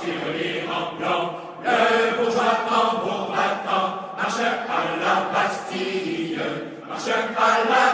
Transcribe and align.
tirelire 0.00 0.68
en 0.70 0.96
blanc. 0.98 1.24
Le 1.64 2.16
bourgeois 2.16 2.56
tambour 2.68 3.32
battant 3.32 3.88
marche 4.16 4.40
à 4.40 4.80
la 5.02 5.14
Bastille, 5.32 6.38
marche 6.88 7.08
à 7.08 7.50
la 7.70 7.87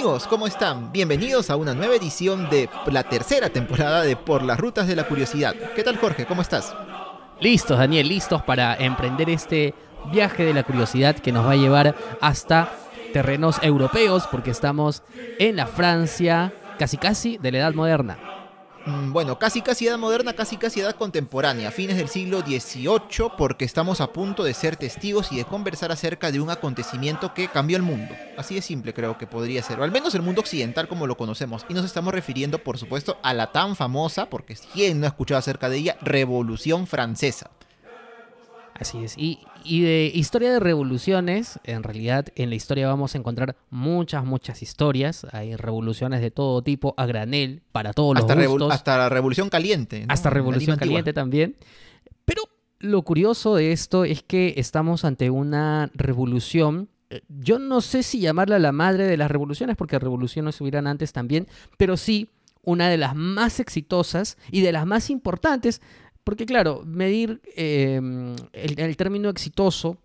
amigos, 0.00 0.26
¿cómo 0.26 0.46
están? 0.46 0.92
Bienvenidos 0.92 1.50
a 1.50 1.56
una 1.56 1.74
nueva 1.74 1.94
edición 1.94 2.48
de 2.48 2.70
la 2.86 3.02
tercera 3.02 3.50
temporada 3.50 4.00
de 4.00 4.16
Por 4.16 4.42
las 4.42 4.58
Rutas 4.58 4.86
de 4.86 4.96
la 4.96 5.06
Curiosidad. 5.06 5.54
¿Qué 5.76 5.84
tal 5.84 5.98
Jorge? 5.98 6.24
¿Cómo 6.24 6.40
estás? 6.40 6.74
Listos, 7.38 7.78
Daniel, 7.78 8.08
listos 8.08 8.40
para 8.40 8.74
emprender 8.76 9.28
este 9.28 9.74
viaje 10.10 10.46
de 10.46 10.54
la 10.54 10.62
curiosidad 10.62 11.16
que 11.16 11.32
nos 11.32 11.46
va 11.46 11.50
a 11.50 11.56
llevar 11.56 11.94
hasta 12.22 12.72
terrenos 13.12 13.58
europeos 13.60 14.26
porque 14.30 14.52
estamos 14.52 15.02
en 15.38 15.56
la 15.56 15.66
Francia 15.66 16.54
casi 16.78 16.96
casi 16.96 17.36
de 17.36 17.52
la 17.52 17.58
Edad 17.58 17.74
Moderna. 17.74 18.39
Mm, 18.86 19.12
Bueno, 19.12 19.38
casi 19.38 19.60
casi 19.60 19.86
edad 19.86 19.98
moderna, 19.98 20.32
casi 20.32 20.56
casi 20.56 20.80
edad 20.80 20.94
contemporánea, 20.94 21.70
fines 21.70 21.96
del 21.96 22.08
siglo 22.08 22.40
XVIII, 22.40 23.32
porque 23.36 23.64
estamos 23.64 24.00
a 24.00 24.12
punto 24.12 24.42
de 24.42 24.54
ser 24.54 24.76
testigos 24.76 25.32
y 25.32 25.36
de 25.36 25.44
conversar 25.44 25.92
acerca 25.92 26.30
de 26.32 26.40
un 26.40 26.48
acontecimiento 26.50 27.34
que 27.34 27.48
cambió 27.48 27.76
el 27.76 27.82
mundo. 27.82 28.14
Así 28.38 28.54
de 28.54 28.62
simple 28.62 28.94
creo 28.94 29.18
que 29.18 29.26
podría 29.26 29.62
ser, 29.62 29.80
o 29.80 29.84
al 29.84 29.90
menos 29.90 30.14
el 30.14 30.22
mundo 30.22 30.40
occidental 30.40 30.88
como 30.88 31.06
lo 31.06 31.16
conocemos. 31.16 31.66
Y 31.68 31.74
nos 31.74 31.84
estamos 31.84 32.14
refiriendo, 32.14 32.58
por 32.58 32.78
supuesto, 32.78 33.18
a 33.22 33.34
la 33.34 33.52
tan 33.52 33.76
famosa, 33.76 34.30
porque 34.30 34.56
quién 34.72 35.00
no 35.00 35.06
ha 35.06 35.10
escuchado 35.10 35.38
acerca 35.38 35.68
de 35.68 35.76
ella, 35.76 35.96
Revolución 36.00 36.86
Francesa. 36.86 37.50
Así 38.80 38.98
es. 39.04 39.16
Y, 39.18 39.38
y 39.62 39.82
de 39.82 40.10
historia 40.14 40.50
de 40.52 40.58
revoluciones, 40.58 41.60
en 41.64 41.82
realidad 41.82 42.26
en 42.34 42.48
la 42.48 42.56
historia 42.56 42.88
vamos 42.88 43.14
a 43.14 43.18
encontrar 43.18 43.54
muchas, 43.68 44.24
muchas 44.24 44.62
historias. 44.62 45.26
Hay 45.32 45.54
revoluciones 45.56 46.20
de 46.22 46.30
todo 46.30 46.62
tipo, 46.62 46.94
a 46.96 47.04
granel, 47.06 47.62
para 47.72 47.92
todos 47.92 48.14
los 48.16 48.24
Hasta, 48.24 48.46
gustos. 48.46 48.72
hasta 48.72 48.96
la 48.96 49.08
Revolución 49.10 49.50
Caliente. 49.50 50.06
¿no? 50.06 50.12
hasta 50.12 50.30
Revolución 50.30 50.72
antigua. 50.74 50.78
Caliente 50.88 51.12
también. 51.12 51.56
Pero 52.24 52.42
lo 52.78 53.02
curioso 53.02 53.54
de 53.54 53.72
esto 53.72 54.04
es 54.04 54.22
que 54.22 54.54
estamos 54.56 55.04
ante 55.04 55.28
una 55.28 55.90
revolución. 55.92 56.88
eh, 57.10 57.20
Yo 57.28 57.58
no 57.58 57.82
sé 57.82 58.02
si 58.02 58.20
llamarla 58.20 58.58
la 58.58 58.72
madre 58.72 59.04
de 59.06 59.18
las 59.18 59.30
revoluciones, 59.30 59.76
porque 59.76 59.98
revoluciones 59.98 60.58
hubieran 60.62 60.86
antes 60.86 61.12
también, 61.12 61.46
pero 61.76 61.98
sí 61.98 62.28
una 62.62 62.88
de 62.88 62.96
las 62.98 63.14
más 63.14 63.58
exitosas 63.60 64.36
y 64.50 64.60
de 64.62 64.72
las 64.72 64.86
más 64.86 65.10
importantes, 65.10 65.80
porque 66.24 66.46
claro, 66.46 66.82
medir 66.84 67.40
eh, 67.56 68.00
el, 68.52 68.96
término 68.96 69.28
exitoso 69.28 69.98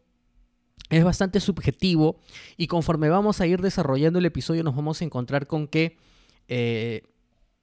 es 0.89 1.03
bastante 1.03 1.39
subjetivo 1.39 2.17
y 2.57 2.67
conforme 2.67 3.09
vamos 3.09 3.41
a 3.41 3.47
ir 3.47 3.61
desarrollando 3.61 4.19
el 4.19 4.25
episodio 4.25 4.63
nos 4.63 4.75
vamos 4.75 5.01
a 5.01 5.05
encontrar 5.05 5.47
con 5.47 5.67
que 5.67 5.97
eh, 6.47 7.03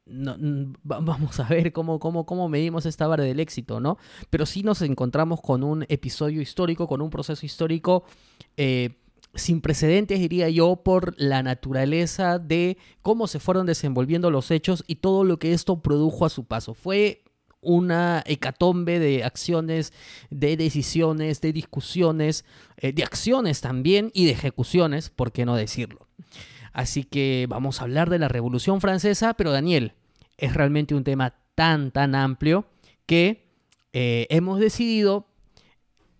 va- 0.08 0.36
vamos 1.00 1.38
a 1.40 1.44
ver 1.44 1.72
cómo, 1.72 1.98
cómo, 1.98 2.26
cómo 2.26 2.48
medimos 2.48 2.86
esta 2.86 3.06
vara 3.06 3.24
del 3.24 3.40
éxito, 3.40 3.80
¿no? 3.80 3.98
Pero 4.30 4.46
sí 4.46 4.62
nos 4.62 4.82
encontramos 4.82 5.40
con 5.40 5.62
un 5.62 5.84
episodio 5.88 6.40
histórico, 6.40 6.86
con 6.88 7.00
un 7.00 7.10
proceso 7.10 7.46
histórico 7.46 8.04
eh, 8.56 8.98
sin 9.34 9.60
precedentes, 9.62 10.20
diría 10.20 10.50
yo, 10.50 10.76
por 10.76 11.14
la 11.16 11.42
naturaleza 11.42 12.38
de 12.38 12.76
cómo 13.00 13.26
se 13.26 13.40
fueron 13.40 13.66
desenvolviendo 13.66 14.30
los 14.30 14.50
hechos 14.50 14.84
y 14.86 14.96
todo 14.96 15.24
lo 15.24 15.38
que 15.38 15.52
esto 15.54 15.80
produjo 15.80 16.26
a 16.26 16.28
su 16.28 16.44
paso. 16.44 16.74
Fue 16.74 17.24
una 17.62 18.22
hecatombe 18.26 18.98
de 18.98 19.24
acciones, 19.24 19.92
de 20.30 20.56
decisiones, 20.56 21.40
de 21.40 21.52
discusiones, 21.52 22.44
eh, 22.76 22.92
de 22.92 23.04
acciones 23.04 23.60
también 23.60 24.10
y 24.12 24.26
de 24.26 24.32
ejecuciones, 24.32 25.08
¿por 25.08 25.32
qué 25.32 25.46
no 25.46 25.56
decirlo? 25.56 26.08
Así 26.72 27.04
que 27.04 27.46
vamos 27.48 27.80
a 27.80 27.84
hablar 27.84 28.10
de 28.10 28.18
la 28.18 28.28
Revolución 28.28 28.80
Francesa, 28.80 29.34
pero 29.34 29.52
Daniel, 29.52 29.94
es 30.36 30.54
realmente 30.54 30.94
un 30.94 31.04
tema 31.04 31.34
tan, 31.54 31.92
tan 31.92 32.14
amplio 32.14 32.66
que 33.06 33.46
eh, 33.92 34.26
hemos 34.30 34.58
decidido 34.58 35.28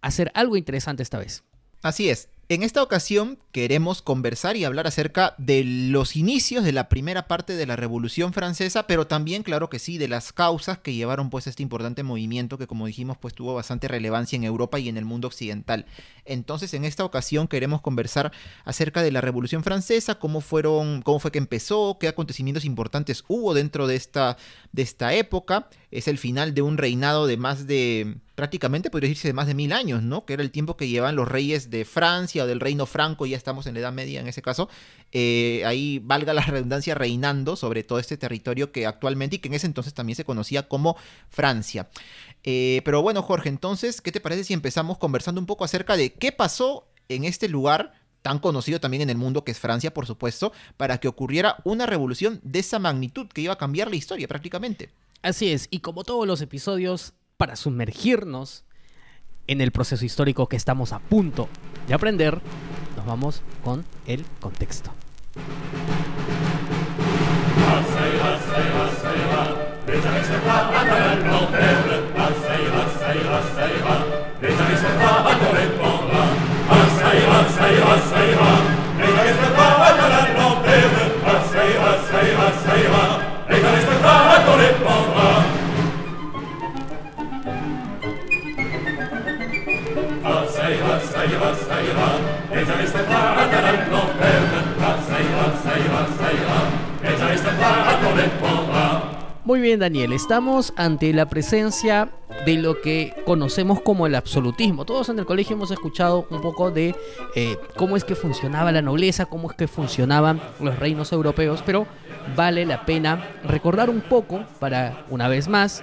hacer 0.00 0.30
algo 0.34 0.56
interesante 0.56 1.02
esta 1.02 1.18
vez. 1.18 1.42
Así 1.82 2.08
es. 2.08 2.28
En 2.48 2.62
esta 2.62 2.82
ocasión 2.82 3.38
queremos 3.52 4.02
conversar 4.02 4.56
y 4.56 4.64
hablar 4.64 4.86
acerca 4.86 5.34
de 5.38 5.62
los 5.64 6.16
inicios 6.16 6.64
de 6.64 6.72
la 6.72 6.88
primera 6.88 7.26
parte 7.28 7.54
de 7.54 7.66
la 7.66 7.76
Revolución 7.76 8.32
Francesa, 8.32 8.86
pero 8.86 9.06
también, 9.06 9.42
claro 9.42 9.70
que 9.70 9.78
sí, 9.78 9.96
de 9.96 10.08
las 10.08 10.32
causas 10.32 10.76
que 10.78 10.92
llevaron 10.92 11.30
pues 11.30 11.46
este 11.46 11.62
importante 11.62 12.02
movimiento 12.02 12.58
que 12.58 12.66
como 12.66 12.86
dijimos 12.86 13.16
pues 13.16 13.32
tuvo 13.32 13.54
bastante 13.54 13.88
relevancia 13.88 14.36
en 14.36 14.44
Europa 14.44 14.78
y 14.80 14.88
en 14.88 14.96
el 14.98 15.04
mundo 15.04 15.28
occidental. 15.28 15.86
Entonces, 16.24 16.74
en 16.74 16.84
esta 16.84 17.04
ocasión 17.04 17.48
queremos 17.48 17.80
conversar 17.80 18.32
acerca 18.64 19.02
de 19.02 19.12
la 19.12 19.20
Revolución 19.20 19.62
Francesa, 19.62 20.16
cómo 20.16 20.40
fueron, 20.40 21.00
cómo 21.02 21.20
fue 21.20 21.30
que 21.30 21.38
empezó, 21.38 21.96
qué 21.98 22.08
acontecimientos 22.08 22.64
importantes 22.64 23.24
hubo 23.28 23.54
dentro 23.54 23.86
de 23.86 23.96
esta 23.96 24.36
de 24.72 24.82
esta 24.82 25.14
época. 25.14 25.68
Es 25.90 26.08
el 26.08 26.18
final 26.18 26.54
de 26.54 26.62
un 26.62 26.76
reinado 26.76 27.26
de 27.26 27.36
más 27.36 27.66
de 27.66 28.16
prácticamente 28.34 28.90
podría 28.90 29.08
decirse 29.08 29.28
de 29.28 29.34
más 29.34 29.46
de 29.46 29.54
mil 29.54 29.72
años, 29.72 30.02
¿no? 30.02 30.24
Que 30.24 30.34
era 30.34 30.42
el 30.42 30.50
tiempo 30.50 30.76
que 30.76 30.88
llevan 30.88 31.16
los 31.16 31.28
reyes 31.28 31.70
de 31.70 31.84
Francia 31.84 32.44
o 32.44 32.46
del 32.46 32.60
reino 32.60 32.86
franco, 32.86 33.26
ya 33.26 33.36
estamos 33.36 33.66
en 33.66 33.74
la 33.74 33.80
Edad 33.80 33.92
Media 33.92 34.20
en 34.20 34.28
ese 34.28 34.42
caso, 34.42 34.68
eh, 35.12 35.62
ahí 35.66 36.00
valga 36.02 36.32
la 36.32 36.42
redundancia 36.42 36.94
reinando 36.94 37.56
sobre 37.56 37.84
todo 37.84 37.98
este 37.98 38.16
territorio 38.16 38.72
que 38.72 38.86
actualmente 38.86 39.36
y 39.36 39.38
que 39.38 39.48
en 39.48 39.54
ese 39.54 39.66
entonces 39.66 39.94
también 39.94 40.16
se 40.16 40.24
conocía 40.24 40.68
como 40.68 40.96
Francia. 41.28 41.88
Eh, 42.44 42.82
pero 42.84 43.02
bueno, 43.02 43.22
Jorge, 43.22 43.48
entonces, 43.48 44.00
¿qué 44.00 44.12
te 44.12 44.20
parece 44.20 44.44
si 44.44 44.54
empezamos 44.54 44.98
conversando 44.98 45.40
un 45.40 45.46
poco 45.46 45.64
acerca 45.64 45.96
de 45.96 46.12
qué 46.12 46.32
pasó 46.32 46.88
en 47.08 47.24
este 47.24 47.48
lugar? 47.48 47.94
tan 48.22 48.38
conocido 48.38 48.80
también 48.80 49.02
en 49.02 49.10
el 49.10 49.16
mundo 49.16 49.44
que 49.44 49.50
es 49.50 49.58
Francia, 49.58 49.92
por 49.92 50.06
supuesto, 50.06 50.52
para 50.76 50.98
que 50.98 51.08
ocurriera 51.08 51.56
una 51.64 51.86
revolución 51.86 52.40
de 52.44 52.60
esa 52.60 52.78
magnitud 52.78 53.26
que 53.26 53.40
iba 53.40 53.54
a 53.54 53.58
cambiar 53.58 53.90
la 53.90 53.96
historia 53.96 54.28
prácticamente. 54.28 54.90
Así 55.22 55.50
es, 55.50 55.68
y 55.70 55.80
como 55.80 56.04
todos 56.04 56.26
los 56.26 56.40
episodios, 56.40 57.14
para 57.42 57.56
sumergirnos 57.56 58.62
en 59.48 59.60
el 59.60 59.72
proceso 59.72 60.04
histórico 60.04 60.48
que 60.48 60.54
estamos 60.54 60.92
a 60.92 61.00
punto 61.00 61.48
de 61.88 61.94
aprender, 61.94 62.40
nos 62.96 63.04
vamos 63.04 63.42
con 63.64 63.84
el 64.06 64.24
contexto. 64.38 64.92
Muy 99.44 99.60
bien, 99.60 99.80
Daniel, 99.80 100.12
estamos 100.12 100.72
ante 100.76 101.12
la 101.12 101.26
presencia 101.26 102.10
de 102.46 102.56
lo 102.56 102.80
que 102.80 103.12
conocemos 103.26 103.80
como 103.80 104.06
el 104.06 104.14
absolutismo. 104.14 104.84
Todos 104.84 105.08
en 105.08 105.18
el 105.18 105.26
colegio 105.26 105.56
hemos 105.56 105.70
escuchado 105.70 106.26
un 106.30 106.40
poco 106.40 106.70
de 106.70 106.94
eh, 107.34 107.56
cómo 107.76 107.96
es 107.96 108.04
que 108.04 108.14
funcionaba 108.14 108.72
la 108.72 108.82
nobleza, 108.82 109.26
cómo 109.26 109.50
es 109.50 109.56
que 109.56 109.68
funcionaban 109.68 110.40
los 110.60 110.78
reinos 110.78 111.12
europeos, 111.12 111.62
pero 111.66 111.86
vale 112.36 112.64
la 112.64 112.86
pena 112.86 113.30
recordar 113.44 113.90
un 113.90 114.00
poco 114.00 114.44
para, 114.58 115.04
una 115.10 115.28
vez 115.28 115.48
más, 115.48 115.82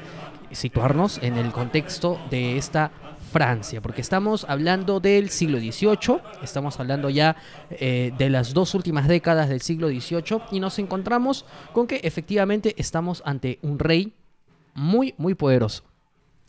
situarnos 0.51 1.19
en 1.21 1.37
el 1.37 1.51
contexto 1.51 2.19
de 2.31 2.57
esta 2.57 2.91
Francia, 3.29 3.81
porque 3.81 4.01
estamos 4.01 4.45
hablando 4.49 4.99
del 4.99 5.29
siglo 5.29 5.59
XVIII, 5.59 6.19
estamos 6.43 6.79
hablando 6.79 7.09
ya 7.09 7.35
eh, 7.69 8.11
de 8.17 8.29
las 8.29 8.53
dos 8.53 8.75
últimas 8.75 9.07
décadas 9.07 9.49
del 9.49 9.61
siglo 9.61 9.87
XVIII 9.89 10.41
y 10.51 10.59
nos 10.59 10.79
encontramos 10.79 11.45
con 11.73 11.87
que 11.87 12.01
efectivamente 12.03 12.75
estamos 12.77 13.21
ante 13.25 13.59
un 13.61 13.79
rey 13.79 14.13
muy, 14.73 15.13
muy 15.17 15.35
poderoso. 15.35 15.88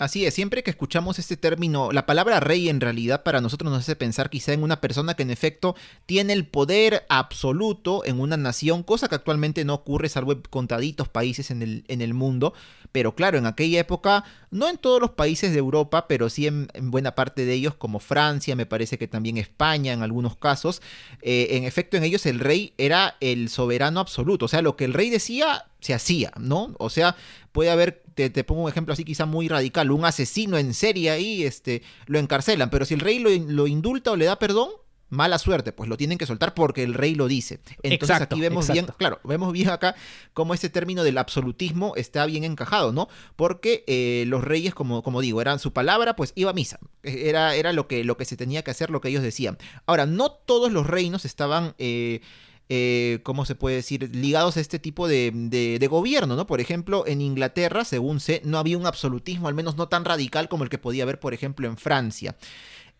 Así 0.00 0.24
es, 0.24 0.32
siempre 0.32 0.62
que 0.62 0.70
escuchamos 0.70 1.18
este 1.18 1.36
término, 1.36 1.92
la 1.92 2.06
palabra 2.06 2.40
rey 2.40 2.70
en 2.70 2.80
realidad 2.80 3.22
para 3.22 3.42
nosotros 3.42 3.70
nos 3.70 3.80
hace 3.80 3.96
pensar 3.96 4.30
quizá 4.30 4.54
en 4.54 4.62
una 4.62 4.80
persona 4.80 5.12
que 5.12 5.24
en 5.24 5.30
efecto 5.30 5.76
tiene 6.06 6.32
el 6.32 6.46
poder 6.46 7.04
absoluto 7.10 8.02
en 8.06 8.18
una 8.18 8.38
nación, 8.38 8.82
cosa 8.82 9.08
que 9.08 9.16
actualmente 9.16 9.62
no 9.66 9.74
ocurre 9.74 10.08
salvo 10.08 10.32
en 10.32 10.40
contaditos 10.48 11.10
países 11.10 11.50
en 11.50 11.60
el, 11.60 11.84
en 11.88 12.00
el 12.00 12.14
mundo. 12.14 12.54
Pero 12.92 13.14
claro, 13.14 13.36
en 13.36 13.44
aquella 13.44 13.78
época, 13.78 14.24
no 14.50 14.70
en 14.70 14.78
todos 14.78 15.02
los 15.02 15.10
países 15.10 15.52
de 15.52 15.58
Europa, 15.58 16.08
pero 16.08 16.30
sí 16.30 16.46
en, 16.46 16.68
buena 16.84 17.14
parte 17.14 17.44
de 17.44 17.52
ellos, 17.52 17.74
como 17.74 18.00
Francia, 18.00 18.56
me 18.56 18.64
parece 18.64 18.96
que 18.96 19.06
también 19.06 19.36
España 19.36 19.92
en 19.92 20.02
algunos 20.02 20.34
casos, 20.34 20.80
eh, 21.20 21.48
en 21.50 21.64
efecto 21.64 21.98
en 21.98 22.04
ellos 22.04 22.24
el 22.24 22.40
rey 22.40 22.72
era 22.78 23.16
el 23.20 23.50
soberano 23.50 24.00
absoluto. 24.00 24.46
O 24.46 24.48
sea, 24.48 24.62
lo 24.62 24.76
que 24.76 24.86
el 24.86 24.94
rey 24.94 25.10
decía 25.10 25.66
se 25.80 25.94
hacía, 25.94 26.32
¿no? 26.38 26.74
O 26.78 26.90
sea, 26.90 27.16
puede 27.52 27.70
haber, 27.70 28.02
te, 28.28 28.44
pongo 28.44 28.64
un 28.64 28.68
ejemplo 28.68 28.92
así 28.92 29.04
quizá 29.04 29.24
muy 29.24 29.48
radical, 29.48 29.90
un 29.90 30.04
asesino 30.04 30.58
en 30.58 30.74
serie 30.74 31.10
ahí, 31.10 31.44
este, 31.44 31.82
lo 32.06 32.18
encarcelan, 32.18 32.68
pero 32.68 32.84
si 32.84 32.94
el 32.94 33.00
rey 33.00 33.18
lo, 33.18 33.66
indulta 33.66 34.10
o 34.10 34.16
le 34.16 34.26
da 34.26 34.38
perdón, 34.38 34.68
mala 35.08 35.38
suerte, 35.38 35.72
pues 35.72 35.88
lo 35.88 35.96
tienen 35.96 36.18
que 36.18 36.26
soltar 36.26 36.52
porque 36.54 36.82
el 36.82 36.94
rey 36.94 37.14
lo 37.14 37.28
dice. 37.28 37.60
Entonces 37.82 38.20
aquí 38.20 38.40
vemos 38.40 38.70
bien, 38.70 38.86
claro, 38.98 39.20
vemos 39.24 39.52
bien 39.52 39.70
acá 39.70 39.94
cómo 40.34 40.52
este 40.52 40.68
término 40.68 41.02
del 41.02 41.18
absolutismo 41.18 41.94
está 41.96 42.26
bien 42.26 42.44
encajado, 42.44 42.92
¿no? 42.92 43.08
Porque 43.36 43.84
eh, 43.86 44.24
los 44.26 44.44
reyes, 44.44 44.74
como, 44.74 45.02
como 45.02 45.20
digo, 45.20 45.40
eran 45.40 45.58
su 45.58 45.72
palabra, 45.72 46.14
pues 46.14 46.32
iba 46.34 46.50
a 46.50 46.54
misa. 46.54 46.78
Era, 47.02 47.54
era 47.54 47.72
lo, 47.72 47.88
que, 47.88 48.04
lo 48.04 48.16
que 48.16 48.24
se 48.24 48.36
tenía 48.36 48.62
que 48.62 48.70
hacer, 48.70 48.90
lo 48.90 49.00
que 49.00 49.08
ellos 49.08 49.22
decían. 49.22 49.56
Ahora, 49.86 50.06
no 50.06 50.30
todos 50.30 50.70
los 50.70 50.86
reinos 50.86 51.24
estaban... 51.24 51.74
Eh, 51.78 52.20
eh, 52.72 53.18
¿cómo 53.24 53.44
se 53.44 53.56
puede 53.56 53.74
decir?, 53.74 54.14
ligados 54.14 54.56
a 54.56 54.60
este 54.60 54.78
tipo 54.78 55.08
de, 55.08 55.88
gobierno, 55.90 56.36
¿no? 56.36 56.46
Por 56.46 56.60
ejemplo, 56.60 57.04
en 57.04 57.20
Inglaterra, 57.20 57.84
según 57.84 58.20
sé, 58.20 58.42
no 58.44 58.58
había 58.58 58.78
un 58.78 58.86
absolutismo, 58.86 59.48
al 59.48 59.54
menos 59.54 59.76
no 59.76 59.88
tan 59.88 60.04
radical 60.04 60.48
como 60.48 60.62
el 60.62 60.70
que 60.70 60.78
podía 60.78 61.02
haber, 61.02 61.18
por 61.18 61.34
ejemplo, 61.34 61.66
en 61.66 61.76
Francia. 61.76 62.36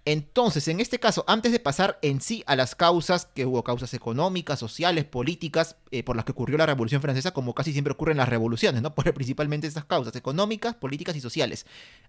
Entonces, 0.05 0.67
en 0.67 0.81
este 0.81 0.99
caso, 0.99 1.25
antes 1.29 1.53
de 1.53 1.61
pasar 1.61 2.01
en 2.03 2.21
sí 2.21 2.43
a 2.47 2.57
las 2.57 2.75
causas, 2.75 3.27
que 3.27 3.47
hubo 3.47 3.63
causas 3.63 3.95
económicas, 3.95 4.59
sociales, 4.59 5.05
políticas, 5.05 5.77
eh, 5.93 6.03
por 6.03 6.17
las 6.17 6.25
que 6.25 6.33
ocurrió 6.33 6.59
la 6.59 6.67
Revolución 6.67 7.01
Francesa, 7.01 7.31
como 7.31 7.55
casi 7.55 7.71
siempre 7.73 7.93
ocurre 7.93 8.11
en 8.11 8.19
las 8.19 8.29
revoluciones, 8.29 8.83
¿no? 8.83 8.93
Por 8.97 9.15
principalmente 9.15 9.69
estas 9.69 9.85
causas, 9.85 10.17
económicas, 10.17 10.75
políticas 10.75 11.15
y 11.15 11.21
sociales. 11.21 11.65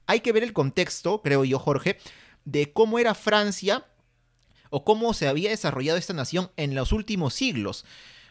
Hay 0.07 0.21
que 0.21 0.31
ver 0.31 0.41
el 0.41 0.53
contexto, 0.53 1.21
creo 1.21 1.43
yo, 1.43 1.59
Jorge, 1.59 1.99
de 2.43 2.73
cómo 2.73 2.97
era 2.97 3.13
Francia 3.13 3.85
o 4.71 4.83
cómo 4.83 5.13
se 5.13 5.27
había 5.27 5.51
desarrollado 5.51 5.99
esta 5.99 6.13
nación 6.13 6.49
en 6.57 6.73
los 6.73 6.91
últimos 6.91 7.35
siglos. 7.35 7.85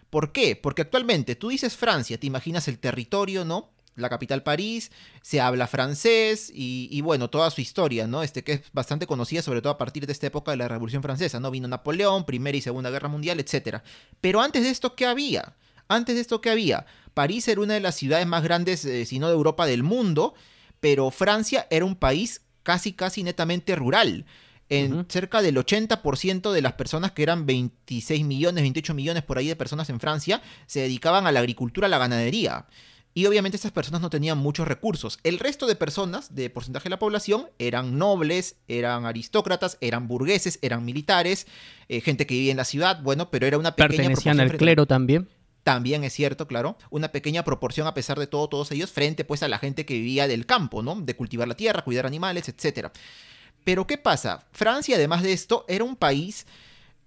¿Por 0.09 0.33
qué? 0.33 0.57
Porque 0.57 0.83
actualmente 0.83 1.37
tú 1.37 1.51
dices 1.51 1.77
Francia, 1.77 2.19
te 2.19 2.27
imaginas 2.27 2.67
el 2.67 2.81
territorio, 2.81 3.45
¿no? 3.45 3.71
La 3.95 4.09
capital 4.09 4.43
París, 4.43 4.91
se 5.21 5.41
habla 5.41 5.67
francés 5.67 6.51
y, 6.53 7.01
bueno, 7.03 7.29
toda 7.29 7.51
su 7.51 7.61
historia, 7.61 8.07
¿no? 8.07 8.23
Este 8.23 8.43
que 8.43 8.55
es 8.55 8.63
bastante 8.73 9.07
conocida, 9.07 9.43
sobre 9.43 9.61
todo 9.61 9.73
a 9.73 9.79
partir 9.79 10.07
de 10.07 10.13
esta 10.13 10.27
época 10.27 10.51
de 10.51 10.57
la 10.57 10.69
Revolución 10.69 11.03
Francesa, 11.03 11.39
¿no? 11.39 11.51
Vino 11.51 11.69
Napoleón, 11.69 12.25
Primera 12.25 12.57
y 12.57 12.63
Segunda 12.63 12.91
Guerra 12.91 13.09
Mundial, 13.09 13.39
etc. 13.39 13.79
Pero 14.21 14.41
antes 14.41 14.63
de 14.63 14.71
esto, 14.71 14.97
¿qué 14.97 15.07
había? 15.07 15.55
Antes 15.89 16.15
de 16.15 16.23
esto, 16.23 16.41
¿qué 16.41 16.51
había? 16.51 16.87
París 17.13 17.47
era 17.49 17.61
una 17.61 17.75
de 17.75 17.81
las 17.81 17.97
ciudades 17.97 18.27
más 18.27 18.43
grandes, 18.43 18.85
eh, 18.85 19.05
si 19.05 19.19
no 19.19 19.29
de 19.29 19.35
Europa, 19.35 19.67
del 19.67 19.83
mundo, 19.83 20.35
pero 20.81 21.11
Francia 21.11 21.67
era 21.69 21.85
un 21.85 21.97
país 21.97 22.43
casi, 22.63 22.95
casi 22.95 23.23
netamente 23.23 23.77
rural 23.77 24.25
en 24.71 25.05
cerca 25.09 25.43
del 25.43 25.57
80% 25.57 26.53
de 26.53 26.63
las 26.63 26.73
personas, 26.75 27.13
que 27.13 27.23
eran 27.23 27.45
26 27.45 28.25
millones, 28.25 28.63
28 28.63 28.95
millones 28.95 29.23
por 29.25 29.37
ahí 29.37 29.49
de 29.49 29.57
personas 29.57 29.91
en 29.91 30.01
Francia, 30.01 30.41
se 30.67 30.81
dedicaban 30.81 31.27
a 31.27 31.33
la 31.33 31.41
agricultura, 31.41 31.87
a 31.87 31.91
la 31.91 31.99
ganadería. 31.99 32.67
Y 33.13 33.27
obviamente 33.27 33.57
estas 33.57 33.73
personas 33.73 34.01
no 34.01 34.09
tenían 34.09 34.39
muchos 34.39 34.69
recursos. 34.69 35.19
El 35.25 35.41
resto 35.41 35.67
de 35.67 35.75
personas, 35.75 36.37
de 36.37 36.49
porcentaje 36.49 36.85
de 36.85 36.91
la 36.91 37.01
población, 37.01 37.49
eran 37.59 37.99
nobles, 37.99 38.57
eran 38.69 39.05
aristócratas, 39.05 39.77
eran 39.81 40.07
burgueses, 40.07 40.61
eran 40.63 40.85
militares, 40.85 41.49
eh, 41.89 42.01
gente 42.01 42.25
que 42.25 42.35
vivía 42.35 42.53
en 42.53 42.57
la 42.57 42.65
ciudad, 42.65 43.03
bueno, 43.03 43.31
pero 43.31 43.49
era 43.49 43.59
una 43.59 43.75
pequeña 43.75 43.97
Pertenecían 43.97 44.39
al 44.39 44.57
clero 44.57 44.87
también. 44.87 45.29
También 45.65 46.05
es 46.05 46.13
cierto, 46.13 46.47
claro, 46.47 46.79
una 46.89 47.11
pequeña 47.13 47.45
proporción 47.45 47.87
a 47.89 47.95
pesar 47.95 48.19
de 48.19 48.29
todo, 48.29 48.49
todos 48.49 48.71
ellos, 48.71 48.91
frente 48.91 49.25
pues 49.25 49.43
a 49.43 49.49
la 49.49 49.59
gente 49.59 49.85
que 49.85 49.95
vivía 49.95 50.29
del 50.29 50.47
campo, 50.47 50.83
¿no? 50.83 50.99
De 51.01 51.17
cultivar 51.17 51.49
la 51.49 51.57
tierra, 51.57 51.83
cuidar 51.83 52.07
animales, 52.07 52.49
etcétera. 52.49 52.93
Pero 53.65 53.87
¿qué 53.87 53.99
pasa? 53.99 54.47
Francia, 54.53 54.97
además 54.97 55.23
de 55.23 55.33
esto, 55.33 55.65
era 55.69 55.85
un 55.85 55.97
país 55.97 56.47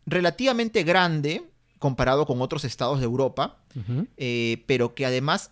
relativamente 0.06 0.84
grande 0.84 1.44
comparado 1.80 2.26
con 2.26 2.42
otros 2.42 2.64
estados 2.64 3.00
de 3.00 3.06
Europa, 3.06 3.58
eh, 4.18 4.64
pero 4.68 4.96
que 4.96 5.06
además, 5.06 5.52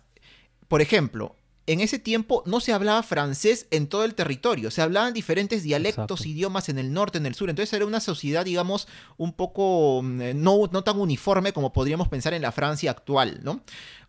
por 0.68 0.80
ejemplo, 0.80 1.36
en 1.66 1.80
ese 1.80 1.98
tiempo 1.98 2.42
no 2.46 2.60
se 2.60 2.72
hablaba 2.72 3.02
francés 3.02 3.66
en 3.70 3.86
todo 3.86 4.04
el 4.04 4.14
territorio, 4.14 4.70
se 4.70 4.82
hablaban 4.82 5.12
diferentes 5.12 5.62
dialectos, 5.62 6.26
idiomas 6.26 6.68
en 6.68 6.78
el 6.78 6.92
norte, 6.92 7.18
en 7.18 7.26
el 7.26 7.34
sur, 7.34 7.50
entonces 7.50 7.72
era 7.72 7.86
una 7.86 8.00
sociedad, 8.00 8.44
digamos, 8.44 8.88
un 9.16 9.32
poco 9.32 10.00
mm, 10.02 10.32
no, 10.34 10.68
no 10.72 10.82
tan 10.82 10.98
uniforme 10.98 11.52
como 11.52 11.72
podríamos 11.72 12.08
pensar 12.08 12.34
en 12.34 12.42
la 12.42 12.52
Francia 12.52 12.90
actual, 12.90 13.40
¿no? 13.42 13.60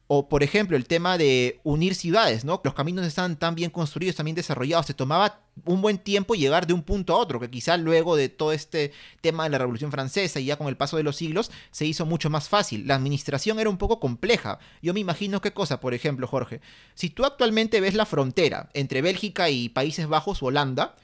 O, 0.07 0.27
por 0.27 0.43
ejemplo, 0.43 0.75
el 0.75 0.85
tema 0.85 1.17
de 1.17 1.59
unir 1.63 1.95
ciudades, 1.95 2.43
¿no? 2.43 2.61
Los 2.63 2.73
caminos 2.73 3.05
estaban 3.05 3.37
tan 3.37 3.55
bien 3.55 3.69
construidos, 3.69 4.15
tan 4.15 4.25
bien 4.25 4.35
desarrollados, 4.35 4.85
se 4.85 4.93
tomaba 4.93 5.39
un 5.65 5.81
buen 5.81 5.97
tiempo 5.97 6.35
llegar 6.35 6.67
de 6.67 6.73
un 6.73 6.83
punto 6.83 7.13
a 7.13 7.17
otro, 7.17 7.39
que 7.39 7.49
quizá 7.49 7.77
luego 7.77 8.15
de 8.15 8.27
todo 8.27 8.51
este 8.51 8.91
tema 9.21 9.45
de 9.45 9.51
la 9.51 9.59
Revolución 9.59 9.91
Francesa 9.91 10.39
y 10.39 10.45
ya 10.45 10.57
con 10.57 10.67
el 10.67 10.77
paso 10.77 10.97
de 10.97 11.03
los 11.03 11.15
siglos 11.15 11.51
se 11.71 11.85
hizo 11.85 12.05
mucho 12.05 12.29
más 12.29 12.49
fácil. 12.49 12.85
La 12.87 12.95
administración 12.95 13.59
era 13.59 13.69
un 13.69 13.77
poco 13.77 13.99
compleja. 13.99 14.59
Yo 14.81 14.93
me 14.93 14.99
imagino 14.99 15.41
qué 15.41 15.53
cosa, 15.53 15.79
por 15.79 15.93
ejemplo, 15.93 16.27
Jorge. 16.27 16.59
Si 16.95 17.09
tú 17.09 17.23
actualmente 17.25 17.79
ves 17.79 17.93
la 17.93 18.05
frontera 18.05 18.69
entre 18.73 19.01
Bélgica 19.01 19.49
y 19.49 19.69
Países 19.69 20.07
Bajos 20.07 20.43
Holanda, 20.43 20.95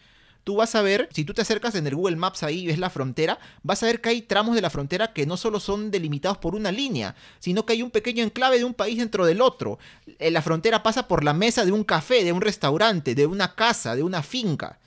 tú 0.43 0.55
vas 0.55 0.75
a 0.75 0.81
ver, 0.81 1.09
si 1.13 1.25
tú 1.25 1.33
te 1.33 1.41
acercas 1.41 1.75
en 1.75 1.85
el 1.87 1.95
Google 1.95 2.15
Maps 2.15 2.43
ahí 2.43 2.61
y 2.61 2.67
ves 2.67 2.79
la 2.79 2.89
frontera, 2.89 3.39
vas 3.63 3.83
a 3.83 3.85
ver 3.85 4.01
que 4.01 4.09
hay 4.09 4.21
tramos 4.21 4.55
de 4.55 4.61
la 4.61 4.69
frontera 4.69 5.13
que 5.13 5.25
no 5.25 5.37
solo 5.37 5.59
son 5.59 5.91
delimitados 5.91 6.37
por 6.37 6.55
una 6.55 6.71
línea, 6.71 7.15
sino 7.39 7.65
que 7.65 7.73
hay 7.73 7.81
un 7.81 7.91
pequeño 7.91 8.23
enclave 8.23 8.57
de 8.57 8.63
un 8.63 8.73
país 8.73 8.97
dentro 8.97 9.25
del 9.25 9.41
otro. 9.41 9.79
Eh, 10.19 10.31
la 10.31 10.41
frontera 10.41 10.83
pasa 10.83 11.07
por 11.07 11.23
la 11.23 11.33
mesa 11.33 11.65
de 11.65 11.71
un 11.71 11.83
café, 11.83 12.23
de 12.23 12.31
un 12.31 12.41
restaurante, 12.41 13.15
de 13.15 13.25
una 13.25 13.55
casa, 13.55 13.95
de 13.95 14.03
una 14.03 14.23
finca. 14.23 14.79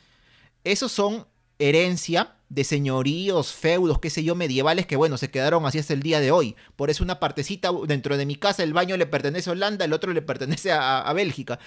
Esos 0.65 0.93
son 0.93 1.27
herencia 1.59 2.35
de 2.49 2.65
señoríos, 2.65 3.53
feudos, 3.53 3.99
qué 3.99 4.11
sé 4.11 4.25
yo, 4.25 4.35
medievales 4.35 4.87
que 4.87 4.97
bueno, 4.97 5.17
se 5.17 5.31
quedaron 5.31 5.65
así 5.65 5.79
hasta 5.79 5.95
el 5.95 6.03
día 6.03 6.21
de 6.21 6.31
hoy. 6.31 6.55
Por 6.77 6.91
eso 6.91 7.03
una 7.03 7.19
partecita 7.19 7.71
dentro 7.87 8.17
de 8.17 8.27
mi 8.27 8.37
casa, 8.37 8.63
el 8.63 8.73
baño 8.73 8.97
le 8.97 9.07
pertenece 9.07 9.49
a 9.49 9.53
Holanda, 9.53 9.85
el 9.85 9.93
otro 9.93 10.13
le 10.13 10.23
pertenece 10.23 10.73
a 10.73 11.11
Bélgica. 11.15 11.59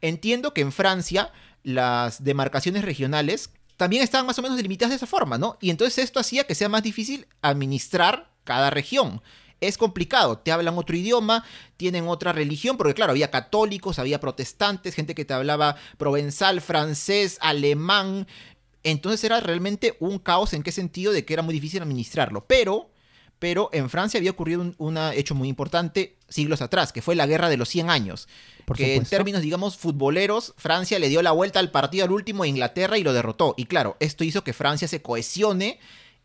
Entiendo 0.00 0.54
que 0.54 0.62
en 0.62 0.72
Francia 0.72 1.32
las 1.62 2.22
demarcaciones 2.22 2.84
regionales 2.84 3.50
también 3.76 4.02
estaban 4.02 4.26
más 4.26 4.38
o 4.38 4.42
menos 4.42 4.56
delimitadas 4.56 4.90
de 4.90 4.96
esa 4.96 5.06
forma, 5.06 5.38
¿no? 5.38 5.58
Y 5.60 5.70
entonces 5.70 6.04
esto 6.04 6.20
hacía 6.20 6.44
que 6.44 6.54
sea 6.54 6.68
más 6.68 6.84
difícil 6.84 7.26
administrar 7.40 8.30
cada 8.44 8.70
región. 8.70 9.22
Es 9.60 9.76
complicado, 9.76 10.38
te 10.38 10.52
hablan 10.52 10.76
otro 10.78 10.96
idioma, 10.96 11.44
tienen 11.76 12.06
otra 12.08 12.32
religión, 12.32 12.76
porque 12.76 12.94
claro, 12.94 13.12
había 13.12 13.30
católicos, 13.30 13.98
había 13.98 14.20
protestantes, 14.20 14.94
gente 14.94 15.14
que 15.14 15.24
te 15.24 15.34
hablaba 15.34 15.76
provenzal, 15.98 16.60
francés, 16.60 17.38
alemán. 17.40 18.26
Entonces 18.84 19.24
era 19.24 19.40
realmente 19.40 19.96
un 20.00 20.18
caos 20.18 20.52
en 20.52 20.62
qué 20.62 20.72
sentido 20.72 21.12
de 21.12 21.24
que 21.24 21.32
era 21.32 21.42
muy 21.42 21.54
difícil 21.54 21.82
administrarlo. 21.82 22.44
Pero 22.46 22.91
pero 23.42 23.70
en 23.72 23.90
Francia 23.90 24.18
había 24.18 24.30
ocurrido 24.30 24.72
un 24.78 24.98
hecho 25.14 25.34
muy 25.34 25.48
importante 25.48 26.14
siglos 26.28 26.62
atrás, 26.62 26.92
que 26.92 27.02
fue 27.02 27.16
la 27.16 27.26
Guerra 27.26 27.48
de 27.48 27.56
los 27.56 27.68
100 27.70 27.90
años. 27.90 28.28
Porque 28.64 28.94
en 28.94 29.04
términos, 29.04 29.42
digamos, 29.42 29.76
futboleros, 29.76 30.54
Francia 30.56 31.00
le 31.00 31.08
dio 31.08 31.22
la 31.22 31.32
vuelta 31.32 31.58
al 31.58 31.72
partido 31.72 32.04
al 32.04 32.12
último 32.12 32.44
a 32.44 32.46
Inglaterra 32.46 32.98
y 32.98 33.02
lo 33.02 33.12
derrotó. 33.12 33.54
Y 33.56 33.64
claro, 33.64 33.96
esto 33.98 34.22
hizo 34.22 34.44
que 34.44 34.52
Francia 34.52 34.86
se 34.86 35.02
cohesione 35.02 35.80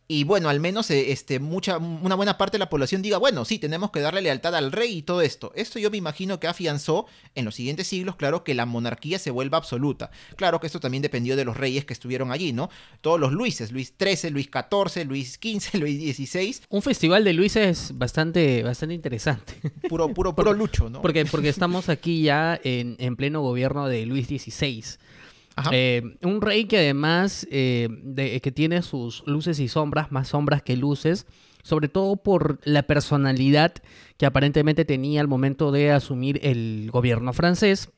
y 0.09 0.23
bueno, 0.23 0.47
al 0.47 0.61
menos 0.61 0.89
eh, 0.89 1.11
este, 1.11 1.39
mucha, 1.39 1.77
una 1.77 2.15
buena 2.15 2.37
parte 2.37 2.55
de 2.55 2.59
la 2.59 2.69
población 2.69 3.01
diga, 3.01 3.17
bueno, 3.17 3.43
sí, 3.43 3.59
tenemos 3.59 3.91
que 3.91 3.99
darle 3.99 4.21
lealtad 4.21 4.55
al 4.55 4.71
rey 4.71 4.99
y 4.99 5.01
todo 5.01 5.21
esto. 5.21 5.51
Esto 5.53 5.79
yo 5.79 5.91
me 5.91 5.97
imagino 5.97 6.39
que 6.39 6.47
afianzó 6.47 7.07
en 7.35 7.43
los 7.43 7.55
siguientes 7.55 7.87
siglos, 7.87 8.15
claro, 8.15 8.45
que 8.45 8.53
la 8.53 8.65
monarquía 8.65 9.19
se 9.19 9.31
vuelva 9.31 9.57
absoluta. 9.57 10.09
Claro 10.37 10.61
que 10.61 10.67
esto 10.67 10.79
también 10.79 11.01
dependió 11.01 11.35
de 11.35 11.43
los 11.43 11.57
reyes 11.57 11.83
que 11.83 11.91
estuvieron 11.91 12.31
allí, 12.31 12.53
¿no? 12.53 12.69
Todos 13.01 13.19
los 13.19 13.33
Luises, 13.33 13.73
Luis 13.73 13.93
XIII, 13.99 14.31
Luis 14.31 14.49
XIV, 14.49 15.05
Luis 15.05 15.33
XV, 15.33 15.73
Luis 15.79 16.15
XVI. 16.15 16.55
Un 16.69 16.81
festival 16.81 17.25
de 17.25 17.33
Luises 17.33 17.91
bastante, 17.93 18.63
bastante 18.63 18.95
interesante. 18.95 19.55
Puro, 19.89 20.13
puro, 20.13 20.35
puro 20.35 20.53
lucho, 20.53 20.89
¿no? 20.89 21.01
Porque, 21.01 21.25
porque 21.25 21.49
estamos 21.49 21.89
aquí 21.89 22.21
ya 22.21 22.59
en, 22.63 22.95
en 22.99 23.15
pleno 23.15 23.41
gobierno 23.41 23.87
de 23.87 24.05
Luis 24.05 24.27
XVI. 24.27 24.83
Eh, 25.71 26.17
un 26.21 26.41
rey 26.41 26.65
que 26.65 26.77
además 26.77 27.47
eh, 27.49 28.39
que 28.43 28.51
tiene 28.51 28.81
sus 28.81 29.23
luces 29.25 29.59
y 29.59 29.67
sombras, 29.67 30.11
más 30.11 30.29
sombras 30.29 30.61
que 30.61 30.77
luces, 30.77 31.25
sobre 31.63 31.89
todo 31.89 32.15
por 32.15 32.59
la 32.63 32.83
personalidad 32.83 33.73
que 34.17 34.25
aparentemente 34.25 34.85
tenía 34.85 35.21
al 35.21 35.27
momento 35.27 35.71
de 35.71 35.91
asumir 35.91 36.39
el 36.43 36.89
gobierno 36.91 37.33
francés. 37.33 37.89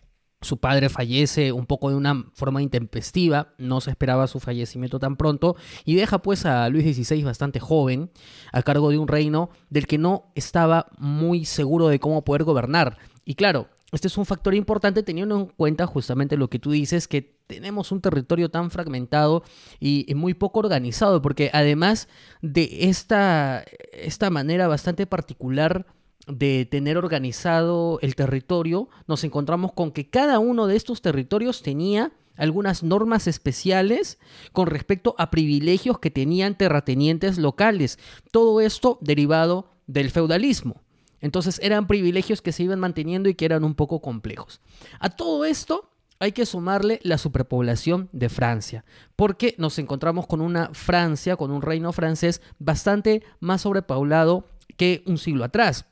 Su 0.42 0.58
padre 0.58 0.88
fallece 0.88 1.52
un 1.52 1.66
poco 1.66 1.90
de 1.90 1.98
una 1.98 2.26
forma 2.34 2.62
intempestiva, 2.62 3.54
no 3.58 3.82
se 3.82 3.90
esperaba 3.90 4.26
su 4.28 4.40
fallecimiento 4.40 4.98
tan 4.98 5.18
pronto, 5.18 5.58
y 5.84 5.96
deja 5.96 6.20
pues 6.22 6.46
a 6.46 6.70
Luis 6.70 6.96
XVI 6.96 7.24
bastante 7.24 7.60
joven, 7.60 8.10
a 8.54 8.64
cargo 8.64 8.90
de 8.90 8.98
un 8.98 9.10
reino 9.10 9.50
del 9.70 9.86
que 9.86 9.98
no 9.98 10.32
estaba 10.36 10.88
muy 10.98 11.44
seguro 11.44 11.90
de 11.90 12.00
cómo 12.00 12.24
poder 12.24 12.46
gobernar. 12.46 12.98
Y 13.26 13.36
claro, 13.36 13.68
este 13.92 14.08
es 14.08 14.18
un 14.18 14.26
factor 14.26 14.54
importante 14.54 15.04
teniendo 15.04 15.36
en 15.36 15.46
cuenta 15.48 15.88
justamente 15.88 16.38
lo 16.38 16.50
que 16.50 16.60
tú 16.60 16.72
dices, 16.72 17.08
que 17.08 17.40
tenemos 17.48 17.92
un 17.92 18.02
territorio 18.02 18.50
tan 18.50 18.70
fragmentado 18.70 19.44
y, 19.80 20.06
muy 20.16 20.34
poco 20.36 20.60
organizado, 20.60 21.22
porque 21.22 21.50
además 21.54 22.08
de 22.42 22.70
esta, 22.90 23.64
esta 23.92 24.30
manera 24.30 24.68
bastante 24.68 25.08
particular 25.08 25.88
de 26.28 26.68
tener 26.70 26.98
organizado 26.98 27.98
el 28.02 28.16
territorio, 28.16 28.90
nos 29.08 29.24
encontramos 29.24 29.72
con 29.74 29.92
que 29.92 30.10
cada 30.10 30.38
uno 30.38 30.68
de 30.68 30.76
estos 30.76 31.02
territorios 31.02 31.64
tenía 31.64 32.12
algunas 32.36 32.84
normas 32.84 33.28
especiales 33.28 34.20
con 34.54 34.68
respecto 34.68 35.16
a 35.18 35.32
privilegios 35.32 36.00
que 36.00 36.12
tenían 36.12 36.56
terratenientes 36.56 37.38
locales. 37.38 37.98
Todo 38.32 38.62
esto 38.62 39.00
derivado 39.02 39.72
del 39.88 40.12
feudalismo. 40.12 40.84
Entonces 41.22 41.60
eran 41.64 41.88
privilegios 41.88 42.42
que 42.42 42.52
se 42.52 42.64
iban 42.64 42.80
manteniendo 42.80 43.30
y 43.30 43.36
que 43.36 43.46
eran 43.46 43.64
un 43.64 43.76
poco 43.76 44.02
complejos. 44.02 44.62
A 45.00 45.10
todo 45.10 45.46
esto 45.46 45.90
hay 46.20 46.34
que 46.34 46.46
sumarle 46.46 47.00
la 47.04 47.18
superpoblación 47.18 48.10
de 48.12 48.30
Francia, 48.30 48.84
porque 49.16 49.56
nos 49.58 49.80
encontramos 49.80 50.28
con 50.28 50.42
una 50.42 50.70
Francia, 50.74 51.38
con 51.38 51.52
un 51.52 51.62
reino 51.62 51.94
francés 51.94 52.42
bastante 52.60 53.24
más 53.40 53.62
sobrepoblado 53.62 54.48
que 54.76 55.02
un 55.06 55.18
siglo 55.18 55.46
atrás. 55.46 55.86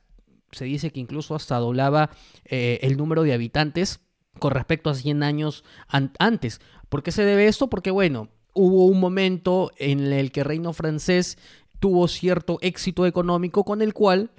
Se 0.51 0.65
dice 0.65 0.91
que 0.91 0.99
incluso 0.99 1.35
hasta 1.35 1.57
doblaba 1.57 2.09
eh, 2.45 2.79
el 2.81 2.97
número 2.97 3.23
de 3.23 3.33
habitantes 3.33 4.01
con 4.39 4.51
respecto 4.51 4.89
a 4.89 4.95
100 4.95 5.23
años 5.23 5.63
antes. 6.19 6.61
¿Por 6.89 7.03
qué 7.03 7.11
se 7.11 7.23
debe 7.23 7.47
esto? 7.47 7.69
Porque 7.69 7.91
bueno, 7.91 8.29
hubo 8.53 8.85
un 8.85 8.99
momento 8.99 9.71
en 9.77 10.11
el 10.11 10.31
que 10.31 10.41
el 10.41 10.45
reino 10.45 10.73
francés 10.73 11.37
tuvo 11.79 12.07
cierto 12.07 12.57
éxito 12.61 13.05
económico 13.05 13.63
con 13.63 13.81
el 13.81 13.93
cual 13.93 14.31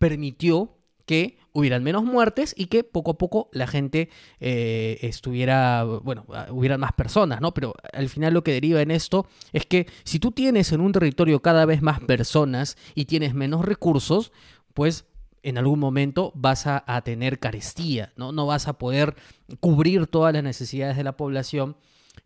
permitió 0.00 0.78
que 1.04 1.38
hubieran 1.52 1.82
menos 1.84 2.04
muertes 2.04 2.54
y 2.56 2.66
que 2.66 2.84
poco 2.84 3.12
a 3.12 3.18
poco 3.18 3.50
la 3.52 3.66
gente 3.66 4.08
eh, 4.40 4.98
estuviera, 5.02 5.84
bueno, 5.84 6.24
hubieran 6.50 6.80
más 6.80 6.92
personas, 6.92 7.40
¿no? 7.40 7.52
Pero 7.52 7.74
al 7.92 8.08
final 8.08 8.32
lo 8.32 8.42
que 8.42 8.52
deriva 8.52 8.80
en 8.80 8.90
esto 8.90 9.26
es 9.52 9.66
que 9.66 9.86
si 10.04 10.18
tú 10.18 10.32
tienes 10.32 10.72
en 10.72 10.80
un 10.80 10.92
territorio 10.92 11.42
cada 11.42 11.66
vez 11.66 11.82
más 11.82 12.00
personas 12.00 12.78
y 12.94 13.04
tienes 13.04 13.34
menos 13.34 13.64
recursos, 13.64 14.32
pues 14.72 15.04
en 15.42 15.58
algún 15.58 15.80
momento 15.80 16.32
vas 16.34 16.66
a, 16.66 16.82
a 16.86 17.02
tener 17.02 17.38
carestía, 17.38 18.12
¿no? 18.16 18.32
No 18.32 18.46
vas 18.46 18.68
a 18.68 18.78
poder 18.78 19.16
cubrir 19.58 20.06
todas 20.06 20.32
las 20.32 20.44
necesidades 20.44 20.96
de 20.96 21.04
la 21.04 21.16
población 21.16 21.76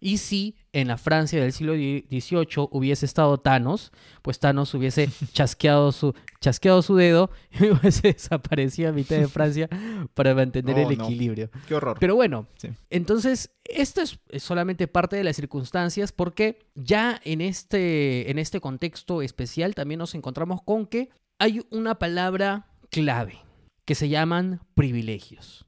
y 0.04 0.18
si 0.18 0.54
en 0.74 0.88
la 0.88 0.98
Francia 0.98 1.40
del 1.40 1.54
siglo 1.54 1.72
XVIII 1.72 2.68
hubiese 2.70 3.06
estado 3.06 3.38
Thanos, 3.38 3.90
pues 4.20 4.38
Thanos 4.38 4.74
hubiese 4.74 5.08
chasqueado 5.32 5.92
su, 5.92 6.14
chasqueado 6.42 6.82
su 6.82 6.94
dedo 6.94 7.30
y 7.58 7.70
hubiese 7.70 8.12
desaparecido 8.12 8.90
a 8.90 8.92
mitad 8.92 9.16
de 9.16 9.28
Francia 9.28 9.66
para 10.12 10.34
mantener 10.34 10.78
el 10.78 10.92
equilibrio. 10.92 11.48
Qué 11.66 11.74
horror. 11.74 11.96
Pero 11.98 12.16
bueno, 12.16 12.46
entonces, 12.90 13.54
esto 13.64 14.02
es 14.02 14.20
solamente 14.42 14.88
parte 14.88 15.16
de 15.16 15.24
las 15.24 15.36
circunstancias 15.36 16.12
porque 16.12 16.58
ya 16.74 17.18
en 17.24 17.40
este, 17.40 18.30
en 18.30 18.38
este 18.38 18.60
contexto 18.60 19.22
especial 19.22 19.74
también 19.74 20.00
nos 20.00 20.14
encontramos 20.14 20.60
con 20.66 20.86
que 20.86 21.08
hay 21.38 21.62
una 21.70 21.98
palabra 21.98 22.66
clave 22.90 23.38
que 23.86 23.94
se 23.94 24.10
llaman 24.10 24.60
privilegios 24.74 25.63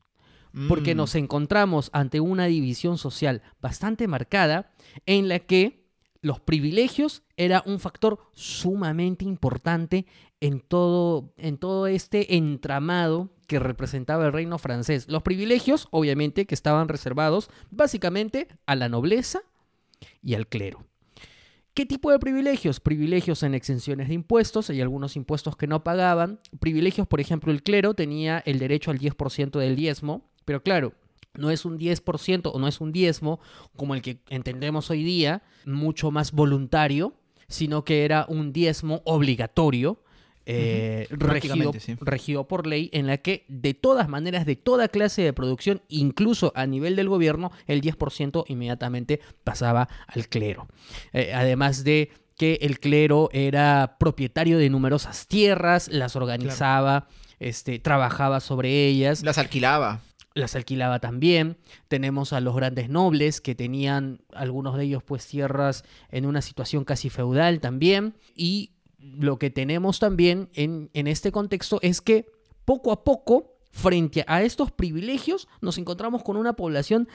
porque 0.68 0.94
mm. 0.94 0.96
nos 0.98 1.14
encontramos 1.14 1.90
ante 1.92 2.20
una 2.20 2.46
división 2.46 2.98
social 2.98 3.42
bastante 3.60 4.08
marcada 4.08 4.72
en 5.04 5.28
la 5.28 5.40
que 5.40 5.86
los 6.22 6.40
privilegios 6.40 7.22
era 7.36 7.62
un 7.66 7.78
factor 7.78 8.18
sumamente 8.32 9.24
importante 9.24 10.06
en 10.40 10.60
todo, 10.60 11.32
en 11.36 11.58
todo 11.58 11.86
este 11.86 12.36
entramado 12.36 13.30
que 13.46 13.58
representaba 13.58 14.26
el 14.26 14.32
reino 14.32 14.58
francés. 14.58 15.06
Los 15.08 15.22
privilegios, 15.22 15.88
obviamente, 15.90 16.46
que 16.46 16.54
estaban 16.54 16.88
reservados 16.88 17.48
básicamente 17.70 18.48
a 18.66 18.74
la 18.74 18.88
nobleza 18.88 19.40
y 20.22 20.34
al 20.34 20.48
clero. 20.48 20.84
¿Qué 21.74 21.84
tipo 21.84 22.10
de 22.10 22.18
privilegios? 22.18 22.80
Privilegios 22.80 23.42
en 23.42 23.54
exenciones 23.54 24.08
de 24.08 24.14
impuestos, 24.14 24.70
hay 24.70 24.80
algunos 24.80 25.14
impuestos 25.14 25.56
que 25.56 25.66
no 25.66 25.84
pagaban. 25.84 26.40
Privilegios, 26.58 27.06
por 27.06 27.20
ejemplo, 27.20 27.52
el 27.52 27.62
clero 27.62 27.92
tenía 27.92 28.42
el 28.46 28.58
derecho 28.58 28.90
al 28.90 28.98
10% 28.98 29.58
del 29.58 29.76
diezmo, 29.76 30.30
pero 30.46 30.62
claro, 30.62 30.94
no 31.34 31.50
es 31.50 31.66
un 31.66 31.78
10% 31.78 32.50
o 32.52 32.58
no 32.58 32.68
es 32.68 32.80
un 32.80 32.92
diezmo 32.92 33.40
como 33.76 33.94
el 33.94 34.00
que 34.00 34.18
entendemos 34.30 34.90
hoy 34.90 35.04
día, 35.04 35.42
mucho 35.66 36.10
más 36.10 36.32
voluntario, 36.32 37.14
sino 37.48 37.84
que 37.84 38.04
era 38.04 38.24
un 38.28 38.52
diezmo 38.54 39.02
obligatorio. 39.04 40.00
Eh, 40.48 41.08
regido, 41.98 42.46
por 42.46 42.68
ley, 42.68 42.88
en 42.92 43.08
la 43.08 43.16
que 43.16 43.44
de 43.48 43.74
todas 43.74 44.08
maneras, 44.08 44.46
de 44.46 44.54
toda 44.54 44.86
clase 44.86 45.22
de 45.22 45.32
producción, 45.32 45.82
incluso 45.88 46.52
a 46.54 46.66
nivel 46.66 46.94
del 46.94 47.08
gobierno, 47.08 47.50
el 47.66 47.82
10% 47.82 48.44
inmediatamente 48.46 49.20
pasaba 49.42 49.88
al 50.06 50.28
clero. 50.28 50.68
Eh, 51.12 51.32
además 51.34 51.82
de 51.82 52.12
que 52.36 52.60
el 52.62 52.78
clero 52.78 53.28
era 53.32 53.96
propietario 53.98 54.58
de 54.58 54.70
numerosas 54.70 55.26
tierras, 55.26 55.88
las 55.88 56.14
organizaba, 56.14 57.08
este, 57.40 57.80
trabajaba 57.80 58.38
sobre 58.38 58.86
ellas. 58.86 59.24
Las 59.24 59.38
alquilaba 59.38 60.00
las 60.36 60.54
alquilaba 60.54 61.00
también. 61.00 61.56
Tenemos 61.88 62.32
a 62.32 62.40
los 62.40 62.54
grandes 62.54 62.88
nobles 62.88 63.40
que 63.40 63.54
tenían 63.54 64.20
algunos 64.32 64.76
de 64.76 64.84
ellos 64.84 65.02
pues 65.02 65.26
tierras 65.26 65.84
en 66.10 66.26
una 66.26 66.42
situación 66.42 66.84
casi 66.84 67.08
feudal 67.08 67.60
también. 67.60 68.14
Y 68.34 68.72
lo 68.98 69.38
que 69.38 69.50
tenemos 69.50 69.98
también 69.98 70.50
en, 70.52 70.90
en 70.92 71.06
este 71.06 71.32
contexto 71.32 71.78
es 71.82 72.00
que 72.02 72.26
poco 72.64 72.92
a 72.92 73.02
poco 73.02 73.54
frente 73.70 74.24
a 74.26 74.42
estos 74.42 74.70
privilegios 74.70 75.48
nos 75.60 75.78
encontramos 75.78 76.22
con 76.22 76.36
una 76.36 76.54
población, 76.54 77.08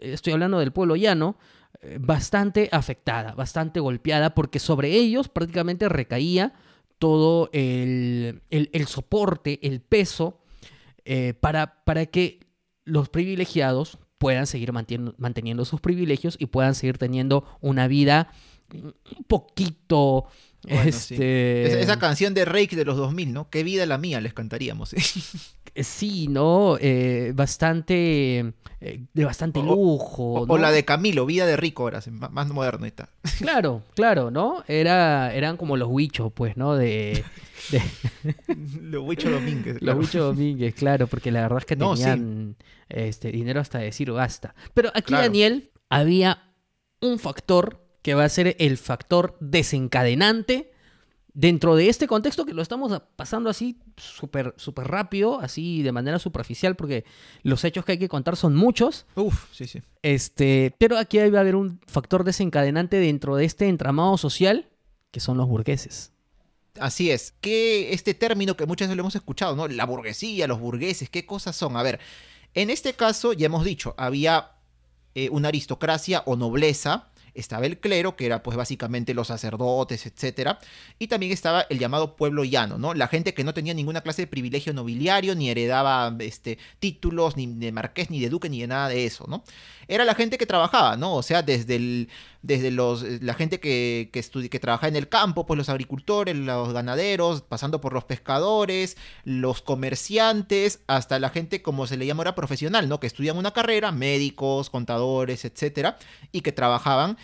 estoy 0.00 0.32
hablando 0.32 0.58
del 0.58 0.72
pueblo 0.72 0.96
llano, 0.96 1.36
eh, 1.80 1.98
bastante 2.00 2.68
afectada, 2.72 3.34
bastante 3.34 3.80
golpeada, 3.80 4.34
porque 4.34 4.58
sobre 4.58 4.92
ellos 4.92 5.28
prácticamente 5.28 5.88
recaía 5.88 6.54
todo 6.98 7.50
el, 7.52 8.42
el, 8.50 8.70
el 8.72 8.86
soporte, 8.86 9.58
el 9.62 9.80
peso 9.80 10.41
eh, 11.04 11.34
para, 11.34 11.84
para 11.84 12.06
que 12.06 12.40
los 12.84 13.08
privilegiados 13.08 13.98
puedan 14.18 14.46
seguir 14.46 14.72
manteniendo, 14.72 15.64
sus 15.64 15.80
privilegios 15.80 16.36
y 16.38 16.46
puedan 16.46 16.76
seguir 16.76 16.96
teniendo 16.96 17.44
una 17.60 17.88
vida 17.88 18.32
un 18.72 19.24
poquito... 19.26 20.26
este... 20.66 21.80
Esa, 21.80 21.98
canción 21.98 22.34
de 22.34 22.44
Rake 22.44 22.76
de 22.76 22.84
los 22.84 22.96
2000, 22.96 23.32
¿no? 23.32 23.50
Qué 23.50 23.62
vida 23.62 23.86
la 23.86 23.98
mía, 23.98 24.20
les 24.20 24.34
cantaríamos. 24.34 24.94
Eh, 25.74 25.84
sí, 25.84 26.28
¿no? 26.28 26.76
Eh, 26.80 27.32
bastante. 27.34 28.52
de 28.80 29.24
bastante 29.24 29.60
lujo. 29.60 30.44
O, 30.46 30.58
la 30.58 30.70
de 30.70 30.84
Camilo, 30.84 31.24
Vida 31.24 31.46
de 31.46 31.56
Rico, 31.56 31.84
ahora, 31.84 32.00
más 32.30 32.48
moderno 32.48 32.86
está. 32.86 33.08
Claro, 33.38 33.82
claro, 33.94 34.30
¿no? 34.30 34.64
Era, 34.68 35.34
eran 35.34 35.56
como 35.56 35.76
los 35.76 35.88
huichos, 35.90 36.30
pues, 36.32 36.56
¿no? 36.56 36.76
De, 36.76 37.24
los 38.82 39.02
Huicho 39.04 39.30
Domínguez. 39.30 39.78
Claro. 39.78 39.98
Los 39.98 40.06
Huicho 40.06 40.24
Domínguez, 40.24 40.74
claro, 40.74 41.06
porque 41.06 41.30
la 41.30 41.42
verdad 41.42 41.58
es 41.58 41.64
que 41.64 41.76
tenían 41.76 42.56
este, 42.88 43.32
dinero 43.32 43.60
hasta 43.60 43.78
decir 43.78 44.10
basta. 44.10 44.54
Pero 44.74 44.90
aquí, 44.94 45.14
Daniel, 45.14 45.70
había 45.88 46.52
un 47.00 47.18
factor 47.18 47.81
que 48.02 48.14
va 48.14 48.24
a 48.24 48.28
ser 48.28 48.56
el 48.58 48.76
factor 48.76 49.36
desencadenante 49.40 50.72
dentro 51.34 51.76
de 51.76 51.88
este 51.88 52.06
contexto 52.06 52.44
que 52.44 52.52
lo 52.52 52.62
estamos 52.62 53.00
pasando 53.16 53.48
así 53.48 53.78
súper 53.96 54.54
super 54.56 54.86
rápido, 54.86 55.40
así 55.40 55.82
de 55.82 55.92
manera 55.92 56.18
superficial, 56.18 56.76
porque 56.76 57.04
los 57.42 57.64
hechos 57.64 57.84
que 57.84 57.92
hay 57.92 57.98
que 57.98 58.08
contar 58.08 58.36
son 58.36 58.54
muchos. 58.54 59.06
Uf, 59.14 59.46
sí, 59.52 59.66
sí. 59.66 59.80
Este, 60.02 60.74
pero 60.78 60.98
aquí 60.98 61.18
va 61.18 61.38
a 61.38 61.40
haber 61.40 61.56
un 61.56 61.80
factor 61.86 62.24
desencadenante 62.24 62.96
dentro 62.96 63.36
de 63.36 63.44
este 63.44 63.68
entramado 63.68 64.18
social, 64.18 64.68
que 65.10 65.20
son 65.20 65.38
los 65.38 65.48
burgueses. 65.48 66.12
Así 66.80 67.10
es. 67.10 67.34
Que 67.40 67.92
este 67.92 68.14
término 68.14 68.56
que 68.56 68.66
muchas 68.66 68.88
veces 68.88 68.96
lo 68.96 69.02
hemos 69.02 69.14
escuchado, 69.14 69.56
¿no? 69.56 69.68
La 69.68 69.84
burguesía, 69.84 70.46
los 70.46 70.60
burgueses, 70.60 71.10
¿qué 71.10 71.26
cosas 71.26 71.54
son? 71.56 71.76
A 71.76 71.82
ver, 71.82 72.00
en 72.54 72.70
este 72.70 72.94
caso, 72.94 73.32
ya 73.32 73.46
hemos 73.46 73.64
dicho, 73.64 73.94
había 73.96 74.52
eh, 75.14 75.28
una 75.30 75.48
aristocracia 75.48 76.22
o 76.26 76.36
nobleza 76.36 77.11
estaba 77.34 77.66
el 77.66 77.78
clero, 77.78 78.16
que 78.16 78.26
era 78.26 78.42
pues 78.42 78.56
básicamente 78.56 79.14
los 79.14 79.28
sacerdotes, 79.28 80.06
etc. 80.06 80.56
Y 80.98 81.08
también 81.08 81.32
estaba 81.32 81.66
el 81.68 81.78
llamado 81.78 82.16
pueblo 82.16 82.44
llano, 82.44 82.78
¿no? 82.78 82.94
La 82.94 83.08
gente 83.08 83.34
que 83.34 83.44
no 83.44 83.54
tenía 83.54 83.74
ninguna 83.74 84.00
clase 84.00 84.22
de 84.22 84.26
privilegio 84.26 84.72
nobiliario, 84.72 85.34
ni 85.34 85.50
heredaba 85.50 86.14
este, 86.20 86.58
títulos, 86.78 87.36
ni 87.36 87.46
de 87.46 87.72
marqués, 87.72 88.10
ni 88.10 88.20
de 88.20 88.28
duque, 88.28 88.48
ni 88.48 88.60
de 88.60 88.66
nada 88.66 88.88
de 88.88 89.04
eso, 89.04 89.24
¿no? 89.28 89.44
Era 89.88 90.04
la 90.04 90.14
gente 90.14 90.38
que 90.38 90.46
trabajaba, 90.46 90.96
¿no? 90.96 91.14
O 91.14 91.22
sea, 91.22 91.42
desde, 91.42 92.08
desde 92.42 92.70
los, 92.70 93.02
la 93.02 93.34
gente 93.34 93.60
que, 93.60 94.10
que, 94.12 94.48
que 94.48 94.60
trabajaba 94.60 94.88
en 94.88 94.96
el 94.96 95.08
campo, 95.08 95.44
pues 95.44 95.58
los 95.58 95.68
agricultores, 95.68 96.36
los 96.36 96.72
ganaderos, 96.72 97.42
pasando 97.42 97.80
por 97.80 97.92
los 97.92 98.04
pescadores, 98.04 98.96
los 99.24 99.60
comerciantes, 99.60 100.80
hasta 100.86 101.18
la 101.18 101.30
gente, 101.30 101.62
como 101.62 101.86
se 101.86 101.96
le 101.96 102.06
llama 102.06 102.20
ahora, 102.20 102.34
profesional, 102.34 102.88
¿no? 102.88 103.00
Que 103.00 103.06
estudian 103.06 103.36
una 103.36 103.52
carrera, 103.52 103.92
médicos, 103.92 104.70
contadores, 104.70 105.44
etc. 105.44 105.94
Y 106.30 106.42
que 106.42 106.52
trabajaban 106.52 107.18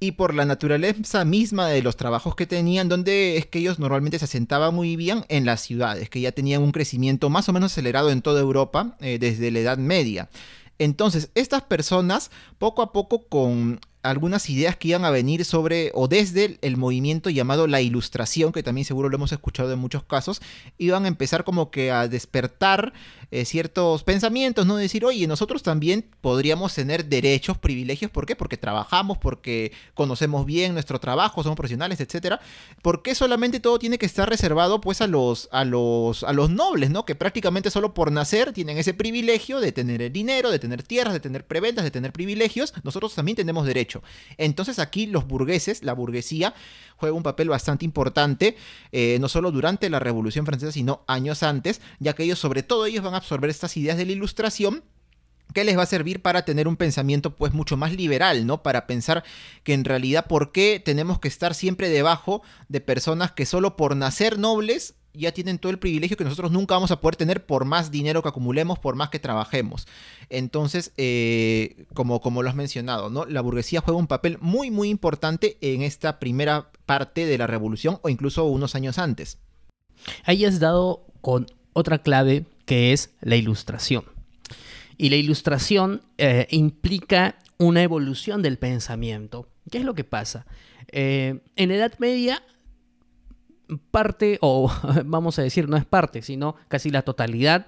y 0.00 0.12
por 0.12 0.34
la 0.34 0.46
naturaleza 0.46 1.24
misma 1.26 1.68
de 1.68 1.82
los 1.82 1.96
trabajos 1.96 2.34
que 2.34 2.46
tenían, 2.46 2.88
donde 2.88 3.36
es 3.36 3.46
que 3.46 3.58
ellos 3.58 3.78
normalmente 3.78 4.18
se 4.18 4.24
asentaban 4.24 4.74
muy 4.74 4.96
bien 4.96 5.24
en 5.28 5.44
las 5.44 5.60
ciudades, 5.60 6.08
que 6.08 6.22
ya 6.22 6.32
tenían 6.32 6.62
un 6.62 6.72
crecimiento 6.72 7.28
más 7.28 7.48
o 7.50 7.52
menos 7.52 7.72
acelerado 7.72 8.10
en 8.10 8.22
toda 8.22 8.40
Europa 8.40 8.96
eh, 9.00 9.18
desde 9.20 9.50
la 9.50 9.60
Edad 9.60 9.78
Media. 9.78 10.30
Entonces, 10.78 11.30
estas 11.34 11.62
personas, 11.62 12.30
poco 12.58 12.80
a 12.80 12.92
poco, 12.92 13.26
con 13.28 13.80
algunas 14.02 14.48
ideas 14.48 14.76
que 14.76 14.88
iban 14.88 15.04
a 15.04 15.10
venir 15.10 15.44
sobre 15.44 15.90
o 15.94 16.08
desde 16.08 16.58
el, 16.62 16.78
movimiento 16.78 17.28
llamado 17.28 17.66
la 17.66 17.82
ilustración, 17.82 18.52
que 18.52 18.62
también 18.62 18.86
seguro 18.86 19.10
lo 19.10 19.16
hemos 19.16 19.32
escuchado 19.32 19.72
en 19.72 19.78
muchos 19.78 20.04
casos, 20.04 20.40
iban 20.78 21.04
a 21.04 21.08
empezar 21.08 21.44
como 21.44 21.70
que 21.70 21.90
a 21.90 22.08
despertar 22.08 22.94
eh, 23.30 23.44
ciertos 23.44 24.02
pensamientos, 24.02 24.66
¿no? 24.66 24.76
Decir, 24.76 25.04
oye, 25.04 25.26
nosotros 25.26 25.62
también 25.62 26.04
podríamos 26.20 26.74
tener 26.74 27.04
derechos, 27.04 27.58
privilegios, 27.58 28.10
¿por 28.10 28.26
qué? 28.26 28.36
Porque 28.36 28.56
trabajamos, 28.56 29.18
porque 29.18 29.72
conocemos 29.94 30.46
bien 30.46 30.72
nuestro 30.72 30.98
trabajo, 30.98 31.42
somos 31.42 31.56
profesionales, 31.56 32.00
etcétera. 32.00 32.40
¿Por 32.82 33.02
qué 33.02 33.14
solamente 33.14 33.60
todo 33.60 33.78
tiene 33.78 33.98
que 33.98 34.06
estar 34.06 34.28
reservado 34.28 34.80
pues 34.80 35.00
a 35.00 35.06
los, 35.06 35.48
a 35.52 35.64
los, 35.64 36.24
a 36.24 36.32
los 36.32 36.50
nobles, 36.50 36.90
¿no? 36.90 37.04
Que 37.04 37.14
prácticamente 37.14 37.70
solo 37.70 37.94
por 37.94 38.12
nacer 38.12 38.52
tienen 38.52 38.78
ese 38.78 38.94
privilegio 38.94 39.60
de 39.60 39.72
tener 39.72 40.02
el 40.02 40.12
dinero, 40.12 40.50
de 40.50 40.58
tener 40.58 40.82
tierras, 40.82 41.12
de 41.12 41.20
tener 41.20 41.46
preventas, 41.46 41.84
de 41.84 41.90
tener 41.90 42.12
privilegios. 42.12 42.74
Nosotros 42.82 43.14
también 43.14 43.36
tenemos 43.36 43.66
derecho. 43.66 44.02
Entonces 44.38 44.78
aquí 44.78 45.06
los 45.06 45.26
burgueses, 45.26 45.82
la 45.82 45.92
burguesía, 45.92 46.54
juega 46.96 47.16
un 47.16 47.22
papel 47.22 47.48
bastante 47.48 47.84
importante, 47.84 48.56
eh, 48.92 49.16
no 49.20 49.28
solo 49.28 49.50
durante 49.50 49.88
la 49.88 49.98
Revolución 49.98 50.44
Francesa, 50.44 50.70
sino 50.70 51.02
años 51.06 51.42
antes, 51.42 51.80
ya 51.98 52.12
que 52.12 52.24
ellos, 52.24 52.38
sobre 52.38 52.62
todo 52.62 52.86
ellos, 52.86 53.02
van 53.02 53.14
a 53.14 53.19
absorber 53.20 53.50
estas 53.50 53.76
ideas 53.76 53.96
de 53.96 54.06
la 54.06 54.12
ilustración 54.12 54.84
que 55.52 55.64
les 55.64 55.76
va 55.76 55.82
a 55.82 55.86
servir 55.86 56.22
para 56.22 56.44
tener 56.44 56.68
un 56.68 56.76
pensamiento 56.76 57.34
pues 57.34 57.52
mucho 57.52 57.76
más 57.76 57.92
liberal, 57.92 58.46
¿no? 58.46 58.62
Para 58.62 58.86
pensar 58.86 59.24
que 59.64 59.74
en 59.74 59.84
realidad 59.84 60.26
por 60.26 60.52
qué 60.52 60.80
tenemos 60.84 61.18
que 61.18 61.28
estar 61.28 61.54
siempre 61.54 61.88
debajo 61.88 62.42
de 62.68 62.80
personas 62.80 63.32
que 63.32 63.46
solo 63.46 63.76
por 63.76 63.96
nacer 63.96 64.38
nobles 64.38 64.94
ya 65.12 65.32
tienen 65.32 65.58
todo 65.58 65.72
el 65.72 65.78
privilegio 65.78 66.16
que 66.16 66.24
nosotros 66.24 66.52
nunca 66.52 66.74
vamos 66.74 66.92
a 66.92 67.00
poder 67.00 67.16
tener 67.16 67.44
por 67.44 67.64
más 67.64 67.90
dinero 67.90 68.22
que 68.22 68.28
acumulemos, 68.28 68.78
por 68.78 68.94
más 68.94 69.10
que 69.10 69.18
trabajemos. 69.18 69.88
Entonces, 70.28 70.92
eh, 70.96 71.84
como, 71.94 72.20
como 72.20 72.42
lo 72.42 72.48
has 72.48 72.54
mencionado, 72.54 73.10
¿no? 73.10 73.24
la 73.24 73.40
burguesía 73.40 73.80
juega 73.80 73.98
un 73.98 74.06
papel 74.06 74.38
muy, 74.40 74.70
muy 74.70 74.88
importante 74.88 75.58
en 75.60 75.82
esta 75.82 76.20
primera 76.20 76.70
parte 76.86 77.26
de 77.26 77.38
la 77.38 77.48
revolución 77.48 77.98
o 78.02 78.08
incluso 78.08 78.44
unos 78.44 78.76
años 78.76 78.98
antes. 78.98 79.38
Ahí 80.24 80.44
has 80.44 80.60
dado 80.60 81.04
con 81.20 81.46
otra 81.72 81.98
clave 81.98 82.46
que 82.70 82.92
es 82.92 83.12
la 83.20 83.34
ilustración. 83.34 84.04
Y 84.96 85.08
la 85.08 85.16
ilustración 85.16 86.02
eh, 86.18 86.46
implica 86.50 87.36
una 87.58 87.82
evolución 87.82 88.42
del 88.42 88.58
pensamiento. 88.58 89.48
¿Qué 89.72 89.78
es 89.78 89.84
lo 89.84 89.96
que 89.96 90.04
pasa? 90.04 90.46
Eh, 90.92 91.40
en 91.56 91.68
la 91.68 91.74
Edad 91.74 91.98
Media 91.98 92.44
parte, 93.90 94.38
o 94.40 94.70
vamos 95.04 95.36
a 95.40 95.42
decir, 95.42 95.68
no 95.68 95.76
es 95.76 95.84
parte, 95.84 96.22
sino 96.22 96.54
casi 96.68 96.90
la 96.90 97.02
totalidad 97.02 97.66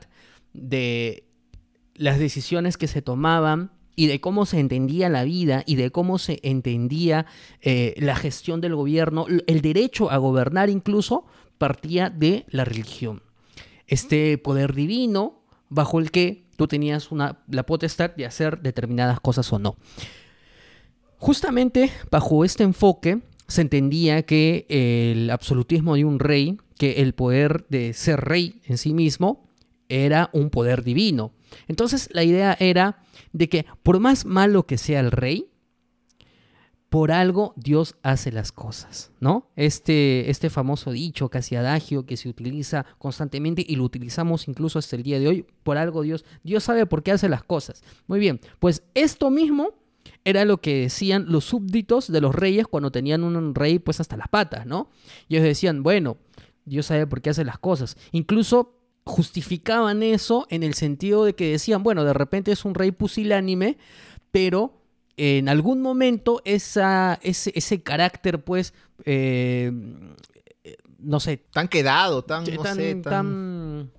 de 0.52 1.24
las 1.96 2.20
decisiones 2.20 2.76
que 2.76 2.86
se 2.86 3.02
tomaban 3.02 3.72
y 3.96 4.06
de 4.06 4.20
cómo 4.20 4.46
se 4.46 4.60
entendía 4.60 5.08
la 5.08 5.24
vida 5.24 5.64
y 5.66 5.74
de 5.74 5.90
cómo 5.90 6.18
se 6.18 6.38
entendía 6.44 7.26
eh, 7.60 7.94
la 7.96 8.14
gestión 8.14 8.60
del 8.60 8.76
gobierno, 8.76 9.26
el 9.48 9.62
derecho 9.62 10.12
a 10.12 10.18
gobernar 10.18 10.70
incluso 10.70 11.26
partía 11.58 12.08
de 12.08 12.44
la 12.50 12.64
religión. 12.64 13.20
Este 13.92 14.38
poder 14.38 14.74
divino 14.74 15.42
bajo 15.68 16.00
el 16.00 16.10
que 16.10 16.46
tú 16.56 16.66
tenías 16.66 17.12
una, 17.12 17.42
la 17.46 17.66
potestad 17.66 18.10
de 18.16 18.24
hacer 18.24 18.62
determinadas 18.62 19.20
cosas 19.20 19.52
o 19.52 19.58
no. 19.58 19.76
Justamente 21.18 21.92
bajo 22.10 22.42
este 22.42 22.64
enfoque 22.64 23.20
se 23.48 23.60
entendía 23.60 24.22
que 24.22 24.64
el 24.70 25.28
absolutismo 25.28 25.94
de 25.94 26.06
un 26.06 26.20
rey, 26.20 26.56
que 26.78 27.02
el 27.02 27.12
poder 27.12 27.66
de 27.68 27.92
ser 27.92 28.20
rey 28.22 28.62
en 28.64 28.78
sí 28.78 28.94
mismo, 28.94 29.46
era 29.90 30.30
un 30.32 30.48
poder 30.48 30.84
divino. 30.84 31.34
Entonces 31.68 32.08
la 32.14 32.24
idea 32.24 32.56
era 32.58 33.02
de 33.34 33.50
que 33.50 33.66
por 33.82 34.00
más 34.00 34.24
malo 34.24 34.66
que 34.66 34.78
sea 34.78 35.00
el 35.00 35.10
rey, 35.10 35.51
por 36.92 37.10
algo 37.10 37.54
Dios 37.56 37.96
hace 38.02 38.30
las 38.30 38.52
cosas, 38.52 39.12
¿no? 39.18 39.50
Este, 39.56 40.28
este 40.28 40.50
famoso 40.50 40.90
dicho, 40.90 41.30
casi 41.30 41.56
adagio, 41.56 42.04
que 42.04 42.18
se 42.18 42.28
utiliza 42.28 42.84
constantemente 42.98 43.64
y 43.66 43.76
lo 43.76 43.84
utilizamos 43.84 44.46
incluso 44.46 44.78
hasta 44.78 44.96
el 44.96 45.02
día 45.02 45.18
de 45.18 45.26
hoy, 45.26 45.46
por 45.62 45.78
algo 45.78 46.02
Dios, 46.02 46.26
Dios 46.42 46.64
sabe 46.64 46.84
por 46.84 47.02
qué 47.02 47.12
hace 47.12 47.30
las 47.30 47.44
cosas. 47.44 47.82
Muy 48.08 48.18
bien, 48.18 48.40
pues 48.58 48.82
esto 48.92 49.30
mismo 49.30 49.70
era 50.22 50.44
lo 50.44 50.60
que 50.60 50.80
decían 50.80 51.24
los 51.28 51.46
súbditos 51.46 52.12
de 52.12 52.20
los 52.20 52.34
reyes 52.34 52.66
cuando 52.66 52.90
tenían 52.90 53.24
un 53.24 53.54
rey 53.54 53.78
pues 53.78 53.98
hasta 53.98 54.18
las 54.18 54.28
patas, 54.28 54.66
¿no? 54.66 54.90
Y 55.28 55.36
ellos 55.36 55.46
decían, 55.46 55.82
bueno, 55.82 56.18
Dios 56.66 56.84
sabe 56.84 57.06
por 57.06 57.22
qué 57.22 57.30
hace 57.30 57.46
las 57.46 57.58
cosas. 57.58 57.96
Incluso 58.10 58.78
justificaban 59.04 60.02
eso 60.02 60.46
en 60.50 60.62
el 60.62 60.74
sentido 60.74 61.24
de 61.24 61.34
que 61.34 61.52
decían, 61.52 61.82
bueno, 61.84 62.04
de 62.04 62.12
repente 62.12 62.52
es 62.52 62.66
un 62.66 62.74
rey 62.74 62.90
pusilánime, 62.90 63.78
pero 64.30 64.81
en 65.16 65.48
algún 65.48 65.82
momento 65.82 66.42
esa, 66.44 67.18
ese, 67.22 67.52
ese 67.54 67.82
carácter, 67.82 68.42
pues, 68.42 68.74
eh, 69.04 69.72
no 70.98 71.20
sé. 71.20 71.38
Tan 71.52 71.68
quedado, 71.68 72.22
tan, 72.24 72.44
no 72.44 72.64
sé, 72.74 72.94
tan... 72.96 73.90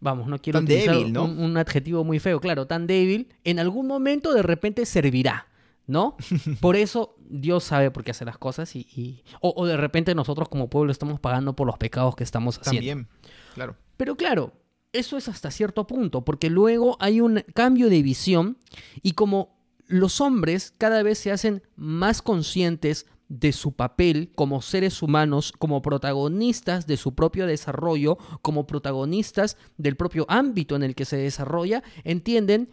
Vamos, 0.00 0.26
no 0.26 0.38
quiero 0.38 0.58
utilizar 0.58 0.96
débil, 0.96 1.12
¿no? 1.14 1.24
un, 1.24 1.56
adjetivo 1.56 2.04
muy 2.04 2.18
feo, 2.18 2.38
claro, 2.38 2.66
tan 2.66 2.86
débil, 2.86 3.28
en 3.42 3.58
algún 3.58 3.86
momento 3.86 4.34
de 4.34 4.42
repente 4.42 4.84
servirá. 4.84 5.48
¿no? 5.86 6.16
Por 6.60 6.76
eso 6.76 7.16
Dios 7.28 7.64
sabe 7.64 7.90
por 7.90 8.04
qué 8.04 8.12
hace 8.12 8.24
las 8.24 8.38
cosas 8.38 8.74
y, 8.74 9.22
o, 9.40 9.66
de 9.66 9.76
repente 9.76 10.14
nosotros 10.14 10.48
como 10.48 10.70
pueblo 10.70 10.92
estamos 10.92 11.20
pagando 11.20 11.54
por 11.54 11.66
los 11.66 11.76
pecados 11.76 12.16
que 12.16 12.24
estamos 12.24 12.58
haciendo. 12.58 12.78
También, 12.78 13.08
claro. 13.54 13.76
Pero 13.96 14.16
claro, 14.16 14.52
eso 14.92 15.16
es 15.16 15.28
hasta 15.28 15.50
cierto 15.50 15.86
punto, 15.86 16.24
porque 16.24 16.48
luego 16.50 16.96
hay 17.00 17.20
un 17.20 17.44
cambio 17.54 17.90
de 17.90 18.02
visión 18.02 18.58
y 19.02 19.12
como 19.12 19.53
los 19.86 20.20
hombres 20.20 20.72
cada 20.78 21.02
vez 21.02 21.18
se 21.18 21.30
hacen 21.30 21.62
más 21.76 22.22
conscientes 22.22 23.06
de 23.28 23.52
su 23.52 23.72
papel 23.72 24.30
como 24.34 24.62
seres 24.62 25.02
humanos, 25.02 25.52
como 25.52 25.82
protagonistas 25.82 26.86
de 26.86 26.96
su 26.96 27.14
propio 27.14 27.46
desarrollo, 27.46 28.18
como 28.42 28.66
protagonistas 28.66 29.56
del 29.76 29.96
propio 29.96 30.26
ámbito 30.28 30.76
en 30.76 30.82
el 30.82 30.94
que 30.94 31.04
se 31.04 31.16
desarrolla, 31.16 31.82
entienden 32.04 32.70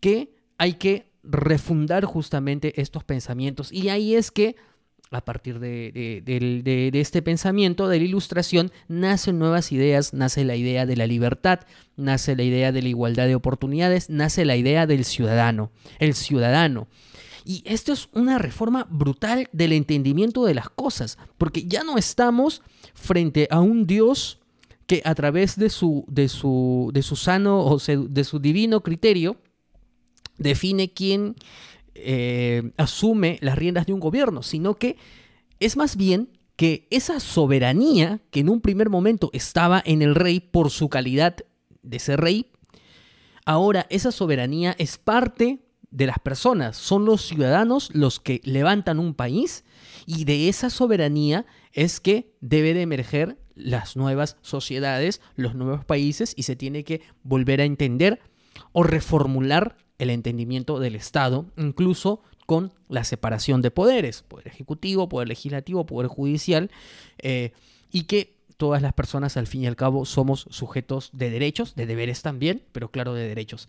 que 0.00 0.36
hay 0.58 0.74
que 0.74 1.12
refundar 1.22 2.04
justamente 2.04 2.80
estos 2.80 3.02
pensamientos. 3.04 3.72
Y 3.72 3.88
ahí 3.88 4.14
es 4.14 4.30
que 4.30 4.56
a 5.10 5.20
partir 5.24 5.58
de, 5.58 6.22
este 6.94 7.22
pensamiento, 7.22 7.88
de 7.88 7.98
la 7.98 8.04
ilustración, 8.04 8.72
nacen 8.88 9.38
nuevas 9.38 9.70
ideas, 9.72 10.12
nace 10.12 10.44
la 10.44 10.56
idea 10.56 10.86
de 10.86 10.96
la 10.96 11.06
libertad, 11.06 11.60
nace 11.96 12.36
la 12.36 12.42
idea 12.42 12.72
de 12.72 12.82
la 12.82 12.88
igualdad 12.88 13.26
de 13.26 13.34
oportunidades, 13.34 14.10
nace 14.10 14.44
la 14.44 14.56
idea 14.56 14.86
del 14.86 15.04
ciudadano, 15.04 15.70
el 15.98 16.14
ciudadano. 16.14 16.88
Y 17.44 17.62
esto 17.66 17.92
es 17.92 18.08
una 18.12 18.38
reforma 18.38 18.86
brutal 18.90 19.48
del 19.52 19.72
entendimiento 19.72 20.44
de 20.46 20.54
las 20.54 20.70
cosas, 20.70 21.18
porque 21.36 21.64
ya 21.66 21.84
no 21.84 21.98
estamos 21.98 22.62
frente 22.94 23.46
a 23.50 23.60
un 23.60 23.86
Dios 23.86 24.40
que 24.86 25.02
a 25.04 25.14
través 25.14 25.56
de 25.56 25.70
su, 25.70 26.04
sano 27.14 27.60
o 27.60 27.78
de 27.78 28.24
su 28.24 28.38
divino 28.38 28.82
criterio 28.82 29.36
define 30.38 30.92
quién 30.92 31.36
eh, 32.04 32.72
asume 32.76 33.38
las 33.40 33.56
riendas 33.56 33.86
de 33.86 33.92
un 33.92 34.00
gobierno, 34.00 34.42
sino 34.42 34.74
que 34.74 34.96
es 35.60 35.76
más 35.76 35.96
bien 35.96 36.30
que 36.56 36.86
esa 36.90 37.20
soberanía 37.20 38.20
que 38.30 38.40
en 38.40 38.48
un 38.48 38.60
primer 38.60 38.90
momento 38.90 39.30
estaba 39.32 39.82
en 39.84 40.02
el 40.02 40.14
rey 40.14 40.40
por 40.40 40.70
su 40.70 40.88
calidad 40.88 41.36
de 41.82 41.98
ser 41.98 42.20
rey, 42.20 42.50
ahora 43.44 43.86
esa 43.90 44.12
soberanía 44.12 44.74
es 44.78 44.98
parte 44.98 45.60
de 45.90 46.06
las 46.06 46.18
personas, 46.18 46.76
son 46.76 47.04
los 47.04 47.26
ciudadanos 47.26 47.90
los 47.94 48.20
que 48.20 48.40
levantan 48.44 48.98
un 48.98 49.14
país 49.14 49.64
y 50.06 50.24
de 50.24 50.48
esa 50.48 50.70
soberanía 50.70 51.46
es 51.72 52.00
que 52.00 52.34
debe 52.40 52.74
de 52.74 52.82
emerger 52.82 53.38
las 53.54 53.96
nuevas 53.96 54.36
sociedades, 54.42 55.20
los 55.36 55.54
nuevos 55.54 55.84
países 55.84 56.34
y 56.36 56.42
se 56.44 56.56
tiene 56.56 56.84
que 56.84 57.00
volver 57.22 57.60
a 57.60 57.64
entender 57.64 58.20
o 58.72 58.82
reformular 58.82 59.76
el 59.98 60.10
entendimiento 60.10 60.78
del 60.78 60.96
Estado, 60.96 61.46
incluso 61.56 62.22
con 62.46 62.72
la 62.88 63.04
separación 63.04 63.62
de 63.62 63.70
poderes, 63.70 64.22
poder 64.22 64.48
ejecutivo, 64.48 65.08
poder 65.08 65.28
legislativo, 65.28 65.86
poder 65.86 66.08
judicial, 66.08 66.70
eh, 67.18 67.52
y 67.90 68.04
que 68.04 68.36
todas 68.56 68.82
las 68.82 68.92
personas 68.92 69.36
al 69.36 69.46
fin 69.46 69.62
y 69.62 69.66
al 69.66 69.76
cabo 69.76 70.04
somos 70.04 70.46
sujetos 70.50 71.10
de 71.12 71.30
derechos, 71.30 71.74
de 71.74 71.86
deberes 71.86 72.22
también, 72.22 72.62
pero 72.72 72.90
claro, 72.90 73.14
de 73.14 73.26
derechos. 73.26 73.68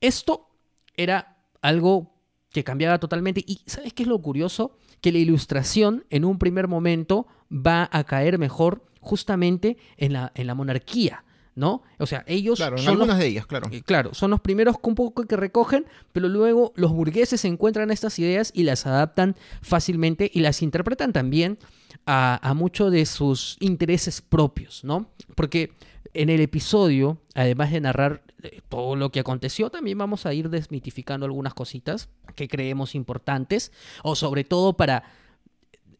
Esto 0.00 0.48
era 0.96 1.36
algo 1.60 2.12
que 2.50 2.64
cambiaba 2.64 2.98
totalmente 2.98 3.42
y 3.46 3.60
¿sabes 3.66 3.92
qué 3.92 4.02
es 4.02 4.08
lo 4.08 4.20
curioso? 4.20 4.76
Que 5.00 5.12
la 5.12 5.18
ilustración 5.18 6.04
en 6.10 6.24
un 6.24 6.38
primer 6.38 6.68
momento 6.68 7.26
va 7.50 7.88
a 7.92 8.04
caer 8.04 8.38
mejor 8.38 8.84
justamente 9.00 9.76
en 9.96 10.12
la, 10.12 10.32
en 10.34 10.46
la 10.46 10.54
monarquía, 10.54 11.24
¿no? 11.54 11.82
O 11.98 12.06
sea, 12.06 12.24
ellos 12.26 12.58
Claro, 12.58 12.76
en 12.76 12.82
son 12.82 12.94
los 12.94 13.02
algunas 13.02 13.18
de 13.18 13.26
ellas, 13.26 13.46
claro. 13.46 13.68
eh, 13.70 13.82
Claro, 13.82 14.14
son 14.14 14.30
los 14.30 14.40
primeros 14.40 14.76
un 14.82 14.94
poco 14.94 15.24
que 15.24 15.36
recogen, 15.36 15.84
pero 16.12 16.28
luego 16.28 16.72
los 16.76 16.92
burgueses 16.92 17.44
encuentran 17.44 17.90
estas 17.90 18.18
ideas 18.18 18.50
y 18.54 18.62
las 18.62 18.86
adaptan 18.86 19.36
fácilmente 19.60 20.30
y 20.32 20.40
las 20.40 20.62
interpretan 20.62 21.12
también 21.12 21.58
a, 22.06 22.40
a 22.48 22.54
muchos 22.54 22.90
de 22.90 23.04
sus 23.06 23.56
intereses 23.60 24.22
propios, 24.22 24.82
¿no? 24.84 25.10
Porque 25.34 25.72
en 26.14 26.30
el 26.30 26.40
episodio, 26.40 27.18
además 27.34 27.70
de 27.70 27.80
narrar 27.80 28.22
eh, 28.42 28.60
todo 28.68 28.96
lo 28.96 29.10
que 29.10 29.20
aconteció, 29.20 29.70
también 29.70 29.98
vamos 29.98 30.26
a 30.26 30.34
ir 30.34 30.48
desmitificando 30.50 31.26
algunas 31.26 31.54
cositas 31.54 32.08
que 32.34 32.48
creemos 32.48 32.94
importantes, 32.94 33.72
o 34.02 34.14
sobre 34.16 34.44
todo 34.44 34.72
para... 34.74 35.04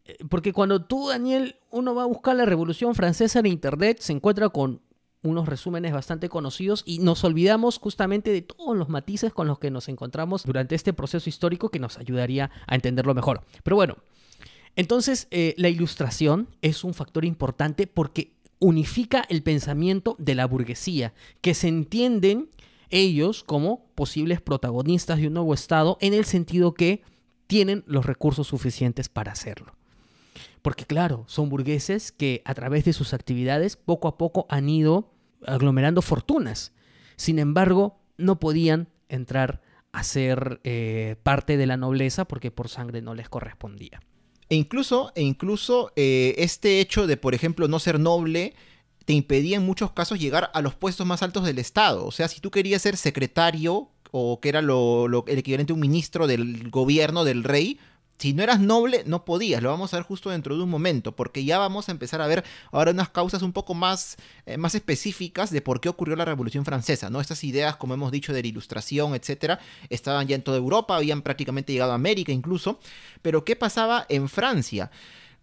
eh, 0.05 0.17
Porque 0.29 0.51
cuando 0.51 0.83
tú, 0.83 1.09
Daniel, 1.09 1.55
uno 1.71 1.95
va 1.95 2.03
a 2.03 2.07
buscar 2.07 2.35
la 2.35 2.45
Revolución 2.45 2.95
Francesa 2.95 3.39
en 3.39 3.45
Internet, 3.47 3.99
se 4.01 4.13
encuentra 4.13 4.49
con 4.49 4.81
unos 5.23 5.47
resúmenes 5.47 5.93
bastante 5.93 6.29
conocidos 6.29 6.83
y 6.85 6.99
nos 6.99 7.23
olvidamos 7.23 7.79
justamente 7.79 8.31
de 8.31 8.41
todos 8.41 8.77
los 8.77 8.89
matices 8.89 9.33
con 9.33 9.47
los 9.47 9.57
que 9.57 9.71
nos 9.71 9.89
encontramos 9.89 10.43
durante 10.43 10.75
este 10.75 10.93
proceso 10.93 11.29
histórico 11.29 11.69
que 11.69 11.79
nos 11.79 11.97
ayudaría 11.97 12.51
a 12.67 12.75
entenderlo 12.75 13.15
mejor. 13.15 13.41
Pero 13.63 13.75
bueno, 13.75 13.97
entonces 14.75 15.27
eh, 15.31 15.53
la 15.57 15.69
ilustración 15.69 16.47
es 16.61 16.83
un 16.83 16.93
factor 16.93 17.25
importante 17.25 17.87
porque 17.87 18.33
unifica 18.59 19.23
el 19.29 19.43
pensamiento 19.43 20.15
de 20.19 20.35
la 20.35 20.45
burguesía, 20.45 21.13
que 21.41 21.53
se 21.53 21.67
entienden 21.67 22.49
ellos 22.89 23.43
como 23.43 23.85
posibles 23.95 24.41
protagonistas 24.41 25.19
de 25.19 25.27
un 25.27 25.33
nuevo 25.33 25.53
Estado 25.53 25.97
en 25.99 26.13
el 26.13 26.25
sentido 26.25 26.73
que 26.73 27.01
tienen 27.47 27.83
los 27.87 28.05
recursos 28.05 28.47
suficientes 28.47 29.09
para 29.09 29.31
hacerlo. 29.31 29.75
Porque 30.61 30.85
claro, 30.85 31.25
son 31.27 31.49
burgueses 31.49 32.11
que 32.11 32.41
a 32.45 32.53
través 32.53 32.85
de 32.85 32.93
sus 32.93 33.13
actividades 33.13 33.75
poco 33.75 34.07
a 34.07 34.17
poco 34.17 34.45
han 34.49 34.69
ido 34.69 35.12
aglomerando 35.47 36.01
fortunas. 36.01 36.71
Sin 37.15 37.39
embargo, 37.39 37.99
no 38.17 38.39
podían 38.39 38.87
entrar 39.09 39.61
a 39.91 40.03
ser 40.03 40.59
eh, 40.63 41.15
parte 41.23 41.57
de 41.57 41.67
la 41.67 41.77
nobleza 41.77 42.25
porque 42.25 42.51
por 42.51 42.67
sangre 42.69 43.01
no 43.01 43.13
les 43.13 43.29
correspondía. 43.29 44.01
E 44.49 44.55
incluso, 44.55 45.11
e 45.15 45.21
incluso 45.21 45.91
eh, 45.95 46.35
este 46.37 46.79
hecho 46.79 47.07
de, 47.07 47.17
por 47.17 47.33
ejemplo, 47.33 47.67
no 47.67 47.79
ser 47.79 47.99
noble 47.99 48.53
te 49.05 49.13
impedía 49.13 49.57
en 49.57 49.65
muchos 49.65 49.91
casos 49.91 50.19
llegar 50.19 50.49
a 50.53 50.61
los 50.61 50.75
puestos 50.75 51.05
más 51.05 51.23
altos 51.23 51.45
del 51.45 51.59
Estado. 51.59 52.05
O 52.05 52.11
sea, 52.11 52.27
si 52.27 52.39
tú 52.39 52.51
querías 52.51 52.81
ser 52.81 52.97
secretario 52.97 53.89
o 54.11 54.39
que 54.39 54.49
era 54.49 54.61
lo, 54.61 55.07
lo- 55.07 55.25
el 55.27 55.37
equivalente 55.39 55.73
a 55.73 55.75
un 55.75 55.79
ministro 55.81 56.27
del 56.27 56.69
gobierno 56.69 57.23
del 57.23 57.43
rey, 57.43 57.79
si 58.17 58.33
no 58.33 58.41
eras 58.41 58.59
noble, 58.59 59.03
no 59.05 59.25
podías. 59.25 59.61
Lo 59.61 59.69
vamos 59.69 59.93
a 59.93 59.97
ver 59.97 60.05
justo 60.05 60.29
dentro 60.29 60.55
de 60.55 60.63
un 60.63 60.69
momento, 60.69 61.15
porque 61.15 61.43
ya 61.43 61.57
vamos 61.57 61.89
a 61.89 61.91
empezar 61.91 62.21
a 62.21 62.27
ver 62.27 62.43
ahora 62.71 62.91
unas 62.91 63.09
causas 63.09 63.41
un 63.41 63.51
poco 63.51 63.73
más, 63.73 64.15
eh, 64.45 64.57
más 64.57 64.75
específicas 64.75 65.51
de 65.51 65.61
por 65.61 65.81
qué 65.81 65.89
ocurrió 65.89 66.15
la 66.15 66.25
Revolución 66.25 66.63
Francesa, 66.63 67.09
¿no? 67.09 67.19
Estas 67.19 67.43
ideas, 67.43 67.75
como 67.75 67.93
hemos 67.93 68.11
dicho, 68.11 68.31
de 68.31 68.41
la 68.41 68.47
ilustración, 68.47 69.13
etcétera, 69.15 69.59
estaban 69.89 70.27
ya 70.27 70.35
en 70.35 70.41
toda 70.41 70.57
Europa, 70.57 70.95
habían 70.95 71.21
prácticamente 71.21 71.73
llegado 71.73 71.91
a 71.91 71.95
América 71.95 72.31
incluso. 72.31 72.79
Pero 73.21 73.43
¿qué 73.43 73.55
pasaba 73.55 74.05
en 74.09 74.29
Francia? 74.29 74.89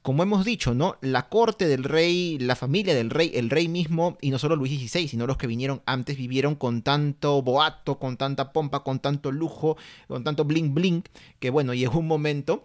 Como 0.02 0.22
hemos 0.22 0.46
dicho, 0.46 0.72
¿no? 0.72 0.96
La 1.02 1.28
corte 1.28 1.68
del 1.68 1.84
rey, 1.84 2.38
la 2.38 2.56
familia 2.56 2.94
del 2.94 3.10
rey, 3.10 3.32
el 3.34 3.50
rey 3.50 3.68
mismo, 3.68 4.16
y 4.22 4.30
no 4.30 4.38
solo 4.38 4.56
Luis 4.56 4.80
XVI, 4.80 5.08
sino 5.08 5.26
los 5.26 5.36
que 5.36 5.46
vinieron 5.46 5.82
antes, 5.84 6.16
vivieron 6.16 6.54
con 6.54 6.80
tanto 6.80 7.42
boato, 7.42 7.98
con 7.98 8.16
tanta 8.16 8.52
pompa, 8.52 8.82
con 8.82 9.00
tanto 9.00 9.30
lujo, 9.30 9.76
con 10.08 10.24
tanto 10.24 10.44
bling 10.44 10.72
bling, 10.72 11.02
que 11.38 11.50
bueno, 11.50 11.74
llegó 11.74 11.98
un 11.98 12.06
momento 12.06 12.64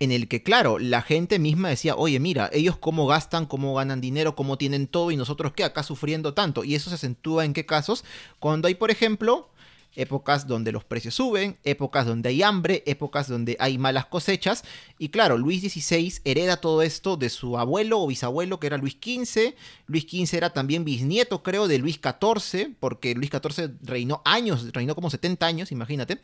en 0.00 0.12
el 0.12 0.28
que, 0.28 0.42
claro, 0.42 0.78
la 0.78 1.02
gente 1.02 1.38
misma 1.38 1.68
decía, 1.68 1.94
oye, 1.94 2.20
mira, 2.20 2.50
ellos 2.52 2.76
cómo 2.76 3.06
gastan, 3.06 3.46
cómo 3.46 3.74
ganan 3.74 4.00
dinero, 4.00 4.34
cómo 4.34 4.58
tienen 4.58 4.86
todo, 4.86 5.10
y 5.10 5.16
nosotros 5.16 5.52
qué, 5.52 5.64
acá 5.64 5.82
sufriendo 5.82 6.34
tanto. 6.34 6.64
Y 6.64 6.74
eso 6.74 6.88
se 6.90 6.96
acentúa 6.96 7.44
en 7.44 7.52
qué 7.52 7.66
casos, 7.66 8.04
cuando 8.38 8.68
hay, 8.68 8.74
por 8.74 8.90
ejemplo, 8.90 9.50
épocas 9.94 10.46
donde 10.46 10.72
los 10.72 10.84
precios 10.84 11.14
suben, 11.14 11.58
épocas 11.64 12.06
donde 12.06 12.28
hay 12.28 12.42
hambre, 12.42 12.82
épocas 12.86 13.28
donde 13.28 13.56
hay 13.58 13.78
malas 13.78 14.06
cosechas. 14.06 14.64
Y 14.98 15.08
claro, 15.08 15.38
Luis 15.38 15.60
XVI 15.62 16.20
hereda 16.24 16.58
todo 16.58 16.82
esto 16.82 17.16
de 17.16 17.28
su 17.28 17.58
abuelo 17.58 18.00
o 18.00 18.06
bisabuelo, 18.06 18.60
que 18.60 18.66
era 18.66 18.76
Luis 18.76 18.94
XV. 19.00 19.54
Luis 19.86 20.06
XV 20.08 20.36
era 20.36 20.50
también 20.50 20.84
bisnieto, 20.84 21.42
creo, 21.42 21.68
de 21.68 21.78
Luis 21.78 22.00
XIV, 22.02 22.74
porque 22.78 23.14
Luis 23.14 23.30
XIV 23.30 23.72
reinó 23.82 24.22
años, 24.24 24.72
reinó 24.72 24.94
como 24.94 25.10
70 25.10 25.46
años, 25.46 25.72
imagínate. 25.72 26.20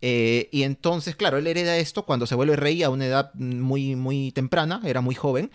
Eh, 0.00 0.48
y 0.52 0.62
entonces, 0.62 1.16
claro, 1.16 1.38
él 1.38 1.46
hereda 1.46 1.76
esto 1.76 2.04
cuando 2.04 2.26
se 2.26 2.34
vuelve 2.34 2.56
rey 2.56 2.82
a 2.82 2.90
una 2.90 3.06
edad 3.06 3.34
muy, 3.34 3.96
muy 3.96 4.32
temprana, 4.32 4.80
era 4.84 5.00
muy 5.00 5.14
joven. 5.14 5.50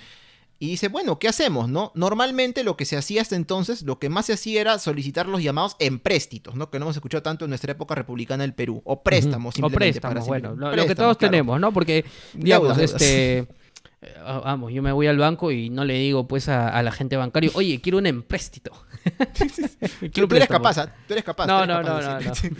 Y 0.57 0.67
dice, 0.69 0.87
bueno, 0.87 1.19
¿qué 1.19 1.27
hacemos? 1.27 1.67
no? 1.69 1.91
Normalmente 1.95 2.63
lo 2.63 2.77
que 2.77 2.85
se 2.85 2.95
hacía 2.95 3.21
hasta 3.21 3.35
entonces, 3.35 3.81
lo 3.81 3.99
que 3.99 4.07
más 4.09 4.27
se 4.27 4.33
hacía 4.33 4.61
era 4.61 4.79
solicitar 4.79 5.27
los 5.27 5.43
llamados 5.43 5.75
empréstitos, 5.79 6.55
¿no? 6.55 6.69
Que 6.69 6.79
no 6.79 6.85
hemos 6.85 6.95
escuchado 6.95 7.23
tanto 7.23 7.45
en 7.45 7.49
nuestra 7.49 7.73
época 7.73 7.93
republicana 7.93 8.43
del 8.43 8.53
Perú. 8.53 8.81
O 8.85 9.03
préstamos, 9.03 9.55
Ujú. 9.55 9.65
O 9.65 9.69
simplemente. 9.69 9.99
préstamos, 9.99 10.27
para 10.27 10.49
bueno, 10.49 10.55
lo, 10.55 10.75
lo 10.75 10.87
que 10.87 10.95
todos 10.95 11.17
claro. 11.17 11.31
tenemos, 11.31 11.59
¿no? 11.59 11.73
Porque, 11.73 12.05
digamos, 12.33 12.77
Deudas, 12.77 12.93
este... 12.93 13.47
Vamos, 14.23 14.71
yo 14.73 14.81
me 14.81 14.91
voy 14.91 15.07
al 15.07 15.17
banco 15.17 15.51
y 15.51 15.69
no 15.69 15.83
le 15.85 15.93
digo 15.95 16.27
pues 16.27 16.49
a, 16.49 16.69
a 16.69 16.81
la 16.83 16.91
gente 16.91 17.15
bancario, 17.17 17.51
oye, 17.53 17.79
quiero 17.81 17.97
un 17.97 18.05
empréstito. 18.07 18.71
Tú, 19.37 20.09
Quiero 20.11 20.27
tú 20.27 20.35
eres 20.35 20.47
capaz, 20.47 20.77
¿ah? 20.79 20.95
tú 21.07 21.13
eres 21.13 21.23
capaz. 21.23 21.45
No, 21.45 21.63
eres 21.63 21.75
no, 21.75 21.83
capaz 21.83 22.01
no, 22.03 22.19
decir- 22.31 22.55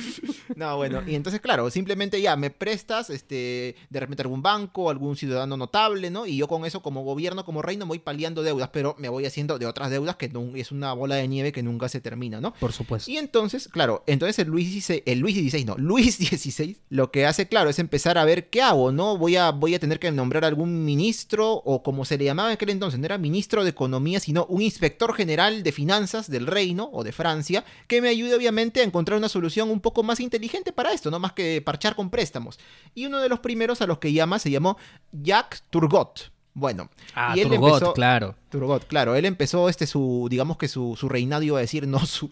No, 0.56 0.78
bueno, 0.78 1.02
y 1.08 1.16
entonces, 1.16 1.42
claro, 1.42 1.70
simplemente 1.72 2.22
ya 2.22 2.36
me 2.36 2.50
prestas, 2.52 3.10
este, 3.10 3.76
de 3.90 4.00
repente 4.00 4.22
algún 4.22 4.42
banco, 4.44 4.90
algún 4.90 5.16
ciudadano 5.18 5.58
notable, 5.58 6.10
¿no? 6.12 6.26
Y 6.28 6.38
yo 6.38 6.48
con 6.48 6.66
eso, 6.66 6.82
como 6.82 7.04
gobierno, 7.04 7.44
como 7.46 7.62
reino, 7.62 7.86
voy 7.88 8.00
paliando 8.00 8.44
deudas, 8.44 8.70
pero 8.72 8.96
me 9.00 9.10
voy 9.10 9.26
haciendo 9.26 9.58
de 9.58 9.66
otras 9.66 9.90
deudas 9.90 10.16
que 10.18 10.30
no- 10.30 10.56
es 10.56 10.72
una 10.72 10.94
bola 10.94 11.16
de 11.16 11.28
nieve 11.28 11.52
que 11.52 11.64
nunca 11.64 11.90
se 11.90 12.00
termina, 12.00 12.40
¿no? 12.40 12.54
Por 12.54 12.72
supuesto. 12.74 13.10
Y 13.10 13.18
entonces, 13.18 13.68
claro, 13.68 14.04
entonces 14.06 14.38
el 14.40 14.48
Luis 14.50 14.72
XVI, 14.86 15.04
el 15.06 15.20
Luis 15.20 15.36
XVI, 15.36 15.66
no, 15.66 15.76
Luis 15.78 16.16
XVI, 16.18 16.78
lo 16.90 17.12
que 17.12 17.26
hace, 17.26 17.48
claro, 17.48 17.70
es 17.70 17.80
empezar 17.80 18.18
a 18.18 18.26
ver 18.26 18.50
qué 18.50 18.62
hago, 18.62 18.92
¿no? 18.92 19.18
Voy 19.18 19.36
a, 19.36 19.50
voy 19.52 19.74
a 19.76 19.80
tener 19.80 20.00
que 20.00 20.12
nombrar 20.12 20.46
algún 20.46 20.86
ministro, 20.86 21.35
o 21.44 21.84
como 21.84 22.06
se 22.06 22.18
le 22.18 22.26
llamaba 22.26 22.50
en 22.50 22.54
aquel 22.54 22.70
entonces, 22.70 23.00
no 23.00 23.06
era 23.06 23.18
ministro 23.18 23.64
de 23.64 23.70
Economía, 23.72 24.20
sino 24.20 24.46
un 24.46 24.62
inspector 24.62 25.14
general 25.14 25.64
de 25.64 25.72
finanzas 25.72 26.30
del 26.30 26.48
reino 26.48 26.90
o 26.94 27.04
de 27.04 27.12
Francia, 27.12 27.64
que 27.88 28.02
me 28.02 28.10
ayude 28.10 28.36
obviamente 28.36 28.82
a 28.82 28.84
encontrar 28.84 29.18
una 29.18 29.30
solución 29.30 29.70
un 29.70 29.80
poco 29.82 30.04
más 30.04 30.20
inteligente 30.20 30.72
para 30.74 30.94
esto, 30.94 31.12
no 31.12 31.20
más 31.20 31.34
que 31.34 31.62
parchar 31.62 31.96
con 31.96 32.10
préstamos. 32.10 32.60
Y 32.94 33.06
uno 33.06 33.20
de 33.20 33.30
los 33.30 33.40
primeros 33.40 33.82
a 33.82 33.88
los 33.88 34.00
que 34.00 34.14
llama 34.14 34.40
se 34.40 34.52
llamó 34.52 34.78
Jacques 35.12 35.64
Turgot. 35.70 36.32
Bueno, 36.58 36.90
Ah, 37.14 37.34
y 37.36 37.42
él 37.42 37.50
Turgot, 37.50 37.74
empezó- 37.74 37.94
claro. 37.94 38.36
Turgot, 38.48 38.88
claro, 38.88 39.16
él 39.16 39.26
empezó 39.26 39.68
este 39.68 39.86
su, 39.86 40.28
digamos 40.30 40.56
que 40.56 40.70
su, 40.70 40.96
su 40.98 41.10
reinado, 41.10 41.44
iba 41.44 41.58
a 41.58 41.62
decir, 41.62 41.86
no, 41.86 42.00
su, 42.06 42.30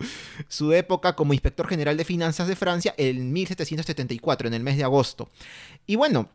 su 0.47 0.71
época 0.71 1.13
como 1.17 1.33
inspector 1.33 1.67
general 1.67 1.97
de 1.97 2.05
finanzas 2.05 2.47
de 2.47 2.55
Francia 2.55 2.95
en 2.97 3.33
1774, 3.33 4.47
en 4.47 4.53
el 4.53 4.63
mes 4.63 4.77
de 4.77 4.85
agosto. 4.85 5.29
Y 5.85 5.97
bueno, 5.97 6.29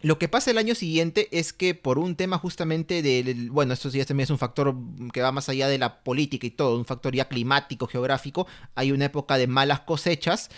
lo 0.00 0.18
que 0.18 0.28
pasa 0.28 0.50
el 0.50 0.58
año 0.58 0.74
siguiente 0.74 1.28
es 1.32 1.52
que 1.52 1.74
por 1.74 1.98
un 1.98 2.14
tema 2.14 2.38
justamente 2.38 3.02
del, 3.02 3.50
bueno, 3.50 3.74
esto 3.74 3.88
ya 3.88 4.04
también 4.04 4.24
es 4.24 4.30
un 4.30 4.38
factor 4.38 4.74
que 5.12 5.22
va 5.22 5.32
más 5.32 5.48
allá 5.48 5.66
de 5.68 5.78
la 5.78 6.04
política 6.04 6.46
y 6.46 6.50
todo, 6.50 6.78
un 6.78 6.84
factor 6.84 7.14
ya 7.14 7.28
climático, 7.28 7.88
geográfico, 7.88 8.46
hay 8.76 8.92
una 8.92 9.06
época 9.06 9.36
de 9.38 9.48
malas 9.48 9.80
cosechas 9.80 10.50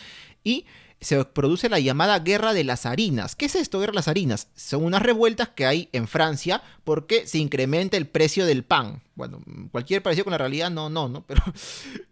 y 0.45 0.67
se 1.01 1.25
produce 1.25 1.69
la 1.71 1.81
llamada 1.81 2.19
Guerra 2.19 2.53
de 2.53 2.63
las 2.63 2.85
Harinas. 2.85 3.35
¿Qué 3.35 3.47
es 3.47 3.55
esto, 3.55 3.81
Guerra 3.81 3.93
de 3.93 3.97
las 3.97 4.09
Harinas? 4.09 4.49
Son 4.55 4.85
unas 4.85 5.01
revueltas 5.01 5.49
que 5.49 5.65
hay 5.65 5.89
en 5.93 6.07
Francia 6.07 6.63
porque 6.85 7.27
se 7.27 7.39
incrementa 7.39 7.97
el 7.97 8.07
precio 8.07 8.45
del 8.45 8.65
pan. 8.65 9.03
Bueno, 9.15 9.41
cualquier 9.73 10.03
parecido 10.03 10.25
con 10.25 10.33
la 10.33 10.39
realidad, 10.39 10.71
no, 10.71 10.91
no, 10.91 11.09
no, 11.09 11.25
pero, 11.27 11.43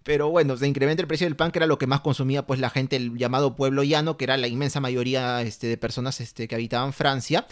pero 0.03 0.31
bueno, 0.31 0.57
se 0.57 0.67
incrementa 0.67 1.03
el 1.03 1.09
precio 1.09 1.27
del 1.27 1.37
pan, 1.37 1.51
que 1.51 1.59
era 1.59 1.67
lo 1.67 1.79
que 1.79 1.87
más 1.87 2.01
consumía 2.01 2.47
pues 2.47 2.61
la 2.61 2.71
gente, 2.71 2.97
el 2.97 3.17
llamado 3.19 3.57
pueblo 3.57 3.83
llano, 3.83 4.17
que 4.17 4.25
era 4.25 4.39
la 4.39 4.49
inmensa 4.49 4.81
mayoría 4.81 5.43
este, 5.43 5.67
de 5.67 5.77
personas 5.77 6.21
este, 6.21 6.49
que 6.49 6.55
habitaban 6.55 6.95
Francia. 6.95 7.47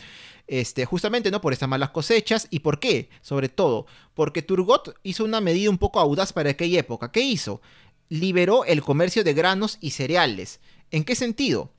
Este, 0.47 0.85
justamente 0.85 1.31
no 1.31 1.41
por 1.41 1.53
estas 1.53 1.69
malas 1.69 1.91
cosechas. 1.91 2.49
¿Y 2.51 2.61
por 2.61 2.79
qué? 2.79 3.11
Sobre 3.21 3.49
todo, 3.49 3.87
porque 4.15 4.43
Turgot 4.43 4.95
hizo 5.03 5.25
una 5.25 5.41
medida 5.41 5.69
un 5.69 5.79
poco 5.79 6.01
audaz 6.01 6.33
para 6.33 6.51
aquella 6.51 6.81
época. 6.81 7.13
¿Qué 7.13 7.21
hizo? 7.21 7.61
Liberó 8.09 8.65
el 8.65 8.83
comercio 8.83 9.25
de 9.25 9.35
granos 9.35 9.79
y 9.81 9.91
cereales. 9.91 10.61
¿En 10.91 11.05
qué 11.05 11.15
sentido? 11.15 11.71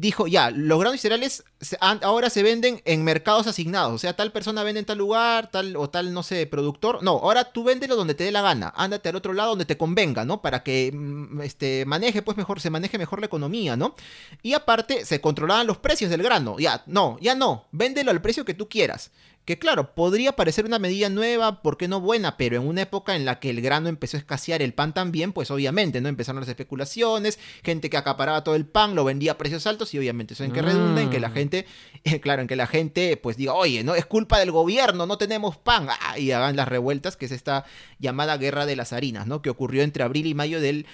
Dijo, 0.00 0.26
ya, 0.26 0.50
los 0.50 0.80
granos 0.80 0.96
y 0.96 0.98
cereales 0.98 1.44
ahora 1.90 2.30
se 2.30 2.42
venden 2.42 2.80
en 2.86 3.04
mercados 3.04 3.46
asignados. 3.46 3.92
O 3.92 3.98
sea, 3.98 4.16
tal 4.16 4.32
persona 4.32 4.62
vende 4.62 4.80
en 4.80 4.86
tal 4.86 4.96
lugar, 4.96 5.50
tal 5.50 5.76
o 5.76 5.90
tal, 5.90 6.14
no 6.14 6.22
sé, 6.22 6.46
productor. 6.46 7.02
No, 7.02 7.18
ahora 7.18 7.52
tú 7.52 7.64
véndelo 7.64 7.96
donde 7.96 8.14
te 8.14 8.24
dé 8.24 8.32
la 8.32 8.40
gana. 8.40 8.72
Ándate 8.76 9.10
al 9.10 9.16
otro 9.16 9.34
lado 9.34 9.50
donde 9.50 9.66
te 9.66 9.76
convenga, 9.76 10.24
¿no? 10.24 10.40
Para 10.40 10.62
que 10.62 10.90
mm, 10.94 11.42
este, 11.42 11.84
maneje, 11.84 12.22
pues 12.22 12.38
mejor, 12.38 12.60
se 12.60 12.70
maneje 12.70 12.96
mejor 12.96 13.20
la 13.20 13.26
economía, 13.26 13.76
¿no? 13.76 13.94
Y 14.42 14.54
aparte, 14.54 15.04
se 15.04 15.20
controlaban 15.20 15.66
los 15.66 15.76
precios 15.76 16.10
del 16.10 16.22
grano. 16.22 16.58
Ya, 16.58 16.82
no, 16.86 17.18
ya 17.20 17.34
no. 17.34 17.66
Véndelo 17.70 18.10
al 18.10 18.22
precio 18.22 18.46
que 18.46 18.54
tú 18.54 18.70
quieras. 18.70 19.10
Que 19.44 19.58
claro, 19.58 19.94
podría 19.94 20.32
parecer 20.36 20.64
una 20.64 20.78
medida 20.78 21.08
nueva, 21.08 21.62
¿por 21.62 21.76
qué 21.76 21.88
no 21.88 22.00
buena? 22.00 22.36
Pero 22.36 22.56
en 22.56 22.68
una 22.68 22.82
época 22.82 23.16
en 23.16 23.24
la 23.24 23.40
que 23.40 23.50
el 23.50 23.60
grano 23.60 23.88
empezó 23.88 24.16
a 24.16 24.20
escasear, 24.20 24.62
el 24.62 24.74
pan 24.74 24.94
también, 24.94 25.32
pues 25.32 25.50
obviamente, 25.50 26.00
¿no? 26.00 26.08
Empezaron 26.08 26.40
las 26.40 26.48
especulaciones, 26.48 27.38
gente 27.64 27.90
que 27.90 27.96
acaparaba 27.96 28.44
todo 28.44 28.54
el 28.54 28.66
pan, 28.66 28.94
lo 28.94 29.02
vendía 29.04 29.32
a 29.32 29.38
precios 29.38 29.66
altos 29.66 29.92
y 29.94 29.98
obviamente 29.98 30.34
eso 30.34 30.44
en 30.44 30.52
que 30.52 30.62
redunda 30.62 31.02
en 31.02 31.10
que 31.10 31.18
la 31.18 31.30
Mm. 31.30 31.32
gente, 31.34 31.66
claro, 32.22 32.42
en 32.42 32.48
que 32.48 32.54
la 32.56 32.66
gente 32.68 33.16
pues 33.16 33.36
diga, 33.36 33.54
oye, 33.54 33.82
no, 33.82 33.94
es 33.96 34.06
culpa 34.06 34.38
del 34.38 34.52
gobierno, 34.52 35.06
no 35.06 35.18
tenemos 35.18 35.56
pan, 35.56 35.88
ah, 35.90 36.18
y 36.18 36.30
hagan 36.30 36.54
las 36.54 36.68
revueltas, 36.68 37.16
que 37.16 37.26
es 37.26 37.32
esta 37.32 37.64
llamada 37.98 38.36
Guerra 38.36 38.66
de 38.66 38.76
las 38.76 38.92
Harinas, 38.92 39.26
¿no? 39.26 39.42
Que 39.42 39.50
ocurrió 39.50 39.82
entre 39.82 40.04
abril 40.04 40.26
y 40.26 40.34
mayo 40.34 40.60
del 40.60 40.86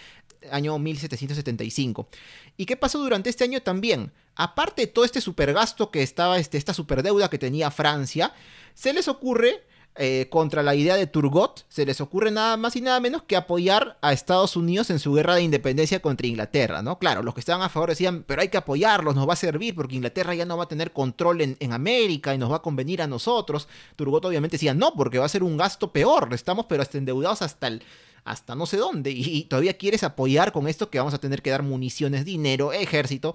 año 0.50 0.78
1775. 0.78 2.08
¿Y 2.56 2.66
qué 2.66 2.76
pasó 2.76 2.98
durante 2.98 3.30
este 3.30 3.44
año 3.44 3.60
también? 3.62 4.12
Aparte 4.34 4.82
de 4.82 4.88
todo 4.88 5.04
este 5.04 5.20
supergasto 5.20 5.90
que 5.90 6.02
estaba, 6.02 6.38
este, 6.38 6.58
esta 6.58 6.74
superdeuda 6.74 7.30
que 7.30 7.38
tenía 7.38 7.70
Francia, 7.70 8.32
se 8.74 8.92
les 8.92 9.08
ocurre, 9.08 9.62
eh, 9.98 10.26
contra 10.28 10.62
la 10.62 10.74
idea 10.74 10.94
de 10.94 11.06
Turgot, 11.06 11.64
se 11.70 11.86
les 11.86 12.02
ocurre 12.02 12.30
nada 12.30 12.58
más 12.58 12.76
y 12.76 12.82
nada 12.82 13.00
menos 13.00 13.22
que 13.22 13.34
apoyar 13.34 13.96
a 14.02 14.12
Estados 14.12 14.54
Unidos 14.54 14.90
en 14.90 14.98
su 14.98 15.14
guerra 15.14 15.36
de 15.36 15.42
independencia 15.42 16.02
contra 16.02 16.26
Inglaterra, 16.26 16.82
¿no? 16.82 16.98
Claro, 16.98 17.22
los 17.22 17.32
que 17.32 17.40
estaban 17.40 17.62
a 17.62 17.70
favor 17.70 17.88
decían, 17.88 18.22
pero 18.26 18.42
hay 18.42 18.48
que 18.48 18.58
apoyarlos, 18.58 19.14
nos 19.14 19.26
va 19.26 19.32
a 19.32 19.36
servir 19.36 19.74
porque 19.74 19.94
Inglaterra 19.94 20.34
ya 20.34 20.44
no 20.44 20.58
va 20.58 20.64
a 20.64 20.68
tener 20.68 20.92
control 20.92 21.40
en, 21.40 21.56
en 21.60 21.72
América 21.72 22.34
y 22.34 22.38
nos 22.38 22.52
va 22.52 22.56
a 22.56 22.62
convenir 22.62 23.00
a 23.00 23.06
nosotros. 23.06 23.68
Turgot 23.96 24.22
obviamente 24.26 24.56
decía, 24.56 24.74
no, 24.74 24.92
porque 24.92 25.18
va 25.18 25.24
a 25.24 25.30
ser 25.30 25.42
un 25.42 25.56
gasto 25.56 25.90
peor, 25.92 26.28
estamos 26.34 26.66
pero 26.66 26.82
hasta 26.82 26.98
endeudados 26.98 27.40
hasta 27.40 27.68
el 27.68 27.82
hasta 28.26 28.54
no 28.54 28.66
sé 28.66 28.76
dónde, 28.76 29.12
y, 29.12 29.44
todavía 29.44 29.78
quieres 29.78 30.02
apoyar 30.02 30.52
con 30.52 30.68
esto 30.68 30.90
que 30.90 30.98
vamos 30.98 31.14
a 31.14 31.18
tener 31.18 31.42
que 31.42 31.50
dar 31.50 31.62
municiones, 31.62 32.24
dinero, 32.24 32.72
ejército, 32.72 33.34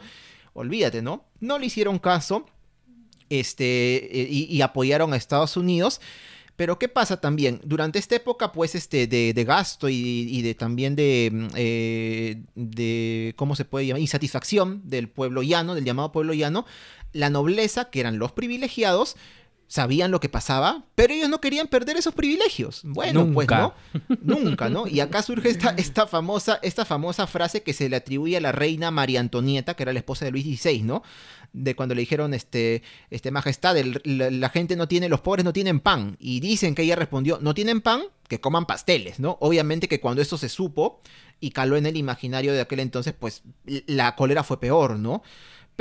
olvídate, 0.54 1.02
¿no? 1.02 1.26
No 1.40 1.58
le 1.58 1.68
hicieron 1.68 1.98
caso 1.98 2.46
este, 3.30 4.22
eh, 4.22 4.28
y, 4.30 4.62
apoyaron 4.62 5.14
a 5.14 5.16
Estados 5.16 5.56
Unidos. 5.56 6.02
Pero 6.58 6.78
¿qué 6.78 6.90
pasa 6.90 7.20
también? 7.22 7.62
Durante 7.64 7.98
esta 7.98 8.16
época, 8.18 8.52
pues, 8.52 8.76
este, 8.76 9.08
de, 9.08 9.34
de 9.34 9.44
gasto 9.46 9.88
y, 9.88 9.96
y 9.96 10.42
de 10.42 10.54
también 10.54 10.96
de, 10.96 11.30
mm, 11.32 11.48
eh, 11.56 12.44
de, 12.56 13.34
¿cómo 13.38 13.56
se 13.56 13.66
puede 13.66 13.88
llamar? 13.88 14.02
Insatisfacción 14.02 14.82
del 14.84 15.08
pueblo 15.08 15.42
llano, 15.42 15.74
del 15.74 15.86
llamado 15.86 16.12
pueblo 16.12 16.34
llano, 16.34 16.66
la 17.14 17.30
nobleza, 17.30 17.90
que 17.90 18.02
eran 18.02 18.20
los 18.20 18.34
privilegiados, 18.34 19.16
sabían 19.72 20.12
lo 20.12 20.20
que 20.20 20.28
pasaba, 20.28 20.84
pero 20.96 21.14
ellos 21.14 21.30
no 21.30 21.40
querían 21.40 21.68
perder 21.68 21.96
esos 21.96 22.14
privilegios. 22.14 22.82
Bueno, 22.84 23.22
pues 23.34 23.48
Nunca. 23.48 23.74
no, 24.22 24.40
nunca, 24.40 24.68
¿no? 24.68 24.86
Y 24.86 25.00
acá 25.00 25.22
surge 25.24 25.48
esta, 25.50 25.70
esta, 25.78 26.08
famosa, 26.08 26.60
esta 26.62 26.84
famosa 26.84 27.26
frase 27.26 27.64
que 27.64 27.72
se 27.72 27.88
le 27.88 27.96
atribuye 27.96 28.36
a 28.36 28.42
la 28.42 28.52
reina 28.52 28.92
María 28.92 29.22
Antonieta, 29.22 29.74
que 29.76 29.84
era 29.84 29.94
la 29.94 30.00
esposa 30.00 30.26
de 30.26 30.32
Luis 30.32 30.44
XVI, 30.44 30.82
¿no? 30.84 31.04
De 31.54 31.74
cuando 31.74 31.96
le 31.96 32.02
dijeron, 32.02 32.34
este, 32.34 32.84
este 33.12 33.32
majestad, 33.32 33.78
el- 33.78 34.02
la, 34.04 34.30
la 34.30 34.50
gente 34.50 34.76
no 34.76 34.90
tiene, 34.90 35.08
los 35.08 35.22
pobres 35.22 35.46
no 35.46 35.54
tienen 35.54 35.80
pan. 35.80 36.18
Y 36.20 36.42
dicen 36.42 36.76
que 36.76 36.82
ella 36.82 36.98
respondió, 36.98 37.40
no 37.42 37.54
tienen 37.54 37.80
pan, 37.80 38.02
que 38.28 38.42
coman 38.42 38.66
pasteles, 38.66 39.22
¿no? 39.22 39.38
Obviamente 39.40 39.88
que 39.88 40.02
cuando 40.02 40.22
esto 40.22 40.38
se 40.38 40.50
supo 40.50 41.00
y 41.40 41.52
caló 41.52 41.78
en 41.78 41.86
el 41.86 41.96
imaginario 41.96 42.52
de 42.52 42.60
aquel 42.60 42.82
entonces, 42.82 43.14
pues 43.18 43.44
la 43.66 44.18
cólera 44.18 44.44
fue 44.44 44.60
peor, 44.60 45.00
¿no? 45.00 45.24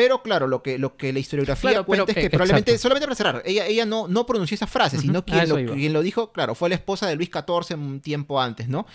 Pero 0.02 0.22
claro, 0.22 0.46
lo 0.46 0.62
que, 0.62 0.78
lo 0.78 0.96
que 0.96 1.12
la 1.12 1.18
historiografía 1.18 1.72
Claro, 1.72 1.84
pero- 1.84 2.04
cuenta 2.06 2.12
es 2.12 2.16
que 2.18 2.26
eh, 2.26 2.30
probablemente, 2.30 2.70
exacto. 2.70 2.82
solamente 2.82 3.06
para 3.06 3.14
cerrar, 3.16 3.42
ella, 3.44 3.66
ella 3.66 3.84
no, 3.84 4.08
no 4.08 4.24
pronunció 4.24 4.54
esa 4.54 4.66
frase, 4.66 4.96
sino 4.96 5.22
quien, 5.26 5.46
lo, 5.46 5.56
quien 5.74 5.92
lo 5.92 6.00
dijo, 6.00 6.32
claro, 6.32 6.54
fue 6.54 6.70
la 6.70 6.76
esposa 6.76 7.06
de 7.06 7.16
Luis 7.16 7.28
XIV 7.30 7.76
un 7.78 8.00
tiempo 8.00 8.40
antes, 8.40 8.66
¿no? 8.68 8.86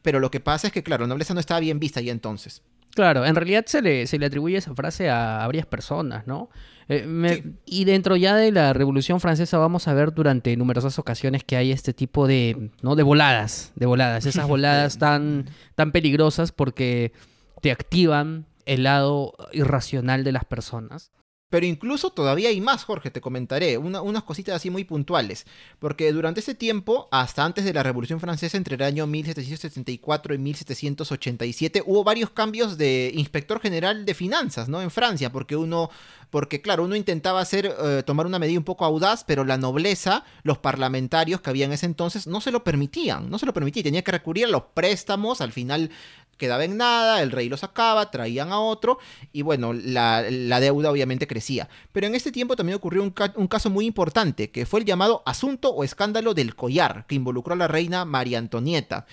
Pero 0.00 0.20
lo 0.20 0.30
que 0.30 0.40
pasa 0.40 0.68
es 0.68 0.72
que, 0.72 0.82
claro, 0.82 1.06
nobleza 1.06 1.34
no 1.34 1.40
estaba 1.40 1.60
bien 1.60 1.78
vista 1.78 2.00
ya 2.00 2.12
entonces. 2.12 2.62
Claro, 2.94 3.26
en 3.26 3.34
realidad 3.34 3.64
se 3.66 3.82
le, 3.82 4.06
se 4.06 4.18
le 4.18 4.24
atribuye 4.24 4.56
esa 4.56 4.74
frase 4.74 5.10
a, 5.10 5.44
varias 5.44 5.66
personas, 5.66 6.26
¿no? 6.26 6.48
Eh, 6.88 7.04
me- 7.06 7.34
Sí. 7.34 7.42
Y 7.66 7.84
dentro 7.84 8.16
ya 8.16 8.34
de 8.34 8.50
la 8.50 8.72
Revolución 8.72 9.20
Francesa 9.20 9.58
vamos 9.58 9.86
a 9.86 9.92
ver 9.92 10.14
durante 10.14 10.56
numerosas 10.56 10.98
ocasiones 10.98 11.44
que 11.44 11.56
hay 11.58 11.72
este 11.72 11.92
tipo 11.92 12.26
de, 12.26 12.70
¿no? 12.80 12.96
de 12.96 13.02
voladas, 13.02 13.72
de 13.76 13.84
voladas, 13.84 14.24
esas 14.24 14.48
voladas 14.48 14.96
tan, 14.96 15.44
tan 15.74 15.92
peligrosas 15.92 16.52
porque 16.52 17.12
te 17.60 17.70
activan 17.70 18.46
el 18.68 18.84
lado 18.84 19.34
irracional 19.52 20.22
de 20.24 20.32
las 20.32 20.44
personas. 20.44 21.10
Pero 21.50 21.64
incluso 21.64 22.10
todavía 22.10 22.50
hay 22.50 22.60
más, 22.60 22.84
Jorge, 22.84 23.10
te 23.10 23.22
comentaré, 23.22 23.78
una- 23.78 24.02
unas 24.02 24.22
cositas 24.22 24.54
así 24.56 24.68
muy 24.68 24.84
puntuales. 24.84 25.46
Porque 25.78 26.12
durante 26.12 26.40
ese 26.40 26.54
tiempo, 26.54 27.08
hasta 27.10 27.42
antes 27.42 27.64
de 27.64 27.72
la 27.72 27.82
Revolución 27.82 28.20
Francesa, 28.20 28.58
entre 28.58 28.74
el 28.74 28.82
año 28.82 29.06
1774 29.06 30.34
y 30.34 30.38
1787, 30.38 31.82
hubo 31.86 32.04
varios 32.04 32.28
cambios 32.28 32.76
de 32.76 33.12
inspector 33.14 33.60
general 33.60 34.04
de 34.04 34.12
finanzas, 34.12 34.68
¿no? 34.68 34.82
En 34.82 34.90
Francia, 34.90 35.32
porque 35.32 35.56
uno, 35.56 35.88
porque 36.28 36.60
claro, 36.60 36.84
uno 36.84 36.96
intentaba 36.96 37.40
hacer, 37.40 37.74
eh, 37.82 38.02
tomar 38.04 38.26
una 38.26 38.38
medida 38.38 38.58
un 38.58 38.64
poco 38.64 38.84
audaz, 38.84 39.24
pero 39.24 39.44
la 39.46 39.56
nobleza, 39.56 40.24
los 40.42 40.58
parlamentarios 40.58 41.40
que 41.40 41.48
había 41.48 41.64
en 41.64 41.72
ese 41.72 41.86
entonces, 41.86 42.26
no 42.26 42.42
se 42.42 42.50
lo 42.50 42.62
permitían, 42.62 43.30
no 43.30 43.38
se 43.38 43.46
lo 43.46 43.54
permitían, 43.54 43.84
tenía 43.84 44.04
que 44.04 44.12
recurrir 44.12 44.44
a 44.44 44.48
los 44.48 44.64
préstamos, 44.74 45.40
al 45.40 45.52
final 45.52 45.90
quedaba 46.38 46.64
en 46.64 46.78
nada, 46.78 47.20
el 47.22 47.30
rey 47.30 47.48
lo 47.48 47.56
sacaba, 47.58 48.10
traían 48.10 48.52
a 48.52 48.60
otro, 48.60 48.98
y 49.32 49.42
bueno, 49.42 49.72
la, 49.74 50.24
la 50.30 50.60
deuda 50.60 50.90
obviamente 50.90 51.26
crecía. 51.26 51.68
Pero 51.92 52.06
en 52.06 52.14
este 52.14 52.32
tiempo 52.32 52.56
también 52.56 52.76
ocurrió 52.76 53.02
un, 53.02 53.12
un 53.34 53.46
caso 53.48 53.68
muy 53.68 53.84
importante, 53.84 54.50
que 54.50 54.64
fue 54.64 54.80
el 54.80 54.86
llamado 54.86 55.22
asunto 55.26 55.70
o 55.70 55.84
escándalo 55.84 56.32
del 56.32 56.54
collar, 56.54 57.04
que 57.06 57.16
involucró 57.16 57.52
a 57.52 57.58
la 57.58 57.68
reina 57.68 58.04
María 58.04 58.38
Antonieta. 58.38 59.06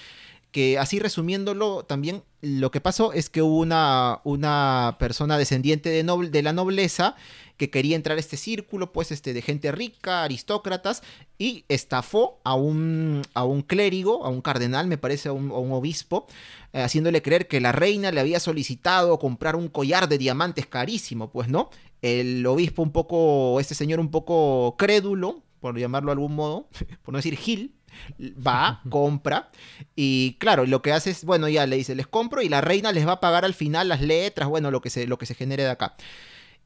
Que 0.55 0.79
así 0.79 0.99
resumiéndolo, 0.99 1.83
también 1.83 2.23
lo 2.39 2.71
que 2.71 2.79
pasó 2.79 3.11
es 3.11 3.29
que 3.29 3.41
hubo 3.41 3.59
una, 3.59 4.21
una 4.23 4.95
persona 4.99 5.37
descendiente 5.37 5.89
de, 5.89 6.01
noble- 6.05 6.29
de 6.29 6.41
la 6.43 6.53
nobleza 6.53 7.17
que 7.57 7.69
quería 7.69 7.97
entrar 7.97 8.15
a 8.15 8.21
este 8.21 8.37
círculo, 8.37 8.93
pues, 8.93 9.11
este, 9.11 9.33
de 9.33 9.41
gente 9.41 9.69
rica, 9.73 10.23
aristócratas, 10.23 11.03
y 11.37 11.65
estafó 11.67 12.39
a 12.45 12.55
un, 12.55 13.21
a 13.33 13.43
un 13.43 13.63
clérigo, 13.63 14.23
a 14.23 14.29
un 14.29 14.39
cardenal, 14.39 14.87
me 14.87 14.97
parece, 14.97 15.27
a 15.27 15.33
un, 15.33 15.51
obispo, 15.51 16.25
eh, 16.71 16.81
haciéndole 16.81 17.21
creer 17.21 17.49
que 17.49 17.59
la 17.59 17.73
reina 17.73 18.13
le 18.13 18.21
había 18.21 18.39
solicitado 18.39 19.19
comprar 19.19 19.57
un 19.57 19.67
collar 19.67 20.07
de 20.07 20.17
diamantes 20.17 20.67
carísimo, 20.67 21.31
pues, 21.31 21.49
¿no? 21.49 21.69
El 22.01 22.45
obispo 22.47 22.81
un 22.81 22.93
poco, 22.93 23.59
este 23.59 23.75
señor 23.75 23.99
un 23.99 24.09
poco 24.09 24.75
crédulo, 24.77 25.41
por 25.59 25.77
llamarlo 25.77 26.11
de 26.11 26.13
algún 26.13 26.33
modo, 26.33 26.69
por 27.03 27.11
no 27.11 27.17
decir 27.17 27.35
Gil, 27.35 27.73
va, 28.19 28.81
compra, 28.89 29.51
y 29.95 30.37
claro, 30.39 30.65
lo 30.65 30.81
que 30.81 30.91
hace 30.91 31.11
es, 31.11 31.23
bueno, 31.23 31.47
ya 31.47 31.65
le 31.67 31.75
dice, 31.77 31.95
les 31.95 32.07
compro 32.07 32.41
y 32.41 32.49
la 32.49 32.61
reina 32.61 32.91
les 32.91 33.07
va 33.07 33.13
a 33.13 33.19
pagar 33.19 33.45
al 33.45 33.53
final 33.53 33.87
las 33.87 34.01
letras, 34.01 34.49
bueno, 34.49 34.71
lo 34.71 34.81
que 34.81 34.89
se, 34.89 35.07
lo 35.07 35.17
que 35.17 35.25
se 35.25 35.35
genere 35.35 35.63
de 35.63 35.69
acá. 35.69 35.95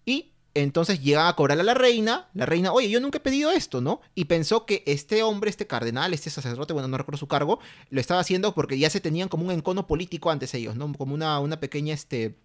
Y 0.05 0.31
entonces 0.55 1.01
llegan 1.01 1.27
a 1.27 1.35
cobrar 1.35 1.59
a 1.59 1.63
la 1.63 1.73
reina, 1.73 2.27
la 2.33 2.45
reina, 2.45 2.73
oye, 2.73 2.89
yo 2.89 2.99
nunca 2.99 3.17
he 3.19 3.21
pedido 3.21 3.51
esto, 3.51 3.81
¿no? 3.81 4.01
Y 4.15 4.25
pensó 4.25 4.65
que 4.65 4.83
este 4.87 5.21
hombre, 5.23 5.49
este 5.49 5.67
cardenal, 5.67 6.13
este 6.13 6.29
sacerdote, 6.29 6.73
bueno, 6.73 6.87
no 6.87 6.97
recuerdo 6.97 7.17
su 7.17 7.27
cargo, 7.27 7.59
lo 7.89 8.01
estaba 8.01 8.19
haciendo 8.19 8.53
porque 8.55 8.77
ya 8.77 8.89
se 8.89 8.99
tenían 8.99 9.29
como 9.29 9.45
un 9.45 9.51
encono 9.51 9.87
político 9.87 10.31
antes 10.31 10.53
ellos, 10.53 10.75
¿no? 10.75 10.91
Como 10.93 11.13
una, 11.13 11.39
una 11.39 11.59
pequeña, 11.59 11.93
este, 11.93 12.35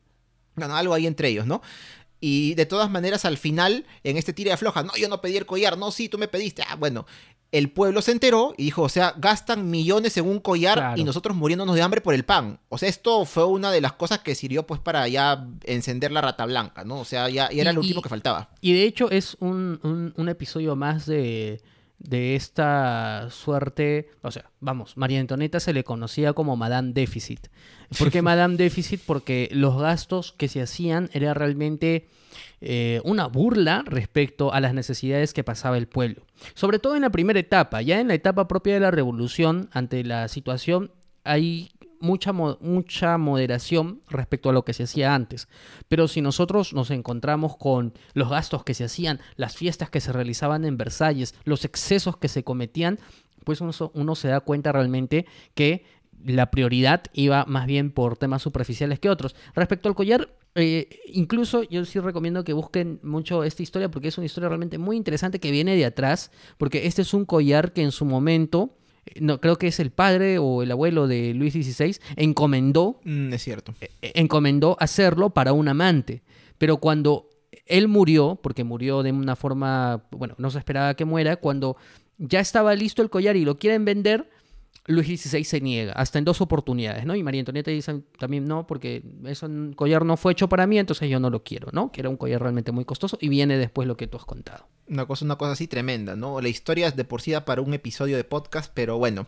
bueno, 0.55 0.77
algo 0.77 0.95
ahí 0.95 1.07
entre 1.07 1.29
ellos, 1.29 1.47
¿no? 1.47 1.63
Y 2.21 2.55
de 2.55 2.65
todas 2.65 2.91
maneras, 2.91 3.25
al 3.25 3.37
final, 3.37 3.85
en 4.03 4.17
este 4.17 4.33
tira 4.33 4.49
de 4.49 4.55
afloja, 4.55 4.83
no, 4.83 4.97
yo 4.97 5.09
no 5.09 5.21
pedí 5.21 5.37
el 5.37 5.47
collar, 5.47 5.77
no, 5.77 5.91
sí, 5.91 6.09
tú 6.09 6.17
me 6.17 6.29
pediste. 6.29 6.63
Ah, 6.67 6.77
bueno, 6.77 7.07
el 7.57 7.71
pueblo 7.71 8.03
se 8.03 8.13
enteró 8.13 8.53
y 8.59 8.65
dijo, 8.65 8.83
o 8.83 8.89
sea, 8.89 9.15
gastan 9.17 9.71
millones 9.71 10.17
en 10.17 10.27
un 10.27 10.41
collar 10.41 10.79
Claro. 10.79 11.01
y 11.01 11.05
nosotros 11.05 11.37
muriéndonos 11.37 11.75
de 11.77 11.83
hambre 11.83 12.01
por 12.01 12.13
el 12.15 12.25
pan. 12.25 12.59
O 12.69 12.79
sea, 12.79 12.89
esto 12.89 13.25
fue 13.25 13.45
una 13.47 13.71
de 13.71 13.81
las 13.81 13.93
cosas 13.93 14.19
que 14.19 14.35
sirvió 14.35 14.67
pues 14.67 14.81
para 14.81 15.07
ya 15.09 15.47
encender 15.65 16.13
la 16.13 16.21
rata 16.21 16.45
blanca, 16.47 16.85
¿no? 16.85 16.99
O 17.01 17.05
sea, 17.05 17.29
ya, 17.29 17.51
ya 17.51 17.63
era 17.63 17.71
Y- 17.71 17.75
lo 17.75 17.81
último 17.81 18.01
y- 18.01 18.03
que 18.03 18.09
faltaba. 18.09 18.51
Y 18.61 18.73
de 18.75 18.85
hecho 18.85 19.11
es 19.11 19.37
un, 19.41 19.81
un- 19.83 20.13
un 20.17 20.29
episodio 20.29 20.77
más 20.77 21.07
de, 21.07 21.63
de 21.99 22.35
esta 22.37 23.29
suerte. 23.31 24.11
O 24.23 24.31
sea, 24.31 24.51
vamos, 24.61 24.97
María 24.97 25.21
Antonieta 25.21 25.61
se 25.61 25.73
le 25.73 25.85
conocía 25.85 26.33
como 26.33 26.57
Madame 26.57 26.93
Déficit. 26.93 27.49
¿Por 27.99 28.11
qué 28.11 28.21
Madame 28.23 28.57
Déficit? 28.57 29.01
Porque 29.07 29.49
los 29.53 29.79
gastos 29.81 30.33
que 30.33 30.49
se 30.49 30.61
hacían 30.63 31.09
era 31.13 31.35
realmente 31.35 32.09
eh, 32.61 33.01
una 33.05 33.27
burla 33.27 33.83
respecto 33.87 34.53
a 34.53 34.61
las 34.61 34.75
necesidades 34.75 35.33
que 35.33 35.45
pasaba 35.45 35.77
el 35.79 35.89
pueblo. 35.89 36.23
Sobre 36.55 36.79
todo 36.79 36.97
en 36.97 37.03
la 37.03 37.11
primera 37.11 37.41
etapa, 37.41 37.83
ya 37.83 38.01
en 38.01 38.09
la 38.09 38.15
etapa 38.15 38.49
propia 38.49 38.75
de 38.75 38.81
la 38.81 38.91
revolución, 38.91 39.69
ante 39.73 40.05
la 40.05 40.29
situación, 40.29 40.91
hay 41.25 41.71
mucha, 42.01 42.33
mucha 42.33 43.19
moderación 43.19 44.03
respecto 44.09 44.51
a 44.51 44.53
lo 44.53 44.65
que 44.65 44.75
se 44.75 44.85
hacía 44.85 45.15
antes. 45.15 45.49
Pero 45.89 46.07
si 46.07 46.21
nosotros 46.21 46.73
nos 46.73 46.91
encontramos 46.91 47.57
con 47.57 47.95
los 48.13 48.29
gastos 48.29 48.63
que 48.63 48.75
se 48.75 48.85
hacían, 48.85 49.21
las 49.37 49.57
fiestas 49.57 49.91
que 49.91 50.01
se 50.01 50.13
realizaban 50.13 50.65
en 50.65 50.77
Versalles, 50.77 51.35
los 51.45 51.65
excesos 51.65 52.17
que 52.19 52.29
se 52.29 52.45
cometían, 52.45 52.99
pues 53.45 53.61
uno 53.61 54.15
se 54.15 54.29
da 54.29 54.41
cuenta 54.41 54.73
realmente 54.73 55.27
que 55.55 55.85
la 56.25 56.51
prioridad 56.51 57.03
iba 57.13 57.45
más 57.47 57.67
bien 57.67 57.91
por 57.91 58.17
temas 58.17 58.43
superficiales 58.43 58.99
que 58.99 59.11
otros. 59.11 59.35
Respecto 59.55 59.89
al 59.89 59.95
collar, 59.95 60.29
eh, 60.55 60.89
incluso 61.07 61.63
yo 61.65 61.85
sí 61.85 62.01
recomiendo 62.01 62.45
que 62.45 62.53
busquen 62.53 63.01
mucho 63.03 63.45
esta 63.45 63.63
historia 63.63 63.91
porque 63.91 64.09
es 64.09 64.19
una 64.19 64.27
historia 64.27 64.49
realmente 64.49 64.79
muy 64.79 64.97
interesante 64.97 65.39
que 65.41 65.51
viene 65.51 65.77
de 65.77 65.85
atrás, 65.85 66.31
porque 66.59 66.87
este 66.87 67.03
es 67.03 67.13
un 67.15 67.25
collar 67.25 67.73
que 67.73 67.83
en 67.83 67.93
su 67.93 68.05
momento, 68.05 68.77
eh, 69.07 69.21
no, 69.21 69.41
creo 69.41 69.57
que 69.57 69.67
es 69.67 69.81
el 69.81 69.91
padre 69.91 70.39
o 70.39 70.63
el 70.63 70.71
abuelo 70.71 71.07
de 71.09 71.35
Luis 71.35 71.53
XVI, 71.53 71.97
encomendó 72.17 73.01
Mm, 73.05 73.33
es 73.33 73.43
cierto. 73.43 73.75
eh, 73.81 73.89
encomendó 74.15 74.77
hacerlo 74.81 75.31
para 75.31 75.53
un 75.53 75.69
amante. 75.69 76.23
Pero 76.59 76.79
cuando 76.79 77.29
Él 77.67 77.89
murió, 77.89 78.39
porque 78.43 78.65
murió 78.65 79.03
de 79.03 79.13
una 79.13 79.37
forma, 79.37 80.05
bueno, 80.11 80.35
no 80.39 80.51
se 80.51 80.59
esperaba 80.59 80.95
que 80.95 81.05
muera, 81.05 81.37
cuando 81.37 81.77
ya 82.19 82.41
estaba 82.41 82.75
listo 82.75 83.03
el 83.03 83.11
collar 83.11 83.37
y 83.37 83.45
lo 83.45 83.59
quieren 83.59 83.85
vender, 83.85 84.31
Luis 84.87 85.23
XVI 85.23 85.45
se 85.45 85.63
niega, 85.63 85.95
hasta 85.95 86.19
en 86.19 86.27
dos 86.27 86.43
oportunidades, 86.43 87.07
¿no? 87.07 87.17
Y 87.17 87.23
María 87.23 87.41
Antonieta 87.41 87.71
dice 87.71 88.03
también 88.19 88.45
no, 88.45 88.67
porque 88.67 89.03
ese 89.25 89.47
collar 89.77 90.05
no 90.05 90.19
fue 90.19 90.33
hecho 90.33 90.51
para 90.51 90.67
mí, 90.67 90.79
entonces 90.79 91.09
yo 91.09 91.19
no 91.19 91.31
lo 91.31 91.43
quiero, 91.43 91.71
¿no? 91.73 91.91
Que 91.91 92.03
era 92.03 92.11
un 92.11 92.19
collar 92.19 92.43
realmente 92.43 92.71
muy 92.71 92.85
costoso 92.85 93.17
y 93.19 93.31
viene 93.31 93.57
después 93.57 93.89
lo 93.89 93.97
que 93.97 94.07
tú 94.07 94.19
has 94.19 94.27
contado. 94.27 94.69
Una 94.87 95.07
cosa, 95.07 95.25
una 95.25 95.37
cosa 95.37 95.53
así 95.53 95.69
tremenda, 95.69 96.17
¿no? 96.17 96.39
La 96.43 96.51
historia 96.51 96.87
es 96.87 96.97
de 96.97 97.05
por 97.05 97.23
sí 97.23 97.33
para 97.47 97.63
un 97.63 97.73
episodio 97.73 98.19
de 98.19 98.25
podcast, 98.25 98.71
pero 98.75 98.99
bueno. 98.99 99.27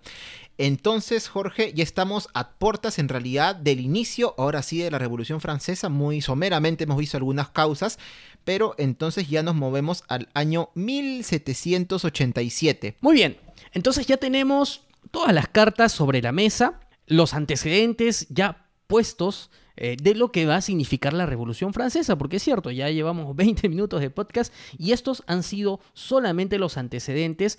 Entonces, 0.58 1.28
Jorge, 1.28 1.72
ya 1.74 1.82
estamos 1.82 2.28
a 2.34 2.50
puertas 2.58 2.98
en 2.98 3.08
realidad 3.08 3.56
del 3.56 3.80
inicio, 3.80 4.34
ahora 4.36 4.62
sí, 4.62 4.76
de 4.78 4.90
la 4.90 4.98
Revolución 4.98 5.40
Francesa. 5.40 5.88
Muy 5.88 6.20
someramente 6.20 6.84
hemos 6.84 6.98
visto 6.98 7.16
algunas 7.16 7.48
causas, 7.48 7.98
pero 8.44 8.74
entonces 8.76 9.30
ya 9.30 9.42
nos 9.42 9.54
movemos 9.54 10.04
al 10.08 10.28
año 10.34 10.68
1787. 10.74 12.96
Muy 13.00 13.14
bien, 13.14 13.38
entonces 13.72 14.06
ya 14.06 14.18
tenemos 14.18 14.85
todas 15.10 15.32
las 15.32 15.48
cartas 15.48 15.92
sobre 15.92 16.22
la 16.22 16.32
mesa, 16.32 16.80
los 17.06 17.34
antecedentes 17.34 18.26
ya 18.28 18.66
puestos 18.86 19.50
eh, 19.76 19.96
de 20.00 20.14
lo 20.14 20.32
que 20.32 20.46
va 20.46 20.56
a 20.56 20.60
significar 20.62 21.12
la 21.12 21.26
Revolución 21.26 21.74
Francesa, 21.74 22.16
porque 22.16 22.36
es 22.36 22.42
cierto, 22.42 22.70
ya 22.70 22.88
llevamos 22.90 23.36
20 23.36 23.68
minutos 23.68 24.00
de 24.00 24.10
podcast 24.10 24.52
y 24.78 24.92
estos 24.92 25.22
han 25.26 25.42
sido 25.42 25.80
solamente 25.92 26.58
los 26.58 26.76
antecedentes 26.76 27.58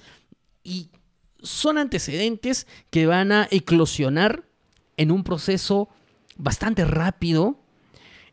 y 0.63 0.89
son 1.41 1.77
antecedentes 1.77 2.65
que 2.89 3.05
van 3.05 3.31
a 3.31 3.47
eclosionar 3.51 4.45
en 4.97 5.11
un 5.11 5.23
proceso 5.23 5.89
bastante 6.35 6.83
rápido 6.85 7.59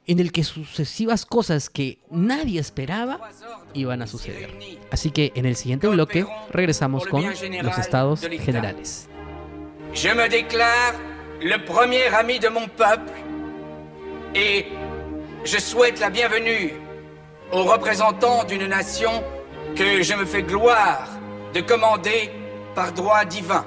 en 0.06 0.18
el 0.20 0.32
que 0.32 0.44
sucesivas 0.44 1.24
cosas 1.24 1.70
que 1.70 1.98
nadie 2.10 2.60
esperaba 2.60 3.30
iban 3.72 4.02
a 4.02 4.06
suceder. 4.06 4.50
Así 4.90 5.10
que 5.10 5.32
en 5.34 5.46
el 5.46 5.56
siguiente 5.56 5.88
bloque 5.88 6.26
regresamos 6.50 7.06
con 7.06 7.24
los 7.24 7.78
estados 7.78 8.20
generales. 8.20 9.08
Je 9.94 10.12
me 10.12 10.28
déclare 10.28 10.96
le 11.40 11.56
premier 11.64 12.08
ami 12.08 12.40
de 12.40 12.48
mon 12.48 12.68
peuple 12.68 13.12
et 14.34 14.66
je 15.44 15.60
souhaite 15.60 16.00
la 16.00 16.10
bienvenue 16.10 16.72
aux 17.52 17.62
représentants 17.62 18.44
d'une 18.44 18.66
nation 18.66 19.22
que 19.76 20.02
je 20.02 20.14
me 20.14 20.24
fais 20.24 20.42
gloire 20.42 21.08
de 21.52 21.60
commander 21.60 22.32
par 22.74 22.92
droit 22.92 23.24
divin. 23.24 23.64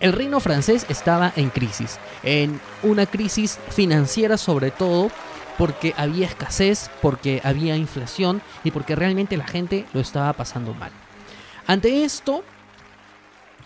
El 0.00 0.12
reino 0.12 0.40
francés 0.40 0.86
estaba 0.88 1.32
en 1.36 1.50
crisis, 1.50 1.98
en 2.22 2.60
una 2.82 3.04
crisis 3.04 3.58
financiera 3.70 4.38
sobre 4.38 4.70
todo, 4.70 5.10
porque 5.58 5.92
había 5.96 6.26
escasez, 6.26 6.90
porque 7.02 7.40
había 7.42 7.76
inflación 7.76 8.40
y 8.64 8.70
porque 8.70 8.94
realmente 8.94 9.36
la 9.36 9.46
gente 9.46 9.84
lo 9.92 10.00
estaba 10.00 10.32
pasando 10.32 10.72
mal. 10.72 10.92
Ante 11.66 12.04
esto, 12.04 12.44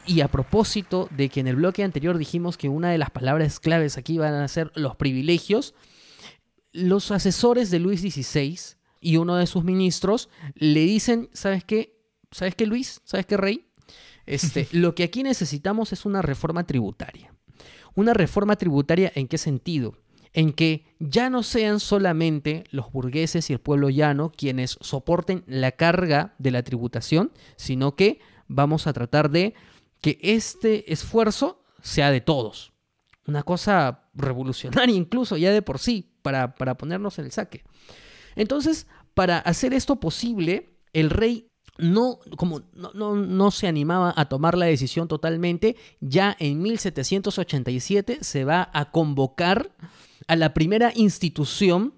y 0.07 0.23
a 0.23 0.29
propósito 0.29 1.09
de 1.11 1.29
que 1.29 1.41
en 1.41 1.47
el 1.47 1.57
bloque 1.57 1.85
anterior 1.85 2.19
dijimos 2.19 2.57
que 2.57 2.69
una 2.69 2.91
de 2.91 2.99
las 2.99 3.11
palabras 3.11 3.61
claves 3.61 3.99
aquí 3.99 4.19
van 4.19 4.35
a 4.35 4.49
ser 4.49 4.73
los 4.75 4.97
privilegios, 4.97 5.75
los 6.73 7.11
asesores 7.11 7.71
de 7.71 7.79
Luis 7.79 8.01
XVI 8.01 8.59
y 9.01 9.19
uno 9.19 9.37
de 9.37 9.47
sus 9.47 9.63
ministros 9.63 10.29
le 10.55 10.81
dicen, 10.81 11.29
¿sabes 11.33 11.63
qué? 11.65 12.01
¿Sabes 12.31 12.55
qué, 12.55 12.67
Luis? 12.67 13.03
¿Sabes 13.05 13.27
qué, 13.27 13.37
Rey? 13.37 13.67
Este, 14.27 14.67
lo 14.73 14.95
que 14.95 15.05
aquí 15.05 15.23
necesitamos 15.23 15.93
es 15.93 16.07
una 16.07 16.23
reforma 16.23 16.65
tributaria. 16.65 17.35
Una 17.95 18.15
reforma 18.15 18.57
tributaria 18.57 19.13
en 19.15 19.29
qué 19.29 19.37
sentido? 19.37 19.99
En 20.33 20.53
que 20.53 20.87
ya 20.99 21.31
no 21.31 21.43
sean 21.43 21.81
solamente 21.81 22.65
los 22.71 22.91
burgueses 22.91 23.51
y 23.51 23.53
el 23.53 23.61
pueblo 23.61 23.91
llano 23.91 24.33
quienes 24.35 24.79
soporten 24.81 25.45
la 25.47 25.73
carga 25.73 26.35
de 26.39 26.51
la 26.51 26.63
tributación, 26.63 27.33
sino 27.57 27.97
que 27.97 28.21
vamos 28.49 28.87
a 28.87 28.93
tratar 28.93 29.31
de 29.31 29.55
que 30.01 30.19
este 30.23 30.93
esfuerzo 30.93 31.65
sea 31.83 32.11
de 32.11 32.21
todos. 32.21 32.73
Una 33.27 33.43
cosa 33.43 34.09
revolucionaria 34.15 34.95
incluso 34.95 35.37
ya 35.37 35.53
de 35.53 35.63
por 35.63 35.79
sí, 35.79 36.15
para, 36.23 36.55
para 36.55 36.77
ponernos 36.77 37.19
en 37.19 37.27
el 37.27 37.33
saque. 37.33 37.65
Entonces, 38.35 38.87
para 39.15 39.39
hacer 39.39 39.75
esto 39.75 39.97
posible, 40.01 40.79
el 40.93 41.11
rey 41.11 41.49
no, 41.79 42.19
como 42.37 42.63
no, 42.73 43.15
no, 43.15 43.51
se 43.51 43.67
animaba 43.67 44.13
a 44.17 44.29
tomar 44.29 44.57
la 44.57 44.67
decisión 44.67 45.09
totalmente, 45.09 45.77
ya 46.01 46.37
en 46.39 46.61
1787 46.63 48.19
se 48.21 48.45
va 48.45 48.71
a 48.73 48.91
convocar 48.91 49.73
a 50.29 50.37
la 50.37 50.55
primera 50.55 50.93
institución 50.95 51.95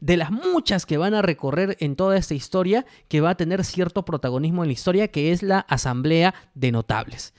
de 0.00 0.16
las 0.16 0.30
muchas 0.30 0.86
que 0.86 0.98
van 0.98 1.14
a 1.14 1.22
recorrer 1.22 1.76
en 1.80 1.96
toda 1.96 2.16
esta 2.16 2.34
historia, 2.34 2.86
que 3.08 3.20
va 3.20 3.30
a 3.30 3.36
tener 3.36 3.64
cierto 3.64 4.04
protagonismo 4.04 4.62
en 4.62 4.68
la 4.68 4.74
historia, 4.74 5.08
que 5.08 5.32
es 5.32 5.42
la 5.42 5.60
Asamblea 5.60 6.34
de 6.54 6.72
Notables. 6.72 7.34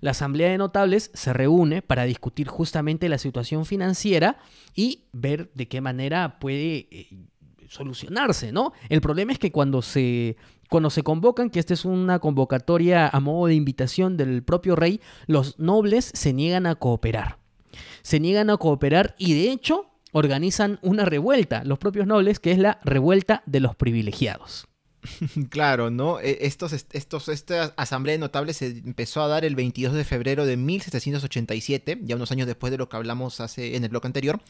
La 0.00 0.10
Asamblea 0.10 0.50
de 0.50 0.58
Notables 0.58 1.10
se 1.14 1.32
reúne 1.32 1.80
para 1.80 2.04
discutir 2.04 2.48
justamente 2.48 3.08
la 3.08 3.18
situación 3.18 3.64
financiera 3.64 4.38
y 4.74 5.04
ver 5.12 5.50
de 5.54 5.66
qué 5.68 5.80
manera 5.80 6.38
puede 6.38 6.88
eh, 6.90 7.08
solucionarse, 7.68 8.52
¿no? 8.52 8.72
El 8.90 9.00
problema 9.00 9.32
es 9.32 9.38
que 9.38 9.50
cuando 9.50 9.80
se, 9.80 10.36
cuando 10.68 10.90
se 10.90 11.02
convocan, 11.02 11.48
que 11.48 11.58
esta 11.58 11.72
es 11.72 11.86
una 11.86 12.18
convocatoria 12.18 13.08
a 13.08 13.20
modo 13.20 13.46
de 13.46 13.54
invitación 13.54 14.16
del 14.16 14.42
propio 14.42 14.76
rey, 14.76 15.00
los 15.26 15.58
nobles 15.58 16.10
se 16.12 16.34
niegan 16.34 16.66
a 16.66 16.74
cooperar 16.74 17.43
se 18.04 18.20
niegan 18.20 18.50
a 18.50 18.56
cooperar 18.58 19.16
y 19.18 19.34
de 19.34 19.50
hecho 19.50 19.90
organizan 20.12 20.78
una 20.82 21.04
revuelta, 21.04 21.64
los 21.64 21.80
propios 21.80 22.06
nobles, 22.06 22.38
que 22.38 22.52
es 22.52 22.58
la 22.58 22.78
revuelta 22.84 23.42
de 23.46 23.58
los 23.58 23.74
privilegiados. 23.74 24.68
Claro, 25.50 25.90
¿no? 25.90 26.20
E, 26.20 26.38
estos, 26.42 26.72
estos, 26.72 27.28
esta 27.28 27.74
asamblea 27.76 28.14
de 28.14 28.18
notables 28.18 28.58
se 28.58 28.66
empezó 28.66 29.22
a 29.22 29.28
dar 29.28 29.44
el 29.44 29.54
22 29.54 29.94
de 29.94 30.04
febrero 30.04 30.46
de 30.46 30.56
1787, 30.56 32.00
ya 32.02 32.16
unos 32.16 32.32
años 32.32 32.46
después 32.46 32.70
de 32.70 32.78
lo 32.78 32.88
que 32.88 32.96
hablamos 32.96 33.40
hace 33.40 33.76
en 33.76 33.84
el 33.84 33.90
bloque 33.90 34.06
anterior. 34.06 34.40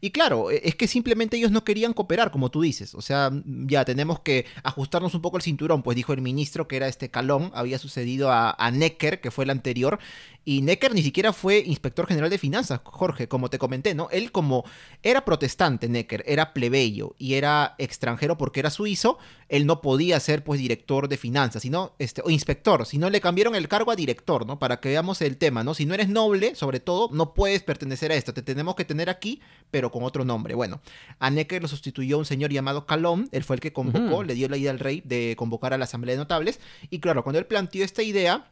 Y 0.00 0.10
claro, 0.10 0.50
e, 0.50 0.62
es 0.64 0.74
que 0.74 0.86
simplemente 0.86 1.36
ellos 1.36 1.50
no 1.50 1.64
querían 1.64 1.92
cooperar, 1.92 2.30
como 2.30 2.50
tú 2.50 2.62
dices. 2.62 2.94
O 2.94 3.02
sea, 3.02 3.30
ya 3.44 3.84
tenemos 3.84 4.20
que 4.20 4.46
ajustarnos 4.62 5.14
un 5.14 5.22
poco 5.22 5.36
el 5.36 5.42
cinturón, 5.42 5.82
pues 5.82 5.96
dijo 5.96 6.12
el 6.12 6.20
ministro 6.20 6.68
que 6.68 6.76
era 6.76 6.88
este 6.88 7.10
Calón, 7.10 7.50
había 7.54 7.78
sucedido 7.78 8.30
a, 8.30 8.54
a 8.58 8.70
Necker, 8.70 9.20
que 9.20 9.30
fue 9.30 9.44
el 9.44 9.50
anterior, 9.50 9.98
y 10.44 10.60
Necker 10.60 10.94
ni 10.94 11.02
siquiera 11.02 11.32
fue 11.32 11.62
inspector 11.64 12.06
general 12.06 12.28
de 12.28 12.36
finanzas, 12.36 12.80
Jorge, 12.84 13.28
como 13.28 13.48
te 13.48 13.58
comenté, 13.58 13.94
¿no? 13.94 14.08
Él 14.10 14.30
como 14.30 14.64
era 15.02 15.24
protestante, 15.24 15.88
Necker, 15.88 16.22
era 16.26 16.52
plebeyo 16.52 17.14
y 17.18 17.34
era 17.34 17.74
extranjero 17.78 18.36
porque 18.36 18.60
era 18.60 18.68
suizo, 18.68 19.18
él 19.48 19.64
no 19.64 19.80
podía 19.80 20.03
ser 20.20 20.44
pues 20.44 20.60
director 20.60 21.08
de 21.08 21.16
finanzas, 21.16 21.62
sino 21.62 21.94
este 21.98 22.22
o 22.24 22.30
inspector, 22.30 22.86
sino 22.86 23.10
le 23.10 23.20
cambiaron 23.20 23.54
el 23.54 23.68
cargo 23.68 23.90
a 23.90 23.96
director, 23.96 24.46
¿no? 24.46 24.58
Para 24.58 24.80
que 24.80 24.90
veamos 24.90 25.20
el 25.22 25.36
tema, 25.36 25.64
¿no? 25.64 25.74
Si 25.74 25.86
no 25.86 25.94
eres 25.94 26.08
noble, 26.08 26.54
sobre 26.54 26.80
todo, 26.80 27.08
no 27.12 27.34
puedes 27.34 27.62
pertenecer 27.62 28.12
a 28.12 28.14
esto, 28.14 28.34
te 28.34 28.42
tenemos 28.42 28.74
que 28.74 28.84
tener 28.84 29.10
aquí, 29.10 29.40
pero 29.70 29.90
con 29.90 30.02
otro 30.04 30.24
nombre. 30.24 30.54
Bueno, 30.54 30.80
a 31.18 31.30
Necker 31.30 31.62
lo 31.62 31.68
sustituyó 31.68 32.18
un 32.18 32.24
señor 32.24 32.52
llamado 32.52 32.86
Calón, 32.86 33.28
él 33.32 33.44
fue 33.44 33.56
el 33.56 33.60
que 33.60 33.72
convocó, 33.72 34.22
le 34.22 34.34
dio 34.34 34.48
la 34.48 34.56
idea 34.56 34.70
al 34.70 34.78
rey 34.78 35.02
de 35.04 35.34
convocar 35.36 35.72
a 35.72 35.78
la 35.78 35.84
asamblea 35.84 36.14
de 36.14 36.18
notables 36.18 36.60
y 36.90 37.00
claro, 37.00 37.22
cuando 37.22 37.38
él 37.38 37.46
planteó 37.46 37.84
esta 37.84 38.02
idea, 38.02 38.50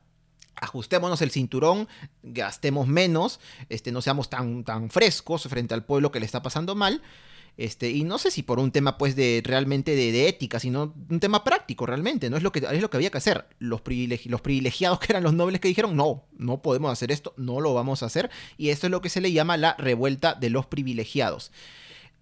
ajustémonos 0.57 1.23
el 1.23 1.31
cinturón, 1.31 1.88
gastemos 2.23 2.87
menos, 2.87 3.41
este, 3.69 3.93
no 3.93 4.03
seamos 4.03 4.31
tan, 4.31 4.65
tan 4.65 4.91
frescos 4.91 5.45
frente 5.49 5.75
al 5.75 5.85
pueblo 5.85 6.12
que 6.12 6.21
le 6.21 6.27
está 6.27 6.43
pasando 6.43 6.75
mal. 6.75 7.03
Este, 7.59 7.91
y 7.91 8.05
no 8.05 8.19
sé 8.19 8.31
si 8.31 8.43
por 8.43 8.59
un 8.59 8.73
tema 8.73 8.97
pues 8.97 9.15
de 9.15 9.43
realmente 9.45 9.95
de, 9.95 10.29
ética, 10.29 10.59
sino 10.59 10.95
un 11.11 11.21
tema 11.21 11.45
práctico 11.45 11.85
realmente, 11.85 12.31
no 12.31 12.37
es 12.37 12.43
lo 12.43 12.51
que 12.51 12.61
es 12.61 12.81
lo 12.81 12.88
que 12.88 12.97
había 12.97 13.11
que 13.11 13.19
hacer. 13.19 13.47
Los, 13.59 13.83
los 14.25 14.41
privilegiados 14.41 14.99
que 14.99 15.12
eran 15.12 15.23
los 15.23 15.35
nobles 15.35 15.61
que 15.61 15.69
dijeron, 15.69 15.97
"No, 15.97 16.25
no 16.37 16.62
podemos 16.62 16.91
hacer 16.91 17.12
esto, 17.12 17.35
no 17.37 17.61
lo 17.61 17.75
vamos 17.75 18.03
a 18.03 18.07
hacer", 18.07 18.31
y 18.57 18.71
esto 18.71 18.87
es 18.87 18.91
lo 18.91 19.03
que 19.03 19.11
se 19.11 19.21
le 19.21 19.33
llama 19.33 19.57
la 19.57 19.75
revuelta 19.79 20.35
de 20.35 20.51
los 20.51 20.67
privilegiados. 20.67 21.53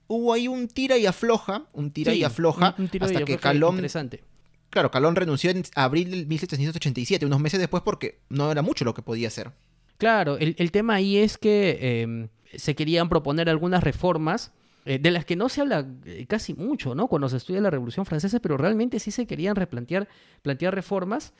Hubo 0.09 0.33
ahí 0.33 0.49
un 0.49 0.67
tira 0.67 0.99
y 0.99 1.07
afloja, 1.07 1.67
un 1.73 1.93
tira 1.93 2.13
y 2.13 2.25
afloja 2.25 2.75
hasta 3.01 3.25
que 3.25 3.39
Calón 3.39 3.75
interesante 3.75 4.25
Claro, 4.71 4.93
Calón 4.93 5.17
renunció 5.17 5.51
en 5.51 5.65
abril 5.75 6.11
de 6.13 6.27
1787, 6.27 7.27
unos 7.27 7.41
meses 7.41 7.59
después, 7.59 7.83
porque 7.83 8.21
no 8.29 8.51
era 8.53 8.63
mucho 8.63 8.85
lo 8.85 8.95
que 8.95 9.03
podía 9.03 9.27
hacer. 9.29 9.51
Claro, 9.99 10.39
el, 10.39 10.71
tema 10.71 10.95
ahí 10.95 11.19
es 11.19 11.37
que 11.37 12.03
em, 12.03 12.29
se 12.55 12.75
querían 12.75 13.09
proponer 13.09 13.51
algunas 13.51 13.83
reformas 13.83 14.53
eh, 14.85 14.99
de 14.99 15.11
las 15.11 15.25
que 15.25 15.37
no 15.37 15.49
se 15.49 15.61
habla 15.61 15.87
eh, 16.05 16.27
casi 16.29 16.55
mucho, 16.55 16.95
¿no? 16.95 17.07
Cuando 17.07 17.29
se 17.29 17.37
estudia 17.37 17.61
la 17.61 17.71
Revolución 17.71 18.07
Francesa, 18.07 18.41
pero 18.41 18.57
realmente 18.57 18.99
sí 18.99 19.11
se 19.11 19.27
querían 19.27 19.57
replantear 19.57 20.09
plantear 20.43 20.75
reformas 20.75 21.33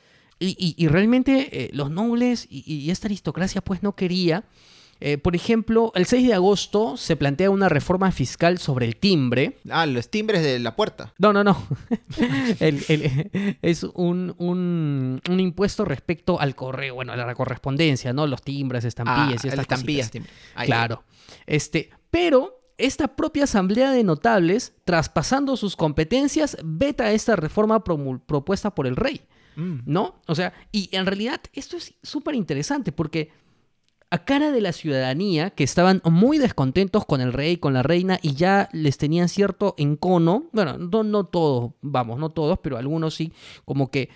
y, 0.43 0.87
realmente 0.87 1.49
eh, 1.51 1.69
los 1.71 1.91
nobles 1.91 2.47
y, 2.49 2.63
y, 2.65 2.89
esta 2.89 3.07
aristocracia 3.07 3.61
pues 3.61 3.83
no 3.83 3.95
quería 3.95 4.43
eh, 5.03 5.17
por 5.17 5.35
ejemplo, 5.35 5.91
el 5.95 6.05
6 6.05 6.27
de 6.27 6.33
agosto 6.35 6.95
se 6.95 7.15
plantea 7.15 7.49
una 7.49 7.69
reforma 7.69 8.11
fiscal 8.11 8.59
sobre 8.59 8.85
el 8.85 8.97
timbre. 8.97 9.57
Ah, 9.67 9.87
los 9.87 10.09
timbres 10.09 10.43
de 10.43 10.59
la 10.59 10.75
puerta. 10.75 11.11
No, 11.17 11.33
no, 11.33 11.43
no. 11.43 11.57
es 12.59 13.83
un, 13.83 15.19
impuesto 15.27 15.85
respecto 15.85 16.39
al 16.39 16.53
correo, 16.53 16.93
bueno, 16.93 17.13
a 17.13 17.15
la 17.15 17.33
correspondencia, 17.33 18.13
¿no? 18.13 18.27
Los 18.27 18.43
timbres, 18.43 18.85
estampillas 18.85 19.43
y 19.43 19.47
ah, 19.47 19.51
estas 19.51 19.59
estampillas. 19.61 20.11
claro. 20.65 21.03
Este, 21.47 21.89
pero 22.11 22.59
esta 22.81 23.15
propia 23.15 23.45
Asamblea 23.45 23.91
de 23.91 24.03
Notables, 24.03 24.73
traspasando 24.85 25.57
sus 25.57 25.75
competencias, 25.75 26.57
veta 26.63 27.11
esta 27.11 27.35
reforma 27.35 27.83
propuesta 27.83 28.75
por 28.75 28.87
el 28.87 28.95
rey. 28.95 29.21
Mm. 29.55 29.79
¿No? 29.85 30.15
O 30.27 30.35
sea, 30.35 30.53
y 30.71 30.89
en 30.93 31.05
realidad 31.05 31.41
esto 31.53 31.77
es 31.77 31.93
súper 32.01 32.35
interesante 32.35 32.91
porque 32.91 33.31
a 34.11 34.25
cara 34.25 34.51
de 34.51 34.59
la 34.59 34.73
ciudadanía, 34.73 35.51
que 35.51 35.63
estaban 35.63 36.01
muy 36.03 36.37
descontentos 36.37 37.05
con 37.05 37.21
el 37.21 37.31
rey, 37.31 37.57
con 37.57 37.73
la 37.73 37.81
reina, 37.81 38.19
y 38.21 38.33
ya 38.33 38.67
les 38.73 38.97
tenían 38.97 39.29
cierto 39.29 39.73
encono, 39.77 40.49
bueno, 40.51 40.77
no, 40.77 41.03
no 41.03 41.23
todos, 41.23 41.71
vamos, 41.81 42.19
no 42.19 42.29
todos, 42.29 42.59
pero 42.61 42.77
algunos 42.77 43.15
sí, 43.15 43.31
como 43.63 43.89
que 43.89 44.09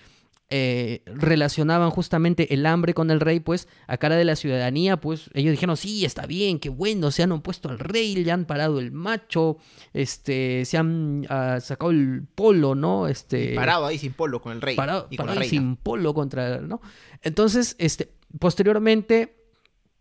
eh, 0.52 1.02
relacionaban 1.08 1.90
justamente 1.90 2.54
el 2.54 2.68
hambre 2.68 2.94
con 2.94 3.10
el 3.10 3.20
rey, 3.20 3.40
pues 3.40 3.68
a 3.88 3.98
cara 3.98 4.16
de 4.16 4.26
la 4.26 4.36
ciudadanía, 4.36 5.02
pues 5.02 5.32
ellos 5.34 5.52
dijeron, 5.52 5.76
sí, 5.76 6.06
está 6.06 6.28
bien, 6.28 6.60
qué 6.60 6.70
bueno, 6.70 7.10
se 7.10 7.24
han 7.24 7.32
opuesto 7.32 7.68
al 7.68 7.80
rey, 7.80 8.16
le 8.16 8.32
han 8.32 8.46
parado 8.46 8.80
el 8.80 8.92
macho, 8.92 9.58
este, 9.92 10.64
se 10.66 10.78
han 10.78 11.26
ah, 11.30 11.58
sacado 11.62 11.90
el 11.90 12.28
polo, 12.36 12.76
¿no? 12.76 13.08
Este, 13.08 13.56
parado 13.56 13.88
ahí 13.88 13.98
sin 13.98 14.14
polo 14.14 14.40
con 14.40 14.52
el 14.52 14.62
rey. 14.62 14.76
Parado, 14.76 15.08
y 15.10 15.18
sin 15.50 15.78
polo 15.78 16.14
contra, 16.14 16.60
¿no? 16.60 16.80
Entonces, 17.24 17.76
este, 17.80 18.12
posteriormente, 18.38 19.36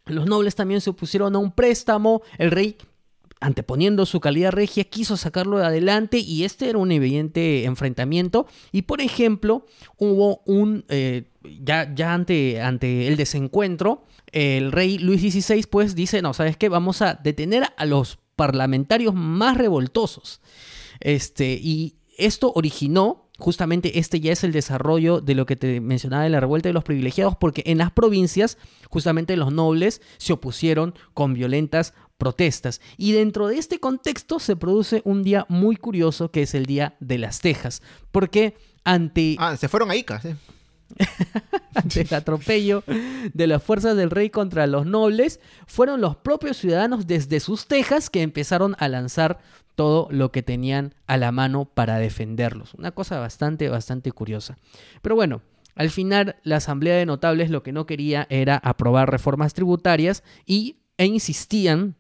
los 0.04 0.26
nobles 0.26 0.54
también 0.54 0.82
se 0.82 0.90
opusieron 0.90 1.34
a 1.34 1.38
un 1.38 1.52
préstamo, 1.52 2.20
el 2.36 2.50
rey 2.50 2.76
anteponiendo 3.44 4.06
su 4.06 4.20
calidad 4.20 4.52
regia, 4.52 4.84
quiso 4.84 5.18
sacarlo 5.18 5.58
de 5.58 5.66
adelante 5.66 6.16
y 6.18 6.44
este 6.44 6.70
era 6.70 6.78
un 6.78 6.90
evidente 6.90 7.64
enfrentamiento. 7.64 8.46
Y 8.72 8.82
por 8.82 9.02
ejemplo, 9.02 9.66
hubo 9.98 10.40
un, 10.46 10.86
eh, 10.88 11.24
ya, 11.62 11.94
ya 11.94 12.14
ante, 12.14 12.62
ante 12.62 13.06
el 13.06 13.16
desencuentro, 13.16 14.04
el 14.32 14.72
rey 14.72 14.98
Luis 14.98 15.20
XVI 15.20 15.62
pues 15.68 15.94
dice, 15.94 16.22
no, 16.22 16.32
¿sabes 16.32 16.56
qué? 16.56 16.70
Vamos 16.70 17.02
a 17.02 17.20
detener 17.22 17.64
a 17.76 17.84
los 17.84 18.18
parlamentarios 18.34 19.14
más 19.14 19.58
revoltosos. 19.58 20.40
Este, 21.00 21.52
y 21.62 21.96
esto 22.16 22.50
originó 22.54 23.24
justamente 23.38 23.98
este 23.98 24.20
ya 24.20 24.32
es 24.32 24.44
el 24.44 24.52
desarrollo 24.52 25.20
de 25.20 25.34
lo 25.34 25.46
que 25.46 25.56
te 25.56 25.80
mencionaba 25.80 26.22
de 26.22 26.30
la 26.30 26.40
revuelta 26.40 26.68
de 26.68 26.72
los 26.72 26.84
privilegiados, 26.84 27.36
porque 27.36 27.62
en 27.66 27.78
las 27.78 27.90
provincias 27.90 28.58
justamente 28.90 29.36
los 29.36 29.52
nobles 29.52 30.00
se 30.18 30.32
opusieron 30.32 30.94
con 31.14 31.34
violentas 31.34 31.94
protestas. 32.24 32.80
Y 32.96 33.12
dentro 33.12 33.48
de 33.48 33.58
este 33.58 33.78
contexto 33.78 34.38
se 34.38 34.56
produce 34.56 35.02
un 35.04 35.22
día 35.22 35.44
muy 35.50 35.76
curioso 35.76 36.30
que 36.30 36.42
es 36.42 36.54
el 36.54 36.64
Día 36.64 36.96
de 37.00 37.18
las 37.18 37.40
Tejas. 37.40 37.82
Porque 38.10 38.56
ante... 38.82 39.36
Ah, 39.38 39.56
se 39.58 39.68
fueron 39.68 39.90
a 39.90 39.96
Ica, 39.96 40.20
sí. 40.22 40.30
ante 41.74 42.00
el 42.00 42.14
atropello 42.14 42.82
de 43.32 43.46
las 43.46 43.62
fuerzas 43.62 43.96
del 43.96 44.10
rey 44.10 44.30
contra 44.30 44.66
los 44.66 44.86
nobles, 44.86 45.38
fueron 45.66 46.00
los 46.00 46.16
propios 46.16 46.56
ciudadanos 46.56 47.06
desde 47.06 47.40
sus 47.40 47.66
tejas 47.66 48.08
que 48.08 48.22
empezaron 48.22 48.74
a 48.78 48.88
lanzar 48.88 49.38
todo 49.74 50.08
lo 50.10 50.32
que 50.32 50.42
tenían 50.42 50.94
a 51.06 51.18
la 51.18 51.30
mano 51.30 51.66
para 51.66 51.98
defenderlos. 51.98 52.72
Una 52.74 52.92
cosa 52.92 53.18
bastante, 53.18 53.68
bastante 53.68 54.12
curiosa. 54.12 54.56
Pero 55.02 55.14
bueno, 55.14 55.42
al 55.74 55.90
final 55.90 56.36
la 56.42 56.56
Asamblea 56.56 56.96
de 56.96 57.06
Notables 57.06 57.50
lo 57.50 57.62
que 57.62 57.72
no 57.72 57.86
quería 57.86 58.26
era 58.30 58.56
aprobar 58.56 59.10
reformas 59.10 59.54
tributarias 59.54 60.22
y, 60.46 60.78
e 60.96 61.06
insistían 61.06 61.96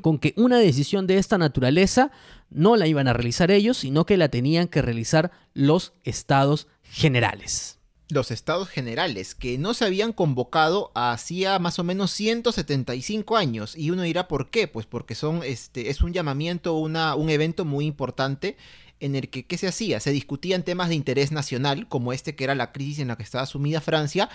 con 0.00 0.18
que 0.18 0.34
una 0.36 0.58
decisión 0.58 1.06
de 1.06 1.18
esta 1.18 1.38
naturaleza 1.38 2.10
no 2.50 2.76
la 2.76 2.86
iban 2.86 3.08
a 3.08 3.12
realizar 3.12 3.50
ellos, 3.50 3.78
sino 3.78 4.06
que 4.06 4.16
la 4.16 4.28
tenían 4.28 4.68
que 4.68 4.82
realizar 4.82 5.30
los 5.54 5.94
estados 6.04 6.68
generales. 6.82 7.78
Los 8.10 8.30
estados 8.30 8.68
generales, 8.68 9.34
que 9.34 9.56
no 9.56 9.72
se 9.72 9.86
habían 9.86 10.12
convocado 10.12 10.92
hacía 10.94 11.58
más 11.58 11.78
o 11.78 11.84
menos 11.84 12.10
175 12.12 13.36
años. 13.36 13.76
Y 13.76 13.90
uno 13.90 14.02
dirá, 14.02 14.28
¿por 14.28 14.50
qué? 14.50 14.68
Pues 14.68 14.86
porque 14.86 15.14
son, 15.14 15.42
este, 15.42 15.88
es 15.88 16.02
un 16.02 16.12
llamamiento, 16.12 16.74
una, 16.74 17.14
un 17.14 17.30
evento 17.30 17.64
muy 17.64 17.86
importante 17.86 18.56
en 19.00 19.16
el 19.16 19.28
que, 19.28 19.46
¿qué 19.46 19.58
se 19.58 19.68
hacía? 19.68 20.00
Se 20.00 20.12
discutían 20.12 20.62
temas 20.62 20.88
de 20.88 20.94
interés 20.94 21.32
nacional, 21.32 21.88
como 21.88 22.12
este 22.12 22.36
que 22.36 22.44
era 22.44 22.54
la 22.54 22.72
crisis 22.72 23.00
en 23.00 23.08
la 23.08 23.16
que 23.16 23.22
estaba 23.22 23.46
sumida 23.46 23.80
Francia, 23.80 24.28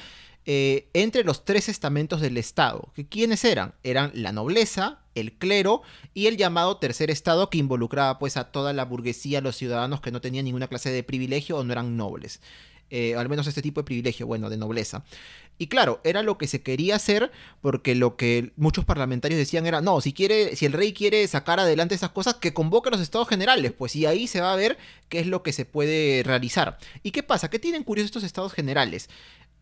eh, 0.45 0.89
entre 0.93 1.23
los 1.23 1.45
tres 1.45 1.69
estamentos 1.69 2.21
del 2.21 2.37
Estado. 2.37 2.91
¿Que 2.95 3.07
¿Quiénes 3.07 3.43
eran? 3.45 3.73
Eran 3.83 4.11
la 4.13 4.31
nobleza, 4.31 5.01
el 5.15 5.33
clero 5.33 5.81
y 6.13 6.27
el 6.27 6.37
llamado 6.37 6.77
tercer 6.77 7.11
Estado 7.11 7.49
que 7.49 7.57
involucraba 7.57 8.19
pues 8.19 8.37
a 8.37 8.45
toda 8.45 8.73
la 8.73 8.85
burguesía, 8.85 9.41
los 9.41 9.55
ciudadanos 9.55 10.01
que 10.01 10.11
no 10.11 10.21
tenían 10.21 10.45
ninguna 10.45 10.67
clase 10.67 10.91
de 10.91 11.03
privilegio 11.03 11.57
o 11.57 11.63
no 11.63 11.73
eran 11.73 11.97
nobles. 11.97 12.41
Eh, 12.91 13.15
al 13.15 13.29
menos 13.29 13.45
este 13.45 13.61
tipo 13.61 13.81
de 13.81 13.85
privilegio, 13.85 14.25
bueno, 14.25 14.49
de 14.49 14.57
nobleza. 14.57 15.03
Y 15.61 15.67
claro, 15.67 15.99
era 16.05 16.23
lo 16.23 16.37
que 16.37 16.47
se 16.47 16.61
quería 16.61 16.95
hacer 16.95 17.31
porque 17.61 17.93
lo 17.93 18.15
que 18.15 18.53
muchos 18.55 18.85
parlamentarios 18.85 19.37
decían 19.37 19.67
era, 19.67 19.81
no, 19.81 19.99
si 19.99 20.13
quiere, 20.13 20.55
si 20.55 20.65
el 20.65 20.71
rey 20.71 20.93
quiere 20.93 21.27
sacar 21.27 21.59
adelante 21.59 21.93
esas 21.93 22.11
cosas, 22.11 22.35
que 22.35 22.53
convoque 22.53 22.87
a 22.87 22.91
los 22.93 23.01
estados 23.01 23.27
generales, 23.27 23.73
pues 23.73 23.95
y 23.95 24.05
ahí 24.05 24.25
se 24.25 24.39
va 24.39 24.53
a 24.53 24.55
ver 24.55 24.77
qué 25.09 25.19
es 25.19 25.27
lo 25.27 25.43
que 25.43 25.51
se 25.51 25.65
puede 25.65 26.23
realizar. 26.23 26.77
¿Y 27.03 27.11
qué 27.11 27.23
pasa? 27.23 27.49
¿Qué 27.49 27.59
tienen 27.59 27.83
curiosos 27.83 28.07
estos 28.07 28.23
estados 28.23 28.53
generales? 28.53 29.09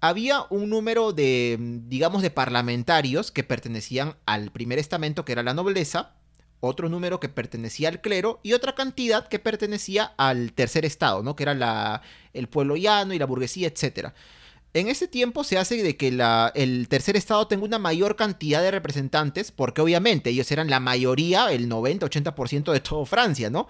Había 0.02 0.46
un 0.50 0.70
número 0.70 1.12
de, 1.14 1.58
digamos, 1.88 2.22
de 2.22 2.30
parlamentarios 2.30 3.32
que 3.32 3.44
pertenecían 3.44 4.16
al 4.26 4.52
primer 4.52 4.80
estamento, 4.80 5.26
que 5.26 5.32
era 5.32 5.44
la 5.44 5.54
nobleza, 5.54 6.14
otro 6.60 6.90
número 6.90 7.20
que 7.20 7.30
pertenecía 7.30 7.90
al 7.90 8.02
clero 8.02 8.40
y 8.44 8.54
otra 8.54 8.76
cantidad 8.76 9.28
que 9.28 9.40
pertenecía 9.40 10.14
al 10.18 10.54
tercer 10.54 10.86
estado, 10.86 11.24
¿no? 11.24 11.36
Que 11.36 11.44
era 11.44 11.54
la, 11.54 12.02
el 12.34 12.48
pueblo 12.48 12.76
llano 12.76 13.14
y 13.14 13.20
la 13.20 13.26
burguesía, 13.26 13.68
etc. 13.68 14.10
En 14.74 14.88
ese 14.88 15.08
tiempo 15.08 15.44
se 15.44 15.58
hace 15.58 15.82
de 15.82 15.98
que 15.98 16.12
la, 16.12 16.52
el 16.56 16.88
tercer 16.88 17.16
estado 17.16 17.48
tenga 17.48 17.66
una 17.66 17.80
mayor 17.80 18.16
cantidad 18.16 18.62
de 18.62 18.72
representantes, 18.72 19.52
porque 19.52 19.82
obviamente 19.82 20.30
ellos 20.30 20.52
eran 20.52 20.70
la 20.70 20.80
mayoría, 20.80 21.52
el 21.52 21.70
90-80% 21.70 22.72
de 22.72 22.80
toda 22.80 23.06
Francia, 23.06 23.50
¿no? 23.50 23.68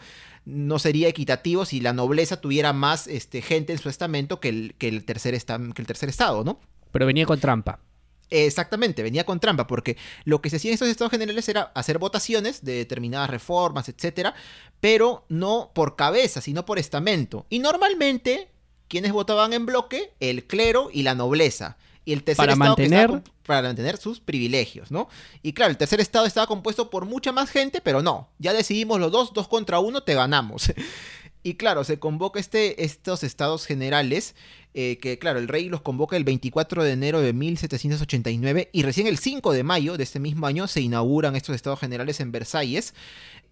No 0.47 0.79
sería 0.79 1.09
equitativo 1.09 1.65
si 1.65 1.81
la 1.81 1.91
nobleza 1.91 2.39
tuviera 2.39 2.71
más 2.71 3.07
este, 3.07 3.41
gente 3.41 3.73
en 3.73 3.79
su 3.79 3.89
estamento 3.89 4.39
que 4.39 4.47
el, 4.47 4.75
que 4.77 4.87
el, 4.87 5.03
tercer, 5.03 5.37
que 5.37 5.81
el 5.81 5.87
tercer 5.87 6.07
estado, 6.07 6.45
¿no? 6.45 6.61
Pero 6.93 7.05
venía 7.05 7.25
con 7.25 7.37
trampa. 7.37 7.81
Exactamente, 8.29 9.03
venía 9.03 9.25
con 9.25 9.41
trampa, 9.41 9.67
porque 9.67 9.97
lo 10.23 10.41
que 10.41 10.49
se 10.49 10.55
hacía 10.55 10.71
en 10.71 10.75
estos 10.75 10.87
estados 10.87 11.11
generales 11.11 11.49
era 11.49 11.63
hacer 11.75 11.97
votaciones 11.97 12.63
de 12.63 12.75
determinadas 12.75 13.29
reformas, 13.29 13.89
etcétera, 13.89 14.35
pero 14.79 15.25
no 15.27 15.71
por 15.75 15.97
cabeza, 15.97 16.39
sino 16.39 16.65
por 16.65 16.79
estamento. 16.79 17.45
Y 17.49 17.59
normalmente, 17.59 18.49
quienes 18.87 19.11
votaban 19.11 19.51
en 19.51 19.65
bloque? 19.65 20.13
El 20.21 20.45
clero 20.45 20.89
y 20.93 21.03
la 21.03 21.13
nobleza. 21.13 21.75
Y 22.07 22.13
el 22.13 22.23
tercer 22.23 22.37
para 22.37 22.53
estado 22.53 22.69
mantener... 22.69 23.21
para 23.45 23.67
mantener 23.67 23.97
sus 23.97 24.21
privilegios, 24.21 24.91
¿no? 24.91 25.09
Y 25.43 25.51
claro, 25.51 25.71
el 25.71 25.77
tercer 25.77 25.99
estado 25.99 26.25
estaba 26.25 26.47
compuesto 26.47 26.89
por 26.89 27.03
mucha 27.03 27.33
más 27.33 27.49
gente, 27.49 27.81
pero 27.81 28.01
no, 28.01 28.29
ya 28.39 28.53
decidimos 28.53 29.01
los 29.01 29.11
dos, 29.11 29.33
dos 29.33 29.49
contra 29.49 29.79
uno, 29.79 30.01
te 30.03 30.13
ganamos. 30.13 30.71
y 31.43 31.55
claro, 31.55 31.83
se 31.83 31.99
convoca 31.99 32.39
este, 32.39 32.85
estos 32.85 33.25
estados 33.25 33.65
generales, 33.65 34.35
eh, 34.73 34.99
que 35.01 35.19
claro, 35.19 35.37
el 35.37 35.49
rey 35.49 35.67
los 35.67 35.81
convoca 35.81 36.15
el 36.15 36.23
24 36.23 36.85
de 36.85 36.93
enero 36.93 37.19
de 37.19 37.33
1789 37.33 38.69
y 38.71 38.83
recién 38.83 39.07
el 39.07 39.17
5 39.17 39.51
de 39.51 39.63
mayo 39.63 39.97
de 39.97 40.03
este 40.03 40.21
mismo 40.21 40.47
año 40.47 40.67
se 40.67 40.79
inauguran 40.79 41.35
estos 41.35 41.57
estados 41.57 41.81
generales 41.81 42.21
en 42.21 42.31
Versalles. 42.31 42.93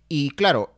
Y 0.07 0.29
claro, 0.29 0.73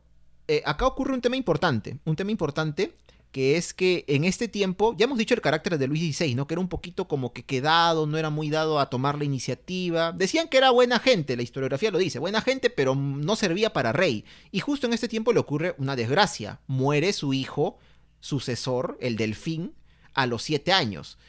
eh, 0.47 0.63
acá 0.65 0.87
ocurre 0.87 1.13
un 1.13 1.21
tema 1.21 1.35
importante, 1.35 1.99
un 2.05 2.15
tema 2.15 2.31
importante 2.31 2.95
que 3.37 3.55
es 3.55 3.71
que 3.71 4.03
en 4.07 4.23
este 4.23 4.47
tiempo, 4.47 4.95
ya 4.97 5.03
hemos 5.03 5.19
dicho 5.19 5.35
el 5.35 5.41
carácter 5.41 5.77
de 5.77 5.85
Luis 5.85 6.17
XVI, 6.17 6.33
¿no? 6.33 6.47
Que 6.47 6.55
era 6.55 6.59
un 6.59 6.69
poquito 6.69 7.07
como 7.07 7.33
que 7.33 7.45
quedado, 7.45 8.07
no 8.07 8.17
era 8.17 8.31
muy 8.31 8.49
dado 8.49 8.79
a 8.79 8.89
tomar 8.89 9.15
la 9.15 9.25
iniciativa. 9.25 10.11
Decían 10.11 10.47
que 10.47 10.57
era 10.57 10.71
buena 10.71 10.97
gente, 10.97 11.37
la 11.37 11.43
historiografía 11.43 11.91
lo 11.91 11.99
dice, 11.99 12.17
buena 12.17 12.41
gente, 12.41 12.71
pero 12.71 12.95
no 12.95 13.35
servía 13.35 13.73
para 13.73 13.93
rey. 13.93 14.25
Y 14.51 14.59
justo 14.59 14.87
en 14.87 14.93
este 14.93 15.07
tiempo 15.07 15.33
le 15.33 15.39
ocurre 15.39 15.75
una 15.77 15.95
desgracia. 15.95 16.61
Muere 16.65 17.13
su 17.13 17.31
hijo, 17.31 17.77
sucesor, 18.21 18.97
el 19.01 19.17
delfín, 19.17 19.75
a 20.15 20.25
los 20.25 20.41
siete 20.41 20.73
años. 20.73 21.19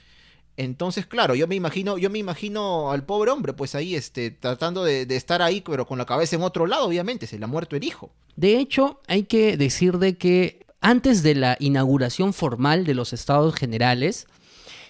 Entonces, 0.57 1.05
claro, 1.05 1.35
yo 1.35 1.47
me 1.47 1.57
imagino, 1.57 1.99
yo 1.99 2.09
me 2.09 2.21
imagino 2.21 2.91
al 2.91 3.05
pobre 3.05 3.33
hombre, 3.33 3.53
pues 3.53 3.75
ahí, 3.75 3.95
este, 3.95 4.31
tratando 4.31 4.83
de, 4.83 5.05
de, 5.05 5.17
estar 5.17 5.43
ahí, 5.43 5.61
pero 5.61 5.87
con 5.87 5.99
la 5.99 6.07
cabeza 6.07 6.37
en 6.37 6.43
otro 6.43 6.67
lado, 6.67 6.87
obviamente, 6.87 7.27
se 7.27 7.39
le 7.39 7.45
ha 7.45 7.49
muerto 7.49 7.77
el 7.77 7.85
hijo. 7.85 8.11
De 8.35 8.59
hecho, 8.59 9.03
hay 9.09 9.25
que 9.25 9.59
decir 9.59 9.99
de 9.99 10.17
que 10.17 10.68
antes 10.81 11.23
de 11.23 11.35
la 11.35 11.57
inauguración 11.61 12.33
formal 12.33 12.85
de 12.85 12.95
los 12.95 13.13
estados 13.13 13.55
generales, 13.55 14.27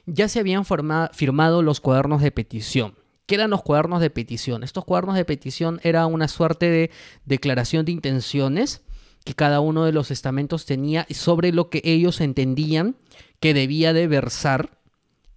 ya 0.07 0.29
se 0.29 0.41
habían 0.41 0.65
firmado 0.65 1.63
los 1.63 1.81
cuadernos 1.81 2.23
de 2.23 2.33
petición. 2.33 2.95
¿Qué 3.27 3.35
eran 3.35 3.51
los 3.51 3.63
cuadernos 3.63 4.01
de 4.01 4.09
petición? 4.09 4.63
Estos 4.63 4.85
cuadernos 4.85 5.17
de 5.17 5.25
petición 5.25 5.81
era 5.83 6.07
una 6.07 6.29
suerte 6.29 6.71
de 6.71 6.91
declaración 7.27 7.85
de 7.85 7.93
intenciones 7.93 8.83
que 9.25 9.35
cada 9.35 9.61
uno 9.61 9.85
de 9.85 9.93
los 9.93 10.11
estamentos 10.11 10.65
tenía 10.65 11.07
sobre 11.11 11.53
lo 11.53 11.69
que 11.69 11.83
ellos 11.85 12.23
entendían 12.23 12.97
que 13.41 13.53
debía 13.53 13.93
de 13.93 14.07
versar 14.07 14.79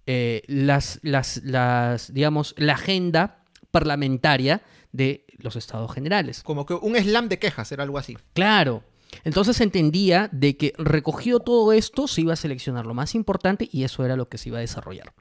eh, 0.06 0.42
las, 0.46 1.00
las, 1.02 1.42
las, 1.44 2.12
digamos, 2.14 2.54
la 2.56 2.72
agenda 2.72 3.44
parlamentaria 3.70 4.62
de 4.92 5.26
los 5.36 5.56
estados 5.56 5.92
generales. 5.92 6.42
Como 6.42 6.64
que 6.64 6.74
un 6.74 6.96
slam 6.96 7.28
de 7.28 7.38
quejas, 7.38 7.70
era 7.72 7.82
algo 7.82 7.98
así. 7.98 8.16
Claro, 8.32 8.84
entonces 9.24 9.60
entendía 9.60 10.28
de 10.32 10.56
que 10.56 10.72
recogido 10.78 11.40
todo 11.40 11.72
esto 11.72 12.08
se 12.08 12.22
iba 12.22 12.32
a 12.32 12.36
seleccionar 12.36 12.86
lo 12.86 12.94
más 12.94 13.14
importante 13.14 13.68
y 13.70 13.84
eso 13.84 14.04
era 14.04 14.16
lo 14.16 14.28
que 14.28 14.38
se 14.38 14.48
iba 14.48 14.58
a 14.58 14.62
desarrollar. 14.62 15.12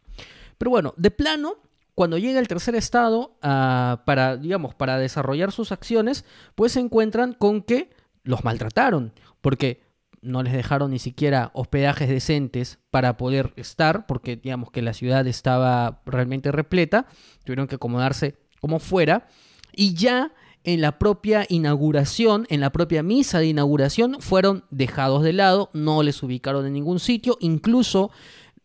Pero 0.58 0.72
bueno, 0.72 0.94
de 0.98 1.12
plano, 1.12 1.56
cuando 1.96 2.18
llega 2.18 2.40
el 2.40 2.48
tercer 2.48 2.76
estado 2.76 3.38
ah, 3.42 4.04
para, 4.06 4.38
digamos, 4.38 4.76
para 4.76 4.98
desarrollar 4.98 5.52
sus 5.52 5.72
acciones, 5.72 6.26
pues 6.56 6.74
se 6.74 6.80
encuentran 6.80 7.34
con 7.34 7.62
que 7.62 7.90
los 8.24 8.44
maltrataron, 8.44 9.14
porque 9.42 9.82
no 10.22 10.44
les 10.44 10.54
dejaron 10.54 10.92
ni 10.92 11.00
siquiera 11.00 11.50
hospedajes 11.54 12.08
decentes 12.08 12.80
para 12.92 13.18
poder 13.18 13.54
estar, 13.56 14.06
porque 14.06 14.36
digamos 14.36 14.72
que 14.72 14.82
la 14.82 14.94
ciudad 14.94 15.26
estaba 15.28 16.02
realmente 16.06 16.52
repleta, 16.52 17.08
tuvieron 17.44 17.68
que 17.68 17.76
acomodarse 17.76 18.38
como 18.60 18.80
fuera, 18.80 19.28
y 19.74 19.96
ya 19.96 20.32
en 20.64 20.82
la 20.82 21.00
propia 21.00 21.46
inauguración, 21.50 22.46
en 22.50 22.62
la 22.62 22.72
propia 22.72 23.04
misa 23.04 23.40
de 23.40 23.48
inauguración, 23.48 24.18
fueron 24.20 24.66
dejados 24.70 25.24
de 25.24 25.34
lado, 25.34 25.70
no 25.74 26.04
les 26.04 26.22
ubicaron 26.24 26.66
en 26.66 26.74
ningún 26.74 27.00
sitio, 27.00 27.38
incluso 27.40 28.12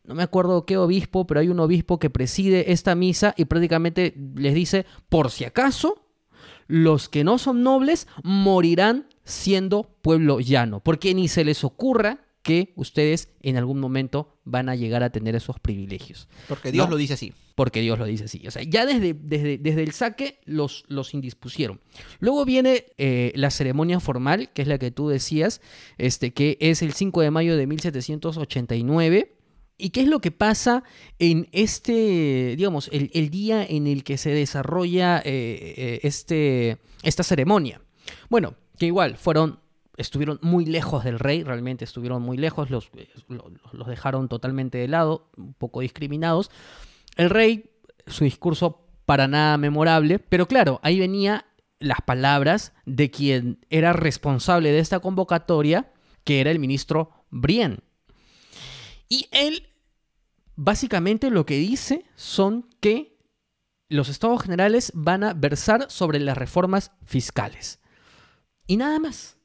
no 0.05 0.15
me 0.15 0.23
acuerdo 0.23 0.67
qué 0.67 0.77
obispo, 0.77 1.27
pero 1.27 1.41
hay 1.41 1.49
un 1.49 1.61
obispo 1.61 1.99
que 1.99 2.11
preside 2.11 2.73
esta 2.73 2.95
misa 2.95 3.35
y 3.37 3.47
prácticamente 3.47 4.15
les 4.37 4.55
dice, 4.55 4.87
por 5.09 5.31
si 5.31 5.45
acaso, 5.45 6.07
los 6.69 7.09
que 7.09 7.25
no 7.25 7.39
son 7.39 7.63
nobles 7.63 8.07
morirán 8.23 9.09
siendo 9.25 9.85
pueblo 10.03 10.41
llano, 10.41 10.81
porque 10.81 11.15
ni 11.15 11.29
se 11.29 11.45
les 11.45 11.65
ocurra 11.65 12.26
que 12.47 12.73
ustedes 12.77 13.29
en 13.43 13.57
algún 13.57 13.81
momento 13.81 14.39
van 14.45 14.69
a 14.69 14.77
llegar 14.77 15.03
a 15.03 15.11
tener 15.11 15.35
esos 15.35 15.59
privilegios. 15.59 16.29
Porque 16.49 16.71
Dios 16.71 16.87
¿no? 16.87 16.93
lo 16.93 16.97
dice 16.97 17.15
así. 17.15 17.33
Porque 17.57 17.81
Dios 17.81 17.99
lo 17.99 18.05
dice 18.05 18.27
así. 18.27 18.47
O 18.47 18.53
sea, 18.53 18.63
ya 18.63 18.87
desde, 18.87 19.15
desde, 19.15 19.59
desde 19.59 19.83
el 19.83 19.91
saque 19.91 20.39
los, 20.45 20.85
los 20.87 21.13
indispusieron. 21.13 21.81
Luego 22.21 22.45
viene 22.45 22.87
eh, 22.99 23.33
la 23.35 23.51
ceremonia 23.51 23.99
formal, 23.99 24.53
que 24.53 24.63
es 24.63 24.69
la 24.69 24.79
que 24.79 24.93
tú 24.93 25.09
decías, 25.09 25.61
este, 25.99 26.33
que 26.33 26.57
es 26.61 26.83
el 26.83 26.93
5 26.93 27.21
de 27.21 27.33
mayo 27.33 27.57
de 27.57 27.67
1789. 27.67 29.37
¿Y 29.77 29.91
qué 29.91 30.03
es 30.03 30.07
lo 30.07 30.21
que 30.21 30.31
pasa 30.31 30.85
en 31.19 31.49
este, 31.51 32.55
digamos, 32.57 32.89
el, 32.93 33.11
el 33.13 33.29
día 33.29 33.65
en 33.65 33.89
el 33.89 34.05
que 34.05 34.19
se 34.19 34.31
desarrolla 34.31 35.19
eh, 35.19 35.75
eh, 35.77 36.01
este, 36.05 36.79
esta 37.03 37.25
ceremonia? 37.25 37.83
Bueno, 38.31 38.55
que 38.79 38.87
igual 38.87 39.17
fueron, 39.17 39.59
estuvieron 39.97 40.39
muy 40.43 40.67
lejos 40.67 41.05
del 41.05 41.19
rey, 41.19 41.43
realmente 41.43 41.85
estuvieron 41.85 42.23
muy 42.23 42.37
lejos, 42.37 42.71
los, 42.71 42.91
los, 43.29 43.45
los 43.73 43.87
dejaron 43.87 44.29
totalmente 44.29 44.79
de 44.79 44.89
lado, 44.89 45.31
un 45.37 45.55
poco 45.55 45.81
discriminados. 45.81 46.51
El 47.17 47.31
rey, 47.31 47.71
su 48.07 48.25
discurso 48.25 48.87
para 49.05 49.29
nada 49.29 49.57
memorable, 49.57 50.19
pero 50.19 50.47
claro, 50.47 50.81
ahí 50.83 50.99
venía 50.99 51.47
las 51.79 52.01
palabras 52.01 52.73
de 52.85 53.11
quien 53.11 53.65
era 53.71 53.93
responsable 53.93 54.73
de 54.73 54.79
esta 54.79 55.01
convocatoria, 55.01 55.93
que 56.25 56.41
era 56.41 56.51
el 56.51 56.59
ministro 56.59 57.11
Brienne. 57.31 57.79
Y 59.09 59.29
él 59.31 59.69
básicamente 60.57 61.31
lo 61.31 61.47
que 61.47 61.57
dice 61.57 62.05
son 62.17 62.69
que 62.81 63.17
los 63.89 64.09
estados 64.09 64.43
generales 64.43 64.91
van 64.95 65.23
a 65.23 65.35
versar 65.35 65.91
sobre 65.91 66.19
las 66.19 66.37
reformas 66.37 66.91
fiscales. 67.05 67.79
Y 68.67 68.77
nada 68.77 68.99
más. 68.99 69.36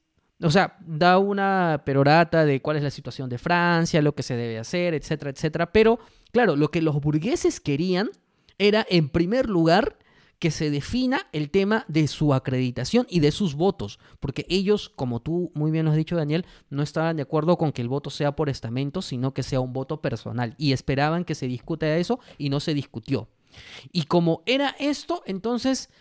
O 0.43 0.49
sea, 0.49 0.77
da 0.85 1.17
una 1.17 1.83
perorata 1.85 2.45
de 2.45 2.61
cuál 2.61 2.77
es 2.77 2.83
la 2.83 2.89
situación 2.89 3.29
de 3.29 3.37
Francia, 3.37 4.01
lo 4.01 4.15
que 4.15 4.23
se 4.23 4.35
debe 4.35 4.57
hacer, 4.57 4.93
etcétera, 4.93 5.31
etcétera. 5.31 5.71
Pero, 5.71 5.99
claro, 6.31 6.55
lo 6.55 6.71
que 6.71 6.81
los 6.81 6.99
burgueses 6.99 7.59
querían 7.59 8.09
era, 8.57 8.85
en 8.89 9.09
primer 9.09 9.49
lugar, 9.49 9.97
que 10.41 10.49
se 10.49 10.71
defina 10.71 11.27
el 11.33 11.51
tema 11.51 11.85
de 11.87 12.07
su 12.07 12.33
acreditación 12.33 13.05
y 13.07 13.19
de 13.19 13.31
sus 13.31 13.53
votos, 13.53 13.99
porque 14.19 14.47
ellos, 14.49 14.89
como 14.89 15.21
tú 15.21 15.51
muy 15.53 15.69
bien 15.69 15.85
lo 15.85 15.91
has 15.91 15.97
dicho, 15.97 16.15
Daniel, 16.15 16.47
no 16.71 16.81
estaban 16.81 17.15
de 17.15 17.21
acuerdo 17.21 17.57
con 17.57 17.71
que 17.71 17.83
el 17.83 17.87
voto 17.87 18.09
sea 18.09 18.35
por 18.35 18.49
estamento, 18.49 19.03
sino 19.03 19.35
que 19.35 19.43
sea 19.43 19.59
un 19.59 19.71
voto 19.71 20.01
personal, 20.01 20.55
y 20.57 20.71
esperaban 20.71 21.25
que 21.25 21.35
se 21.35 21.45
discuta 21.45 21.95
eso 21.95 22.19
y 22.39 22.49
no 22.49 22.59
se 22.59 22.73
discutió. 22.73 23.29
Y 23.91 24.05
como 24.05 24.41
era 24.47 24.75
esto, 24.79 25.21
entonces 25.27 25.91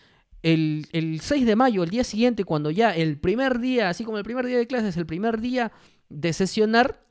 el, 0.42 0.86
el, 0.92 1.20
6 1.20 1.46
de 1.46 1.56
mayo, 1.56 1.82
el 1.82 1.90
día 1.90 2.04
siguiente, 2.04 2.44
cuando 2.44 2.70
ya 2.70 2.94
el 2.94 3.18
primer 3.18 3.58
día, 3.58 3.88
así 3.88 4.04
como 4.04 4.18
el 4.18 4.24
primer 4.24 4.46
día 4.46 4.58
de 4.58 4.66
clases, 4.66 4.96
el 4.96 5.06
primer 5.06 5.40
día 5.40 5.72
de 6.08 6.32
sesionar, 6.32 7.06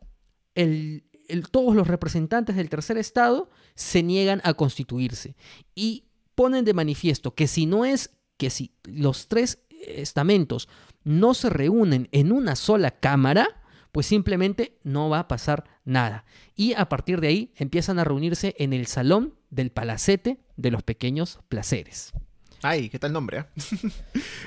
todos 1.52 1.76
los 1.76 1.88
representantes 1.88 2.56
del 2.56 2.70
tercer 2.70 2.98
estado 2.98 3.50
se 3.76 4.04
niegan 4.04 4.42
a 4.44 4.54
constituirse. 4.54 5.36
Y 5.76 6.06
ponen 6.36 6.66
de 6.66 6.74
manifiesto 6.74 7.36
que 7.36 7.48
si 7.48 7.66
no 7.66 7.86
es 7.86 8.12
que 8.38 8.50
si 8.50 8.72
los 8.86 9.28
tres 9.28 9.60
estamentos 9.86 10.70
no 11.04 11.34
se 11.34 11.50
reúnen 11.50 12.08
en 12.12 12.32
una 12.32 12.56
sola 12.56 12.92
cámara, 12.92 13.48
pues 13.92 14.06
simplemente 14.06 14.78
no 14.84 15.10
va 15.10 15.20
a 15.20 15.28
pasar 15.28 15.66
nada. 15.84 16.26
Y 16.56 16.74
a 16.74 16.90
partir 16.90 17.22
de 17.22 17.28
ahí 17.28 17.54
empiezan 17.56 18.00
a 18.00 18.04
reunirse 18.04 18.56
en 18.58 18.74
el 18.74 18.88
salón 18.88 19.36
del 19.50 19.72
palacete 19.72 20.40
de 20.58 20.72
los 20.72 20.84
pequeños 20.84 21.40
placeres. 21.50 22.14
Ay, 22.62 22.90
qué 22.90 23.00
tal 23.00 23.14
nombre, 23.14 23.40
¿eh? 23.40 23.46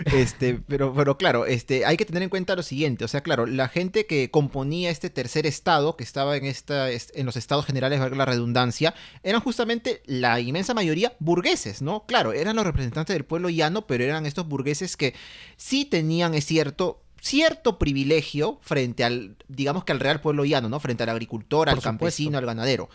este, 0.14 0.60
pero, 0.66 0.92
pero 0.94 1.16
claro, 1.16 1.46
este, 1.46 1.86
hay 1.86 1.96
que 1.96 2.04
tener 2.04 2.22
en 2.22 2.28
cuenta 2.28 2.54
lo 2.54 2.62
siguiente, 2.62 3.04
o 3.04 3.08
sea, 3.08 3.22
claro, 3.22 3.46
la 3.46 3.68
gente 3.68 4.06
que 4.06 4.30
componía 4.30 4.90
este 4.90 5.10
tercer 5.10 5.46
estado, 5.46 5.96
que 5.96 6.04
estaba 6.04 6.36
en 6.36 6.44
esta, 6.44 6.90
en 6.90 7.26
los 7.26 7.36
estados 7.36 7.66
generales, 7.66 8.00
valga 8.00 8.16
la 8.16 8.24
redundancia, 8.26 8.94
eran 9.22 9.40
justamente 9.40 10.02
la 10.06 10.40
inmensa 10.40 10.74
mayoría 10.74 11.14
burgueses, 11.20 11.82
¿no? 11.82 12.04
Claro, 12.06 12.32
eran 12.32 12.56
los 12.56 12.64
representantes 12.64 13.14
del 13.14 13.24
pueblo 13.24 13.48
llano, 13.48 13.86
pero 13.86 14.04
eran 14.04 14.26
estos 14.26 14.46
burgueses 14.46 14.96
que 14.96 15.14
sí 15.56 15.84
tenían, 15.84 16.34
es 16.34 16.44
cierto, 16.44 17.02
cierto 17.22 17.78
privilegio 17.78 18.58
frente 18.62 19.04
al, 19.04 19.36
digamos 19.48 19.84
que 19.84 19.92
al 19.92 20.00
real 20.00 20.20
pueblo 20.20 20.44
llano, 20.44 20.68
¿no? 20.68 20.80
Frente 20.80 21.04
al 21.04 21.10
agricultor, 21.10 21.68
al 21.68 21.80
campesino, 21.80 22.36
al 22.36 22.46
ganadero. 22.46 22.90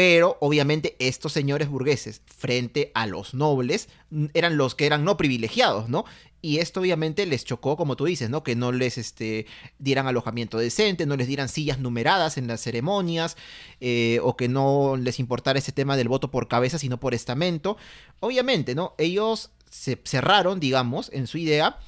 Pero 0.00 0.38
obviamente 0.40 0.96
estos 0.98 1.34
señores 1.34 1.68
burgueses 1.68 2.22
frente 2.24 2.90
a 2.94 3.06
los 3.06 3.34
nobles 3.34 3.90
eran 4.32 4.56
los 4.56 4.74
que 4.74 4.86
eran 4.86 5.04
no 5.04 5.18
privilegiados, 5.18 5.90
¿no? 5.90 6.06
Y 6.40 6.56
esto 6.56 6.80
obviamente 6.80 7.26
les 7.26 7.44
chocó, 7.44 7.76
como 7.76 7.96
tú 7.96 8.06
dices, 8.06 8.30
¿no? 8.30 8.42
Que 8.42 8.56
no 8.56 8.72
les 8.72 8.96
este, 8.96 9.44
dieran 9.78 10.06
alojamiento 10.06 10.56
decente, 10.56 11.04
no 11.04 11.18
les 11.18 11.26
dieran 11.26 11.50
sillas 11.50 11.80
numeradas 11.80 12.38
en 12.38 12.46
las 12.46 12.62
ceremonias, 12.62 13.36
eh, 13.82 14.20
o 14.22 14.38
que 14.38 14.48
no 14.48 14.96
les 14.96 15.20
importara 15.20 15.58
ese 15.58 15.70
tema 15.70 15.98
del 15.98 16.08
voto 16.08 16.30
por 16.30 16.48
cabeza, 16.48 16.78
sino 16.78 16.98
por 16.98 17.12
estamento. 17.12 17.76
Obviamente, 18.20 18.74
¿no? 18.74 18.94
Ellos 18.96 19.50
se 19.68 20.00
cerraron, 20.04 20.60
digamos, 20.60 21.10
en 21.12 21.26
su 21.26 21.36
idea 21.36 21.78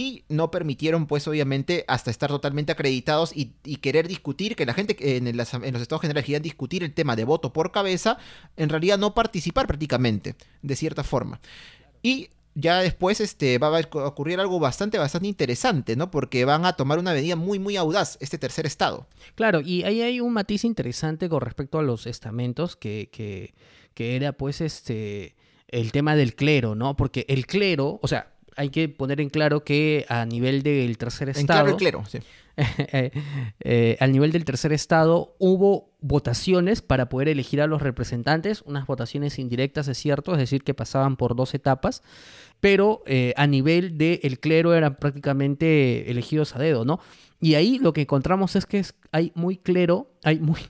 y 0.00 0.24
no 0.30 0.50
permitieron, 0.50 1.06
pues 1.06 1.28
obviamente, 1.28 1.84
hasta 1.86 2.10
estar 2.10 2.30
totalmente 2.30 2.72
acreditados 2.72 3.32
y, 3.34 3.52
querer 3.82 4.08
discutir, 4.08 4.56
que 4.56 4.64
la 4.64 4.72
gente 4.72 4.96
en, 5.18 5.36
los 5.36 5.52
estados 5.82 6.00
generales 6.00 6.24
querían 6.24 6.40
discutir 6.40 6.82
el 6.82 6.94
tema 6.94 7.16
de 7.16 7.24
voto 7.24 7.52
por 7.52 7.70
cabeza, 7.70 8.16
en 8.56 8.70
realidad 8.70 8.96
no 8.96 9.12
participar 9.12 9.66
prácticamente, 9.66 10.36
de 10.62 10.74
cierta 10.74 11.04
forma. 11.04 11.38
Y 12.02 12.30
ya 12.54 12.80
después 12.80 13.20
este, 13.20 13.58
va 13.58 13.76
a 13.76 14.06
ocurrir 14.06 14.40
algo 14.40 14.58
bastante, 14.58 14.96
bastante 14.96 15.28
interesante, 15.28 15.96
¿no? 15.96 16.10
Porque 16.10 16.46
van 16.46 16.64
a 16.64 16.72
tomar 16.72 16.98
una 16.98 17.12
medida 17.12 17.36
muy, 17.36 17.58
muy 17.58 17.76
audaz, 17.76 18.16
este 18.20 18.38
tercer 18.38 18.64
estado. 18.64 19.06
Claro, 19.34 19.60
y 19.60 19.82
ahí 19.82 20.00
hay 20.00 20.20
un 20.20 20.32
matiz 20.32 20.64
interesante 20.64 21.28
con 21.28 21.42
respecto 21.42 21.78
a 21.78 21.82
los 21.82 22.06
estamentos, 22.06 22.74
que, 22.74 23.10
que, 23.12 23.52
que 23.92 24.16
era 24.16 24.32
pues 24.32 24.62
este 24.62 25.36
el 25.68 25.92
tema 25.92 26.16
del 26.16 26.34
clero, 26.34 26.74
¿no? 26.74 26.96
Porque 26.96 27.26
el 27.28 27.46
clero, 27.46 28.00
o 28.02 28.08
sea, 28.08 28.32
hay 28.60 28.68
que 28.68 28.90
poner 28.90 29.22
en 29.22 29.30
claro 29.30 29.64
que 29.64 30.04
a 30.10 30.26
nivel 30.26 30.62
del 30.62 30.98
tercer 30.98 31.30
estado. 31.30 31.70
En 31.70 31.76
claro 31.76 32.04
sí. 32.06 32.18
eh, 32.58 33.96
al 34.00 34.12
nivel 34.12 34.32
del 34.32 34.44
tercer 34.44 34.74
estado 34.74 35.34
hubo 35.38 35.92
votaciones 36.02 36.82
para 36.82 37.08
poder 37.08 37.28
elegir 37.28 37.62
a 37.62 37.66
los 37.66 37.80
representantes, 37.80 38.60
unas 38.66 38.86
votaciones 38.86 39.38
indirectas, 39.38 39.88
es 39.88 39.96
cierto, 39.96 40.32
es 40.32 40.38
decir, 40.38 40.62
que 40.62 40.74
pasaban 40.74 41.16
por 41.16 41.36
dos 41.36 41.54
etapas, 41.54 42.02
pero 42.60 43.02
eh, 43.06 43.32
a 43.38 43.46
nivel 43.46 43.96
del 43.96 44.38
clero 44.40 44.74
eran 44.74 44.96
prácticamente 44.96 46.10
elegidos 46.10 46.54
a 46.54 46.58
dedo, 46.58 46.84
¿no? 46.84 47.00
Y 47.40 47.54
ahí 47.54 47.78
lo 47.78 47.94
que 47.94 48.02
encontramos 48.02 48.56
es 48.56 48.66
que 48.66 48.80
es, 48.80 48.94
hay 49.10 49.32
muy 49.34 49.56
clero, 49.56 50.10
hay 50.22 50.38
muy. 50.38 50.60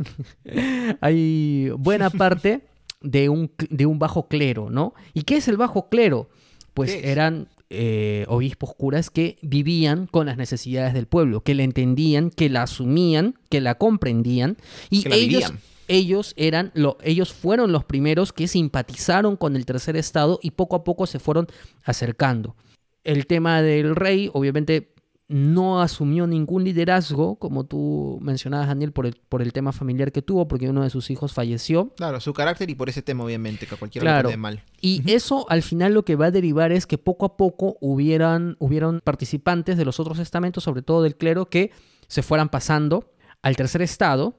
hay 1.01 1.71
buena 1.71 2.09
parte 2.11 2.69
de 3.01 3.29
un, 3.29 3.51
de 3.69 3.87
un 3.87 3.99
bajo 3.99 4.29
clero, 4.29 4.71
¿no? 4.71 4.95
¿Y 5.13 5.23
qué 5.23 5.39
es 5.39 5.49
el 5.49 5.57
bajo 5.57 5.89
clero? 5.89 6.29
Pues 6.73 6.97
eran 7.03 7.49
eh, 7.71 8.25
obispos 8.29 8.75
curas 8.75 9.11
que 9.11 9.39
vivían 9.43 10.07
con 10.07 10.27
las 10.27 10.37
necesidades 10.37 10.93
del 10.93 11.07
pueblo, 11.07 11.43
que 11.43 11.55
la 11.55 11.63
entendían, 11.63 12.31
que 12.31 12.49
la 12.49 12.65
asumían, 12.65 13.37
que 13.49 13.61
la 13.61 13.77
comprendían 13.77 14.57
y 14.91 15.09
la 15.09 15.15
ellos 15.15 15.53
ellos 15.87 16.35
eran 16.37 16.71
lo, 16.75 16.99
ellos 17.03 17.33
fueron 17.33 17.73
los 17.73 17.85
primeros 17.85 18.33
que 18.33 18.47
simpatizaron 18.47 19.37
con 19.37 19.57
el 19.57 19.67
tercer 19.67 19.97
estado 19.97 20.39
y 20.41 20.53
poco 20.53 20.77
a 20.77 20.85
poco 20.85 21.07
se 21.07 21.19
fueron 21.19 21.49
acercando. 21.83 22.55
El 23.03 23.27
tema 23.27 23.61
del 23.61 23.97
rey, 23.97 24.31
obviamente 24.33 24.93
no 25.31 25.81
asumió 25.81 26.27
ningún 26.27 26.65
liderazgo, 26.65 27.37
como 27.37 27.65
tú 27.65 28.19
mencionabas, 28.21 28.67
Daniel, 28.67 28.91
por 28.91 29.07
el, 29.07 29.15
por 29.29 29.43
el 29.43 29.53
tema 29.53 29.71
familiar 29.71 30.11
que 30.11 30.23
tuvo, 30.23 30.49
porque 30.49 30.69
uno 30.69 30.83
de 30.83 30.91
sus 30.91 31.09
hijos 31.11 31.33
falleció. 31.33 31.91
Claro, 31.97 32.19
su 32.21 32.33
carácter 32.35 32.69
y 32.69 32.75
por 32.75 32.89
ese 32.89 33.01
tema, 33.01 33.23
obviamente, 33.23 33.65
que 33.69 33.77
a 33.77 33.79
cualquiera 33.79 34.05
Claro. 34.05 34.31
le 34.31 34.37
mal. 34.37 34.63
Y 34.81 35.09
eso 35.09 35.47
al 35.49 35.63
final 35.63 35.95
lo 35.95 36.05
que 36.05 36.17
va 36.17 36.27
a 36.27 36.31
derivar 36.33 36.73
es 36.73 36.85
que 36.85 36.99
poco 36.99 37.25
a 37.27 37.37
poco 37.37 37.77
hubieran, 37.81 38.57
hubieron 38.59 39.01
participantes 39.05 39.77
de 39.77 39.85
los 39.85 40.01
otros 40.01 40.19
estamentos, 40.19 40.65
sobre 40.65 40.83
todo 40.83 41.03
del 41.03 41.17
clero, 41.17 41.47
que 41.49 41.71
se 42.09 42.23
fueran 42.23 42.49
pasando 42.49 43.13
al 43.41 43.55
tercer 43.55 43.83
estado 43.83 44.35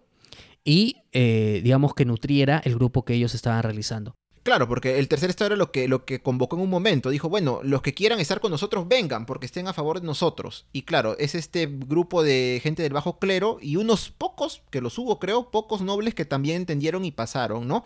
y 0.65 0.97
eh, 1.13 1.61
digamos 1.63 1.93
que 1.93 2.03
nutriera 2.03 2.61
el 2.65 2.75
grupo 2.75 3.05
que 3.05 3.13
ellos 3.13 3.33
estaban 3.33 3.63
realizando. 3.63 4.17
Claro, 4.43 4.67
porque 4.67 4.97
el 4.97 5.07
tercer 5.07 5.29
estado 5.29 5.47
era 5.49 5.55
lo 5.55 5.71
que, 5.71 5.87
lo 5.87 6.03
que 6.03 6.21
convocó 6.21 6.55
en 6.55 6.63
un 6.63 6.69
momento. 6.69 7.11
Dijo, 7.11 7.29
bueno, 7.29 7.59
los 7.63 7.83
que 7.83 7.93
quieran 7.93 8.19
estar 8.19 8.39
con 8.39 8.49
nosotros 8.49 8.87
vengan, 8.87 9.27
porque 9.27 9.45
estén 9.45 9.67
a 9.67 9.73
favor 9.73 9.99
de 9.99 10.07
nosotros. 10.07 10.65
Y 10.73 10.81
claro, 10.81 11.15
es 11.19 11.35
este 11.35 11.67
grupo 11.67 12.23
de 12.23 12.59
gente 12.63 12.81
del 12.81 12.93
bajo 12.93 13.19
clero 13.19 13.59
y 13.61 13.75
unos 13.75 14.09
pocos, 14.09 14.63
que 14.71 14.81
los 14.81 14.97
hubo 14.97 15.19
creo, 15.19 15.51
pocos 15.51 15.81
nobles 15.81 16.15
que 16.15 16.25
también 16.25 16.57
entendieron 16.57 17.05
y 17.05 17.11
pasaron, 17.11 17.67
¿no? 17.67 17.85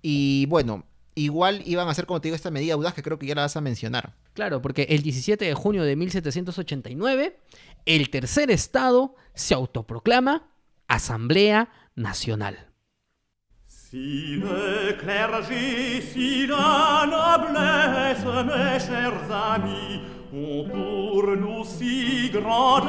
Y 0.00 0.46
bueno, 0.46 0.84
igual 1.14 1.62
iban 1.66 1.86
a 1.86 1.90
hacer, 1.90 2.06
como 2.06 2.20
te 2.22 2.28
digo, 2.28 2.36
esta 2.36 2.50
medida 2.50 2.74
audaz 2.74 2.94
que 2.94 3.02
creo 3.02 3.18
que 3.18 3.26
ya 3.26 3.34
la 3.34 3.42
vas 3.42 3.56
a 3.56 3.60
mencionar. 3.60 4.14
Claro, 4.32 4.62
porque 4.62 4.84
el 4.84 5.02
17 5.02 5.44
de 5.44 5.54
junio 5.54 5.82
de 5.84 5.96
1789, 5.96 7.40
el 7.84 8.08
tercer 8.08 8.50
estado 8.50 9.16
se 9.34 9.52
autoproclama 9.52 10.50
Asamblea 10.88 11.70
Nacional. 11.94 12.69
Si 13.90 14.36
le 14.36 14.92
clergé, 14.92 16.00
si 16.00 16.46
la 16.46 17.06
noblesse, 17.06 18.24
mes 18.46 18.78
chers 18.78 19.26
amis, 19.52 20.00
ont 20.32 20.64
pour 20.68 21.26
nous 21.36 21.64
si 21.64 22.30
grande 22.30 22.88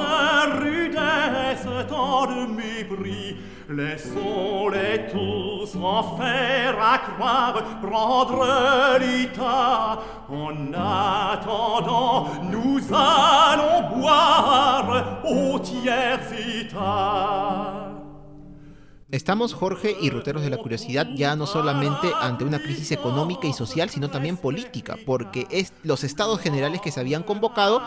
rudesse, 0.61 1.65
tant 1.89 2.27
de 2.27 2.45
mépris, 2.53 3.35
laissons-les 3.67 5.07
tous 5.11 5.75
en 5.75 6.03
faire 6.17 6.77
accroire, 6.79 7.63
prendre 7.81 8.45
l'état. 8.99 9.97
En 10.29 10.71
attendant, 10.71 12.27
nous 12.51 12.79
allons 12.93 13.97
boire 13.97 15.23
au 15.25 15.57
tiers 15.57 16.19
état. 16.59 17.80
Estamos, 19.11 19.53
Jorge 19.53 19.95
y 20.01 20.09
Ruteros 20.09 20.41
de 20.41 20.49
la 20.49 20.55
Curiosidad, 20.57 21.05
ya 21.15 21.35
no 21.35 21.45
solamente 21.45 22.09
ante 22.21 22.45
una 22.45 22.59
crisis 22.59 22.91
económica 22.93 23.45
y 23.45 23.51
social, 23.51 23.89
sino 23.89 24.09
también 24.09 24.37
política, 24.37 24.97
porque 25.05 25.47
es, 25.51 25.73
los 25.83 26.05
estados 26.05 26.39
generales 26.39 26.79
que 26.79 26.91
se 26.91 27.01
habían 27.01 27.23
convocado, 27.23 27.81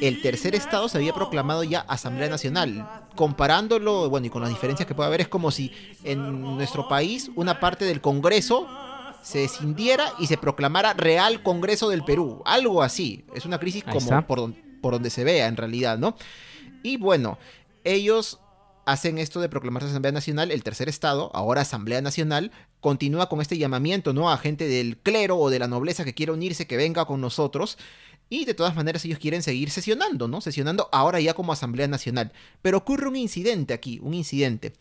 el 0.00 0.20
tercer 0.22 0.56
estado 0.56 0.88
se 0.88 0.98
había 0.98 1.14
proclamado 1.14 1.62
ya 1.62 1.80
Asamblea 1.80 2.28
Nacional. 2.28 3.06
Comparándolo, 3.14 4.10
bueno, 4.10 4.26
y 4.26 4.30
con 4.30 4.42
las 4.42 4.50
diferencias 4.50 4.88
que 4.88 4.94
puede 4.94 5.06
haber, 5.06 5.20
es 5.20 5.28
como 5.28 5.52
si 5.52 5.70
en 6.02 6.40
nuestro 6.56 6.88
país 6.88 7.30
una 7.36 7.60
parte 7.60 7.84
del 7.84 8.00
Congreso 8.00 8.66
se 9.22 9.44
escindiera 9.44 10.12
y 10.18 10.26
se 10.26 10.36
proclamara 10.36 10.94
Real 10.94 11.44
Congreso 11.44 11.88
del 11.90 12.02
Perú, 12.02 12.42
algo 12.44 12.82
así. 12.82 13.24
Es 13.34 13.44
una 13.46 13.58
crisis 13.60 13.84
como 13.84 14.26
por, 14.26 14.38
don- 14.38 14.56
por 14.80 14.94
donde 14.94 15.10
se 15.10 15.22
vea 15.22 15.46
en 15.46 15.56
realidad, 15.56 15.96
¿no? 15.96 16.16
Y 16.82 16.96
bueno, 16.96 17.38
ellos 17.84 18.40
hacen 18.90 19.18
esto 19.18 19.40
de 19.40 19.48
proclamarse 19.48 19.88
Asamblea 19.88 20.10
Nacional, 20.10 20.50
el 20.50 20.64
tercer 20.64 20.88
estado, 20.88 21.30
ahora 21.32 21.60
Asamblea 21.60 22.00
Nacional, 22.00 22.50
continúa 22.80 23.28
con 23.28 23.40
este 23.40 23.56
llamamiento, 23.56 24.12
¿no? 24.12 24.30
A 24.30 24.36
gente 24.36 24.66
del 24.66 24.96
clero 24.96 25.36
o 25.38 25.48
de 25.48 25.60
la 25.60 25.68
nobleza 25.68 26.04
que 26.04 26.12
quiera 26.12 26.32
unirse, 26.32 26.66
que 26.66 26.76
venga 26.76 27.04
con 27.04 27.20
nosotros. 27.20 27.78
Y 28.28 28.46
de 28.46 28.54
todas 28.54 28.74
maneras 28.74 29.04
ellos 29.04 29.20
quieren 29.20 29.44
seguir 29.44 29.70
sesionando, 29.70 30.26
¿no? 30.26 30.40
Sesionando 30.40 30.88
ahora 30.90 31.20
ya 31.20 31.34
como 31.34 31.52
Asamblea 31.52 31.86
Nacional. 31.86 32.32
Pero 32.62 32.78
ocurre 32.78 33.06
un 33.06 33.14
incidente 33.14 33.74
aquí, 33.74 34.00
un 34.02 34.12
incidente. 34.12 34.72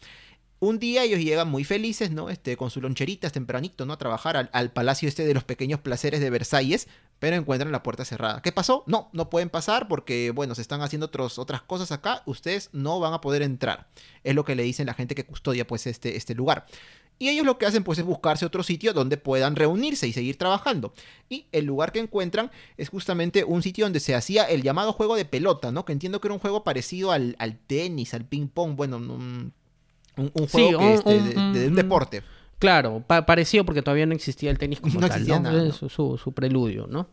Un 0.60 0.80
día 0.80 1.04
ellos 1.04 1.20
llegan 1.20 1.48
muy 1.48 1.64
felices, 1.64 2.10
¿no? 2.10 2.32
Este, 2.32 2.58
con 2.58 2.72
sus 2.72 2.82
loncheritas 2.82 3.32
tempranito, 3.32 3.86
¿no? 3.86 3.94
A 3.94 3.98
trabajar 4.00 4.38
al, 4.38 4.50
al 4.54 4.72
palacio 4.72 5.08
este 5.08 5.24
de 5.24 5.36
los 5.36 5.44
pequeños 5.44 5.82
placeres 5.82 6.20
de 6.20 6.32
Versalles, 6.32 6.88
pero 7.20 7.36
encuentran 7.36 7.72
la 7.72 7.84
puerta 7.84 8.06
cerrada. 8.06 8.42
¿Qué 8.42 8.52
pasó? 8.52 8.84
No, 8.88 9.10
no 9.14 9.30
pueden 9.30 9.50
pasar 9.50 9.88
porque, 9.88 10.32
bueno, 10.32 10.56
se 10.56 10.62
están 10.62 10.82
haciendo 10.82 11.06
otros, 11.08 11.38
otras 11.38 11.62
cosas 11.62 11.92
acá, 11.92 12.24
ustedes 12.26 12.70
no 12.74 13.00
van 13.00 13.14
a 13.14 13.22
poder 13.22 13.42
entrar. 13.42 13.88
Es 14.24 14.36
lo 14.36 14.46
que 14.46 14.56
le 14.56 14.64
dicen 14.64 14.88
la 14.88 14.94
gente 14.94 15.16
que 15.16 15.26
custodia, 15.26 15.68
pues, 15.68 15.86
este, 15.88 16.16
este 16.16 16.34
lugar. 16.36 16.66
Y 17.22 17.28
ellos 17.28 17.46
lo 17.46 17.58
que 17.58 17.66
hacen, 17.66 17.84
pues, 17.84 18.00
es 18.00 18.06
buscarse 18.06 18.46
otro 18.46 18.64
sitio 18.64 18.94
donde 18.94 19.18
puedan 19.18 19.58
reunirse 19.58 20.08
y 20.08 20.14
seguir 20.14 20.38
trabajando. 20.38 20.94
Y 21.28 21.48
el 21.52 21.66
lugar 21.66 21.92
que 21.92 22.00
encuentran 22.00 22.50
es 22.78 22.88
justamente 22.88 23.44
un 23.44 23.62
sitio 23.62 23.84
donde 23.84 24.00
se 24.00 24.16
hacía 24.16 24.46
el 24.46 24.62
llamado 24.64 24.94
juego 24.94 25.18
de 25.18 25.26
pelota, 25.26 25.74
¿no? 25.74 25.84
Que 25.84 25.92
entiendo 25.92 26.22
que 26.22 26.30
era 26.30 26.34
un 26.36 26.40
juego 26.40 26.64
parecido 26.64 27.12
al, 27.12 27.36
al 27.40 27.58
tenis, 27.58 28.14
al 28.14 28.24
ping-pong, 28.24 28.78
bueno, 28.78 28.96
un, 28.96 29.52
un, 30.16 30.32
Sí, 30.48 30.72
juego 30.72 30.80
que, 30.80 30.86
un- 30.86 30.94
este, 30.94 31.38
un- 31.38 31.54
de, 31.54 31.68
un- 31.68 31.76
deporte. 31.76 32.24
Claro, 32.60 33.04
pa- 33.08 33.26
parecido 33.26 33.66
porque 33.66 33.82
todavía 33.82 34.06
no 34.06 34.14
existía 34.14 34.52
el 34.52 34.58
tenis 34.58 34.80
como 34.82 34.96
No 34.96 35.08
tal, 35.08 35.12
existía 35.12 35.40
¿no? 35.40 35.50
nada, 35.52 35.68
Es 35.68 35.76
su, 35.76 35.90
su- 35.90 36.18
su 36.18 36.32
preludio, 36.34 36.88
¿no? 36.88 37.08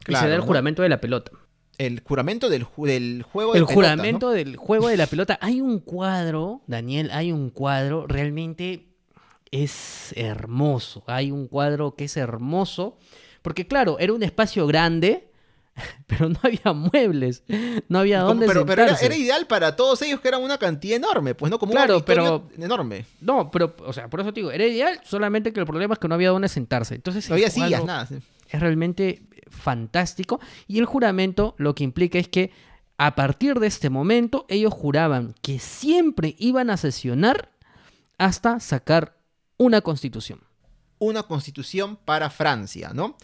y 0.00 0.04
Claro, 0.04 0.24
se 0.26 0.30
da 0.30 0.34
el 0.36 0.40
juramento 0.42 0.82
de 0.82 0.88
la 0.88 1.00
pelota. 1.00 1.30
El 1.78 2.00
juramento 2.00 2.48
del, 2.50 2.66
ju- 2.66 2.86
del 2.86 3.22
juego 3.22 3.52
de 3.52 3.58
El 3.60 3.64
pelota, 3.66 3.74
juramento 3.74 4.26
¿no? 4.28 4.32
del 4.32 4.56
juego 4.56 4.88
de 4.88 4.96
la 4.96 5.06
pelota. 5.06 5.38
Hay 5.40 5.60
un 5.60 5.78
cuadro, 5.78 6.60
Daniel, 6.66 7.10
hay 7.12 7.32
un 7.32 7.50
cuadro, 7.50 8.06
realmente 8.06 8.88
es 9.50 10.12
hermoso. 10.16 11.04
Hay 11.06 11.30
un 11.30 11.46
cuadro 11.48 11.94
que 11.94 12.04
es 12.04 12.16
hermoso, 12.16 12.98
porque 13.42 13.66
claro, 13.66 13.98
era 13.98 14.12
un 14.12 14.22
espacio 14.22 14.66
grande, 14.66 15.29
pero 16.06 16.28
no 16.28 16.38
había 16.42 16.72
muebles, 16.72 17.42
no 17.88 17.98
había 18.00 18.20
dónde 18.20 18.46
pero 18.46 18.66
pero 18.66 18.82
era, 18.84 18.96
era 18.96 19.16
ideal 19.16 19.46
para 19.46 19.76
todos 19.76 20.00
ellos 20.02 20.20
que 20.20 20.28
eran 20.28 20.42
una 20.42 20.58
cantidad 20.58 20.96
enorme, 20.96 21.34
pues 21.34 21.50
no 21.50 21.58
como 21.58 21.72
Claro, 21.72 21.94
un 21.96 22.02
auditorio 22.02 22.48
enorme. 22.58 23.06
No, 23.20 23.50
pero, 23.50 23.74
o 23.84 23.92
sea, 23.92 24.08
por 24.08 24.20
eso 24.20 24.32
te 24.32 24.40
digo, 24.40 24.50
era 24.50 24.66
ideal, 24.66 25.00
solamente 25.04 25.52
que 25.52 25.60
el 25.60 25.66
problema 25.66 25.94
es 25.94 25.98
que 26.00 26.08
no 26.08 26.14
había 26.14 26.30
dónde 26.30 26.48
sentarse. 26.48 26.94
Entonces, 26.94 27.28
No 27.28 27.34
había 27.34 27.50
sillas, 27.50 27.84
nada. 27.84 28.06
sí. 28.06 28.16
es 28.48 28.60
realmente 28.60 29.22
fantástico. 29.48 30.40
Y 30.66 30.78
el 30.78 30.86
juramento 30.86 31.54
lo 31.58 31.74
que 31.74 31.84
implica 31.84 32.18
es 32.18 32.28
que 32.28 32.50
a 32.96 33.14
partir 33.14 33.58
de 33.60 33.66
este 33.66 33.88
momento 33.90 34.44
ellos 34.48 34.72
juraban 34.74 35.34
que 35.42 35.58
siempre 35.58 36.36
iban 36.38 36.70
a 36.70 36.76
sesionar 36.76 37.50
hasta 38.18 38.60
sacar 38.60 39.16
una 39.56 39.80
constitución. 39.80 40.40
Una 40.98 41.22
constitución 41.22 41.96
para 41.96 42.28
Francia, 42.28 42.90
¿no? 42.92 43.16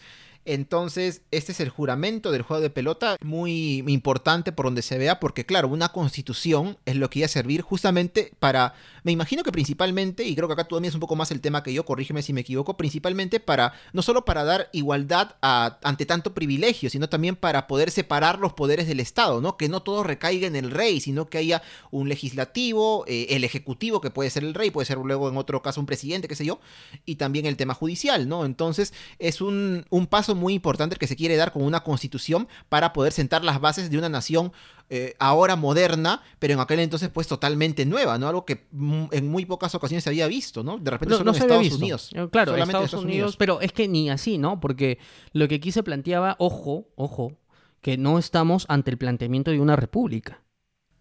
Entonces, 0.47 1.23
este 1.33 1.51
es 1.51 1.59
el 1.59 1.71
juramento 1.71 2.31
del 2.31 2.43
juego 2.43 2.63
de 2.63 2.71
pelota, 2.71 3.17
muy 3.21 3.85
importante 3.89 4.53
por 4.53 4.67
donde 4.67 4.83
se 4.83 4.97
vea, 4.97 5.19
porque 5.19 5.45
claro, 5.45 5.67
una 5.67 5.89
constitución 5.89 6.79
es 6.87 6.95
lo 6.95 7.11
que 7.11 7.19
iba 7.19 7.27
a 7.27 7.29
servir 7.29 7.63
justamente 7.63 8.33
para, 8.39 8.75
me 9.03 9.11
imagino 9.11 9.43
que 9.43 9.51
principalmente, 9.51 10.23
y 10.23 10.37
creo 10.37 10.47
que 10.47 10.55
acá 10.55 10.65
tú 10.65 10.77
dominas 10.77 10.95
un 10.95 11.01
poco 11.01 11.17
más 11.17 11.33
el 11.33 11.41
tema 11.41 11.65
que 11.65 11.73
yo, 11.73 11.85
corrígeme 11.85 12.23
si 12.23 12.33
me 12.33 12.43
equivoco, 12.43 12.77
principalmente 12.77 13.41
para, 13.41 13.73
no 13.93 14.03
solo 14.03 14.25
para 14.25 14.45
dar 14.45 14.69
igualdad 14.73 15.35
ante 15.41 16.07
tanto 16.07 16.33
privilegio, 16.33 16.91
sino 16.91 17.09
también 17.09 17.35
para 17.35 17.67
poder 17.67 17.91
separar 17.91 18.39
los 18.39 18.53
poderes 18.53 18.87
del 18.87 19.01
Estado, 19.01 19.41
¿no? 19.41 19.57
Que 19.57 19.69
no 19.69 19.83
todo 19.83 20.05
recaiga 20.05 20.47
en 20.47 20.55
el 20.55 20.71
rey, 20.71 21.01
sino 21.01 21.27
que 21.27 21.39
haya 21.39 21.63
un 21.91 22.09
legislativo, 22.09 23.05
eh, 23.09 23.27
el 23.31 23.43
ejecutivo, 23.43 24.01
que 24.01 24.11
puede 24.11 24.31
ser 24.31 24.45
el 24.45 24.55
rey, 24.55 24.71
puede 24.71 24.87
ser 24.87 24.99
luego 24.99 25.29
en 25.29 25.37
otro 25.37 25.61
caso 25.61 25.81
un 25.81 25.87
presidente, 25.87 26.29
qué 26.29 26.37
sé 26.37 26.45
yo, 26.45 26.61
y 27.05 27.17
también 27.17 27.47
el 27.47 27.57
tema 27.57 27.75
judicial, 27.75 28.29
¿no? 28.29 28.45
Entonces 28.45 28.95
es 29.19 29.41
un, 29.41 29.85
un 29.91 30.07
paso 30.07 30.36
muy 30.37 30.55
importante 30.55 30.97
que 30.97 31.07
se 31.07 31.17
quiere 31.17 31.37
dar 31.37 31.53
con 31.53 31.63
una 31.63 31.83
constitución 31.83 32.49
para 32.69 32.93
poder 32.93 33.13
sentar 33.13 33.45
las 33.45 33.61
bases 33.61 33.91
de 33.91 33.99
una 33.99 34.09
nación 34.09 34.53
eh, 34.89 35.15
ahora 35.19 35.57
moderna, 35.57 36.23
pero 36.39 36.55
en 36.55 36.61
aquel 36.61 36.79
entonces 36.79 37.09
pues 37.09 37.27
totalmente 37.27 37.85
nueva, 37.85 38.19
¿no? 38.19 38.29
Algo 38.29 38.45
que 38.45 38.67
en 39.11 39.29
muy 39.29 39.45
pocas 39.45 39.75
ocasiones 39.75 40.05
se 40.05 40.11
había 40.11 40.29
visto, 40.29 40.63
¿no? 40.63 40.79
De 40.79 40.91
repente 40.93 41.13
No, 41.13 41.19
solo 41.19 41.33
no 41.33 41.37
en 41.37 41.43
Estados 41.43 41.63
visto. 41.63 41.79
Unidos. 41.79 42.11
Claro, 42.31 42.55
en 42.55 42.63
Estados, 42.63 42.95
Unidos, 42.95 43.37
pero 43.37 43.61
es 43.61 43.73
que 43.73 43.89
ni 43.89 44.11
así, 44.11 44.39
¿no? 44.39 44.61
Porque 44.61 44.99
lo 45.33 45.49
que 45.49 45.57
aquí 45.57 45.73
se 45.73 45.83
planteaba, 45.83 46.37
ojo, 46.39 46.87
ojo, 46.95 47.33
que 47.81 47.97
no 47.97 48.19
estamos 48.19 48.67
ante 48.69 48.93
el 48.93 48.99
planteamiento 48.99 49.51
de 49.51 49.61
una 49.61 49.75
república. 49.75 50.43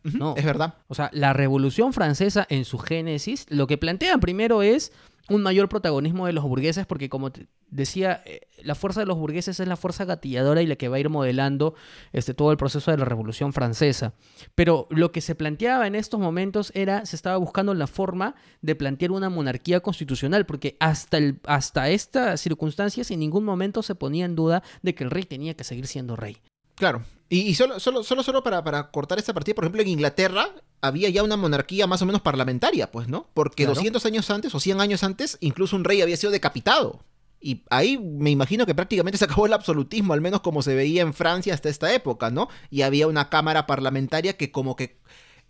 No. 0.04 0.36
Es 0.38 0.46
verdad. 0.46 0.76
O 0.88 0.96
sea, 0.96 1.10
la 1.14 1.34
Revolución 1.34 1.94
Francesa 1.94 2.46
en 2.50 2.66
su 2.66 2.78
génesis, 2.78 3.46
lo 3.50 3.68
que 3.68 3.78
plantean 3.78 4.20
primero 4.20 4.62
es 4.62 4.92
un 5.30 5.42
mayor 5.42 5.70
protagonismo 5.70 6.28
de 6.28 6.34
los 6.34 6.44
burgueses, 6.44 6.86
porque 6.86 7.10
como 7.10 7.32
decía, 7.70 8.22
eh, 8.26 8.42
la 8.64 8.76
fuerza 8.76 9.00
de 9.00 9.06
los 9.06 9.18
burgueses 9.18 9.60
es 9.60 9.68
la 9.68 9.76
fuerza 9.76 10.06
gatilladora 10.06 10.62
y 10.62 10.68
la 10.68 10.76
que 10.76 10.88
va 10.88 10.98
a 10.98 11.00
ir 11.00 11.10
modelando 11.10 11.76
este, 12.14 12.34
todo 12.34 12.52
el 12.52 12.58
proceso 12.58 12.92
de 12.92 12.98
la 12.98 13.06
Revolución 13.06 13.54
Francesa. 13.54 14.14
Pero 14.54 14.88
lo 14.92 15.12
que 15.12 15.22
se 15.22 15.36
planteaba 15.36 15.88
en 15.88 15.96
estos 15.96 16.20
momentos 16.20 16.72
era, 16.76 17.06
se 17.06 17.16
estaba 17.16 17.38
buscando 17.38 17.74
la 17.74 17.88
forma 17.88 18.36
de 18.62 18.76
plantear 18.76 19.12
una 19.12 19.30
monarquía 19.30 19.80
constitucional, 19.80 20.46
porque 20.46 20.78
hasta, 20.80 21.18
el, 21.18 21.40
hasta 21.46 21.90
esta 21.90 22.38
circunstancia 22.38 23.04
en 23.10 23.20
ningún 23.20 23.44
momento 23.44 23.84
se 23.84 23.96
ponía 23.96 24.26
en 24.26 24.36
duda 24.36 24.64
de 24.82 24.96
que 24.96 25.04
el 25.04 25.12
rey 25.12 25.24
tenía 25.24 25.56
que 25.56 25.64
seguir 25.64 25.88
siendo 25.88 26.16
rey. 26.16 26.38
Claro. 26.76 27.04
Y, 27.30 27.42
y 27.42 27.56
solo, 27.56 27.80
solo, 27.80 28.04
solo, 28.04 28.22
solo 28.24 28.44
para, 28.44 28.64
para 28.64 28.92
cortar 28.92 29.18
esta 29.18 29.34
partida, 29.34 29.56
por 29.56 29.64
ejemplo, 29.64 29.82
en 29.82 29.88
Inglaterra 29.88 30.50
había 30.82 31.10
ya 31.10 31.24
una 31.24 31.38
monarquía 31.38 31.88
más 31.88 32.02
o 32.02 32.06
menos 32.06 32.22
parlamentaria, 32.22 32.92
pues, 32.92 33.08
¿no? 33.08 33.30
Porque 33.34 33.64
Claro. 33.64 33.76
200 33.76 34.06
años 34.06 34.30
antes 34.30 34.54
o 34.54 34.60
100 34.60 34.80
años 34.82 35.04
antes, 35.04 35.38
incluso 35.42 35.76
un 35.76 35.84
rey 35.84 36.02
había 36.02 36.18
sido 36.18 36.32
decapitado. 36.32 37.04
Y 37.42 37.64
ahí 37.70 37.98
me 37.98 38.30
imagino 38.30 38.66
que 38.66 38.76
prácticamente 38.76 39.18
se 39.20 39.26
acabó 39.26 39.46
el 39.48 39.54
absolutismo, 39.54 40.14
al 40.14 40.22
menos 40.22 40.42
como 40.42 40.62
se 40.62 40.76
veía 40.76 41.02
en 41.02 41.14
Francia 41.14 41.54
hasta 41.54 41.70
esta 41.70 41.94
época, 41.94 42.30
¿no? 42.30 42.50
Y 42.70 42.84
había 42.84 43.08
una 43.08 43.30
cámara 43.30 43.66
parlamentaria 43.66 44.38
que 44.38 44.52
como 44.52 44.76
que 44.76 45.00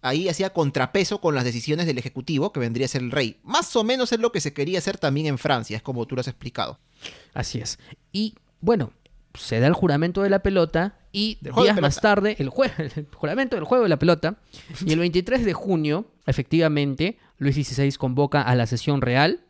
ahí 0.01 0.29
hacía 0.29 0.51
contrapeso 0.51 1.19
con 1.19 1.35
las 1.35 1.43
decisiones 1.43 1.87
del 1.87 1.97
Ejecutivo, 1.97 2.53
que 2.53 2.59
vendría 2.59 2.85
a 2.85 2.89
ser 2.89 3.01
el 3.01 3.11
rey. 3.11 3.39
Más 3.43 3.75
o 3.75 3.83
menos 3.83 4.11
es 4.11 4.19
lo 4.19 4.31
que 4.31 4.39
se 4.39 4.53
quería 4.53 4.77
hacer 4.79 4.97
también 4.97 5.27
en 5.27 5.37
Francia, 5.37 5.77
es 5.77 5.83
como 5.83 6.05
tú 6.05 6.15
lo 6.15 6.21
has 6.21 6.27
explicado. 6.27 6.79
Así 7.33 7.59
es. 7.59 7.79
Y 8.11 8.35
bueno, 8.61 8.91
se 9.37 9.59
da 9.59 9.67
el 9.67 9.73
juramento 9.73 10.21
de 10.23 10.29
la 10.29 10.39
pelota 10.39 10.97
y 11.11 11.37
días 11.41 11.79
más 11.81 11.99
tarde, 12.01 12.35
el, 12.39 12.49
jue- 12.49 12.71
el 12.97 13.07
juramento 13.13 13.55
del 13.55 13.65
juego 13.65 13.83
de 13.83 13.89
la 13.89 13.97
pelota, 13.99 14.37
y 14.85 14.91
el 14.93 14.99
23 14.99 15.45
de 15.45 15.53
junio, 15.53 16.11
efectivamente, 16.25 17.17
Luis 17.37 17.55
XVI 17.55 17.91
convoca 17.93 18.41
a 18.41 18.55
la 18.55 18.65
sesión 18.65 19.01
real 19.01 19.45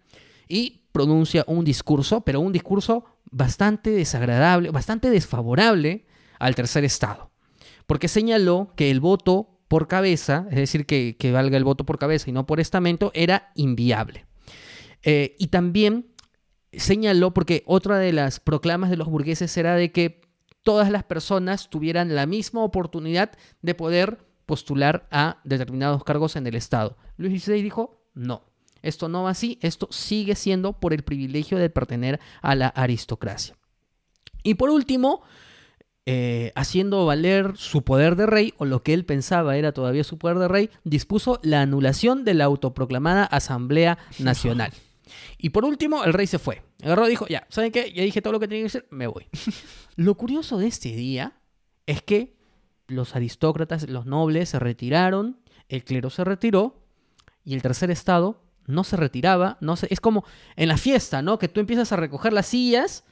y 0.47 0.81
pronuncia 0.91 1.43
un 1.47 1.65
discurso, 1.65 2.21
pero 2.21 2.39
un 2.39 2.51
discurso 2.53 3.05
bastante 3.31 3.89
desagradable, 3.89 4.69
bastante 4.71 5.09
desfavorable 5.09 6.05
al 6.39 6.55
tercer 6.55 6.83
estado, 6.85 7.31
porque 7.87 8.07
señaló 8.07 8.71
que 8.75 8.91
el 8.91 8.99
voto 8.99 9.49
por 9.67 9.87
cabeza, 9.87 10.47
es 10.51 10.57
decir, 10.57 10.85
que, 10.85 11.15
valga 11.33 11.57
el 11.57 11.63
voto 11.63 11.85
por 11.85 11.97
cabeza 11.97 12.29
y 12.29 12.33
no 12.33 12.45
por 12.45 12.59
estamento, 12.59 13.11
era 13.13 13.51
inviable. 13.55 14.25
Eh, 15.03 15.35
y 15.39 15.47
también 15.47 16.07
señaló, 16.79 17.33
porque 17.33 17.63
otra 17.65 17.97
de 17.97 18.13
las 18.13 18.39
proclamas 18.39 18.89
de 18.89 18.97
los 18.97 19.07
burgueses 19.07 19.55
era 19.57 19.75
de 19.75 19.91
que 19.91 20.21
todas 20.63 20.89
las 20.89 21.03
personas 21.03 21.69
tuvieran 21.69 22.15
la 22.15 22.25
misma 22.25 22.63
oportunidad 22.63 23.31
de 23.61 23.75
poder 23.75 24.19
postular 24.45 25.07
a 25.11 25.39
determinados 25.43 26.03
cargos 26.03 26.35
en 26.35 26.47
el 26.47 26.55
Estado. 26.55 26.97
Luis 27.17 27.43
XVI 27.43 27.61
dijo, 27.61 28.01
no, 28.13 28.43
esto 28.81 29.09
no 29.09 29.23
va 29.23 29.31
así, 29.31 29.59
esto 29.61 29.87
sigue 29.91 30.35
siendo 30.35 30.73
por 30.73 30.93
el 30.93 31.03
privilegio 31.03 31.57
de 31.57 31.69
pertenecer 31.69 32.19
a 32.41 32.55
la 32.55 32.67
aristocracia. 32.67 33.55
Y 34.43 34.55
por 34.55 34.69
último, 34.69 35.23
eh, 36.05 36.51
haciendo 36.55 37.05
valer 37.05 37.53
su 37.55 37.83
poder 37.83 38.15
de 38.15 38.27
rey, 38.27 38.53
o 38.57 38.65
lo 38.65 38.83
que 38.83 38.93
él 38.93 39.05
pensaba 39.05 39.57
era 39.57 39.71
todavía 39.71 40.03
su 40.03 40.19
poder 40.19 40.37
de 40.37 40.47
rey, 40.47 40.69
dispuso 40.83 41.39
la 41.41 41.61
anulación 41.61 42.25
de 42.25 42.35
la 42.35 42.45
autoproclamada 42.45 43.25
Asamblea 43.25 43.97
Nacional. 44.19 44.71
Y 45.37 45.49
por 45.49 45.65
último, 45.65 46.03
el 46.03 46.13
rey 46.13 46.27
se 46.27 46.39
fue. 46.39 46.63
Agarró 46.83 47.07
y 47.07 47.11
dijo, 47.11 47.27
ya, 47.27 47.45
¿saben 47.49 47.71
qué? 47.71 47.91
Ya 47.93 48.03
dije 48.03 48.21
todo 48.21 48.33
lo 48.33 48.39
que 48.39 48.47
tenía 48.47 48.61
que 48.61 48.71
decir, 48.71 48.85
me 48.89 49.07
voy. 49.07 49.27
lo 49.95 50.15
curioso 50.15 50.57
de 50.57 50.67
este 50.67 50.89
día 50.89 51.39
es 51.85 52.01
que 52.01 52.35
los 52.87 53.15
aristócratas, 53.15 53.89
los 53.89 54.05
nobles 54.05 54.49
se 54.49 54.59
retiraron, 54.59 55.39
el 55.69 55.83
clero 55.83 56.09
se 56.09 56.23
retiró 56.23 56.83
y 57.43 57.53
el 57.53 57.61
tercer 57.61 57.91
estado 57.91 58.43
no 58.67 58.83
se 58.83 58.97
retiraba, 58.97 59.57
no 59.61 59.75
es 59.89 59.99
como 59.99 60.25
en 60.55 60.67
la 60.67 60.77
fiesta, 60.77 61.21
¿no? 61.21 61.37
Que 61.37 61.47
tú 61.47 61.59
empiezas 61.59 61.91
a 61.91 61.95
recoger 61.95 62.33
las 62.33 62.47
sillas 62.47 63.03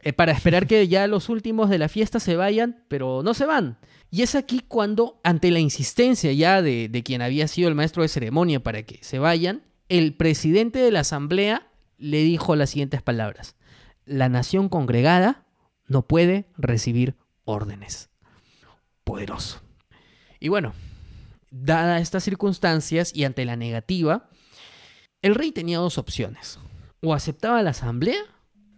eh, 0.00 0.12
para 0.12 0.32
esperar 0.32 0.66
que 0.66 0.86
ya 0.88 1.06
los 1.06 1.28
últimos 1.28 1.70
de 1.70 1.78
la 1.78 1.88
fiesta 1.88 2.20
se 2.20 2.36
vayan, 2.36 2.84
pero 2.88 3.22
no 3.22 3.32
se 3.34 3.46
van. 3.46 3.78
Y 4.10 4.22
es 4.22 4.34
aquí 4.34 4.60
cuando, 4.66 5.20
ante 5.24 5.50
la 5.50 5.58
insistencia 5.58 6.32
ya 6.32 6.60
de, 6.62 6.88
de 6.88 7.02
quien 7.02 7.22
había 7.22 7.48
sido 7.48 7.68
el 7.68 7.74
maestro 7.74 8.02
de 8.02 8.08
ceremonia 8.08 8.62
para 8.62 8.82
que 8.82 9.02
se 9.02 9.18
vayan, 9.18 9.62
el 9.88 10.14
presidente 10.14 10.78
de 10.78 10.90
la 10.90 11.00
asamblea 11.00 11.68
le 11.98 12.22
dijo 12.22 12.56
las 12.56 12.70
siguientes 12.70 13.02
palabras. 13.02 13.56
La 14.04 14.28
nación 14.28 14.68
congregada 14.68 15.46
no 15.86 16.02
puede 16.06 16.46
recibir 16.56 17.16
órdenes. 17.44 18.10
Poderoso. 19.04 19.60
Y 20.40 20.48
bueno, 20.48 20.72
dadas 21.50 22.02
estas 22.02 22.24
circunstancias 22.24 23.12
y 23.14 23.24
ante 23.24 23.44
la 23.44 23.56
negativa, 23.56 24.28
el 25.22 25.34
rey 25.34 25.52
tenía 25.52 25.78
dos 25.78 25.98
opciones. 25.98 26.58
O 27.00 27.14
aceptaba 27.14 27.62
la 27.62 27.70
asamblea 27.70 28.22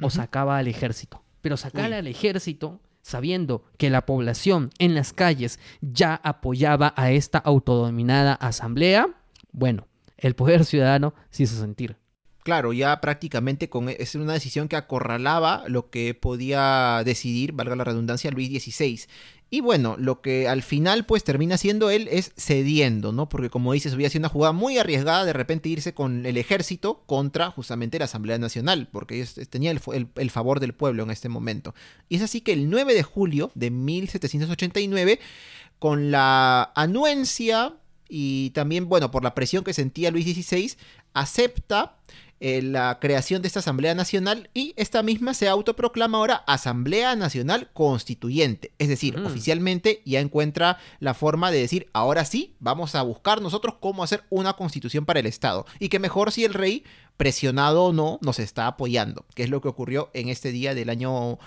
o 0.00 0.10
sacaba 0.10 0.58
al 0.58 0.68
ejército. 0.68 1.22
Pero 1.40 1.56
sacar 1.56 1.92
al 1.92 2.06
ejército, 2.06 2.80
sabiendo 3.02 3.64
que 3.78 3.88
la 3.88 4.04
población 4.04 4.70
en 4.78 4.94
las 4.94 5.12
calles 5.12 5.60
ya 5.80 6.16
apoyaba 6.16 6.92
a 6.96 7.12
esta 7.12 7.38
autodominada 7.38 8.34
asamblea, 8.34 9.08
bueno, 9.52 9.86
el 10.18 10.34
poder 10.34 10.64
ciudadano 10.64 11.14
se 11.30 11.44
hizo 11.44 11.58
sentir. 11.58 11.96
Claro, 12.46 12.72
ya 12.72 13.00
prácticamente 13.00 13.68
con, 13.68 13.88
e, 13.88 13.96
es 13.98 14.14
una 14.14 14.34
decisión 14.34 14.68
que 14.68 14.76
acorralaba 14.76 15.64
lo 15.66 15.90
que 15.90 16.14
podía 16.14 17.02
decidir, 17.04 17.50
valga 17.50 17.74
la 17.74 17.82
redundancia, 17.82 18.30
Luis 18.30 18.48
XVI. 18.50 19.00
Y 19.50 19.60
bueno, 19.60 19.96
lo 19.98 20.20
que 20.20 20.48
al 20.48 20.62
final 20.62 21.06
pues 21.06 21.24
termina 21.24 21.56
siendo 21.56 21.90
él 21.90 22.08
es 22.08 22.32
cediendo, 22.36 23.10
¿no? 23.10 23.28
Porque 23.28 23.50
como 23.50 23.72
dices, 23.72 23.94
había 23.94 24.10
sido 24.10 24.20
una 24.20 24.28
jugada 24.28 24.52
muy 24.52 24.78
arriesgada 24.78 25.24
de 25.24 25.32
repente 25.32 25.68
irse 25.68 25.92
con 25.92 26.24
el 26.24 26.36
ejército 26.36 27.02
contra 27.06 27.50
justamente 27.50 27.98
la 27.98 28.06
Asamblea 28.06 28.38
Nacional, 28.38 28.88
porque 28.92 29.24
tenía 29.50 29.72
el, 29.72 30.30
favor 30.30 30.60
del 30.60 30.72
pueblo 30.72 31.02
en 31.02 31.10
este 31.10 31.28
momento. 31.28 31.74
Y 32.08 32.14
es 32.14 32.22
así 32.22 32.42
que 32.42 32.52
el 32.52 32.70
9 32.70 32.94
de 32.94 33.02
julio 33.02 33.50
de 33.56 33.70
1789, 33.70 35.18
con 35.80 36.12
la 36.12 36.72
anuencia 36.76 37.74
y 38.08 38.50
también, 38.50 38.88
bueno, 38.88 39.10
por 39.10 39.24
la 39.24 39.34
presión 39.34 39.64
que 39.64 39.72
sentía 39.72 40.10
Luis 40.10 40.24
XVI, 40.24 40.76
acepta 41.12 41.96
eh, 42.38 42.60
la 42.60 42.98
creación 43.00 43.40
de 43.40 43.48
esta 43.48 43.60
Asamblea 43.60 43.94
Nacional 43.94 44.50
y 44.52 44.74
esta 44.76 45.02
misma 45.02 45.32
se 45.32 45.48
autoproclama 45.48 46.18
ahora 46.18 46.44
Asamblea 46.46 47.16
Nacional 47.16 47.70
Constituyente. 47.72 48.72
Es 48.78 48.88
decir, 48.88 49.18
mm. 49.18 49.24
oficialmente 49.24 50.02
ya 50.04 50.20
encuentra 50.20 50.78
la 51.00 51.14
forma 51.14 51.50
de 51.50 51.60
decir, 51.60 51.88
ahora 51.94 52.26
sí, 52.26 52.54
vamos 52.60 52.94
a 52.94 53.00
buscar 53.00 53.40
nosotros 53.40 53.76
cómo 53.80 54.04
hacer 54.04 54.24
una 54.28 54.52
constitución 54.52 55.06
para 55.06 55.20
el 55.20 55.26
Estado. 55.26 55.64
Y 55.78 55.88
que 55.88 55.98
mejor 55.98 56.30
si 56.30 56.44
el 56.44 56.52
rey, 56.52 56.84
presionado 57.16 57.84
o 57.86 57.92
no, 57.94 58.18
nos 58.20 58.38
está 58.38 58.66
apoyando, 58.66 59.24
que 59.34 59.42
es 59.44 59.48
lo 59.48 59.62
que 59.62 59.68
ocurrió 59.68 60.10
en 60.12 60.28
este 60.28 60.52
día 60.52 60.74
del 60.74 60.90
año 60.90 61.38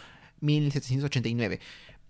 1789. 0.41 1.59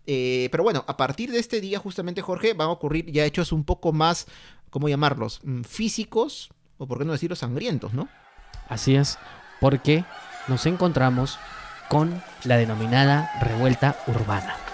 Eh, 0.05 0.49
pero 0.51 0.63
bueno, 0.63 0.83
a 0.87 0.97
partir 0.97 1.31
de 1.31 1.39
este 1.39 1.61
día, 1.61 1.79
justamente, 1.79 2.21
Jorge, 2.21 2.53
van 2.53 2.69
a 2.69 2.71
ocurrir 2.71 3.11
ya 3.11 3.25
hechos 3.25 3.51
un 3.51 3.63
poco 3.63 3.91
más, 3.91 4.27
¿cómo 4.69 4.89
llamarlos? 4.89 5.41
Mm, 5.43 5.61
físicos, 5.61 6.49
o 6.77 6.87
por 6.87 6.97
qué 6.99 7.05
no 7.05 7.11
decirlo, 7.11 7.35
sangrientos, 7.35 7.93
¿no? 7.93 8.07
Así 8.67 8.95
es, 8.95 9.17
porque 9.59 10.05
nos 10.47 10.65
encontramos 10.65 11.37
con 11.89 12.21
la 12.43 12.57
denominada 12.57 13.31
revuelta 13.41 13.97
urbana. 14.07 14.68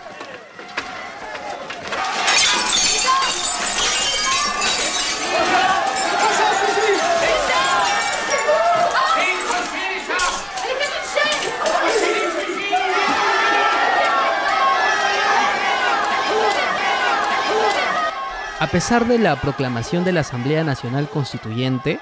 A 18.65 18.71
pesar 18.71 19.07
de 19.07 19.19
la 19.19 19.39
proclamación 19.39 20.03
de 20.03 20.11
la 20.11 20.21
Asamblea 20.21 20.63
Nacional 20.63 21.07
Constituyente, 21.07 21.99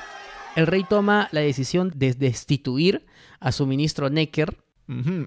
el 0.55 0.65
rey 0.65 0.85
toma 0.87 1.27
la 1.33 1.41
decisión 1.41 1.91
de 1.93 2.13
destituir 2.13 3.05
a 3.41 3.51
su 3.51 3.67
ministro 3.67 4.09
Necker. 4.09 4.57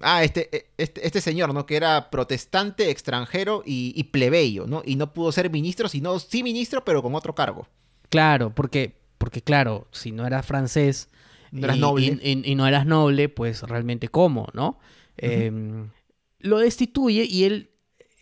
Ah, 0.01 0.23
este, 0.23 0.49
e, 0.51 0.71
este, 0.79 1.05
este, 1.05 1.21
señor, 1.21 1.53
¿no? 1.53 1.67
Que 1.67 1.75
era 1.75 2.09
protestante, 2.09 2.89
extranjero 2.89 3.61
y, 3.63 4.03
plebeyo, 4.05 4.65
¿no? 4.65 4.81
Y 4.83 4.95
no 4.95 5.13
pudo 5.13 5.31
ser 5.31 5.51
ministro, 5.51 5.87
sino 5.89 6.17
sí 6.17 6.41
ministro, 6.41 6.83
pero 6.83 7.03
con 7.03 7.13
otro 7.13 7.35
cargo. 7.35 7.67
Claro, 8.09 8.49
porque, 8.55 8.95
porque 9.19 9.43
claro, 9.43 9.87
si 9.91 10.11
no 10.11 10.25
eras 10.25 10.43
francés 10.43 11.07
no 11.51 11.65
eras 11.65 11.77
noble. 11.77 12.19
Y, 12.19 12.55
no 12.55 12.65
eras 12.65 12.87
noble, 12.87 13.29
pues 13.29 13.61
realmente 13.61 14.07
cómo, 14.07 14.47
¿no? 14.53 14.79
Em, 15.17 15.91
lo 16.39 16.57
destituye 16.57 17.25
y 17.25 17.43
él 17.43 17.69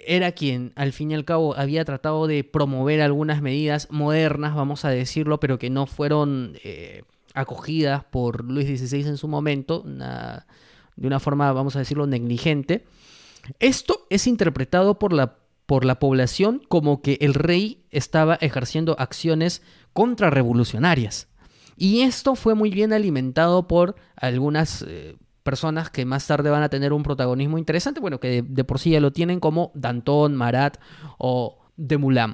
era 0.07 0.31
quien 0.31 0.71
al 0.75 0.93
fin 0.93 1.11
y 1.11 1.15
al 1.15 1.25
cabo 1.25 1.55
había 1.55 1.85
tratado 1.85 2.27
de 2.27 2.43
promover 2.43 3.01
algunas 3.01 3.41
medidas 3.41 3.87
modernas, 3.91 4.55
vamos 4.55 4.85
a 4.85 4.89
decirlo, 4.89 5.39
pero 5.39 5.59
que 5.59 5.69
no 5.69 5.85
fueron 5.87 6.57
eh, 6.63 7.03
acogidas 7.33 8.03
por 8.05 8.43
Luis 8.43 8.67
XVI 8.67 9.07
en 9.07 9.17
su 9.17 9.27
momento, 9.27 9.83
de 9.83 11.07
una 11.07 11.19
forma, 11.19 11.51
vamos 11.51 11.75
a 11.75 11.79
decirlo, 11.79 12.07
negligente. 12.07 12.85
Esto 13.59 14.07
es 14.09 14.27
interpretado 14.27 14.97
por 14.97 15.13
la, 15.13 15.37
por 15.65 15.85
la 15.85 15.99
población 15.99 16.61
como 16.67 17.01
que 17.01 17.17
el 17.21 17.33
rey 17.33 17.85
estaba 17.91 18.35
ejerciendo 18.35 18.95
acciones 18.99 19.61
contrarrevolucionarias. 19.93 21.27
Y 21.77 22.01
esto 22.01 22.35
fue 22.35 22.55
muy 22.55 22.69
bien 22.69 22.93
alimentado 22.93 23.67
por 23.67 23.95
algunas 24.15 24.83
eh, 24.87 25.17
personas 25.45 25.91
que 25.91 26.05
más 26.05 26.25
tarde 26.25 26.49
van 26.49 26.63
a 26.63 26.69
tener 26.69 26.91
un 26.91 27.03
protagonismo 27.03 27.59
interesante, 27.59 27.99
bueno, 27.99 28.19
que 28.19 28.41
de, 28.41 28.63
por 28.63 28.79
sí 28.79 28.89
ya 28.89 28.99
lo 28.99 29.13
tienen 29.13 29.39
como 29.39 29.71
Danton, 29.75 30.35
Marat 30.35 30.79
o 31.19 31.59
de 31.77 31.99
Moulin. 31.99 32.33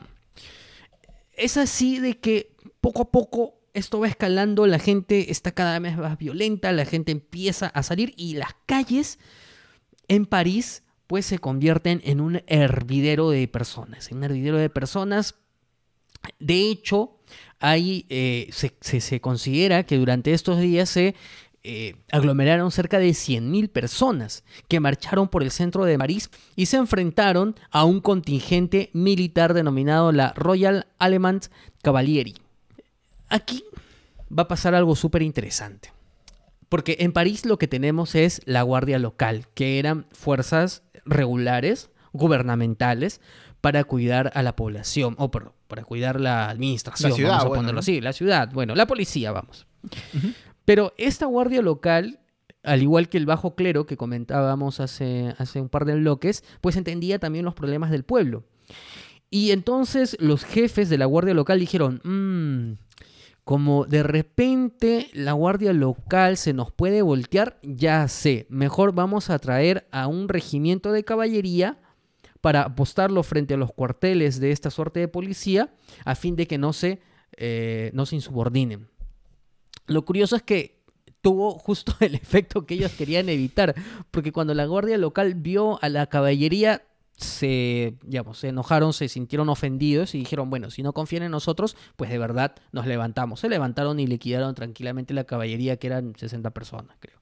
Es 1.34 1.58
así 1.58 2.00
de 2.00 2.20
que 2.20 2.56
poco 2.80 3.02
a 3.02 3.12
poco 3.12 3.56
esto 3.74 4.00
va 4.00 4.08
escalando, 4.08 4.66
la 4.66 4.80
gente 4.80 5.30
está 5.30 5.52
cada 5.52 5.78
vez 5.80 5.98
más 5.98 6.18
violenta, 6.18 6.72
la 6.72 6.86
gente 6.86 7.12
empieza 7.12 7.68
a 7.68 7.84
salir 7.84 8.14
y 8.16 8.36
las 8.36 8.56
calles 8.66 9.20
en 10.08 10.26
París 10.26 10.84
pues 11.08 11.26
se 11.26 11.40
convierten 11.40 12.02
en 12.06 12.22
un 12.22 12.42
hervidero 12.48 13.30
de 13.30 13.46
personas, 13.50 14.10
en 14.10 14.20
un 14.20 14.24
hervidero 14.24 14.58
de 14.58 14.70
personas. 14.70 15.36
De 16.40 16.62
hecho, 16.70 17.20
ahí 17.60 18.06
eh, 18.08 18.48
se, 18.52 18.74
se, 18.80 19.20
considera 19.20 19.86
que 19.86 19.98
durante 19.98 20.32
estos 20.32 20.62
días 20.62 20.88
se 20.88 21.16
eh, 21.64 21.96
aglomeraron 22.12 22.72
cerca 22.72 22.98
de 22.98 23.10
100.000 23.10 23.70
personas 23.70 24.44
que 24.68 24.80
marcharon 24.80 25.28
por 25.28 25.44
el 25.44 25.52
centro 25.52 25.86
de 25.86 25.98
París 25.98 26.32
y 26.56 26.66
se 26.66 26.78
enfrentaron 26.78 27.56
a 27.70 27.86
un 27.86 28.02
contingente 28.02 28.90
militar 28.94 29.54
denominado 29.54 30.12
la 30.12 30.34
Royal 30.34 30.88
Alemant 30.98 31.48
Cavalieri. 31.84 32.36
Aquí 33.30 33.64
va 34.36 34.44
a 34.44 34.48
pasar 34.48 34.74
algo 34.74 34.96
súper 34.96 35.22
interesante. 35.22 35.92
Porque 36.68 36.98
en 37.02 37.12
París 37.12 37.46
lo 37.46 37.60
que 37.60 37.68
tenemos 37.68 38.16
es 38.16 38.42
la 38.46 38.64
guardia 38.64 38.98
local, 38.98 39.46
que 39.54 39.78
eran 39.78 40.08
fuerzas 40.14 40.84
regulares, 41.06 41.90
gubernamentales, 42.14 43.22
para 43.60 43.84
cuidar 43.84 44.32
a 44.34 44.42
la 44.42 44.56
población, 44.56 45.16
o 45.20 45.30
para 45.30 45.84
cuidar 45.84 46.20
la 46.20 46.50
administración, 46.50 47.12
la 47.12 47.16
ciudad, 47.16 47.38
vamos 47.38 47.46
a 47.46 47.56
ponerlo 47.56 47.80
así, 47.82 48.02
la 48.02 48.14
ciudad, 48.14 48.50
bueno, 48.52 48.74
la 48.74 48.88
policía, 48.88 49.32
vamos. 49.32 49.68
Pero 50.66 50.94
esta 50.98 51.26
guardia 51.26 51.62
local, 51.62 52.20
al 52.64 52.82
igual 52.82 53.10
que 53.10 53.18
el 53.18 53.26
bajo 53.26 53.56
clero 53.56 53.86
que 53.86 53.98
comentábamos 53.98 54.80
hace, 54.80 55.34
hace 55.38 55.62
un 55.62 55.70
par 55.70 55.86
de 55.86 55.96
bloques, 55.96 56.44
pues 56.62 56.76
entendía 56.76 57.20
también 57.20 57.46
los 57.46 57.56
problemas 57.56 57.92
del 57.92 58.04
pueblo. 58.04 58.44
Y 59.30 59.52
entonces 59.52 60.18
los 60.20 60.44
jefes 60.44 60.90
de 60.90 60.98
la 60.98 61.06
guardia 61.06 61.34
local 61.34 61.60
dijeron, 61.60 62.02
mmm, 62.04 62.74
como 63.44 63.86
de 63.86 64.04
repente 64.04 65.10
la 65.14 65.34
guardia 65.34 65.74
local 65.74 66.38
se 66.38 66.54
nos 66.54 66.72
puede 66.72 67.02
voltear, 67.02 67.60
ya 67.64 68.08
sé, 68.08 68.46
mejor 68.50 68.94
vamos 68.94 69.30
a 69.30 69.40
traer 69.40 69.88
a 69.92 70.08
un 70.08 70.30
regimiento 70.30 70.92
de 70.92 71.04
caballería 71.04 71.80
para 72.42 72.64
apostarlo 72.64 73.24
frente 73.24 73.54
a 73.54 73.58
los 73.58 73.72
cuarteles 73.72 74.40
de 74.40 74.52
esta 74.52 74.70
suerte 74.70 75.00
de 75.00 75.08
policía 75.08 75.74
a 76.06 76.16
fin 76.16 76.36
de 76.36 76.48
que 76.48 76.58
no 76.58 76.74
se, 76.74 77.00
eh, 77.38 77.92
no 77.94 78.06
se 78.06 78.16
insubordinen. 78.16 78.88
Lo 79.92 80.06
curioso 80.06 80.36
es 80.36 80.42
que 80.42 80.82
tuvo 81.22 81.58
justo 81.60 81.94
el 82.00 82.16
efecto 82.16 82.66
que 82.66 82.76
ellos 82.76 82.92
querían 82.94 83.30
evitar, 83.30 83.76
porque 84.12 84.32
cuando 84.32 84.54
la 84.54 84.66
guardia 84.66 84.98
local 84.98 85.36
vio 85.36 85.82
a 85.84 85.90
la 85.90 86.08
caballería 86.08 86.84
se, 87.18 87.98
digamos, 88.04 88.40
se 88.40 88.48
enojaron, 88.48 88.94
se 88.94 89.08
sintieron 89.08 89.48
ofendidos 89.50 90.16
y 90.16 90.20
dijeron, 90.20 90.50
bueno, 90.50 90.72
si 90.72 90.82
no 90.82 90.94
confían 90.94 91.24
en 91.24 91.32
nosotros, 91.32 91.78
pues 91.96 92.10
de 92.10 92.18
verdad 92.18 92.56
nos 92.72 92.88
levantamos. 92.88 93.42
Se 93.42 93.50
levantaron 93.50 94.00
y 94.00 94.08
liquidaron 94.08 94.56
tranquilamente 94.56 95.14
la 95.14 95.26
caballería, 95.26 95.78
que 95.78 95.88
eran 95.88 96.14
60 96.18 96.50
personas, 96.52 96.98
creo. 97.00 97.20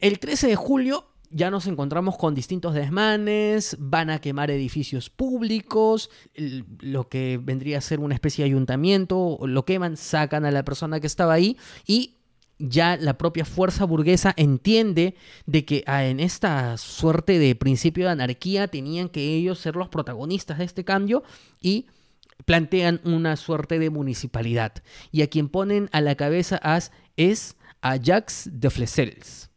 El 0.00 0.18
13 0.18 0.48
de 0.48 0.56
julio 0.56 1.07
ya 1.30 1.50
nos 1.50 1.66
encontramos 1.66 2.16
con 2.16 2.34
distintos 2.34 2.74
desmanes, 2.74 3.76
van 3.78 4.10
a 4.10 4.20
quemar 4.20 4.50
edificios 4.50 5.10
públicos, 5.10 6.10
lo 6.80 7.08
que 7.08 7.38
vendría 7.42 7.78
a 7.78 7.82
ser 7.82 8.00
una 8.00 8.14
especie 8.14 8.44
de 8.44 8.50
ayuntamiento, 8.50 9.38
lo 9.42 9.64
queman, 9.64 9.96
sacan 9.96 10.44
a 10.44 10.50
la 10.50 10.64
persona 10.64 11.00
que 11.00 11.06
estaba 11.06 11.34
ahí 11.34 11.56
y 11.86 12.14
ya 12.58 12.96
la 12.96 13.16
propia 13.18 13.44
fuerza 13.44 13.84
burguesa 13.84 14.34
entiende 14.36 15.14
de 15.46 15.64
que 15.64 15.84
ah, 15.86 16.04
en 16.04 16.18
esta 16.20 16.76
suerte 16.76 17.38
de 17.38 17.54
principio 17.54 18.06
de 18.06 18.12
anarquía 18.12 18.68
tenían 18.68 19.08
que 19.08 19.34
ellos 19.34 19.58
ser 19.58 19.76
los 19.76 19.88
protagonistas 19.88 20.58
de 20.58 20.64
este 20.64 20.84
cambio 20.84 21.22
y 21.60 21.86
plantean 22.44 23.00
una 23.04 23.36
suerte 23.36 23.78
de 23.78 23.90
municipalidad. 23.90 24.72
Y 25.12 25.22
a 25.22 25.28
quien 25.28 25.48
ponen 25.48 25.88
a 25.92 26.00
la 26.00 26.16
cabeza 26.16 26.60
es 27.16 27.56
a 27.80 27.96
Jacques 27.96 28.48
de 28.52 28.70
Flessels. 28.70 29.50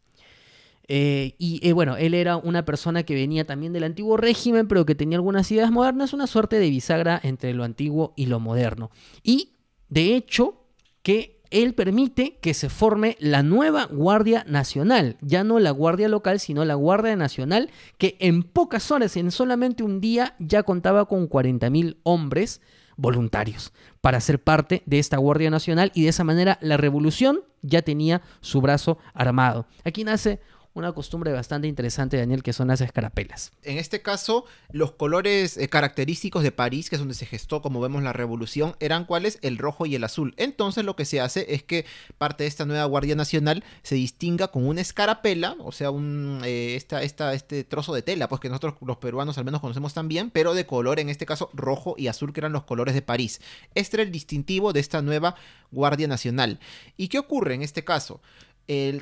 Eh, 0.94 1.36
y 1.38 1.66
eh, 1.66 1.72
bueno, 1.72 1.96
él 1.96 2.12
era 2.12 2.36
una 2.36 2.66
persona 2.66 3.02
que 3.02 3.14
venía 3.14 3.46
también 3.46 3.72
del 3.72 3.84
antiguo 3.84 4.18
régimen, 4.18 4.68
pero 4.68 4.84
que 4.84 4.94
tenía 4.94 5.16
algunas 5.16 5.50
ideas 5.50 5.70
modernas, 5.70 6.12
una 6.12 6.26
suerte 6.26 6.58
de 6.58 6.68
bisagra 6.68 7.18
entre 7.22 7.54
lo 7.54 7.64
antiguo 7.64 8.12
y 8.14 8.26
lo 8.26 8.40
moderno. 8.40 8.90
Y 9.22 9.54
de 9.88 10.14
hecho, 10.14 10.66
que 11.02 11.40
él 11.50 11.72
permite 11.72 12.36
que 12.42 12.52
se 12.52 12.68
forme 12.68 13.16
la 13.20 13.42
nueva 13.42 13.86
Guardia 13.86 14.44
Nacional, 14.46 15.16
ya 15.22 15.44
no 15.44 15.60
la 15.60 15.70
Guardia 15.70 16.10
Local, 16.10 16.38
sino 16.40 16.62
la 16.66 16.74
Guardia 16.74 17.16
Nacional, 17.16 17.70
que 17.96 18.18
en 18.20 18.42
pocas 18.42 18.90
horas, 18.90 19.16
en 19.16 19.30
solamente 19.30 19.82
un 19.82 19.98
día, 19.98 20.36
ya 20.40 20.62
contaba 20.62 21.06
con 21.06 21.26
40.000 21.26 21.96
hombres 22.02 22.60
voluntarios 22.98 23.72
para 24.02 24.20
ser 24.20 24.42
parte 24.42 24.82
de 24.84 24.98
esta 24.98 25.16
Guardia 25.16 25.48
Nacional 25.48 25.90
y 25.94 26.02
de 26.02 26.10
esa 26.10 26.24
manera 26.24 26.58
la 26.60 26.76
revolución 26.76 27.40
ya 27.62 27.80
tenía 27.80 28.20
su 28.42 28.60
brazo 28.60 28.98
armado. 29.14 29.66
Aquí 29.84 30.04
nace 30.04 30.40
una 30.74 30.92
costumbre 30.92 31.32
bastante 31.32 31.68
interesante, 31.68 32.16
Daniel, 32.16 32.42
que 32.42 32.52
son 32.52 32.68
las 32.68 32.80
escarapelas. 32.80 33.52
En 33.62 33.78
este 33.78 34.02
caso, 34.02 34.44
los 34.70 34.92
colores 34.92 35.56
eh, 35.56 35.68
característicos 35.68 36.42
de 36.42 36.52
París, 36.52 36.88
que 36.88 36.96
es 36.96 37.00
donde 37.00 37.14
se 37.14 37.26
gestó, 37.26 37.60
como 37.60 37.80
vemos, 37.80 38.02
la 38.02 38.12
revolución, 38.12 38.74
eran 38.80 39.04
cuáles? 39.04 39.38
El 39.42 39.58
rojo 39.58 39.86
y 39.86 39.94
el 39.94 40.04
azul. 40.04 40.34
Entonces 40.36 40.84
lo 40.84 40.96
que 40.96 41.04
se 41.04 41.20
hace 41.20 41.54
es 41.54 41.62
que 41.62 41.84
parte 42.18 42.44
de 42.44 42.48
esta 42.48 42.64
nueva 42.64 42.84
Guardia 42.84 43.14
Nacional 43.14 43.64
se 43.82 43.96
distinga 43.96 44.48
con 44.48 44.66
una 44.66 44.80
escarapela, 44.80 45.56
o 45.58 45.72
sea, 45.72 45.90
un, 45.90 46.40
eh, 46.44 46.74
esta, 46.74 47.02
este 47.02 47.64
trozo 47.64 47.94
de 47.94 48.02
tela, 48.02 48.28
pues 48.28 48.40
que 48.40 48.48
nosotros 48.48 48.74
los 48.80 48.96
peruanos 48.96 49.38
al 49.38 49.44
menos 49.44 49.60
conocemos 49.60 49.94
también, 49.94 50.30
pero 50.30 50.54
de 50.54 50.66
color, 50.66 51.00
en 51.00 51.08
este 51.08 51.26
caso, 51.26 51.50
rojo 51.52 51.94
y 51.98 52.08
azul, 52.08 52.32
que 52.32 52.40
eran 52.40 52.52
los 52.52 52.64
colores 52.64 52.94
de 52.94 53.02
París. 53.02 53.40
Este 53.74 53.96
era 53.96 54.02
el 54.04 54.12
distintivo 54.12 54.72
de 54.72 54.80
esta 54.80 55.02
nueva 55.02 55.34
Guardia 55.70 56.08
Nacional. 56.08 56.60
¿Y 56.96 57.08
qué 57.08 57.18
ocurre 57.18 57.54
en 57.54 57.62
este 57.62 57.84
caso? 57.84 58.20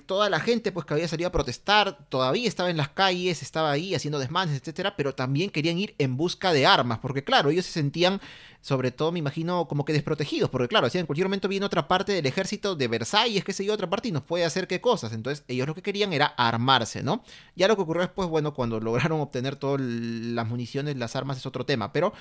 Toda 0.07 0.31
la 0.31 0.41
gente 0.41 0.73
pues 0.73 0.87
que 0.87 0.95
había 0.95 1.07
salido 1.07 1.29
a 1.29 1.33
protestar 1.33 1.99
todavía 2.09 2.49
estaba 2.49 2.71
en 2.71 2.77
las 2.77 2.89
calles, 2.89 3.43
estaba 3.43 3.71
ahí 3.71 3.95
haciendo 3.95 4.19
desmanes, 4.19 4.57
etcétera, 4.59 4.97
pero 4.97 5.15
también 5.15 5.51
querían 5.51 5.79
ir 5.79 5.95
en 5.99 6.17
busca 6.17 6.53
de 6.53 6.67
armas, 6.67 6.99
porque 6.99 7.23
claro, 7.23 7.51
ellos 7.51 7.67
se 7.67 7.73
sentían, 7.73 8.21
sobre 8.61 8.91
todo 8.91 9.13
me 9.13 9.19
imagino, 9.19 9.67
como 9.69 9.85
que 9.85 9.93
desprotegidos, 9.93 10.51
porque 10.51 10.69
claro, 10.69 10.89
en 10.93 11.07
cualquier 11.07 11.27
momento 11.27 11.49
viene 11.49 11.67
otra 11.67 11.89
parte 11.89 12.13
del 12.13 12.27
ejército 12.27 12.77
de 12.77 12.89
Versalles, 12.89 13.45
que 13.45 13.53
sé 13.53 13.65
yo, 13.65 13.73
otra 13.73 13.89
parte 13.89 14.09
y 14.09 14.13
nos 14.13 14.23
puede 14.23 14.45
hacer 14.45 14.67
qué 14.67 14.81
cosas. 14.81 15.13
Entonces, 15.13 15.45
ellos 15.49 15.67
lo 15.67 15.75
que 15.75 15.83
querían 15.83 16.13
era 16.13 16.27
armarse, 16.27 17.03
¿no? 17.03 17.25
Ya 17.57 17.69
lo 17.69 17.77
que 17.77 17.83
ocurrió 17.83 18.03
después, 18.03 18.29
bueno, 18.29 18.55
cuando 18.55 18.81
lograron 18.81 19.21
obtener 19.21 19.57
todas 19.57 19.81
las 19.81 20.47
municiones, 20.47 20.97
las 20.97 21.17
armas 21.17 21.39
es 21.39 21.47
otro 21.47 21.65
tema, 21.65 21.93
pero 21.93 22.13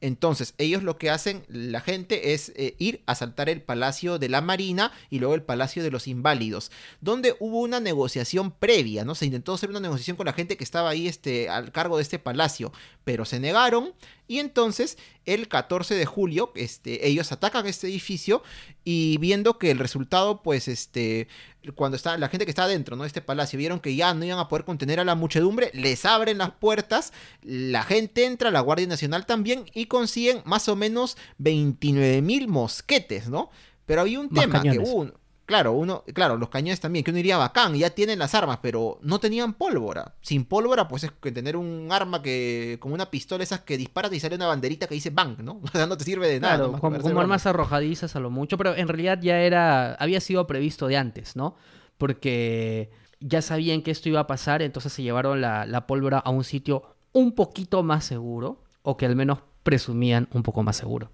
entonces, 0.00 0.54
ellos 0.58 0.82
lo 0.82 0.98
que 0.98 1.08
hacen, 1.08 1.44
la 1.48 1.80
gente, 1.80 2.34
es 2.34 2.52
eh, 2.56 2.74
ir 2.78 3.02
a 3.06 3.12
asaltar 3.12 3.48
el 3.48 3.62
Palacio 3.62 4.18
de 4.18 4.28
la 4.28 4.42
Marina 4.42 4.92
y 5.08 5.20
luego 5.20 5.34
el 5.34 5.42
Palacio 5.42 5.82
de 5.82 5.90
los 5.90 6.06
Inválidos, 6.06 6.70
donde 7.00 7.34
hubo 7.40 7.60
una 7.60 7.80
negociación 7.80 8.50
previa, 8.50 9.04
¿no? 9.06 9.14
Se 9.14 9.24
intentó 9.24 9.54
hacer 9.54 9.70
una 9.70 9.80
negociación 9.80 10.18
con 10.18 10.26
la 10.26 10.34
gente 10.34 10.58
que 10.58 10.64
estaba 10.64 10.90
ahí 10.90 11.08
este, 11.08 11.48
al 11.48 11.72
cargo 11.72 11.96
de 11.96 12.02
este 12.02 12.18
palacio, 12.18 12.72
pero 13.04 13.24
se 13.24 13.40
negaron 13.40 13.94
y 14.28 14.38
entonces 14.38 14.98
el 15.26 15.48
14 15.48 15.94
de 15.94 16.06
julio 16.06 16.52
este, 16.54 17.06
ellos 17.06 17.32
atacan 17.32 17.66
este 17.66 17.88
edificio 17.88 18.42
y 18.84 19.18
viendo 19.18 19.58
que 19.58 19.70
el 19.70 19.78
resultado, 19.78 20.42
pues, 20.42 20.68
este, 20.68 21.28
cuando 21.74 21.96
está 21.96 22.16
la 22.16 22.28
gente 22.28 22.44
que 22.46 22.50
está 22.50 22.64
adentro, 22.64 22.96
¿no? 22.96 23.04
Este 23.04 23.20
palacio, 23.20 23.58
vieron 23.58 23.80
que 23.80 23.94
ya 23.94 24.14
no 24.14 24.24
iban 24.24 24.38
a 24.38 24.48
poder 24.48 24.64
contener 24.64 25.00
a 25.00 25.04
la 25.04 25.14
muchedumbre, 25.14 25.70
les 25.74 26.04
abren 26.04 26.38
las 26.38 26.52
puertas, 26.52 27.12
la 27.42 27.82
gente 27.82 28.24
entra, 28.24 28.50
la 28.50 28.60
Guardia 28.60 28.86
Nacional 28.86 29.26
también, 29.26 29.66
y 29.74 29.86
consiguen 29.86 30.42
más 30.44 30.68
o 30.68 30.76
menos 30.76 31.16
29 31.38 32.22
mil 32.22 32.48
mosquetes, 32.48 33.28
¿no? 33.28 33.50
Pero 33.84 34.00
había 34.00 34.20
un 34.20 34.30
tema 34.30 34.62
que 34.62 34.78
hubo, 34.78 35.12
Claro, 35.46 35.74
uno, 35.74 36.02
claro, 36.12 36.36
los 36.36 36.48
cañones 36.48 36.80
también, 36.80 37.04
que 37.04 37.12
uno 37.12 37.18
diría 37.18 37.36
bacán, 37.36 37.72
ya 37.76 37.90
tienen 37.90 38.18
las 38.18 38.34
armas, 38.34 38.58
pero 38.60 38.98
no 39.02 39.20
tenían 39.20 39.54
pólvora. 39.54 40.16
Sin 40.20 40.44
pólvora, 40.44 40.88
pues 40.88 41.04
es 41.04 41.12
que 41.12 41.30
tener 41.30 41.56
un 41.56 41.86
arma 41.92 42.20
que, 42.20 42.78
como 42.80 42.96
una 42.96 43.10
pistola 43.12 43.44
esas 43.44 43.60
que 43.60 43.78
disparas 43.78 44.12
y 44.12 44.18
sale 44.18 44.34
una 44.34 44.48
banderita 44.48 44.88
que 44.88 44.96
dice 44.96 45.10
bang, 45.10 45.38
¿no? 45.38 45.60
O 45.66 45.68
sea, 45.68 45.86
no 45.86 45.96
te 45.96 46.02
sirve 46.02 46.26
de 46.26 46.40
nada. 46.40 46.56
Claro, 46.56 46.80
como, 46.80 47.20
armas 47.20 47.46
arrojadizas 47.46 48.16
a 48.16 48.20
lo 48.20 48.28
mucho, 48.28 48.58
pero 48.58 48.74
en 48.74 48.88
realidad 48.88 49.20
ya 49.22 49.38
era, 49.38 49.94
había 49.94 50.20
sido 50.20 50.48
previsto 50.48 50.88
de 50.88 50.96
antes, 50.96 51.36
¿no? 51.36 51.54
Porque 51.96 52.90
ya 53.20 53.40
sabían 53.40 53.82
que 53.82 53.92
esto 53.92 54.08
iba 54.08 54.20
a 54.20 54.26
pasar, 54.26 54.62
entonces 54.62 54.92
se 54.92 55.04
llevaron 55.04 55.40
la, 55.40 55.64
la 55.64 55.86
pólvora 55.86 56.18
a 56.18 56.30
un 56.30 56.42
sitio 56.42 56.96
un 57.12 57.36
poquito 57.36 57.84
más 57.84 58.04
seguro, 58.04 58.64
o 58.82 58.96
que 58.96 59.06
al 59.06 59.14
menos 59.14 59.38
presumían 59.62 60.28
un 60.32 60.42
poco 60.42 60.64
más 60.64 60.76
seguro 60.76 61.12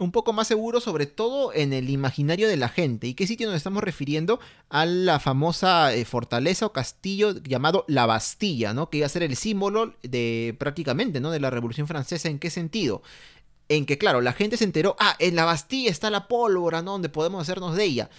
un 0.00 0.12
poco 0.12 0.32
más 0.32 0.48
seguro, 0.48 0.80
sobre 0.80 1.06
todo 1.06 1.52
en 1.52 1.72
el 1.72 1.90
imaginario 1.90 2.48
de 2.48 2.56
la 2.56 2.68
gente. 2.68 3.06
¿Y 3.06 3.14
qué 3.14 3.26
sitio 3.26 3.46
nos 3.46 3.56
estamos 3.56 3.82
refiriendo? 3.84 4.40
A 4.68 4.86
la 4.86 5.20
famosa 5.20 5.94
eh, 5.94 6.04
fortaleza 6.04 6.66
o 6.66 6.72
castillo 6.72 7.34
llamado 7.42 7.84
La 7.86 8.06
Bastilla, 8.06 8.72
¿no? 8.74 8.90
Que 8.90 8.98
iba 8.98 9.06
a 9.06 9.10
ser 9.10 9.22
el 9.22 9.36
símbolo 9.36 9.94
de 10.02 10.56
prácticamente, 10.58 11.20
¿no? 11.20 11.30
De 11.30 11.40
la 11.40 11.50
Revolución 11.50 11.86
Francesa. 11.86 12.28
¿En 12.28 12.38
qué 12.38 12.50
sentido? 12.50 13.02
En 13.68 13.86
que, 13.86 13.98
claro, 13.98 14.20
la 14.20 14.32
gente 14.32 14.56
se 14.56 14.64
enteró, 14.64 14.96
ah, 14.98 15.14
en 15.18 15.36
la 15.36 15.44
Bastilla 15.44 15.90
está 15.90 16.10
la 16.10 16.26
pólvora, 16.26 16.82
¿no? 16.82 16.92
Donde 16.92 17.08
podemos 17.08 17.42
hacernos 17.42 17.76
de 17.76 17.84
ella. 17.84 18.10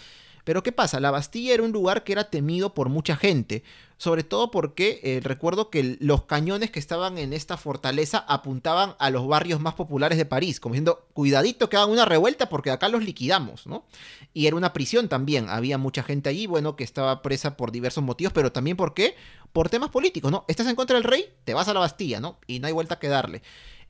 Pero 0.44 0.64
¿qué 0.64 0.72
pasa? 0.72 1.00
La 1.00 1.12
Bastilla 1.12 1.54
era 1.54 1.64
un 1.64 1.72
lugar 1.72 2.04
que 2.04 2.12
era 2.12 2.30
temido 2.30 2.74
por 2.74 2.89
mucha 2.89 3.16
gente, 3.16 3.64
sobre 3.98 4.24
todo 4.24 4.50
porque 4.50 5.00
eh, 5.04 5.20
recuerdo 5.24 5.70
que 5.70 5.98
los 6.00 6.24
cañones 6.24 6.72
que 6.72 6.80
estaban 6.80 7.18
en 7.18 7.34
esta 7.34 7.58
fortaleza 7.58 8.26
apuntaban 8.28 8.96
a 8.98 9.10
los 9.12 9.28
barrios 9.28 9.60
más 9.60 9.76
populares 9.76 10.18
de 10.18 10.26
París, 10.26 10.60
como 10.60 10.74
diciendo, 10.74 11.06
cuidadito 11.14 11.70
que 11.70 11.78
hagan 11.78 11.92
una 11.92 12.06
revuelta 12.06 12.50
porque 12.50 12.72
acá 12.72 12.89
los 12.89 13.04
liquidamos, 13.04 13.68
¿no? 13.68 13.86
Y 14.34 14.48
era 14.48 14.56
una 14.56 14.74
prisión 14.74 15.08
también, 15.08 15.50
había 15.50 15.78
mucha 15.78 16.02
gente 16.02 16.30
allí, 16.30 16.48
bueno, 16.48 16.76
que 16.76 16.84
estaba 16.84 17.22
presa 17.22 17.58
por 17.58 17.72
diversos 17.72 18.04
motivos, 18.04 18.34
pero 18.34 18.52
también 18.52 18.76
por 18.76 18.94
qué? 18.94 19.16
Por 19.54 19.70
temas 19.70 19.89
políticos, 19.89 20.32
¿no? 20.32 20.46
Estás 20.48 20.68
en 20.68 20.76
contra 20.76 20.96
del 20.96 21.04
rey, 21.04 21.26
te 21.44 21.54
vas 21.54 21.68
a 21.68 21.74
la 21.74 21.82
Bastilla, 21.82 22.20
¿no? 22.20 22.39
Y 22.48 22.60
no 22.60 22.68
hay 22.68 22.74
vuelta 22.74 22.98
que 22.98 23.08
darle. 23.08 23.44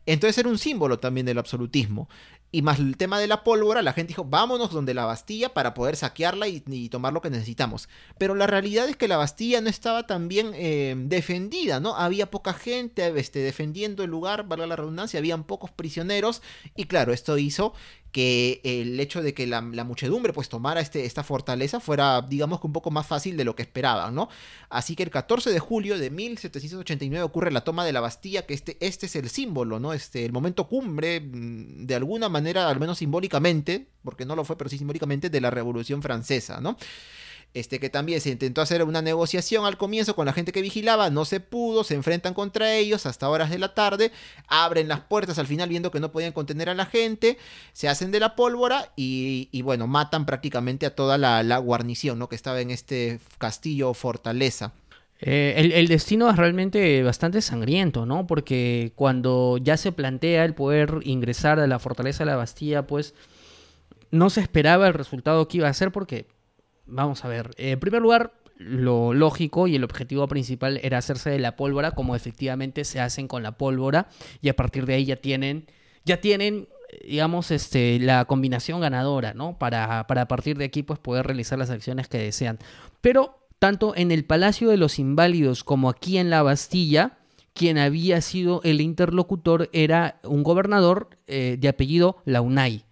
Entonces 0.06 0.38
era 0.38 0.49
un 0.49 0.58
símbolo 0.58 0.99
también 0.99 1.26
del 1.26 1.38
absolutismo. 1.38 2.10
Y 2.54 2.62
más 2.64 2.80
el 2.80 2.97
tema 2.97 3.20
de 3.20 3.28
la 3.28 3.43
pólvora, 3.43 3.82
la 3.82 3.93
gente 3.93 4.10
dijo, 4.10 4.26
vámonos 4.26 4.72
donde 4.72 4.93
la 4.93 5.06
Bastilla 5.06 5.54
para 5.54 5.74
poder 5.74 5.95
saquearla 5.95 6.49
y, 6.49 6.89
tomar 6.89 7.14
lo 7.14 7.22
que 7.22 7.30
necesitamos. 7.30 7.88
Pero 8.18 8.36
la 8.36 8.45
realidad 8.45 8.89
es 8.89 8.97
que 8.97 9.08
la 9.08 9.16
Bastilla 9.16 9.62
no 9.62 9.70
estaba 9.70 10.06
tan 10.06 10.28
bien 10.28 10.52
eh, 10.54 10.95
defendida, 10.97 11.80
¿no? 11.80 11.95
Había 11.95 12.30
poca 12.30 12.54
gente 12.54 13.08
este, 13.18 13.39
defendiendo 13.39 14.04
el 14.04 14.10
lugar, 14.10 14.47
valga 14.47 14.68
la 14.68 14.76
redundancia, 14.76 15.20
habían 15.20 15.45
pocos 15.45 15.72
prisioneros. 15.72 16.41
Y 16.76 16.86
claro, 16.86 17.14
esto 17.14 17.38
hizo 17.38 17.74
que 18.12 18.62
el 18.64 18.99
hecho 18.99 19.22
de 19.22 19.34
que 19.34 19.47
la, 19.47 19.62
muchedumbre 19.62 20.34
pues 20.34 20.49
tomara 20.49 20.82
este, 20.82 21.05
esta 21.05 21.24
fortaleza 21.24 21.80
fuera 21.80 22.22
digamos 22.22 22.59
que 22.59 22.68
un 22.68 22.74
poco 22.74 22.91
más 22.91 23.07
fácil 23.07 23.38
de 23.38 23.45
lo 23.45 23.55
que 23.55 23.64
esperaban, 23.64 24.14
¿no? 24.14 24.30
Así 24.70 24.95
que 24.95 25.03
el 25.03 25.09
14 25.09 25.49
de 25.49 25.59
julio 25.59 25.97
de 25.97 26.09
1789 26.09 27.24
ocurre 27.24 27.51
la 27.51 27.64
toma 27.64 27.86
de 27.86 27.93
la 27.93 28.01
Bastilla, 28.01 28.45
que 28.45 28.53
este, 28.53 28.78
este 28.80 29.05
es 29.05 29.16
el 29.16 29.30
símbolo, 29.30 29.80
¿no? 29.80 29.93
Este, 29.93 30.26
el 30.26 30.32
momento 30.32 30.68
cumbre, 30.68 31.22
mm, 31.22 31.86
de 31.86 31.95
alguna 31.95 32.30
manera, 32.30 32.70
al 32.70 32.80
menos 32.80 32.97
simbólicamente, 32.97 33.88
porque 34.03 34.26
no 34.26 34.36
lo 34.36 34.43
fue, 34.45 34.57
pero 34.57 34.70
sí 34.70 34.78
simbólicamente, 34.78 35.30
de 35.30 35.41
la 35.41 35.49
Revolución 35.49 36.01
Francesa, 36.01 36.62
¿no? 36.62 36.78
Este, 37.54 37.80
que 37.80 37.89
también 37.89 38.22
se 38.22 38.30
intentó 38.30 38.62
hacer 38.62 38.84
una 38.84 39.02
negociación 39.02 39.66
al 39.66 39.78
comienzo 39.78 40.16
con 40.16 40.26
la 40.26 40.34
gente 40.34 40.52
que 40.52 40.62
vigilaba, 40.62 41.10
no 41.10 41.26
se 41.26 41.39
pudo, 41.39 41.84
se 41.84 41.95
enfrentan 41.95 42.34
contra 42.34 42.74
ellos 42.76 43.06
hasta 43.06 43.30
horas 43.30 43.49
de 43.49 43.60
la 43.60 43.74
tarde, 43.74 44.12
abren 44.47 44.88
las 44.88 45.02
puertas 45.02 45.38
al 45.38 45.47
final 45.47 45.68
viendo 45.68 45.91
que 45.91 45.99
no 45.99 46.12
podían 46.12 46.32
contener 46.32 46.70
a 46.70 46.76
la 46.76 46.86
gente, 46.86 47.38
se 47.74 47.89
hacen 47.89 48.12
de 48.12 48.20
la 48.20 48.36
pólvora 48.36 48.91
y, 48.95 49.62
bueno, 49.64 49.88
matan 49.88 50.26
prácticamente 50.26 50.86
a 50.86 50.95
toda 50.95 51.18
la, 51.18 51.58
guarnición 51.58 52.18
¿no? 52.18 52.30
que 52.30 52.36
estaba 52.36 52.62
en 52.62 52.72
este 52.72 53.20
castillo 53.38 53.89
o 53.89 53.93
fortaleza. 53.93 54.74
Eh, 55.20 55.72
el, 55.76 55.88
destino 55.88 56.30
es 56.32 56.36
realmente 56.36 57.04
bastante 57.04 57.41
sangriento, 57.41 58.08
¿no? 58.08 58.26
Porque 58.26 58.91
cuando 58.95 59.60
ya 59.62 59.78
se 59.78 59.91
plantea 59.91 60.45
el 60.45 60.56
poder 60.56 60.99
ingresar 61.04 61.60
a 61.60 61.68
la 61.68 61.78
fortaleza 61.78 62.24
de 62.24 62.32
la 62.32 62.38
Bastilla, 62.38 62.88
pues 62.88 63.14
no 64.10 64.32
se 64.32 64.41
esperaba 64.41 64.88
el 64.88 64.95
resultado 64.95 65.47
que 65.47 65.58
iba 65.58 65.70
a 65.70 65.74
ser 65.74 65.91
porque 65.91 66.26
Vamos 66.86 67.24
a 67.26 67.28
ver. 67.28 67.52
En 67.58 67.80
primer 67.80 68.02
lugar, 68.02 68.34
lo 68.58 69.14
lógico 69.14 69.68
y 69.68 69.76
el 69.76 69.84
objetivo 69.84 70.28
principal 70.28 70.80
era 70.84 70.98
hacerse 70.98 71.30
de 71.30 71.40
la 71.40 71.56
pólvora, 71.56 71.92
como 71.92 72.16
efectivamente 72.16 72.84
se 72.86 73.00
hacen 73.00 73.28
con 73.28 73.44
la 73.44 73.58
pólvora, 73.58 74.08
y 74.42 74.50
a 74.50 74.56
partir 74.56 74.86
de 74.86 74.96
ahí 74.96 75.06
ya 75.06 75.16
tienen, 75.16 75.68
ya 76.06 76.22
tienen, 76.22 76.68
digamos, 77.08 77.52
este, 77.52 78.00
la 78.00 78.26
combinación 78.26 78.82
ganadora, 78.82 79.34
¿no? 79.34 79.58
Para, 79.58 80.06
para 80.08 80.24
a 80.24 80.28
partir 80.28 80.58
de 80.58 80.66
aquí, 80.66 80.84
pues, 80.84 81.00
poder 81.00 81.26
realizar 81.26 81.58
las 81.58 81.70
acciones 81.70 82.08
que 82.08 82.18
desean. 82.18 82.60
Pero, 83.02 83.40
tanto 83.60 83.96
en 83.96 84.12
el 84.12 84.26
Palacio 84.26 84.70
de 84.70 84.78
los 84.78 85.00
Inválidos 85.00 85.64
como 85.64 85.90
aquí 85.90 86.18
en 86.18 86.30
la 86.30 86.44
Bastilla, 86.44 87.18
quien 87.54 87.78
había 87.78 88.22
sido 88.22 88.62
el 88.64 88.82
interlocutor 88.82 89.70
era 89.74 90.20
un 90.24 90.44
gobernador 90.44 91.10
eh, 91.28 91.58
de 91.60 91.68
apellido 91.68 92.18
Launay. 92.26 92.86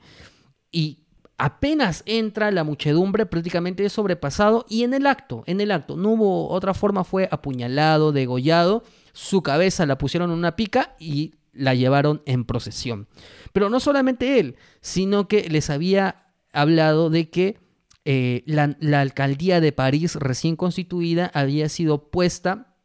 Y 0.71 0.98
apenas 1.39 2.03
entra 2.05 2.51
la 2.51 2.63
muchedumbre 2.63 3.25
prácticamente 3.25 3.87
sobrepasado 3.89 4.65
y 4.69 4.83
en 4.83 4.93
el 4.93 5.07
acto, 5.07 5.43
en 5.47 5.61
el 5.61 5.71
acto, 5.71 5.95
no 5.95 6.09
hubo 6.09 6.49
otra 6.49 6.73
forma, 6.73 7.03
fue 7.03 7.27
apuñalado, 7.31 8.11
degollado, 8.11 8.83
su 9.13 9.41
cabeza 9.41 9.85
la 9.85 9.97
pusieron 9.97 10.31
en 10.31 10.37
una 10.37 10.55
pica 10.55 10.95
y 10.99 11.35
la 11.53 11.73
llevaron 11.73 12.21
en 12.25 12.45
procesión. 12.45 13.07
Pero 13.53 13.69
no 13.69 13.79
solamente 13.79 14.39
él, 14.39 14.57
sino 14.81 15.27
que 15.27 15.49
les 15.49 15.69
había 15.69 16.27
hablado 16.51 17.09
de 17.09 17.29
que 17.29 17.57
eh, 18.05 18.43
la, 18.45 18.75
la, 18.79 19.01
alcaldía 19.01 19.61
de 19.61 19.71
París 19.71 20.15
recién 20.15 20.55
constituida 20.55 21.31
había 21.33 21.69
sido 21.69 22.09
puesta 22.09 22.75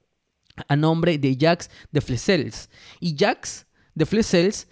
a 0.69 0.77
nombre 0.77 1.19
de 1.19 1.37
Jacques 1.37 1.71
de 1.91 2.01
Flessels. 2.01 2.71
Y 3.01 3.17
Jacques 3.17 3.67
de 3.95 4.07
Flessels 4.07 4.69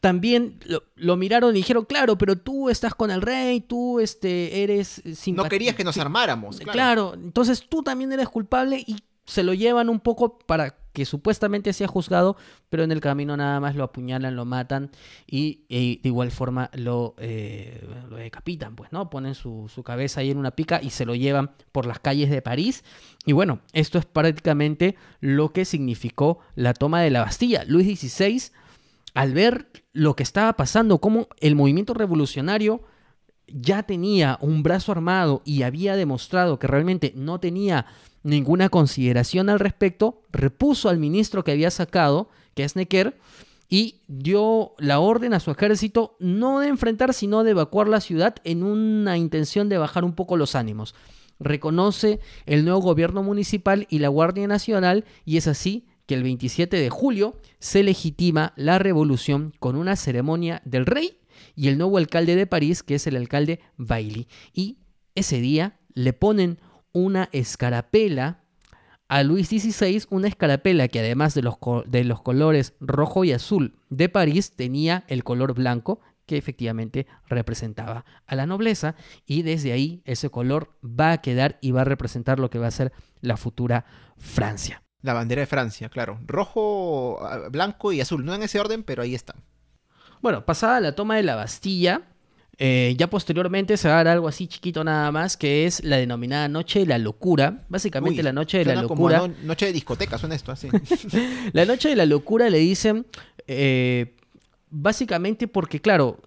también 0.00 0.58
lo, 0.96 1.16
miraron 1.16 1.54
y 1.54 1.58
dijeron, 1.58 1.84
claro, 1.84 2.18
pero 2.18 2.36
tú 2.36 2.68
estás 2.68 2.94
con 2.94 3.10
el 3.10 3.22
rey, 3.22 3.60
tú 3.60 4.00
este, 4.00 4.62
eres... 4.62 5.02
No 5.28 5.44
querías 5.44 5.74
que 5.74 5.84
nos 5.84 5.98
armáramos. 5.98 6.58
Claro. 6.60 7.14
entonces 7.14 7.64
tú 7.68 7.82
también 7.82 8.12
eres 8.12 8.28
culpable 8.28 8.82
y 8.86 8.96
se 9.24 9.42
lo 9.42 9.54
llevan 9.54 9.88
un 9.88 10.00
poco 10.00 10.38
para 10.38 10.76
que 10.92 11.04
supuestamente 11.04 11.74
sea 11.74 11.88
juzgado, 11.88 12.36
pero 12.70 12.82
en 12.82 12.90
el 12.90 13.00
camino 13.00 13.36
nada 13.36 13.60
más 13.60 13.74
lo 13.74 13.84
apuñalan, 13.84 14.34
lo 14.34 14.46
matan 14.46 14.90
y, 15.26 15.66
de 15.68 16.08
igual 16.08 16.30
forma 16.30 16.70
lo, 16.72 17.14
eh, 17.18 17.86
lo, 18.08 18.16
decapitan, 18.16 18.76
pues, 18.76 18.92
¿no? 18.92 19.10
Ponen 19.10 19.34
su, 19.34 19.70
su 19.72 19.82
cabeza 19.82 20.20
ahí 20.20 20.30
en 20.30 20.38
una 20.38 20.52
pica 20.52 20.80
y 20.82 20.90
se 20.90 21.04
lo 21.04 21.14
llevan 21.14 21.50
por 21.70 21.84
las 21.84 21.98
calles 21.98 22.30
de 22.30 22.40
París. 22.40 22.82
Y 23.26 23.32
bueno, 23.32 23.60
esto 23.74 23.98
es 23.98 24.06
prácticamente 24.06 24.96
lo 25.20 25.52
que 25.52 25.66
significó 25.66 26.38
la 26.54 26.72
toma 26.72 27.02
de 27.02 27.10
la 27.10 27.20
Bastilla. 27.20 27.64
Luis 27.66 28.00
XVI 28.00 28.52
al 29.16 29.32
ver 29.32 29.68
lo 29.94 30.14
que 30.14 30.22
estaba 30.22 30.52
pasando, 30.52 30.98
cómo 30.98 31.28
el 31.40 31.56
movimiento 31.56 31.94
revolucionario 31.94 32.82
ya 33.48 33.82
tenía 33.84 34.36
un 34.42 34.62
brazo 34.62 34.92
armado 34.92 35.40
y 35.46 35.62
había 35.62 35.96
demostrado 35.96 36.58
que 36.58 36.66
realmente 36.66 37.14
no 37.16 37.40
tenía 37.40 37.86
ninguna 38.22 38.68
consideración 38.68 39.48
al 39.48 39.58
respecto, 39.58 40.20
repuso 40.32 40.90
al 40.90 40.98
ministro 40.98 41.44
que 41.44 41.52
había 41.52 41.70
sacado, 41.70 42.28
que 42.54 42.64
es 42.64 42.76
Necker, 42.76 43.18
y 43.70 44.02
dio 44.06 44.74
la 44.76 45.00
orden 45.00 45.32
a 45.32 45.40
su 45.40 45.50
ejército 45.50 46.16
no 46.20 46.60
de 46.60 46.68
enfrentar, 46.68 47.14
sino 47.14 47.42
de 47.42 47.52
evacuar 47.52 47.88
la 47.88 48.02
ciudad 48.02 48.34
en 48.44 48.62
una 48.62 49.16
intención 49.16 49.70
de 49.70 49.78
bajar 49.78 50.04
un 50.04 50.12
poco 50.12 50.36
los 50.36 50.54
ánimos. 50.54 50.94
Reconoce 51.40 52.20
el 52.44 52.66
nuevo 52.66 52.80
gobierno 52.80 53.22
municipal 53.22 53.86
y 53.88 53.98
la 53.98 54.08
Guardia 54.08 54.46
Nacional 54.46 55.06
y 55.24 55.38
es 55.38 55.46
así 55.46 55.86
que 56.06 56.14
el 56.14 56.22
27 56.22 56.76
de 56.76 56.90
julio 56.90 57.40
se 57.58 57.82
legitima 57.82 58.52
la 58.56 58.78
revolución 58.78 59.52
con 59.58 59.76
una 59.76 59.96
ceremonia 59.96 60.62
del 60.64 60.86
rey 60.86 61.18
y 61.54 61.68
el 61.68 61.78
nuevo 61.78 61.98
alcalde 61.98 62.36
de 62.36 62.46
París, 62.46 62.82
que 62.82 62.94
es 62.94 63.06
el 63.06 63.16
alcalde 63.16 63.60
Bailey. 63.76 64.28
Y 64.52 64.78
ese 65.14 65.40
día 65.40 65.78
le 65.94 66.12
ponen 66.12 66.58
una 66.92 67.28
escarapela 67.32 68.44
a 69.08 69.22
Luis 69.22 69.48
XVI, 69.48 70.04
una 70.10 70.28
escarapela 70.28 70.88
que 70.88 71.00
además 71.00 71.34
de 71.34 71.42
los, 71.42 71.56
de 71.86 72.04
los 72.04 72.22
colores 72.22 72.74
rojo 72.80 73.24
y 73.24 73.32
azul 73.32 73.76
de 73.88 74.08
París 74.08 74.52
tenía 74.56 75.04
el 75.08 75.24
color 75.24 75.54
blanco, 75.54 76.00
que 76.26 76.36
efectivamente 76.36 77.06
representaba 77.28 78.04
a 78.26 78.34
la 78.34 78.46
nobleza 78.46 78.96
y 79.26 79.42
desde 79.42 79.72
ahí 79.72 80.02
ese 80.04 80.28
color 80.28 80.76
va 80.82 81.12
a 81.12 81.20
quedar 81.22 81.58
y 81.60 81.70
va 81.70 81.82
a 81.82 81.84
representar 81.84 82.40
lo 82.40 82.50
que 82.50 82.58
va 82.58 82.66
a 82.66 82.72
ser 82.72 82.92
la 83.20 83.36
futura 83.36 83.84
Francia. 84.16 84.82
La 85.06 85.12
bandera 85.12 85.38
de 85.38 85.46
Francia, 85.46 85.88
claro. 85.88 86.18
Rojo, 86.26 87.24
ah, 87.24 87.48
blanco 87.48 87.92
y 87.92 88.00
azul. 88.00 88.24
No 88.24 88.34
en 88.34 88.42
ese 88.42 88.58
orden, 88.58 88.82
pero 88.82 89.04
ahí 89.04 89.14
están. 89.14 89.36
Bueno, 90.20 90.44
pasada 90.44 90.80
la 90.80 90.96
toma 90.96 91.14
de 91.14 91.22
la 91.22 91.36
Bastilla, 91.36 92.02
eh, 92.58 92.92
ya 92.98 93.08
posteriormente 93.08 93.76
se 93.76 93.86
va 93.86 93.94
a 93.94 93.96
dar 93.98 94.08
algo 94.08 94.26
así 94.26 94.48
chiquito 94.48 94.82
nada 94.82 95.12
más, 95.12 95.36
que 95.36 95.64
es 95.64 95.84
la 95.84 95.98
denominada 95.98 96.48
Noche 96.48 96.80
de 96.80 96.86
la 96.86 96.98
Locura. 96.98 97.64
Básicamente 97.68 98.20
la 98.24 98.32
Noche 98.32 98.58
de 98.58 98.64
la 98.64 98.82
Locura. 98.82 99.30
noche 99.44 99.66
de 99.66 99.72
discoteca, 99.74 100.18
suena 100.18 100.34
esto 100.34 100.50
así. 100.50 100.70
la 101.52 101.64
Noche 101.66 101.90
de 101.90 101.94
la 101.94 102.04
Locura 102.04 102.50
le 102.50 102.58
dicen, 102.58 103.06
eh, 103.46 104.16
básicamente 104.70 105.46
porque, 105.46 105.80
claro, 105.80 106.18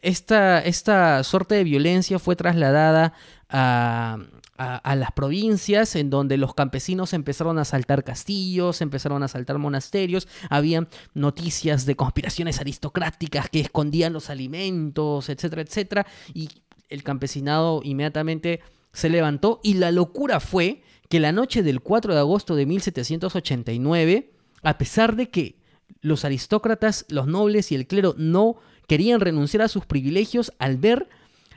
esta, 0.00 0.60
esta 0.60 1.24
suerte 1.24 1.56
de 1.56 1.64
violencia 1.64 2.20
fue 2.20 2.36
trasladada 2.36 3.14
a, 3.48 4.18
a, 4.62 4.96
las 4.96 5.12
provincias 5.12 5.96
en 5.96 6.10
donde 6.10 6.36
los 6.36 6.54
campesinos 6.54 7.12
empezaron 7.12 7.58
a 7.58 7.62
asaltar 7.62 8.04
castillos, 8.04 8.80
empezaron 8.80 9.22
a 9.22 9.26
asaltar 9.26 9.58
monasterios, 9.58 10.28
había 10.48 10.88
noticias 11.14 11.86
de 11.86 11.96
conspiraciones 11.96 12.60
aristocráticas 12.60 13.48
que 13.48 13.60
escondían 13.60 14.12
los 14.12 14.30
alimentos, 14.30 15.28
etcétera, 15.28 15.62
etcétera, 15.62 16.06
y 16.34 16.48
el 16.88 17.02
campesinado 17.02 17.80
inmediatamente 17.82 18.60
se 18.92 19.08
levantó 19.08 19.60
y 19.62 19.74
la 19.74 19.90
locura 19.90 20.38
fue 20.40 20.82
que 21.08 21.20
la 21.20 21.32
noche 21.32 21.62
del 21.62 21.80
4 21.80 22.14
de 22.14 22.20
agosto 22.20 22.54
de 22.54 22.66
1789, 22.66 24.32
a 24.62 24.78
pesar 24.78 25.16
de 25.16 25.30
que 25.30 25.56
los 26.00 26.24
aristócratas, 26.24 27.04
los 27.08 27.26
nobles 27.26 27.72
y 27.72 27.74
el 27.74 27.86
clero 27.86 28.14
no 28.16 28.56
querían 28.86 29.20
renunciar 29.20 29.62
a 29.62 29.68
sus 29.68 29.86
privilegios 29.86 30.52
al 30.58 30.76
ver 30.76 31.08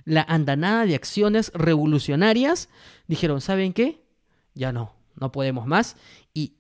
la 0.06 0.22
andanada 0.22 0.86
de 0.86 0.96
acciones 0.96 1.52
revolucionarias, 1.54 2.70
dijeron, 3.08 3.42
¿saben 3.42 3.74
qué? 3.74 4.04
Ya 4.54 4.72
no, 4.72 4.94
no 5.16 5.32
podemos 5.32 5.66
más. 5.66 5.98
Y 6.34 6.54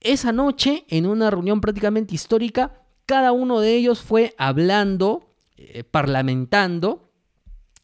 esa 0.00 0.32
noche, 0.32 0.84
en 0.88 1.06
una 1.06 1.30
reunión 1.30 1.60
prácticamente 1.60 2.14
histórica, 2.14 2.82
cada 3.04 3.32
uno 3.32 3.60
de 3.60 3.74
ellos 3.74 4.00
fue 4.00 4.34
hablando, 4.38 5.28
eh, 5.56 5.84
parlamentando 5.84 7.10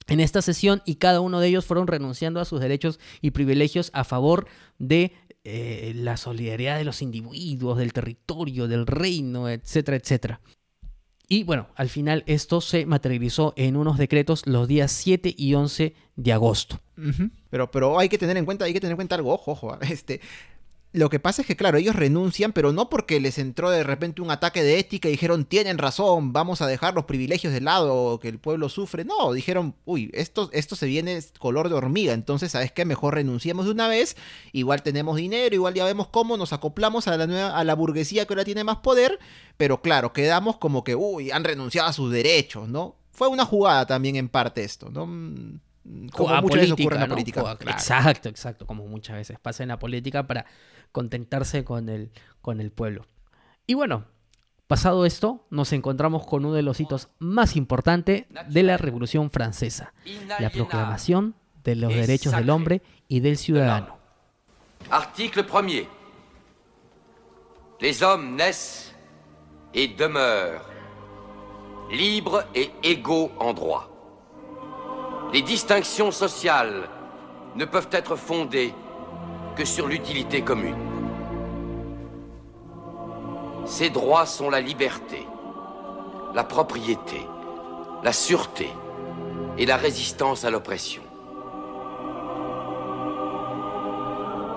en 0.06 0.20
esta 0.20 0.40
sesión 0.40 0.82
y 0.86 0.94
cada 0.96 1.20
uno 1.20 1.40
de 1.40 1.48
ellos 1.48 1.66
fueron 1.66 1.86
renunciando 1.86 2.40
a 2.40 2.44
sus 2.44 2.60
derechos 2.60 2.98
y 3.20 3.32
privilegios 3.32 3.90
a 3.92 4.04
favor 4.04 4.46
de 4.78 5.12
eh, 5.44 5.92
la 5.96 6.16
solidaridad 6.16 6.78
de 6.78 6.84
los 6.84 7.02
individuos, 7.02 7.78
del 7.78 7.92
territorio, 7.92 8.68
del 8.68 8.86
reino, 8.86 9.48
etcétera, 9.48 9.96
etcétera. 9.96 10.40
Y 11.30 11.44
bueno, 11.44 11.68
al 11.76 11.90
final 11.90 12.24
esto 12.26 12.62
se 12.62 12.86
materializó 12.86 13.52
en 13.56 13.76
unos 13.76 13.98
decretos 13.98 14.46
los 14.46 14.66
días 14.66 14.90
7 14.92 15.34
y 15.36 15.54
11 15.54 15.94
de 16.16 16.32
agosto. 16.32 16.80
pero, 17.50 17.70
pero 17.70 17.98
hay 17.98 18.08
que 18.08 18.16
tener 18.16 18.38
en 18.38 18.46
cuenta, 18.46 18.64
hay 18.64 18.72
que 18.72 18.80
tener 18.80 18.92
en 18.92 18.96
cuenta 18.96 19.14
algo, 19.14 19.34
ojo, 19.34 19.52
ojo. 19.52 19.78
Este, 19.82 20.20
lo 20.98 21.10
que 21.10 21.20
pasa 21.20 21.42
es 21.42 21.48
que, 21.48 21.56
claro, 21.56 21.78
ellos 21.78 21.96
renuncian, 21.96 22.52
pero 22.52 22.72
no 22.72 22.90
porque 22.90 23.20
les 23.20 23.38
entró 23.38 23.70
de 23.70 23.84
repente 23.84 24.20
un 24.20 24.30
ataque 24.30 24.62
de 24.62 24.78
ética 24.78 25.08
y 25.08 25.12
dijeron, 25.12 25.44
tienen 25.44 25.78
razón, 25.78 26.32
vamos 26.32 26.60
a 26.60 26.66
dejar 26.66 26.94
los 26.94 27.04
privilegios 27.04 27.52
de 27.52 27.60
lado, 27.60 28.18
que 28.20 28.28
el 28.28 28.38
pueblo 28.38 28.68
sufre. 28.68 29.04
No, 29.04 29.32
dijeron, 29.32 29.74
uy, 29.84 30.10
esto, 30.12 30.50
esto 30.52 30.76
se 30.76 30.86
viene 30.86 31.18
color 31.38 31.68
de 31.68 31.74
hormiga, 31.74 32.12
entonces, 32.12 32.52
¿sabes 32.52 32.72
qué? 32.72 32.84
Mejor 32.84 33.14
renunciemos 33.14 33.64
de 33.64 33.72
una 33.72 33.88
vez, 33.88 34.16
igual 34.52 34.82
tenemos 34.82 35.16
dinero, 35.16 35.54
igual 35.54 35.74
ya 35.74 35.84
vemos 35.84 36.08
cómo 36.08 36.36
nos 36.36 36.52
acoplamos 36.52 37.08
a 37.08 37.16
la, 37.16 37.26
nueva, 37.26 37.56
a 37.56 37.64
la 37.64 37.74
burguesía 37.74 38.26
que 38.26 38.34
ahora 38.34 38.44
tiene 38.44 38.64
más 38.64 38.78
poder, 38.78 39.18
pero 39.56 39.80
claro, 39.80 40.12
quedamos 40.12 40.58
como 40.58 40.84
que, 40.84 40.94
uy, 40.94 41.30
han 41.30 41.44
renunciado 41.44 41.88
a 41.88 41.92
sus 41.92 42.12
derechos, 42.12 42.68
¿no? 42.68 42.96
fue 43.18 43.26
una 43.26 43.44
jugada 43.44 43.84
también 43.84 44.14
en 44.14 44.28
parte 44.28 44.62
esto, 44.62 44.90
¿no? 44.90 45.04
Como 45.84 46.10
Jugada 46.12 46.40
muchas 46.42 46.60
veces 46.60 46.70
política, 46.70 46.82
ocurre 46.82 46.96
en 46.96 47.00
la 47.00 47.06
¿no? 47.06 47.14
política. 47.14 47.56
Claro. 47.56 47.78
Exacto, 47.78 48.28
exacto, 48.28 48.66
como 48.66 48.86
muchas 48.86 49.16
veces 49.16 49.38
pasa 49.38 49.62
en 49.62 49.70
la 49.70 49.78
política 49.78 50.26
para 50.26 50.46
contentarse 50.92 51.64
con 51.64 51.88
el, 51.88 52.10
con 52.40 52.60
el 52.60 52.70
pueblo. 52.70 53.06
Y 53.66 53.74
bueno, 53.74 54.04
pasado 54.66 55.06
esto, 55.06 55.46
nos 55.50 55.72
encontramos 55.72 56.26
con 56.26 56.44
uno 56.44 56.54
de 56.54 56.62
los 56.62 56.80
hitos 56.80 57.08
más 57.18 57.56
importantes 57.56 58.26
de 58.48 58.62
la 58.62 58.76
Revolución 58.76 59.30
Francesa, 59.30 59.92
la 60.38 60.50
proclamación 60.50 61.34
de 61.64 61.76
los 61.76 61.94
derechos 61.94 62.34
del 62.34 62.50
hombre 62.50 62.82
y 63.08 63.20
del 63.20 63.36
ciudadano. 63.36 63.98
Article 64.90 65.46
1er. 65.46 65.86
Les 67.80 68.02
hommes 68.02 68.36
naissent 68.36 68.94
et 69.74 69.88
demeurent 69.88 70.62
libres 71.90 72.44
et 72.54 72.70
égaux 72.82 73.30
en 73.38 73.52
droit. 73.52 73.87
Les 75.32 75.42
distinctions 75.42 76.10
sociales 76.10 76.88
ne 77.54 77.66
peuvent 77.66 77.90
être 77.92 78.16
fondées 78.16 78.72
que 79.56 79.64
sur 79.66 79.86
l'utilité 79.86 80.40
commune. 80.40 80.76
Ces 83.66 83.90
droits 83.90 84.24
sont 84.24 84.48
la 84.48 84.62
liberté, 84.62 85.26
la 86.34 86.44
propriété, 86.44 87.26
la 88.02 88.14
sûreté 88.14 88.70
et 89.58 89.66
la 89.66 89.76
résistance 89.76 90.44
à 90.44 90.50
l'oppression. 90.50 91.02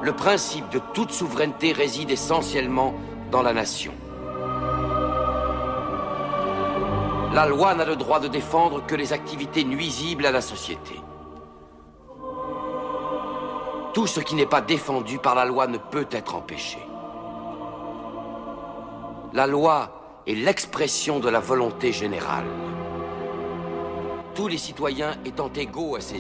Le 0.02 0.14
principe 0.14 0.70
de 0.70 0.80
toute 0.94 1.12
souveraineté 1.12 1.74
réside 1.74 2.12
essentiellement 2.12 2.94
dans 3.30 3.42
la 3.42 3.54
nation. 3.54 3.94
La 7.34 7.46
loi 7.46 7.74
n'a 7.76 7.86
le 7.86 7.96
droit 7.96 8.20
de 8.20 8.28
défendre 8.28 8.86
que 8.86 8.94
les 8.94 9.14
activités 9.14 9.64
nuisibles 9.64 10.26
à 10.26 10.32
la 10.32 10.42
société. 10.42 11.00
Tout 13.94 14.06
ce 14.06 14.20
qui 14.20 14.36
n'est 14.36 14.46
pas 14.46 14.60
défendu 14.60 15.18
par 15.18 15.34
la 15.34 15.46
loi 15.46 15.68
ne 15.68 15.78
peut 15.78 16.08
être 16.12 16.36
empêché. 16.36 16.80
La 19.32 19.48
loi 19.48 20.24
est 20.28 20.36
l'expression 20.36 21.20
de 21.20 21.30
la 21.30 21.40
volonté 21.40 21.94
générale. 21.94 22.48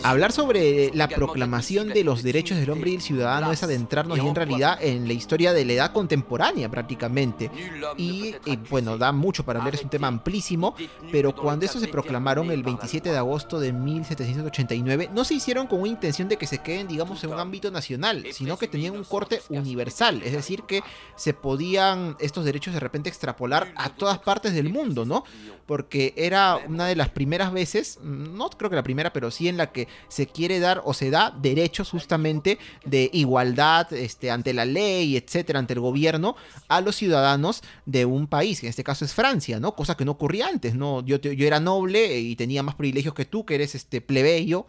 Hablar 0.03 0.32
sobre 0.32 0.91
la 0.93 1.07
proclamación 1.07 1.89
de 1.89 2.03
los 2.03 2.24
derechos 2.24 2.57
del 2.57 2.70
hombre 2.70 2.91
y 2.91 2.95
el 2.95 3.01
ciudadano 3.01 3.51
es 3.51 3.64
adentrarnos 3.64 4.20
en 4.20 4.36
realidad 4.36 4.78
en 4.82 5.07
la 5.07 5.14
historia 5.14 5.53
de 5.53 5.66
la 5.66 5.74
edad 5.74 5.93
contemporánea 5.93 6.70
prácticamente. 6.70 7.49
Y, 7.97 8.36
y, 8.45 8.55
bueno, 8.70 8.97
da 8.97 9.12
mucho 9.12 9.43
para 9.43 9.59
hablar, 9.59 9.76
es 9.76 9.84
un 9.84 9.89
tema 9.89 10.07
amplísimo, 10.07 10.76
pero 11.12 11.36
cuando 11.36 11.66
estos 11.66 11.82
se 11.82 11.88
proclamaron 11.88 12.51
el 12.51 12.64
27 12.64 13.09
de 13.09 13.18
agosto 13.18 13.59
de 13.59 13.74
1789, 13.74 15.09
no 15.14 15.24
se 15.24 15.36
hicieron 15.36 15.68
con 15.68 15.80
una 15.80 15.89
intención 15.89 16.28
de 16.28 16.38
que 16.38 16.47
se 16.47 16.59
queden, 16.59 16.88
digamos, 16.88 17.24
en 17.24 17.32
un 17.34 17.39
ámbito 17.39 17.72
nacional, 17.72 18.26
sino 18.32 18.57
que 18.57 18.68
tenían 18.68 18.95
un 18.95 19.03
corte 19.03 19.41
universal, 19.49 20.22
es 20.24 20.34
decir, 20.34 20.64
que 20.64 20.84
se 21.16 21.34
podían 21.34 22.16
estos 22.20 22.45
derechos 22.45 22.74
de 22.74 22.80
repente 22.80 23.09
extrapolar 23.09 23.74
a 23.76 23.89
todas 23.89 24.20
partes 24.20 24.53
del 24.53 24.70
mundo, 24.70 25.05
¿no? 25.05 25.24
Porque 25.66 26.14
era 26.18 26.57
una 26.68 26.88
de 26.88 26.95
las 26.95 27.09
primeras 27.09 27.53
veces, 27.53 27.99
no 28.03 28.49
creo 28.49 28.69
que 28.69 28.75
la 28.75 28.83
primera, 28.83 29.13
pero 29.13 29.31
sí 29.31 29.47
en 29.47 29.57
la 29.57 29.71
que 29.71 29.87
se 30.07 30.27
quiere 30.27 30.59
dar 30.59 30.81
o 30.85 30.93
se 30.93 31.09
da 31.09 31.31
derechos 31.31 31.89
justamente 31.89 32.59
de 32.85 33.09
igualdad 33.13 33.91
este, 33.93 34.31
ante 34.31 34.53
la 34.53 34.65
ley, 34.65 35.17
etcétera, 35.17 35.59
ante 35.59 35.73
el 35.73 35.79
gobierno, 35.79 36.35
a 36.67 36.81
los 36.81 36.95
ciudadanos 36.95 37.61
de 37.85 38.05
un 38.05 38.27
país, 38.27 38.59
que 38.59 38.67
en 38.67 38.71
este 38.71 38.83
caso 38.83 39.05
es 39.05 39.13
Francia, 39.13 39.59
¿no? 39.59 39.75
Cosa 39.75 39.95
que 39.95 40.05
no 40.05 40.11
ocurría 40.11 40.47
antes, 40.47 40.75
¿no? 40.75 41.05
Yo, 41.05 41.17
yo 41.17 41.47
era 41.47 41.59
noble 41.59 42.19
y 42.19 42.35
tenía 42.35 42.63
más 42.63 42.75
privilegios 42.75 43.13
que 43.13 43.25
tú, 43.25 43.45
que 43.45 43.55
eres 43.55 43.75
este 43.75 44.01
plebeyo, 44.01 44.65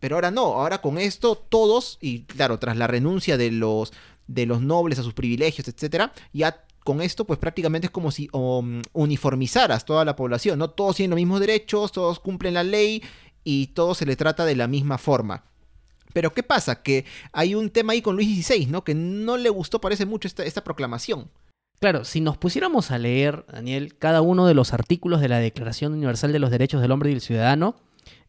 pero 0.00 0.16
ahora 0.16 0.30
no, 0.30 0.54
ahora 0.54 0.80
con 0.80 0.98
esto 0.98 1.36
todos, 1.36 1.98
y 2.00 2.22
claro, 2.22 2.58
tras 2.58 2.76
la 2.76 2.86
renuncia 2.86 3.36
de 3.36 3.50
los, 3.50 3.92
de 4.26 4.46
los 4.46 4.60
nobles 4.60 4.98
a 4.98 5.02
sus 5.02 5.14
privilegios, 5.14 5.68
etcétera, 5.68 6.12
ya 6.32 6.65
con 6.86 7.02
esto 7.02 7.26
pues 7.26 7.38
prácticamente 7.38 7.88
es 7.88 7.90
como 7.90 8.10
si 8.10 8.30
um, 8.32 8.80
uniformizaras 8.94 9.84
toda 9.84 10.06
la 10.06 10.16
población, 10.16 10.58
¿no? 10.58 10.70
Todos 10.70 10.96
tienen 10.96 11.10
los 11.10 11.16
mismos 11.18 11.40
derechos, 11.40 11.92
todos 11.92 12.20
cumplen 12.20 12.54
la 12.54 12.62
ley 12.62 13.02
y 13.44 13.66
todo 13.68 13.94
se 13.94 14.06
le 14.06 14.16
trata 14.16 14.46
de 14.46 14.56
la 14.56 14.68
misma 14.68 14.96
forma. 14.96 15.44
Pero 16.14 16.32
¿qué 16.32 16.42
pasa? 16.42 16.82
Que 16.82 17.04
hay 17.32 17.54
un 17.54 17.68
tema 17.68 17.92
ahí 17.92 18.00
con 18.00 18.16
Luis 18.16 18.46
XVI, 18.46 18.66
¿no? 18.66 18.84
Que 18.84 18.94
no 18.94 19.36
le 19.36 19.50
gustó, 19.50 19.82
parece 19.82 20.06
mucho, 20.06 20.28
esta 20.28 20.64
proclamación. 20.64 21.30
Claro, 21.80 22.04
si 22.04 22.22
nos 22.22 22.38
pusiéramos 22.38 22.90
a 22.90 22.98
leer, 22.98 23.44
Daniel, 23.52 23.98
cada 23.98 24.22
uno 24.22 24.46
de 24.46 24.54
los 24.54 24.72
artículos 24.72 25.20
de 25.20 25.28
la 25.28 25.40
Declaración 25.40 25.92
Universal 25.92 26.32
de 26.32 26.38
los 26.38 26.50
Derechos 26.50 26.80
del 26.80 26.92
Hombre 26.92 27.10
y 27.10 27.12
del 27.12 27.20
Ciudadano, 27.20 27.76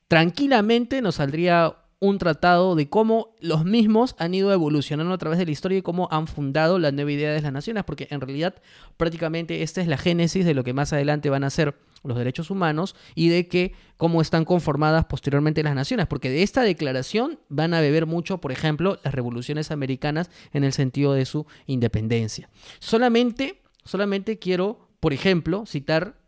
tranquilamente 0.09 1.01
nos 1.01 1.15
saldría 1.15 1.77
un 1.99 2.19
tratado 2.19 2.75
de 2.75 2.89
cómo 2.89 3.35
los 3.39 3.65
mismos 3.65 4.15
han 4.19 4.33
ido 4.33 4.53
evolucionando 4.53 5.13
a 5.13 5.17
través 5.17 5.39
de 5.39 5.45
la 5.45 5.51
historia 5.51 5.79
y 5.79 5.81
cómo 5.81 6.07
han 6.11 6.27
fundado 6.27 6.77
la 6.77 6.91
nueva 6.91 7.11
idea 7.11 7.31
de 7.31 7.41
las 7.41 7.51
naciones, 7.51 7.83
porque 7.83 8.07
en 8.11 8.21
realidad 8.21 8.55
prácticamente 8.97 9.63
esta 9.63 9.81
es 9.81 9.87
la 9.87 9.97
génesis 9.97 10.45
de 10.45 10.53
lo 10.53 10.63
que 10.63 10.73
más 10.73 10.93
adelante 10.93 11.29
van 11.29 11.43
a 11.43 11.49
ser 11.49 11.75
los 12.03 12.17
derechos 12.17 12.51
humanos 12.51 12.95
y 13.15 13.29
de 13.29 13.47
que 13.47 13.73
cómo 13.97 14.21
están 14.21 14.45
conformadas 14.45 15.05
posteriormente 15.05 15.63
las 15.63 15.75
naciones, 15.75 16.05
porque 16.05 16.29
de 16.29 16.43
esta 16.43 16.61
declaración 16.61 17.39
van 17.49 17.73
a 17.73 17.81
beber 17.81 18.05
mucho, 18.05 18.39
por 18.39 18.51
ejemplo, 18.51 18.99
las 19.03 19.13
revoluciones 19.13 19.71
americanas 19.71 20.29
en 20.53 20.63
el 20.63 20.73
sentido 20.73 21.13
de 21.13 21.25
su 21.25 21.47
independencia. 21.65 22.49
Solamente, 22.79 23.63
solamente 23.83 24.37
quiero, 24.37 24.87
por 24.99 25.13
ejemplo, 25.13 25.65
citar 25.65 26.26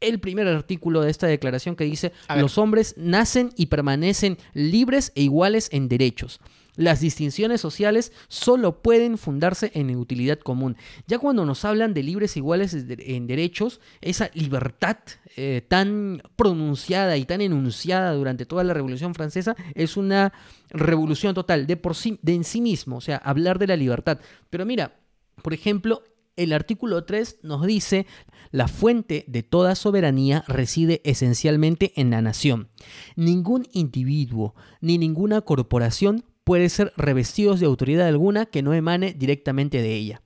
el 0.00 0.20
primer 0.20 0.46
artículo 0.48 1.00
de 1.00 1.10
esta 1.10 1.26
declaración 1.26 1.76
que 1.76 1.84
dice, 1.84 2.12
los 2.36 2.58
hombres 2.58 2.94
nacen 2.96 3.50
y 3.56 3.66
permanecen 3.66 4.38
libres 4.54 5.12
e 5.14 5.22
iguales 5.22 5.68
en 5.72 5.88
derechos. 5.88 6.40
Las 6.78 7.00
distinciones 7.00 7.60
sociales 7.60 8.12
solo 8.28 8.82
pueden 8.82 9.18
fundarse 9.18 9.72
en 9.74 9.94
utilidad 9.96 10.38
común. 10.38 10.76
Ya 11.08 11.18
cuando 11.18 11.44
nos 11.44 11.64
hablan 11.64 11.92
de 11.92 12.04
libres 12.04 12.36
e 12.36 12.38
iguales 12.38 12.72
en 12.72 13.26
derechos, 13.26 13.80
esa 14.00 14.30
libertad 14.32 14.98
eh, 15.36 15.66
tan 15.66 16.22
pronunciada 16.36 17.16
y 17.16 17.24
tan 17.24 17.40
enunciada 17.40 18.12
durante 18.12 18.46
toda 18.46 18.62
la 18.62 18.74
Revolución 18.74 19.12
Francesa 19.16 19.56
es 19.74 19.96
una 19.96 20.32
revolución 20.70 21.34
total 21.34 21.66
de 21.66 21.76
por 21.76 21.96
sí, 21.96 22.20
de 22.22 22.34
en 22.34 22.44
sí 22.44 22.60
mismo, 22.60 22.98
o 22.98 23.00
sea, 23.00 23.16
hablar 23.16 23.58
de 23.58 23.66
la 23.66 23.76
libertad. 23.76 24.20
Pero 24.48 24.64
mira, 24.64 25.00
por 25.42 25.54
ejemplo, 25.54 26.04
el 26.36 26.52
artículo 26.52 27.04
3 27.04 27.40
nos 27.42 27.66
dice, 27.66 28.06
la 28.50 28.68
fuente 28.68 29.24
de 29.26 29.42
toda 29.42 29.74
soberanía 29.74 30.44
reside 30.48 31.00
esencialmente 31.04 31.92
en 31.96 32.10
la 32.10 32.22
nación. 32.22 32.68
Ningún 33.16 33.66
individuo 33.72 34.54
ni 34.80 34.98
ninguna 34.98 35.40
corporación 35.40 36.24
puede 36.44 36.68
ser 36.68 36.92
revestidos 36.96 37.60
de 37.60 37.66
autoridad 37.66 38.08
alguna 38.08 38.46
que 38.46 38.62
no 38.62 38.72
emane 38.72 39.12
directamente 39.12 39.82
de 39.82 39.94
ella. 39.94 40.22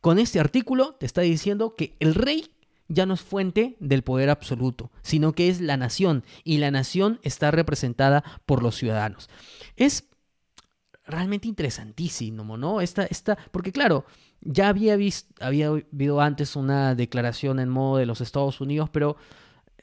Con 0.00 0.18
este 0.18 0.38
artículo 0.38 0.94
te 0.94 1.06
está 1.06 1.22
diciendo 1.22 1.74
que 1.74 1.96
el 1.98 2.14
rey 2.14 2.46
ya 2.88 3.06
no 3.06 3.14
es 3.14 3.20
fuente 3.20 3.76
del 3.80 4.02
poder 4.02 4.30
absoluto, 4.30 4.90
sino 5.02 5.32
que 5.32 5.48
es 5.48 5.60
la 5.60 5.76
nación 5.76 6.24
y 6.44 6.58
la 6.58 6.70
nación 6.70 7.18
está 7.22 7.50
representada 7.50 8.22
por 8.46 8.62
los 8.62 8.76
ciudadanos. 8.76 9.28
Es 9.76 10.04
realmente 11.06 11.48
interesantísimo, 11.48 12.56
¿no? 12.56 12.80
Esta, 12.80 13.04
esta, 13.04 13.36
porque 13.50 13.72
claro, 13.72 14.04
ya 14.40 14.68
había, 14.68 14.96
visto, 14.96 15.32
había 15.40 15.68
habido 15.68 16.20
antes 16.20 16.56
una 16.56 16.94
declaración 16.94 17.58
en 17.58 17.68
modo 17.68 17.98
de 17.98 18.06
los 18.06 18.20
Estados 18.20 18.60
Unidos, 18.60 18.90
pero 18.90 19.16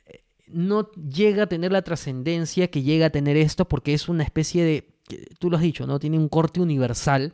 eh, 0.06 0.24
no 0.48 0.92
llega 0.92 1.44
a 1.44 1.48
tener 1.48 1.72
la 1.72 1.82
trascendencia 1.82 2.70
que 2.70 2.84
llega 2.84 3.08
a 3.08 3.10
tener 3.10 3.38
esto 3.38 3.68
porque 3.68 3.94
es 3.94 4.10
una 4.10 4.24
especie 4.24 4.64
de, 4.64 5.28
tú 5.40 5.50
lo 5.50 5.58
has 5.58 5.64
dicho, 5.64 5.88
¿no? 5.88 6.00
Tiene 6.00 6.18
un 6.18 6.30
corte 6.30 6.62
universal 6.62 7.34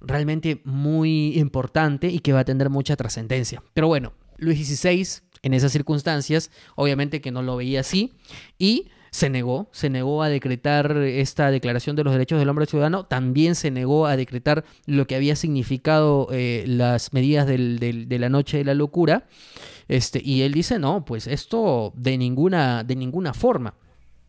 realmente 0.00 0.60
muy 0.64 1.38
importante 1.38 2.08
y 2.08 2.18
que 2.18 2.32
va 2.32 2.40
a 2.40 2.44
tener 2.44 2.68
mucha 2.68 2.96
trascendencia. 2.96 3.62
Pero 3.72 3.86
bueno, 3.86 4.12
Luis 4.38 4.66
XVI 4.66 5.22
en 5.44 5.52
esas 5.52 5.72
circunstancias, 5.72 6.50
obviamente 6.74 7.20
que 7.20 7.30
no 7.30 7.42
lo 7.42 7.56
veía 7.56 7.80
así 7.80 8.14
y 8.58 8.88
se 9.14 9.30
negó, 9.30 9.68
se 9.70 9.90
negó 9.90 10.24
a 10.24 10.28
decretar 10.28 10.96
esta 10.96 11.52
declaración 11.52 11.94
de 11.94 12.02
los 12.02 12.12
derechos 12.12 12.40
del 12.40 12.48
hombre 12.48 12.66
ciudadano, 12.66 13.06
también 13.06 13.54
se 13.54 13.70
negó 13.70 14.06
a 14.06 14.16
decretar 14.16 14.64
lo 14.86 15.06
que 15.06 15.14
había 15.14 15.36
significado 15.36 16.26
eh, 16.32 16.64
las 16.66 17.12
medidas 17.12 17.46
del- 17.46 17.78
del- 17.78 18.08
de 18.08 18.18
la 18.18 18.28
noche 18.28 18.56
de 18.58 18.64
la 18.64 18.74
locura, 18.74 19.28
este, 19.86 20.20
y 20.20 20.42
él 20.42 20.52
dice, 20.52 20.80
no, 20.80 21.04
pues 21.04 21.28
esto 21.28 21.92
de 21.94 22.18
ninguna, 22.18 22.82
de 22.82 22.96
ninguna 22.96 23.34
forma. 23.34 23.74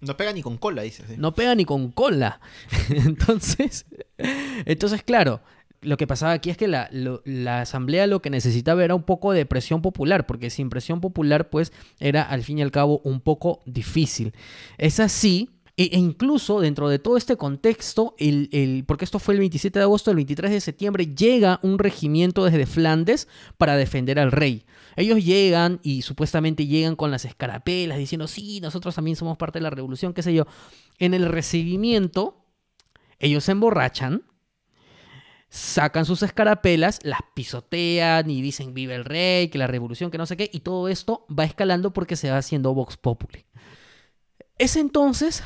No 0.01 0.15
pega 0.17 0.31
ni 0.33 0.43
con 0.43 0.57
cola, 0.59 0.83
dices. 0.83 1.09
¿eh? 1.09 1.15
No 1.17 1.33
pega 1.33 1.55
ni 1.55 1.65
con 1.65 1.89
cola. 1.91 2.39
entonces, 2.89 3.87
entonces, 4.65 5.01
claro, 5.01 5.41
lo 5.85 5.97
que 5.97 6.07
pasaba 6.07 6.33
aquí 6.33 6.49
es 6.49 6.57
que 6.57 6.67
la, 6.67 6.89
la 6.91 7.61
asamblea 7.61 8.07
lo 8.07 8.21
que 8.21 8.29
necesitaba 8.29 8.83
era 8.83 8.95
un 8.95 9.03
poco 9.03 9.31
de 9.31 9.45
presión 9.45 9.81
popular, 9.81 10.25
porque 10.25 10.49
sin 10.49 10.69
presión 10.69 10.99
popular, 11.01 11.49
pues 11.49 11.71
era 11.99 12.23
al 12.23 12.43
fin 12.43 12.59
y 12.59 12.61
al 12.61 12.71
cabo 12.71 12.99
un 13.03 13.21
poco 13.21 13.61
difícil. 13.65 14.33
Es 14.77 14.99
así, 14.99 15.49
E, 15.77 15.89
e 15.91 15.97
incluso 15.99 16.61
dentro 16.61 16.87
de 16.87 16.99
todo 16.99 17.17
este 17.17 17.35
contexto, 17.35 18.15
el, 18.17 18.47
el- 18.53 18.85
porque 18.87 19.03
esto 19.03 19.19
fue 19.19 19.33
el 19.33 19.41
27 19.41 19.77
de 19.79 19.83
agosto, 19.83 20.09
el 20.09 20.15
23 20.15 20.49
de 20.51 20.61
septiembre, 20.61 21.07
llega 21.07 21.59
un 21.63 21.79
regimiento 21.79 22.45
desde 22.45 22.65
Flandes 22.65 23.27
para 23.57 23.75
defender 23.75 24.17
al 24.19 24.31
rey. 24.31 24.63
Ellos 24.95 25.21
llegan 25.25 25.81
y 25.83 26.03
supuestamente 26.03 26.65
llegan 26.65 26.95
con 26.95 27.11
las 27.11 27.25
escarapelas 27.25 27.97
diciendo, 27.97 28.27
sí, 28.27 28.61
nosotros 28.61 28.95
también 28.95 29.17
somos 29.17 29.37
parte 29.37 29.59
de 29.59 29.63
la 29.63 29.69
revolución, 29.69 30.13
qué 30.13 30.23
sé 30.23 30.33
yo. 30.33 30.45
En 30.97 31.13
el 31.13 31.25
recibimiento, 31.25 32.37
ellos 33.19 33.43
se 33.43 33.51
emborrachan, 33.51 34.23
sacan 35.55 36.03
sus 36.03 36.21
escarapelas, 36.21 36.99
las 37.03 37.21
pisotean 37.33 38.29
y 38.29 38.41
dicen 38.41 38.73
vive 38.73 38.93
el 38.93 39.05
rey, 39.05 39.47
que 39.47 39.57
la 39.57 39.67
revolución, 39.67 40.11
que 40.11 40.17
no 40.17 40.25
sé 40.25 40.35
qué, 40.35 40.49
y 40.51 40.59
todo 40.59 40.89
esto 40.89 41.25
va 41.27 41.45
escalando 41.45 41.93
porque 41.93 42.17
se 42.17 42.29
va 42.29 42.37
haciendo 42.37 42.73
Vox 42.73 42.97
Populi. 42.97 43.45
Es 44.57 44.75
entonces 44.75 45.43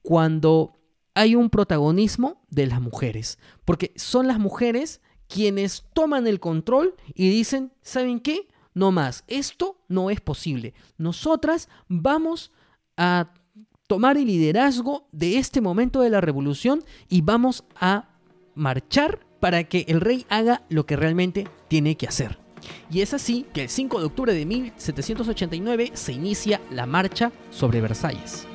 cuando 0.00 0.78
hay 1.14 1.34
un 1.34 1.50
protagonismo 1.50 2.46
de 2.48 2.66
las 2.66 2.80
mujeres, 2.80 3.38
porque 3.66 3.92
son 3.96 4.26
las 4.26 4.38
mujeres 4.38 5.02
quienes 5.28 5.84
toman 5.92 6.26
el 6.26 6.40
control 6.40 6.94
y 7.14 7.28
dicen, 7.28 7.72
¿saben 7.82 8.20
qué? 8.20 8.48
No 8.72 8.90
más, 8.90 9.22
esto 9.26 9.84
no 9.88 10.08
es 10.08 10.22
posible. 10.22 10.72
Nosotras 10.96 11.68
vamos 11.88 12.52
a 12.96 13.34
tomar 13.86 14.16
el 14.16 14.28
liderazgo 14.28 15.08
de 15.12 15.36
este 15.36 15.60
momento 15.60 16.00
de 16.00 16.08
la 16.08 16.22
revolución 16.22 16.82
y 17.10 17.20
vamos 17.20 17.64
a 17.78 18.16
marchar 18.54 19.25
para 19.40 19.64
que 19.64 19.84
el 19.88 20.00
rey 20.00 20.26
haga 20.28 20.62
lo 20.68 20.86
que 20.86 20.96
realmente 20.96 21.46
tiene 21.68 21.96
que 21.96 22.06
hacer. 22.06 22.38
Y 22.90 23.00
es 23.00 23.14
así 23.14 23.46
que 23.52 23.62
el 23.62 23.68
5 23.68 24.00
de 24.00 24.06
octubre 24.06 24.32
de 24.32 24.46
1789 24.46 25.92
se 25.94 26.12
inicia 26.12 26.60
la 26.70 26.86
marcha 26.86 27.32
sobre 27.50 27.80
Versalles. 27.80 28.46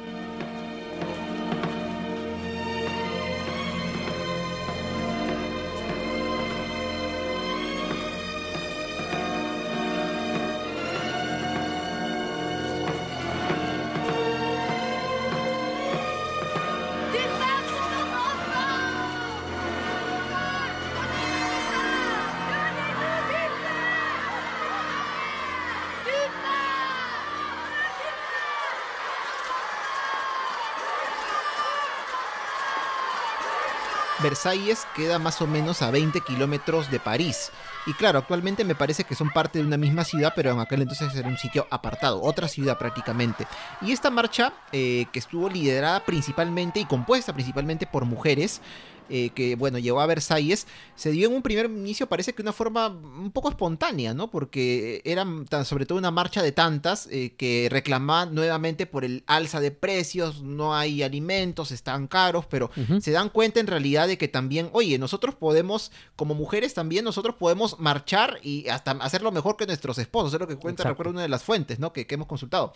Versalles 34.44 34.88
queda 34.96 35.20
más 35.20 35.40
o 35.44 35.46
menos 35.46 35.84
a 35.84 35.92
20 35.92 36.22
kilómetros 36.22 36.90
de 36.90 37.00
París. 37.00 37.52
Y 37.86 37.94
claro, 37.94 38.18
actualmente 38.18 38.64
me 38.64 38.74
parece 38.74 39.04
que 39.04 39.14
son 39.14 39.30
parte 39.30 39.60
de 39.60 39.66
una 39.66 39.78
misma 39.78 40.04
ciudad, 40.04 40.34
pero 40.36 40.50
en 40.50 40.60
aquel 40.60 40.82
entonces 40.82 41.16
era 41.16 41.28
un 41.28 41.38
sitio 41.38 41.68
apartado, 41.70 42.24
otra 42.24 42.48
ciudad 42.48 42.76
prácticamente. 42.80 43.46
Y 43.82 43.92
esta 43.92 44.10
marcha, 44.10 44.52
eh, 44.72 45.06
que 45.14 45.20
estuvo 45.20 45.48
liderada 45.48 46.04
principalmente 46.06 46.80
y 46.80 46.86
compuesta 46.86 47.34
principalmente 47.34 47.86
por 47.86 48.06
mujeres, 48.06 48.62
eh, 49.10 49.32
que 49.32 49.56
bueno, 49.56 49.80
llegó 49.80 50.00
a 50.00 50.06
Versalles, 50.06 50.68
se 50.96 51.12
dio 51.12 51.28
en 51.28 51.36
un 51.36 51.42
primer 51.42 51.66
inicio, 51.66 52.08
parece 52.08 52.34
que 52.34 52.42
una 52.42 52.54
forma 52.54 52.88
un 52.88 53.32
poco 53.32 53.50
espontánea, 53.50 54.14
¿no? 54.14 54.30
Porque 54.30 55.02
era 55.06 55.26
tan, 55.50 55.66
sobre 55.66 55.86
todo 55.86 55.98
una 55.98 56.12
marcha 56.12 56.42
de 56.42 56.52
tantas 56.52 57.08
eh, 57.12 57.34
que 57.38 57.68
reclamaban 57.70 58.34
nuevamente 58.34 58.86
por 58.86 59.04
el 59.04 59.24
alza 59.28 59.60
de 59.60 59.72
precios, 59.72 60.42
no 60.44 60.76
hay 60.76 61.04
alimentos, 61.04 61.72
están 61.72 62.08
caros, 62.08 62.46
pero 62.46 62.72
se 63.02 63.12
dan 63.12 63.30
cuenta 63.30 63.60
en 63.60 63.68
realidad 63.68 64.08
de 64.08 64.18
que 64.18 64.28
también, 64.28 64.70
oye, 64.74 64.98
nosotros 64.98 65.36
podemos, 65.36 65.92
como 66.16 66.34
mujeres 66.34 66.74
también, 66.74 67.04
nosotros 67.04 67.36
podemos 67.36 67.80
marchar 67.80 68.40
y 68.44 68.68
hasta 68.70 68.92
hacerlo 68.92 69.32
mejor 69.32 69.58
que 69.58 69.66
nuestros 69.66 69.98
esposos, 69.98 70.34
es 70.34 70.40
lo 70.40 70.48
que 70.48 70.56
cuenta, 70.56 70.84
Exacto. 70.84 70.94
recuerdo 70.94 71.12
una 71.12 71.22
de 71.22 71.30
las 71.30 71.44
fuentes, 71.44 71.80
¿no? 71.80 71.92
Que, 71.94 72.08
que 72.08 72.16
hemos 72.16 72.28
consultado. 72.28 72.74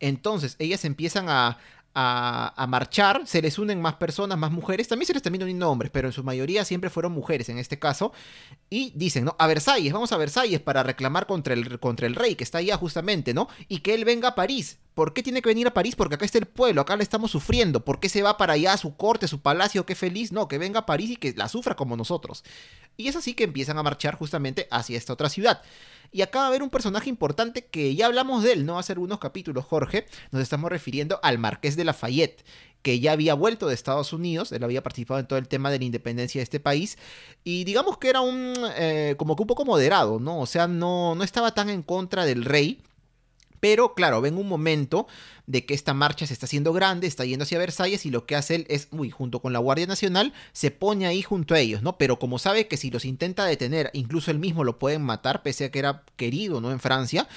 Entonces, 0.00 0.56
ellas 0.58 0.84
empiezan 0.84 1.28
a, 1.28 1.58
a, 1.98 2.66
marchar, 2.68 3.22
se 3.26 3.40
les 3.40 3.58
unen 3.58 3.80
más 3.80 3.94
personas, 3.94 4.36
más 4.36 4.50
mujeres, 4.50 4.86
también 4.86 5.06
se 5.06 5.14
les 5.14 5.22
terminan 5.22 5.46
uniendo 5.46 5.70
hombres, 5.70 5.90
pero 5.90 6.08
en 6.08 6.12
su 6.12 6.22
mayoría 6.22 6.62
siempre 6.66 6.90
fueron 6.90 7.12
mujeres 7.12 7.48
en 7.48 7.58
este 7.58 7.78
caso, 7.78 8.12
y 8.68 8.92
dicen, 8.94 9.24
¿no? 9.24 9.34
A 9.38 9.46
Versalles, 9.46 9.94
vamos 9.94 10.12
a 10.12 10.18
Versalles 10.18 10.60
para 10.60 10.82
reclamar 10.82 11.26
contra 11.26 11.54
el, 11.54 11.80
contra 11.80 12.06
el 12.06 12.14
rey 12.14 12.34
que 12.34 12.44
está 12.44 12.58
allá 12.58 12.76
justamente, 12.76 13.32
¿no? 13.32 13.48
Y 13.68 13.78
que 13.78 13.94
él 13.94 14.04
venga 14.04 14.28
a 14.28 14.34
París. 14.34 14.78
¿Por 14.92 15.12
qué 15.12 15.22
tiene 15.22 15.42
que 15.42 15.48
venir 15.48 15.66
a 15.66 15.74
París? 15.74 15.94
Porque 15.94 16.14
acá 16.14 16.24
está 16.24 16.38
el 16.38 16.46
pueblo, 16.46 16.80
acá 16.80 16.96
le 16.96 17.02
estamos 17.02 17.30
sufriendo. 17.30 17.84
¿Por 17.84 18.00
qué 18.00 18.08
se 18.08 18.22
va 18.22 18.38
para 18.38 18.54
allá 18.54 18.72
a 18.72 18.76
su 18.78 18.96
corte, 18.96 19.28
su 19.28 19.42
palacio? 19.42 19.84
Qué 19.84 19.94
feliz. 19.94 20.32
No, 20.32 20.48
que 20.48 20.56
venga 20.56 20.80
a 20.80 20.86
París 20.86 21.10
y 21.10 21.16
que 21.16 21.34
la 21.34 21.48
sufra 21.50 21.76
como 21.76 21.98
nosotros. 21.98 22.44
Y 22.96 23.08
es 23.08 23.16
así 23.16 23.34
que 23.34 23.44
empiezan 23.44 23.76
a 23.76 23.82
marchar 23.82 24.16
justamente 24.16 24.68
hacia 24.70 24.96
esta 24.96 25.12
otra 25.12 25.28
ciudad. 25.28 25.60
Y 26.12 26.22
acá 26.22 26.40
va 26.40 26.44
a 26.46 26.48
haber 26.48 26.62
un 26.62 26.70
personaje 26.70 27.10
importante 27.10 27.66
que 27.66 27.94
ya 27.94 28.06
hablamos 28.06 28.42
de 28.42 28.52
él, 28.52 28.66
¿no? 28.66 28.78
Hace 28.78 28.92
algunos 28.92 29.18
capítulos, 29.18 29.64
Jorge. 29.64 30.06
Nos 30.30 30.42
estamos 30.42 30.70
refiriendo 30.70 31.18
al 31.22 31.38
Marqués 31.38 31.76
de 31.76 31.84
Lafayette, 31.84 32.44
que 32.82 33.00
ya 33.00 33.12
había 33.12 33.34
vuelto 33.34 33.66
de 33.66 33.74
Estados 33.74 34.12
Unidos. 34.12 34.52
Él 34.52 34.62
había 34.64 34.82
participado 34.82 35.20
en 35.20 35.26
todo 35.26 35.38
el 35.38 35.48
tema 35.48 35.70
de 35.70 35.78
la 35.78 35.84
independencia 35.84 36.38
de 36.38 36.44
este 36.44 36.60
país. 36.60 36.98
Y 37.44 37.64
digamos 37.64 37.98
que 37.98 38.08
era 38.08 38.20
un. 38.20 38.54
eh, 38.76 39.14
como 39.18 39.36
que 39.36 39.42
un 39.42 39.48
poco 39.48 39.64
moderado, 39.64 40.20
¿no? 40.20 40.40
O 40.40 40.46
sea, 40.46 40.66
no, 40.68 41.14
no 41.14 41.24
estaba 41.24 41.52
tan 41.54 41.68
en 41.70 41.82
contra 41.82 42.24
del 42.24 42.44
rey. 42.44 42.82
Pero 43.60 43.94
claro, 43.94 44.20
ven 44.20 44.36
un 44.36 44.48
momento 44.48 45.06
de 45.46 45.64
que 45.64 45.74
esta 45.74 45.94
marcha 45.94 46.26
se 46.26 46.32
está 46.32 46.46
haciendo 46.46 46.72
grande, 46.72 47.06
está 47.06 47.24
yendo 47.24 47.44
hacia 47.44 47.58
Versalles 47.58 48.04
y 48.04 48.10
lo 48.10 48.26
que 48.26 48.36
hace 48.36 48.56
él 48.56 48.66
es, 48.68 48.88
uy, 48.90 49.10
junto 49.10 49.40
con 49.40 49.52
la 49.52 49.60
Guardia 49.60 49.86
Nacional, 49.86 50.32
se 50.52 50.70
pone 50.70 51.06
ahí 51.06 51.22
junto 51.22 51.54
a 51.54 51.60
ellos, 51.60 51.82
¿no? 51.82 51.98
Pero 51.98 52.18
como 52.18 52.38
sabe 52.38 52.66
que 52.66 52.76
si 52.76 52.90
los 52.90 53.04
intenta 53.04 53.44
detener, 53.44 53.90
incluso 53.92 54.30
él 54.30 54.38
mismo 54.38 54.64
lo 54.64 54.78
pueden 54.78 55.02
matar, 55.02 55.42
pese 55.42 55.66
a 55.66 55.70
que 55.70 55.78
era 55.78 56.02
querido, 56.16 56.60
¿no? 56.60 56.72
En 56.72 56.80
Francia, 56.80 57.28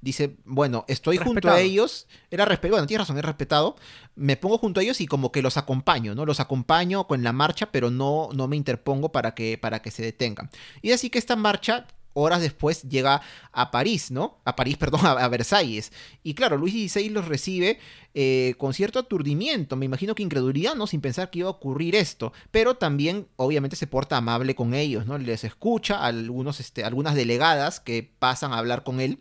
dice, 0.00 0.36
bueno, 0.44 0.84
estoy 0.88 1.16
junto 1.16 1.50
a 1.50 1.60
ellos, 1.60 2.06
era 2.30 2.44
respetado, 2.44 2.74
bueno, 2.74 2.86
tienes 2.86 3.06
razón, 3.06 3.16
es 3.16 3.24
respetado, 3.24 3.76
me 4.14 4.36
pongo 4.36 4.58
junto 4.58 4.80
a 4.80 4.82
ellos 4.82 5.00
y 5.00 5.06
como 5.06 5.32
que 5.32 5.40
los 5.40 5.56
acompaño, 5.56 6.14
¿no? 6.14 6.26
Los 6.26 6.40
acompaño 6.40 7.06
con 7.06 7.22
la 7.22 7.32
marcha, 7.32 7.72
pero 7.72 7.90
no, 7.90 8.28
no 8.34 8.46
me 8.46 8.56
interpongo 8.56 9.10
para 9.10 9.34
que, 9.34 9.56
para 9.56 9.80
que 9.80 9.90
se 9.90 10.02
detengan. 10.02 10.50
Y 10.82 10.92
así 10.92 11.08
que 11.08 11.18
esta 11.18 11.36
marcha 11.36 11.86
horas 12.14 12.40
después 12.40 12.82
llega 12.82 13.20
a 13.52 13.70
París, 13.70 14.10
¿no? 14.10 14.38
A 14.44 14.56
París, 14.56 14.76
perdón, 14.78 15.00
a, 15.04 15.28
Versalles. 15.28 15.92
Y 16.22 16.34
claro, 16.34 16.56
Luis 16.56 16.72
XVI 16.72 17.10
los 17.10 17.28
recibe 17.28 17.78
eh, 18.14 18.54
con 18.58 18.72
cierto 18.72 18.98
aturdimiento, 18.98 19.76
me 19.76 19.84
imagino 19.84 20.14
que 20.14 20.22
incredulidad, 20.22 20.74
¿no? 20.74 20.86
Sin 20.86 21.00
pensar 21.00 21.30
que 21.30 21.40
iba 21.40 21.48
a 21.48 21.52
ocurrir 21.52 21.94
esto. 21.94 22.32
Pero 22.50 22.76
también, 22.76 23.26
obviamente, 23.36 23.76
se 23.76 23.86
porta 23.86 24.16
amable 24.16 24.54
con 24.54 24.74
ellos, 24.74 25.06
¿no? 25.06 25.18
Les 25.18 25.44
escucha 25.44 25.98
a 25.98 26.06
algunos, 26.06 26.60
este, 26.60 26.84
algunas 26.84 27.14
delegadas 27.14 27.80
que 27.80 28.08
pasan 28.18 28.52
a 28.52 28.58
hablar 28.58 28.84
con 28.84 29.00
él. 29.00 29.18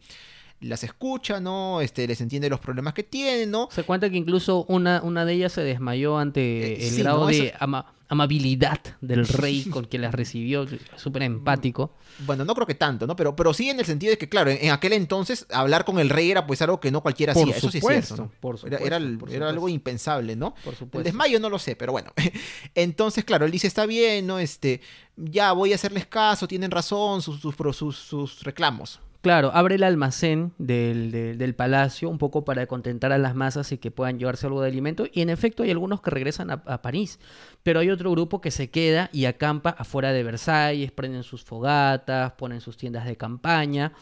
Las 0.63 0.83
escucha, 0.83 1.39
¿no? 1.39 1.81
Este, 1.81 2.07
les 2.07 2.19
entiende 2.21 2.49
los 2.49 2.59
problemas 2.59 2.93
que 2.93 3.03
tienen, 3.03 3.51
¿no? 3.51 3.67
Se 3.71 3.83
cuenta 3.83 4.09
que 4.09 4.17
incluso 4.17 4.65
una, 4.69 5.01
una 5.03 5.25
de 5.25 5.33
ellas 5.33 5.51
se 5.53 5.61
desmayó 5.61 6.17
ante 6.17 6.73
Eh, 6.73 6.87
el 6.87 6.93
sí, 6.93 7.01
grado 7.01 7.19
¿no? 7.21 7.27
de 7.27 7.53
ama- 7.59 7.93
amabilidad 8.07 8.79
del 9.01 9.27
rey 9.27 9.65
con 9.65 9.85
quien 9.85 10.03
las 10.03 10.13
recibió, 10.13 10.65
súper 10.95 11.23
empático. 11.23 11.91
Bueno, 12.27 12.45
no 12.45 12.53
creo 12.53 12.67
que 12.67 12.75
tanto, 12.75 13.07
¿no? 13.07 13.15
Pero, 13.15 13.35
pero 13.35 13.55
sí 13.55 13.71
en 13.71 13.79
el 13.79 13.85
sentido 13.87 14.11
de 14.11 14.19
que, 14.19 14.29
claro, 14.29 14.51
en, 14.51 14.59
en 14.61 14.69
aquel 14.69 14.93
entonces 14.93 15.47
hablar 15.51 15.83
con 15.83 15.97
el 15.97 16.11
rey 16.11 16.29
era 16.29 16.45
pues 16.45 16.61
algo 16.61 16.79
que 16.79 16.91
no 16.91 17.01
cualquiera 17.01 17.33
Por 17.33 17.41
hacía. 17.41 17.57
Eso 17.57 17.71
sí 17.71 17.79
es 17.79 17.83
cierto. 17.83 18.15
supuesto, 18.15 18.23
¿no? 18.23 18.31
por 18.39 18.53
Era- 18.55 18.61
supuesto, 18.61 18.85
era, 18.85 18.97
el- 18.97 19.17
por 19.17 19.29
era 19.31 19.45
algo 19.49 19.61
supuesto. 19.61 19.73
impensable, 19.75 20.35
¿no? 20.35 20.53
Por 20.63 20.73
El 20.73 20.79
supuesto. 20.79 21.03
desmayo 21.03 21.39
no 21.39 21.49
lo 21.49 21.57
sé, 21.57 21.75
pero 21.75 21.91
bueno. 21.91 22.13
Entonces, 22.75 23.25
claro, 23.25 23.45
él 23.45 23.51
dice, 23.51 23.65
está 23.67 23.85
bien, 23.87 24.27
¿no? 24.27 24.37
Este, 24.39 24.79
ya 25.17 25.51
voy 25.53 25.71
a 25.71 25.75
hacerles 25.75 26.05
caso, 26.05 26.47
tienen 26.47 26.69
razón, 26.71 27.21
sus, 27.23 27.41
sus, 27.41 27.97
sus 27.97 28.43
reclamos. 28.43 28.99
Claro, 29.23 29.51
abre 29.53 29.75
el 29.75 29.83
almacén 29.83 30.51
del, 30.57 31.09
de- 31.09 31.37
del 31.37 31.55
palacio 31.55 32.09
un 32.09 32.17
poco 32.17 32.43
para 32.43 32.67
contentar 32.67 33.13
a 33.13 33.17
las 33.17 33.35
masas 33.35 33.71
y 33.71 33.77
que 33.77 33.89
puedan 33.89 34.19
llevarse 34.19 34.47
algo 34.47 34.61
de 34.61 34.67
alimento. 34.67 35.05
Y 35.13 35.21
en 35.21 35.29
efecto 35.29 35.63
hay 35.63 35.71
algunos 35.71 36.01
que 36.01 36.11
regresan 36.11 36.51
a, 36.51 36.61
a 36.65 36.81
París, 36.81 37.19
pero 37.63 37.79
hay 37.79 37.89
otro 37.89 38.11
grupo 38.11 38.41
que 38.41 38.51
se 38.51 38.69
queda 38.69 39.09
y 39.13 39.23
acampa 39.23 39.69
afuera 39.69 40.11
de 40.11 40.23
Versalles, 40.23 40.91
prenden 40.91 41.23
sus 41.23 41.45
fogatas, 41.45 42.33
ponen 42.33 42.59
sus 42.59 42.75
tiendas 42.75 43.05
de 43.05 43.15
campaña. 43.15 43.93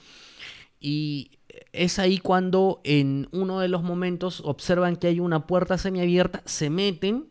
Y 0.80 1.30
es 1.72 2.00
ahí 2.00 2.18
cuando 2.18 2.82
en 2.84 3.30
uno 3.32 3.60
de 3.60 3.68
los 3.68 3.84
momentos 3.84 4.42
observan 4.44 4.96
que 4.96 5.06
hay 5.06 5.20
una 5.20 5.46
puerta 5.46 5.78
semiabierta, 5.78 6.42
se 6.46 6.72
meten 6.72 7.28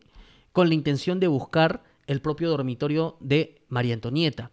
con 0.53 0.69
la 0.69 0.75
intención 0.75 1.19
de 1.19 1.27
buscar 1.27 1.83
el 2.07 2.21
propio 2.21 2.49
dormitorio 2.51 3.17
de 3.19 3.61
María 3.67 3.95
Antonieta. 3.95 4.49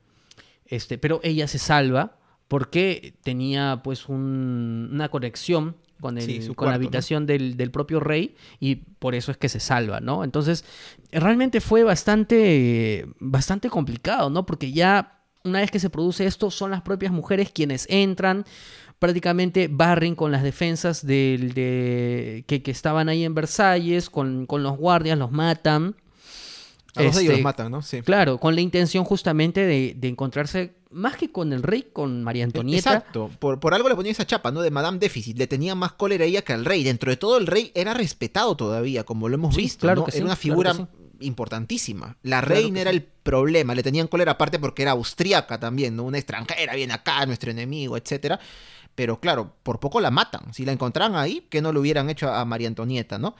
Este, 0.67 0.99
pero 0.99 1.21
ella 1.23 1.47
se 1.47 1.59
salva 1.61 2.18
porque 2.49 3.15
tenía 3.23 3.81
pues 3.85 4.09
un- 4.09 4.89
una 4.93 5.09
conexión 5.11 5.77
con, 6.01 6.17
el, 6.19 6.25
Sí, 6.25 6.49
con 6.55 6.69
la 6.69 6.75
habitación 6.75 7.27
del, 7.27 7.57
del 7.57 7.71
propio 7.71 8.01
rey 8.01 8.37
y 8.61 8.77
por 8.77 9.15
eso 9.15 9.31
es 9.33 9.37
que 9.37 9.49
se 9.49 9.61
salva, 9.61 10.01
¿no? 10.01 10.23
Entonces, 10.25 10.65
realmente 11.13 11.61
fue 11.61 11.83
bastante, 11.83 13.07
bastante 13.19 13.69
complicado, 13.69 14.31
¿no? 14.31 14.47
Porque 14.47 14.73
ya 14.73 15.21
una 15.45 15.61
vez 15.61 15.71
que 15.71 15.79
se 15.81 15.91
produce 15.91 16.25
esto, 16.27 16.51
son 16.51 16.71
las 16.71 16.83
propias 16.83 17.13
mujeres 17.13 17.51
quienes 17.53 17.87
entran, 17.91 18.45
prácticamente 18.99 19.69
barren 19.71 20.15
con 20.15 20.31
las 20.33 20.43
defensas 20.43 21.07
del, 21.07 21.53
de, 21.55 22.45
que, 22.47 22.63
que 22.63 22.71
estaban 22.71 23.09
ahí 23.09 23.25
en 23.25 23.35
Versalles, 23.35 24.11
con, 24.11 24.47
con 24.47 24.63
los 24.63 24.77
guardias, 24.77 25.19
los 25.19 25.31
matan. 25.31 25.95
A 26.97 27.03
los 27.05 27.13
ellos 27.17 27.23
Este, 27.23 27.33
los 27.35 27.43
matan, 27.43 27.71
¿no? 27.71 27.83
Sí. 27.83 28.03
Claro, 28.03 28.39
con 28.39 28.55
la 28.55 28.61
intención 28.61 29.05
justamente 29.05 29.61
de, 29.67 29.95
de 29.97 30.09
encontrarse 30.09 30.73
más 30.91 31.17
que 31.17 31.31
con 31.31 31.53
el 31.53 31.63
rey, 31.63 31.89
con 31.93 32.23
María 32.23 32.45
Antonieta. 32.45 32.95
Exacto, 32.95 33.31
por, 33.39 33.61
por 33.61 33.75
algo 33.75 33.89
le 33.89 33.95
ponía 33.95 34.13
esa 34.13 34.27
chapa, 34.27 34.51
¿no? 34.51 34.63
De 34.63 34.71
Madame 34.71 34.99
Déficit, 34.99 35.37
le 35.39 35.47
tenía 35.47 35.75
más 35.75 35.93
cólera 35.93 36.25
ella 36.25 36.43
que 36.43 36.53
al 36.53 36.65
rey. 36.65 36.83
Dentro 36.85 37.11
de 37.11 37.17
todo 37.17 37.39
el 37.39 37.47
rey 37.47 37.71
era 37.75 37.95
respetado 37.95 38.57
todavía, 38.57 39.05
como 39.05 39.29
lo 39.29 39.35
hemos 39.35 39.55
Sí, 39.55 39.63
visto, 39.63 39.81
claro 39.83 40.01
¿no? 40.01 40.05
que 40.07 40.11
Era 40.13 40.19
sí, 40.19 40.25
una 40.25 40.37
figura 40.37 40.75
sí. 40.75 40.85
importantísima. 41.21 42.17
La 42.23 42.41
Claro 42.41 42.55
reina 42.55 42.81
era 42.81 42.91
el 42.91 43.03
problema, 43.03 43.75
le 43.75 43.83
tenían 43.83 44.09
cólera 44.09 44.33
aparte 44.33 44.59
porque 44.59 44.83
era 44.83 44.93
austriaca 44.93 45.61
también, 45.61 45.95
¿no? 45.97 46.05
Una 46.05 46.19
extranjera 46.19 46.75
viene 46.75 46.93
acá, 46.95 47.25
nuestro 47.27 47.51
enemigo, 47.51 47.97
etcétera. 47.97 48.41
Pero 48.95 49.21
claro, 49.21 49.53
por 49.63 49.79
poco 49.79 50.01
la 50.01 50.11
matan. 50.11 50.53
Si 50.53 50.65
la 50.65 50.73
encontraran 50.73 51.15
ahí, 51.15 51.47
que 51.51 51.63
no 51.63 51.73
lo 51.73 51.81
hubieran 51.81 52.11
hecho 52.11 52.33
a 52.33 52.45
María 52.45 52.67
Antonieta, 52.69 53.19
¿no? 53.19 53.37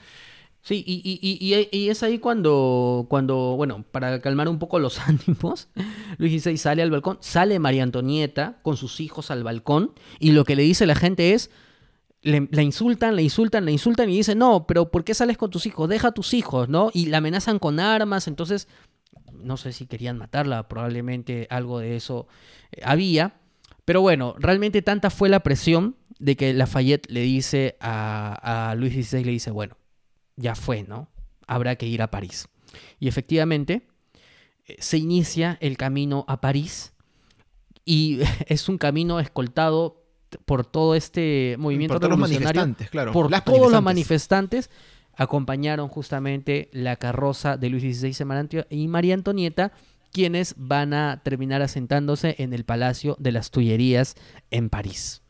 Sí, 0.61 0.83
y, 0.85 0.95
y- 1.03 1.19
y- 1.21 1.55
y- 1.71 1.77
y 1.85 1.89
es 1.89 2.03
ahí 2.03 2.19
cuando, 2.19 3.05
cuando, 3.09 3.55
bueno, 3.55 3.85
para 3.91 4.19
calmar 4.21 4.49
un 4.49 4.59
poco 4.59 4.77
los 4.79 4.99
ánimos, 5.07 5.69
Luis 6.17 6.43
XVI 6.43 6.57
sale 6.57 6.81
al 6.81 6.91
balcón, 6.91 7.17
sale 7.21 7.59
María 7.59 7.83
Antonieta 7.83 8.59
con 8.61 8.75
sus 8.77 8.99
hijos 8.99 9.31
al 9.31 9.43
balcón, 9.43 9.93
y 10.19 10.31
lo 10.33 10.43
que 10.43 10.55
le 10.57 10.63
dice 10.63 10.85
la 10.85 10.95
gente 10.95 11.33
es, 11.33 11.49
le, 12.21 12.49
la 12.51 12.61
insultan, 12.61 13.15
la 13.15 13.21
insultan, 13.21 13.63
la 13.63 13.71
insultan, 13.71 14.09
y 14.09 14.17
dice, 14.17 14.35
no, 14.35 14.67
pero 14.67 14.91
¿por 14.91 15.05
qué 15.05 15.13
sales 15.13 15.37
con 15.37 15.49
tus 15.49 15.65
hijos? 15.65 15.87
Deja 15.87 16.09
a 16.09 16.11
tus 16.11 16.33
hijos, 16.33 16.67
¿no? 16.67 16.91
Y 16.93 17.05
la 17.05 17.19
amenazan 17.19 17.57
con 17.57 17.79
armas, 17.79 18.27
entonces, 18.27 18.67
no 19.31 19.55
sé 19.55 19.71
si 19.71 19.85
querían 19.85 20.17
matarla, 20.17 20.67
probablemente 20.67 21.47
algo 21.49 21.79
de 21.79 21.95
eso 21.95 22.27
eh, 22.73 22.81
había, 22.83 23.35
pero 23.85 24.01
bueno, 24.01 24.35
realmente 24.37 24.81
tanta 24.81 25.09
fue 25.09 25.29
la 25.29 25.39
presión 25.39 25.95
de 26.19 26.35
que 26.35 26.53
Lafayette 26.53 27.09
le 27.09 27.21
dice 27.21 27.77
a, 27.79 28.69
a 28.71 28.75
Luis 28.75 28.93
XVI, 28.93 29.23
le 29.23 29.31
dice, 29.31 29.51
bueno, 29.51 29.77
ya 30.39 30.55
fue, 30.55 30.83
¿no? 30.83 31.09
Habrá 31.45 31.75
que 31.75 31.85
ir 31.85 32.01
a 32.01 32.09
París. 32.09 32.47
Y 32.99 33.07
efectivamente, 33.07 33.87
eh, 34.65 34.77
se 34.79 34.97
inicia 34.97 35.57
el 35.61 35.77
camino 35.77 36.25
a 36.27 36.41
París 36.41 36.93
y 37.85 38.19
es 38.47 38.69
un 38.69 38.77
camino 38.77 39.19
escoltado 39.19 40.03
por 40.45 40.65
todo 40.65 40.95
este 40.95 41.55
movimiento 41.57 41.95
por 41.95 42.01
todos 42.01 42.11
los 42.11 42.19
manifestantes, 42.19 42.89
claro. 42.89 43.11
por 43.11 43.31
las 43.31 43.43
todos 43.43 43.71
los 43.71 43.81
manifestantes. 43.81 44.69
acompañaron 45.15 45.89
justamente 45.89 46.69
la 46.71 46.95
carroza 46.97 47.57
de 47.57 47.69
Luis 47.69 47.99
XVI 47.99 48.65
y 48.69 48.87
María 48.87 49.15
Antonieta, 49.15 49.71
quienes 50.11 50.53
van 50.55 50.93
a 50.93 51.21
terminar 51.23 51.63
asentándose 51.63 52.35
en 52.37 52.53
el 52.53 52.63
Palacio 52.63 53.15
de 53.19 53.31
las 53.31 53.49
Tullerías 53.49 54.15
en 54.51 54.69
París. 54.69 55.23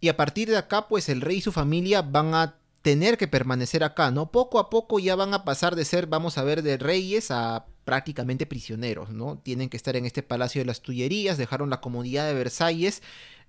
Y 0.00 0.08
a 0.08 0.16
partir 0.16 0.48
de 0.48 0.56
acá, 0.56 0.86
pues 0.86 1.08
el 1.08 1.20
rey 1.20 1.38
y 1.38 1.40
su 1.40 1.50
familia 1.50 2.02
van 2.02 2.32
a 2.34 2.57
tener 2.82 3.18
que 3.18 3.28
permanecer 3.28 3.84
acá, 3.84 4.10
¿no? 4.10 4.30
Poco 4.30 4.58
a 4.58 4.70
poco 4.70 4.98
ya 4.98 5.16
van 5.16 5.34
a 5.34 5.44
pasar 5.44 5.76
de 5.76 5.84
ser, 5.84 6.06
vamos 6.06 6.38
a 6.38 6.44
ver, 6.44 6.62
de 6.62 6.76
reyes 6.76 7.30
a 7.30 7.66
prácticamente 7.84 8.46
prisioneros, 8.46 9.10
¿no? 9.10 9.38
Tienen 9.38 9.68
que 9.68 9.76
estar 9.76 9.96
en 9.96 10.04
este 10.04 10.22
Palacio 10.22 10.60
de 10.60 10.66
las 10.66 10.82
Tullerías, 10.82 11.38
dejaron 11.38 11.70
la 11.70 11.80
comodidad 11.80 12.26
de 12.26 12.34
Versalles. 12.34 13.02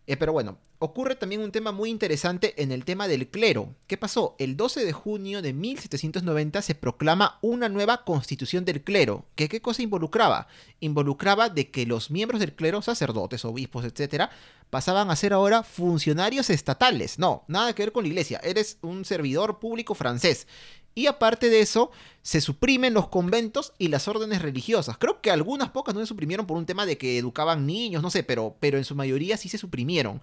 Eh, 0.07 0.17
pero 0.17 0.33
bueno, 0.33 0.57
ocurre 0.79 1.15
también 1.15 1.41
un 1.41 1.51
tema 1.51 1.71
muy 1.71 1.91
interesante 1.91 2.59
en 2.63 2.71
el 2.71 2.83
tema 2.83 3.07
del 3.07 3.27
clero. 3.27 3.75
¿Qué 3.85 3.95
pasó? 3.95 4.35
El 4.39 4.57
12 4.57 4.83
de 4.83 4.91
junio 4.91 5.43
de 5.43 5.53
1790 5.53 6.63
se 6.63 6.73
proclama 6.73 7.37
una 7.41 7.69
nueva 7.69 8.05
constitución 8.05 8.65
del 8.65 8.81
clero. 8.81 9.25
¿Que 9.35 9.47
¿Qué 9.49 9.61
cosa 9.61 9.83
involucraba? 9.83 10.47
Involucraba 10.79 11.49
de 11.49 11.69
que 11.69 11.85
los 11.85 12.09
miembros 12.09 12.39
del 12.39 12.55
clero, 12.55 12.81
sacerdotes, 12.81 13.45
obispos, 13.45 13.85
etcétera, 13.85 14.31
pasaban 14.69 15.09
a 15.09 15.15
ser 15.15 15.33
ahora 15.33 15.63
funcionarios 15.63 16.49
estatales. 16.49 17.19
No, 17.19 17.43
nada 17.47 17.73
que 17.73 17.83
ver 17.83 17.91
con 17.91 18.03
la 18.03 18.09
iglesia. 18.09 18.39
Eres 18.43 18.77
un 18.81 19.05
servidor 19.05 19.59
público 19.59 19.95
francés. 19.95 20.47
Y 20.95 21.07
aparte 21.07 21.49
de 21.49 21.61
eso, 21.61 21.91
se 22.21 22.41
suprimen 22.41 22.93
los 22.93 23.07
conventos 23.07 23.73
y 23.77 23.87
las 23.87 24.07
órdenes 24.07 24.41
religiosas. 24.41 24.97
Creo 24.97 25.21
que 25.21 25.31
algunas 25.31 25.69
pocas 25.69 25.95
no 25.95 26.01
se 26.01 26.07
suprimieron 26.07 26.45
por 26.45 26.57
un 26.57 26.65
tema 26.65 26.85
de 26.85 26.97
que 26.97 27.17
educaban 27.17 27.65
niños, 27.65 28.03
no 28.03 28.09
sé, 28.09 28.23
pero, 28.23 28.57
pero 28.59 28.77
en 28.77 28.83
su 28.83 28.95
mayoría 28.95 29.37
sí 29.37 29.49
se 29.49 29.57
suprimieron. 29.57 30.21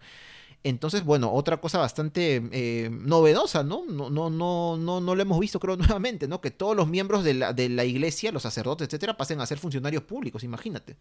Entonces, 0.64 1.04
bueno, 1.04 1.32
otra 1.32 1.60
cosa 1.60 1.78
bastante 1.78 2.42
eh, 2.50 2.90
novedosa, 2.90 3.62
¿no? 3.62 3.84
No, 3.86 4.10
no, 4.10 4.30
no, 4.30 4.76
no, 4.76 5.00
no 5.00 5.14
lo 5.14 5.22
hemos 5.22 5.38
visto, 5.38 5.60
creo, 5.60 5.76
nuevamente, 5.78 6.26
¿no? 6.26 6.40
Que 6.40 6.50
todos 6.50 6.76
los 6.76 6.88
miembros 6.88 7.22
de 7.24 7.34
la, 7.34 7.52
de 7.52 7.68
la 7.68 7.84
iglesia, 7.84 8.32
los 8.32 8.42
sacerdotes, 8.42 8.88
etcétera, 8.88 9.16
pasen 9.16 9.40
a 9.40 9.46
ser 9.46 9.58
funcionarios 9.58 10.02
públicos, 10.02 10.42
imagínate. 10.42 10.96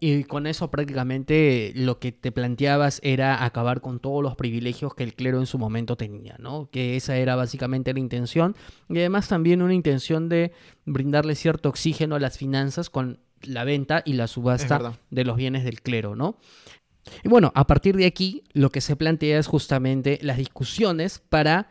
Y 0.00 0.24
con 0.24 0.46
eso 0.46 0.70
prácticamente 0.70 1.72
lo 1.74 1.98
que 1.98 2.12
te 2.12 2.32
planteabas 2.32 3.00
era 3.02 3.44
acabar 3.44 3.80
con 3.80 4.00
todos 4.00 4.22
los 4.22 4.36
privilegios 4.36 4.94
que 4.94 5.04
el 5.04 5.14
clero 5.14 5.38
en 5.38 5.46
su 5.46 5.58
momento 5.58 5.96
tenía, 5.96 6.36
¿no? 6.38 6.68
Que 6.70 6.96
esa 6.96 7.16
era 7.16 7.36
básicamente 7.36 7.92
la 7.92 8.00
intención. 8.00 8.56
Y 8.88 8.98
además 8.98 9.28
también 9.28 9.62
una 9.62 9.74
intención 9.74 10.28
de 10.28 10.52
brindarle 10.84 11.34
cierto 11.34 11.68
oxígeno 11.68 12.16
a 12.16 12.20
las 12.20 12.38
finanzas 12.38 12.90
con 12.90 13.20
la 13.42 13.64
venta 13.64 14.02
y 14.04 14.14
la 14.14 14.26
subasta 14.26 14.98
de 15.10 15.24
los 15.24 15.36
bienes 15.36 15.64
del 15.64 15.82
clero, 15.82 16.16
¿no? 16.16 16.38
Y 17.22 17.28
bueno, 17.28 17.52
a 17.54 17.66
partir 17.66 17.96
de 17.96 18.06
aquí 18.06 18.44
lo 18.52 18.70
que 18.70 18.80
se 18.80 18.96
plantea 18.96 19.38
es 19.38 19.46
justamente 19.46 20.18
las 20.22 20.38
discusiones 20.38 21.18
para 21.18 21.70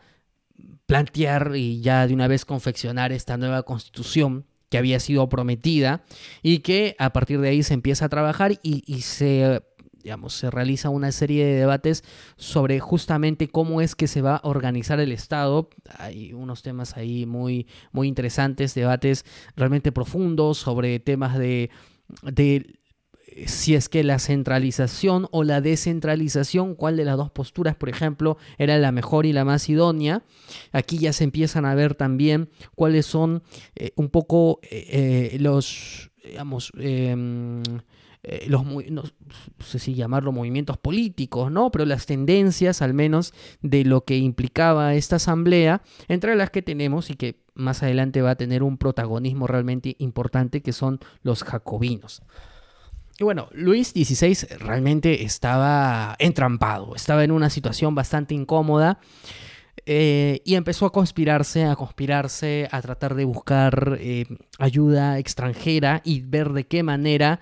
plantear 0.86 1.52
y 1.56 1.80
ya 1.80 2.06
de 2.06 2.14
una 2.14 2.28
vez 2.28 2.44
confeccionar 2.44 3.12
esta 3.12 3.36
nueva 3.36 3.64
constitución 3.64 4.46
que 4.68 4.78
había 4.78 5.00
sido 5.00 5.28
prometida 5.28 6.04
y 6.42 6.58
que 6.58 6.96
a 6.98 7.12
partir 7.12 7.40
de 7.40 7.48
ahí 7.48 7.62
se 7.62 7.74
empieza 7.74 8.06
a 8.06 8.08
trabajar 8.08 8.52
y, 8.62 8.82
y 8.86 9.02
se, 9.02 9.62
digamos, 10.02 10.34
se 10.34 10.50
realiza 10.50 10.90
una 10.90 11.10
serie 11.12 11.46
de 11.46 11.54
debates 11.54 12.04
sobre 12.36 12.78
justamente 12.78 13.48
cómo 13.48 13.80
es 13.80 13.94
que 13.94 14.06
se 14.06 14.20
va 14.20 14.36
a 14.36 14.48
organizar 14.48 15.00
el 15.00 15.12
Estado. 15.12 15.70
Hay 15.98 16.32
unos 16.32 16.62
temas 16.62 16.96
ahí 16.96 17.24
muy, 17.24 17.66
muy 17.92 18.06
interesantes, 18.06 18.74
debates 18.74 19.24
realmente 19.56 19.92
profundos 19.92 20.58
sobre 20.58 21.00
temas 21.00 21.38
de, 21.38 21.70
de 22.22 22.78
si 23.46 23.74
es 23.74 23.88
que 23.88 24.04
la 24.04 24.18
centralización 24.18 25.28
o 25.30 25.44
la 25.44 25.60
descentralización, 25.60 26.74
cuál 26.74 26.96
de 26.96 27.04
las 27.04 27.16
dos 27.16 27.30
posturas, 27.30 27.74
por 27.74 27.88
ejemplo, 27.88 28.36
era 28.58 28.78
la 28.78 28.92
mejor 28.92 29.26
y 29.26 29.32
la 29.32 29.44
más 29.44 29.68
idónea. 29.68 30.22
Aquí 30.72 30.98
ya 30.98 31.12
se 31.12 31.24
empiezan 31.24 31.64
a 31.64 31.74
ver 31.74 31.94
también 31.94 32.48
cuáles 32.74 33.06
son 33.06 33.42
eh, 33.74 33.90
un 33.96 34.08
poco 34.08 34.60
eh, 34.62 35.30
eh, 35.32 35.38
los, 35.40 36.10
digamos, 36.24 36.70
em, 36.78 37.62
los, 38.46 38.64
no 38.64 39.02
sé 39.58 39.78
si 39.78 39.94
llamarlo 39.94 40.32
movimientos 40.32 40.78
políticos, 40.78 41.50
¿no? 41.50 41.70
Pero 41.70 41.84
las 41.84 42.06
tendencias, 42.06 42.80
al 42.80 42.94
menos, 42.94 43.34
de 43.60 43.84
lo 43.84 44.04
que 44.04 44.16
implicaba 44.16 44.94
esta 44.94 45.16
asamblea, 45.16 45.82
entre 46.08 46.34
las 46.36 46.50
que 46.50 46.62
tenemos 46.62 47.10
y 47.10 47.14
que 47.14 47.42
más 47.54 47.82
adelante 47.82 48.22
va 48.22 48.30
a 48.30 48.36
tener 48.36 48.62
un 48.62 48.78
protagonismo 48.78 49.46
realmente 49.46 49.96
importante, 49.98 50.62
que 50.62 50.72
son 50.72 51.00
los 51.22 51.44
jacobinos. 51.44 52.22
Y 53.18 53.24
bueno, 53.24 53.48
Luis 53.52 53.90
XVI 53.90 54.58
realmente 54.58 55.22
estaba 55.22 56.16
entrampado, 56.18 56.96
estaba 56.96 57.22
en 57.22 57.30
una 57.30 57.48
situación 57.48 57.94
bastante 57.94 58.34
incómoda 58.34 58.98
eh, 59.86 60.40
y 60.44 60.54
empezó 60.56 60.86
a 60.86 60.92
conspirarse, 60.92 61.64
a 61.64 61.76
conspirarse, 61.76 62.68
a 62.72 62.82
tratar 62.82 63.14
de 63.14 63.24
buscar 63.24 63.98
eh, 64.00 64.26
ayuda 64.58 65.18
extranjera 65.18 66.00
y 66.04 66.22
ver 66.22 66.52
de 66.52 66.66
qué 66.66 66.82
manera 66.82 67.40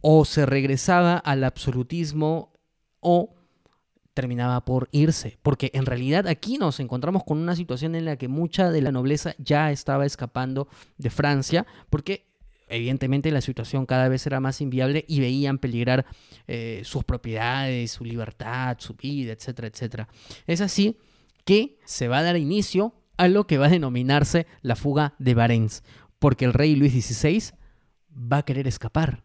o 0.00 0.26
se 0.26 0.44
regresaba 0.44 1.16
al 1.16 1.44
absolutismo 1.44 2.52
o 3.00 3.34
terminaba 4.12 4.64
por 4.66 4.88
irse. 4.92 5.38
Porque 5.42 5.70
en 5.72 5.86
realidad 5.86 6.26
aquí 6.26 6.58
nos 6.58 6.78
encontramos 6.78 7.24
con 7.24 7.38
una 7.38 7.56
situación 7.56 7.94
en 7.94 8.04
la 8.04 8.16
que 8.16 8.28
mucha 8.28 8.70
de 8.70 8.82
la 8.82 8.92
nobleza 8.92 9.34
ya 9.38 9.70
estaba 9.70 10.04
escapando 10.04 10.68
de 10.98 11.08
Francia 11.08 11.66
porque 11.88 12.33
evidentemente 12.68 13.30
la 13.30 13.40
situación 13.40 13.86
cada 13.86 14.08
vez 14.08 14.26
era 14.26 14.40
más 14.40 14.60
inviable 14.60 15.04
y 15.08 15.20
veían 15.20 15.58
peligrar 15.58 16.06
eh, 16.46 16.82
sus 16.84 17.04
propiedades, 17.04 17.90
su 17.92 18.04
libertad, 18.04 18.76
su 18.78 18.94
vida, 18.94 19.32
etcétera, 19.32 19.68
etcétera. 19.68 20.08
Es 20.46 20.60
así 20.60 20.98
que 21.44 21.78
se 21.84 22.08
va 22.08 22.18
a 22.18 22.22
dar 22.22 22.36
inicio 22.36 22.94
a 23.16 23.28
lo 23.28 23.46
que 23.46 23.58
va 23.58 23.66
a 23.66 23.70
denominarse 23.70 24.46
la 24.62 24.76
fuga 24.76 25.14
de 25.18 25.34
Barents, 25.34 25.82
porque 26.18 26.44
el 26.44 26.52
rey 26.52 26.74
Luis 26.76 26.92
XVI 26.92 27.54
va 28.10 28.38
a 28.38 28.44
querer 28.44 28.66
escapar. 28.66 29.23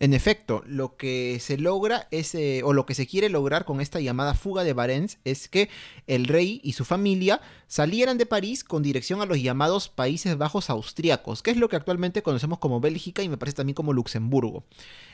En 0.00 0.12
efecto, 0.12 0.64
lo 0.66 0.96
que 0.96 1.38
se 1.40 1.56
logra 1.56 2.08
es, 2.10 2.34
eh, 2.34 2.62
o 2.64 2.72
lo 2.72 2.84
que 2.84 2.94
se 2.94 3.06
quiere 3.06 3.28
lograr 3.28 3.64
con 3.64 3.80
esta 3.80 4.00
llamada 4.00 4.34
fuga 4.34 4.64
de 4.64 4.72
Barents 4.72 5.18
es 5.24 5.48
que 5.48 5.68
el 6.08 6.26
rey 6.26 6.60
y 6.64 6.72
su 6.72 6.84
familia 6.84 7.40
salieran 7.68 8.18
de 8.18 8.26
París 8.26 8.64
con 8.64 8.82
dirección 8.82 9.20
a 9.20 9.26
los 9.26 9.40
llamados 9.40 9.88
Países 9.88 10.36
Bajos 10.36 10.68
Austriacos, 10.68 11.42
que 11.42 11.52
es 11.52 11.56
lo 11.56 11.68
que 11.68 11.76
actualmente 11.76 12.24
conocemos 12.24 12.58
como 12.58 12.80
Bélgica 12.80 13.22
y 13.22 13.28
me 13.28 13.36
parece 13.36 13.58
también 13.58 13.74
como 13.74 13.92
Luxemburgo. 13.92 14.64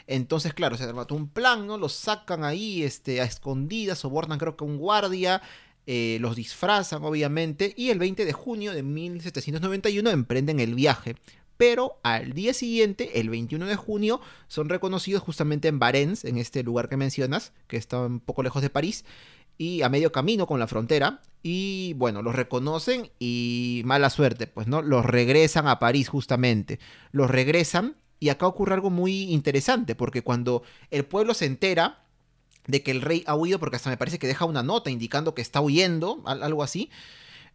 Entonces, 0.06 0.54
claro, 0.54 0.78
se 0.78 0.84
armató 0.84 1.14
un 1.14 1.28
plan, 1.28 1.66
¿no? 1.66 1.76
Los 1.76 1.92
sacan 1.92 2.42
ahí 2.42 2.82
este, 2.82 3.20
a 3.20 3.24
escondidas, 3.24 3.98
sobornan 3.98 4.38
creo 4.38 4.56
que 4.56 4.64
un 4.64 4.78
guardia, 4.78 5.42
eh, 5.86 6.18
los 6.20 6.36
disfrazan 6.36 7.02
obviamente 7.04 7.72
y 7.76 7.90
el 7.90 7.98
20 7.98 8.24
de 8.24 8.32
junio 8.32 8.72
de 8.72 8.82
1791 8.82 10.10
emprenden 10.10 10.60
el 10.60 10.74
viaje. 10.74 11.16
Pero 11.60 12.00
al 12.02 12.32
día 12.32 12.54
siguiente, 12.54 13.20
el 13.20 13.28
21 13.28 13.66
de 13.66 13.76
junio, 13.76 14.22
son 14.48 14.70
reconocidos 14.70 15.22
justamente 15.22 15.68
en 15.68 15.78
Varennes, 15.78 16.24
en 16.24 16.38
este 16.38 16.62
lugar 16.62 16.88
que 16.88 16.96
mencionas, 16.96 17.52
que 17.66 17.76
está 17.76 18.00
un 18.00 18.18
poco 18.18 18.42
lejos 18.42 18.62
de 18.62 18.70
París, 18.70 19.04
y 19.58 19.82
a 19.82 19.90
medio 19.90 20.10
camino 20.10 20.46
con 20.46 20.58
la 20.58 20.66
frontera, 20.66 21.20
y 21.42 21.92
bueno, 21.98 22.22
los 22.22 22.34
reconocen 22.34 23.10
y 23.18 23.82
mala 23.84 24.08
suerte, 24.08 24.46
pues 24.46 24.68
no, 24.68 24.80
los 24.80 25.04
regresan 25.04 25.68
a 25.68 25.78
París 25.78 26.08
justamente, 26.08 26.80
los 27.12 27.30
regresan 27.30 27.96
y 28.20 28.30
acá 28.30 28.46
ocurre 28.46 28.72
algo 28.72 28.88
muy 28.88 29.24
interesante, 29.24 29.94
porque 29.94 30.22
cuando 30.22 30.62
el 30.90 31.04
pueblo 31.04 31.34
se 31.34 31.44
entera 31.44 32.04
de 32.68 32.82
que 32.82 32.90
el 32.90 33.02
rey 33.02 33.22
ha 33.26 33.34
huido, 33.34 33.58
porque 33.58 33.76
hasta 33.76 33.90
me 33.90 33.98
parece 33.98 34.18
que 34.18 34.28
deja 34.28 34.46
una 34.46 34.62
nota 34.62 34.88
indicando 34.88 35.34
que 35.34 35.42
está 35.42 35.60
huyendo, 35.60 36.22
algo 36.24 36.62
así, 36.62 36.88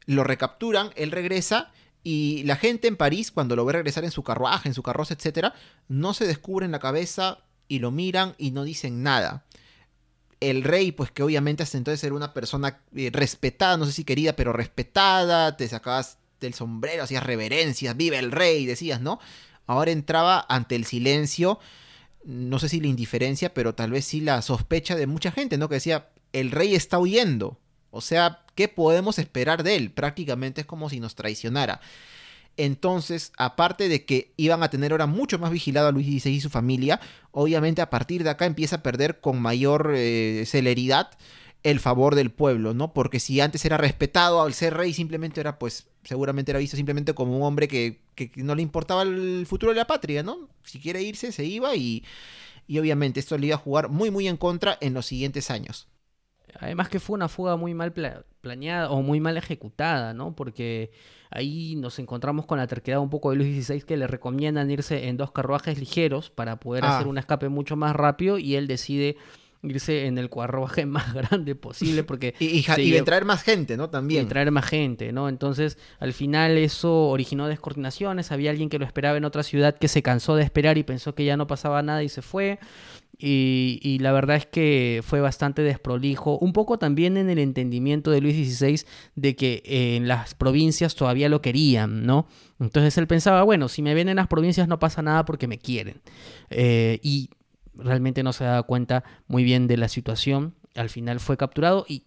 lo 0.06 0.23
recapturan, 0.23 0.91
él 0.95 1.10
regresa 1.10 1.72
y 2.06 2.44
la 2.44 2.56
gente 2.56 2.88
en 2.88 2.95
París, 2.95 3.32
cuando 3.32 3.57
lo 3.57 3.65
ve 3.65 3.73
regresar 3.73 4.06
en 4.06 4.11
su 4.11 4.23
carruaje, 4.23 4.69
en 4.69 4.76
su 4.76 4.84
carroza, 4.84 5.15
etc., 5.15 5.48
no 5.90 6.14
se 6.14 6.26
descubren 6.26 6.72
la 6.72 6.80
cabeza 6.80 7.40
y 7.68 7.80
lo 7.80 7.91
miran 7.91 8.36
y 8.38 8.52
no 8.52 8.64
dicen 8.64 9.03
nada. 9.03 9.44
El 10.40 10.64
rey, 10.64 10.94
pues 10.94 11.11
que 11.11 11.23
obviamente 11.23 11.64
hasta 11.64 11.77
entonces 11.77 12.03
era 12.03 12.15
una 12.15 12.34
persona 12.34 12.80
eh, 12.95 13.10
respetada, 13.11 13.76
no 13.76 13.86
sé 13.86 13.91
si 13.91 14.03
querida, 14.03 14.36
pero 14.36 14.53
respetada, 14.53 15.57
te 15.57 15.68
sacabas 15.68 16.19
del 16.40 16.53
sombrero, 16.53 17.03
hacías 17.03 17.23
reverencias, 17.23 17.98
vive 17.98 18.19
el 18.19 18.32
rey, 18.32 18.65
decías, 18.65 19.02
¿no? 19.02 19.19
ahora 19.68 19.91
entraba 19.91 20.45
ante 20.48 20.76
el 20.76 20.86
silencio, 20.86 21.60
no 22.23 22.60
sé 22.60 22.69
si 22.69 22.80
la 22.80 22.88
indiferencia, 22.88 23.53
pero 23.53 23.76
tal 23.76 23.91
vez 23.91 24.06
sí 24.06 24.22
la 24.22 24.41
sospecha 24.41 24.95
de 24.95 25.07
mucha 25.07 25.32
gente, 25.32 25.57
¿no? 25.57 25.69
Que 25.69 25.76
decía, 25.76 26.10
el 26.34 26.52
rey 26.52 26.76
está 26.76 26.99
huyendo. 26.99 27.60
O 27.95 28.01
sea, 28.01 28.41
¿qué 28.55 28.67
podemos 28.67 29.19
esperar 29.19 29.63
de 29.63 29.77
él? 29.77 29.89
Prácticamente 29.89 30.61
es 30.61 30.67
como 30.67 30.89
si 30.89 30.99
nos 30.99 31.15
traicionara. 31.15 31.80
Entonces, 32.57 33.31
aparte 33.38 33.88
de 33.88 34.03
que 34.03 34.34
iban 34.35 34.63
a 34.63 34.69
tener 34.69 34.91
ahora 34.91 35.05
mucho 35.05 35.39
más 35.39 35.49
vigilado 35.49 35.88
a 35.88 35.91
Luis 35.93 36.05
XVI 36.05 36.34
y 36.34 36.41
su 36.41 36.49
familia, 36.49 36.99
obviamente 37.31 37.81
a 37.81 37.89
partir 37.89 38.26
de 38.26 38.31
acá 38.31 38.45
empieza 38.45 38.77
a 38.77 38.84
perder 38.84 39.22
con 39.22 39.41
mayor 39.41 39.93
eh, 39.95 40.43
celeridad 40.45 41.09
el 41.63 41.80
favor 41.80 42.15
del 42.15 42.31
pueblo, 42.31 42.73
¿no? 42.73 42.93
Porque 42.93 43.22
si 43.22 43.39
antes 43.39 43.63
era 43.63 43.77
respetado 43.77 44.41
al 44.41 44.53
ser 44.53 44.73
rey, 44.73 44.93
simplemente 44.93 45.39
era, 45.39 45.57
pues, 45.57 45.88
seguramente 46.03 46.51
era 46.51 46.59
visto 46.59 46.76
simplemente 46.76 47.13
como 47.13 47.38
un 47.38 47.43
hombre 47.43 47.69
que, 47.69 48.01
no 48.35 48.55
le 48.55 48.61
importaba 48.61 49.03
el 49.03 49.45
futuro 49.47 49.72
de 49.72 49.77
la 49.77 49.88
patria, 49.88 50.22
¿no? 50.22 50.49
Si 50.65 50.80
quiere 50.80 51.01
irse, 51.01 51.31
se 51.31 51.45
iba 51.45 51.73
y, 51.77 52.03
y 52.67 52.77
obviamente 52.77 53.22
esto 53.22 53.38
le 53.38 53.47
iba 53.47 53.55
a 53.55 53.59
jugar 53.59 53.88
muy, 53.88 54.11
muy 54.11 54.27
en 54.27 54.35
contra 54.35 54.77
en 54.81 54.93
los 54.93 55.05
siguientes 55.05 55.49
años. 55.49 55.88
Además 56.60 56.90
que 56.90 56.99
fue 56.99 57.15
una 57.15 57.27
fuga 57.27 57.56
muy 57.57 57.73
mal 57.73 57.94
planeada 58.41 58.90
o 58.90 59.02
muy 59.02 59.19
mal 59.19 59.38
ejecutada, 59.38 60.14
¿no? 60.14 60.36
Porque 60.36 60.91
ahí 61.30 61.76
nos 61.76 61.99
encontramos 61.99 62.45
con 62.45 62.57
la 62.57 62.68
terquedad 62.68 62.99
un 62.99 63.10
poco 63.10 63.32
de 63.32 63.38
Luis 63.38 63.65
XVI 63.65 63.82
que 63.82 63.98
le 63.98 64.07
recomiendan 64.07 64.72
irse 64.72 65.07
en 65.07 65.18
dos 65.18 65.32
carruajes 65.32 65.77
ligeros 65.80 66.30
para 66.30 66.60
poder 66.60 66.86
ah. 66.86 66.95
hacer 66.95 67.07
un 67.07 67.18
escape 67.18 67.49
mucho 67.49 67.76
más 67.76 67.95
rápido 67.95 68.38
y 68.38 68.56
él 68.56 68.68
decide 68.68 69.18
irse 69.69 70.06
en 70.06 70.18
el 70.18 70.30
carruaje 70.30 70.86
más 70.86 71.14
grande 71.14 71.56
posible 71.56 72.03
porque... 72.03 72.36
y, 72.40 72.61
de 72.64 73.02
traer 73.02 73.26
más 73.26 73.44
gente, 73.44 73.77
¿no? 73.77 73.90
También. 73.90 74.26
Y 74.26 74.30
traer 74.30 74.52
más 74.52 74.65
gente, 74.65 75.11
¿no? 75.11 75.30
Entonces, 75.30 75.77
al 75.99 76.14
final 76.14 76.57
eso 76.57 77.07
originó 77.10 77.48
descoordinaciones, 77.48 78.32
había 78.32 78.52
alguien 78.52 78.69
que 78.69 78.80
lo 78.80 78.86
esperaba 78.86 79.18
en 79.18 79.26
otra 79.26 79.44
ciudad 79.44 79.77
que 79.77 79.88
se 79.88 80.02
cansó 80.02 80.36
de 80.36 80.44
esperar 80.44 80.77
y 80.77 80.84
pensó 80.84 81.15
que 81.15 81.26
ya 81.26 81.38
no 81.38 81.48
pasaba 81.48 81.82
nada 81.82 82.03
y 82.03 82.10
se 82.10 82.22
fue. 82.22 82.60
Y, 83.17 83.97
la 84.01 84.11
verdad 84.11 84.35
es 84.35 84.45
que 84.45 85.01
fue 85.03 85.21
bastante 85.21 85.61
desprolijo, 85.61 86.37
un 86.37 86.53
poco 86.53 86.77
también 86.77 87.17
en 87.17 87.29
el 87.29 87.39
entendimiento 87.39 88.11
de 88.11 88.21
Luis 88.21 88.35
XVI 88.35 88.85
de 89.15 89.35
que 89.35 89.61
en 89.65 90.07
las 90.07 90.35
provincias 90.35 90.95
todavía 90.95 91.29
lo 91.29 91.41
querían, 91.41 92.05
¿no? 92.05 92.27
Entonces 92.59 92.97
él 92.97 93.07
pensaba, 93.07 93.43
bueno, 93.43 93.69
si 93.69 93.81
me 93.81 93.93
ven 93.93 94.09
en 94.09 94.17
las 94.17 94.27
provincias 94.27 94.67
no 94.67 94.79
pasa 94.79 95.01
nada 95.01 95.23
porque 95.25 95.47
me 95.47 95.57
quieren. 95.57 96.01
Eh, 96.49 96.99
y 97.03 97.29
realmente 97.73 98.23
no 98.23 98.33
se 98.33 98.43
daba 98.43 98.63
cuenta 98.63 99.03
muy 99.27 99.43
bien 99.43 99.67
de 99.67 99.77
la 99.77 99.87
situación. 99.87 100.55
Al 100.75 100.89
final 100.89 101.19
fue 101.19 101.37
capturado 101.37 101.85
y 101.87 102.03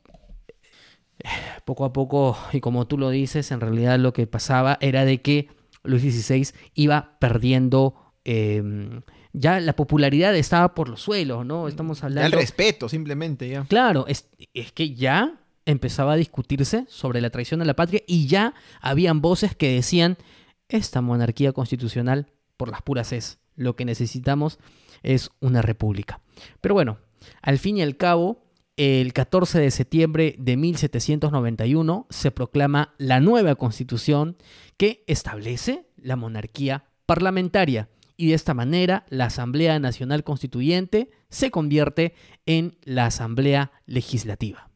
eh, 1.20 1.28
poco 1.64 1.84
a 1.84 1.92
poco, 1.92 2.36
y 2.52 2.60
como 2.60 2.86
tú 2.86 2.98
lo 2.98 3.10
dices, 3.10 3.50
en 3.50 3.60
realidad 3.60 3.98
lo 3.98 4.12
que 4.12 4.26
pasaba 4.26 4.78
era 4.80 5.04
de 5.04 5.22
que 5.22 5.48
Luis 5.84 6.02
XVI 6.02 6.48
iba 6.74 7.16
perdiendo... 7.18 8.07
Em, 8.30 9.00
ya 9.32 9.58
la 9.58 9.72
popularidad 9.72 10.36
estaba 10.36 10.74
por 10.74 10.90
los 10.90 11.00
suelos, 11.00 11.46
¿no? 11.46 11.66
Estamos 11.66 12.04
hablando... 12.04 12.26
el 12.26 12.32
respeto, 12.42 12.86
simplemente, 12.86 13.48
ya. 13.48 13.64
Claro, 13.64 14.06
es, 14.06 14.28
es 14.52 14.70
que 14.70 14.94
ya 14.94 15.40
empezaba 15.64 16.12
a 16.12 16.16
discutirse 16.16 16.84
sobre 16.88 17.22
la 17.22 17.30
traición 17.30 17.60
de 17.60 17.64
la 17.64 17.72
patria 17.72 18.02
y 18.06 18.26
ya 18.26 18.52
habían 18.82 19.22
voces 19.22 19.56
que 19.56 19.72
decían, 19.72 20.18
esta 20.68 21.00
monarquía 21.00 21.52
constitucional 21.52 22.26
por 22.58 22.68
las 22.68 22.82
puras 22.82 23.12
es, 23.12 23.38
lo 23.56 23.76
que 23.76 23.86
necesitamos 23.86 24.58
es 25.02 25.30
una 25.40 25.62
república. 25.62 26.20
Pero 26.60 26.74
bueno, 26.74 26.98
al 27.40 27.58
fin 27.58 27.78
y 27.78 27.82
al 27.82 27.96
cabo, 27.96 28.44
el 28.76 29.14
14 29.14 29.58
de 29.58 29.70
septiembre 29.70 30.34
de 30.38 30.58
1791 30.58 32.06
se 32.10 32.30
proclama 32.30 32.92
la 32.98 33.20
nueva 33.20 33.54
constitución 33.54 34.36
que 34.76 35.02
establece 35.06 35.86
la 35.96 36.16
monarquía 36.16 36.84
parlamentaria 37.06 37.88
y 38.18 38.28
de 38.28 38.34
esta 38.34 38.52
manera 38.52 39.06
la 39.08 39.26
Asamblea 39.26 39.78
Nacional 39.78 40.24
Constituyente 40.24 41.10
se 41.30 41.50
convierte 41.50 42.14
en 42.44 42.76
la 42.84 43.06
Asamblea 43.06 43.72
Legislativa 43.86 44.68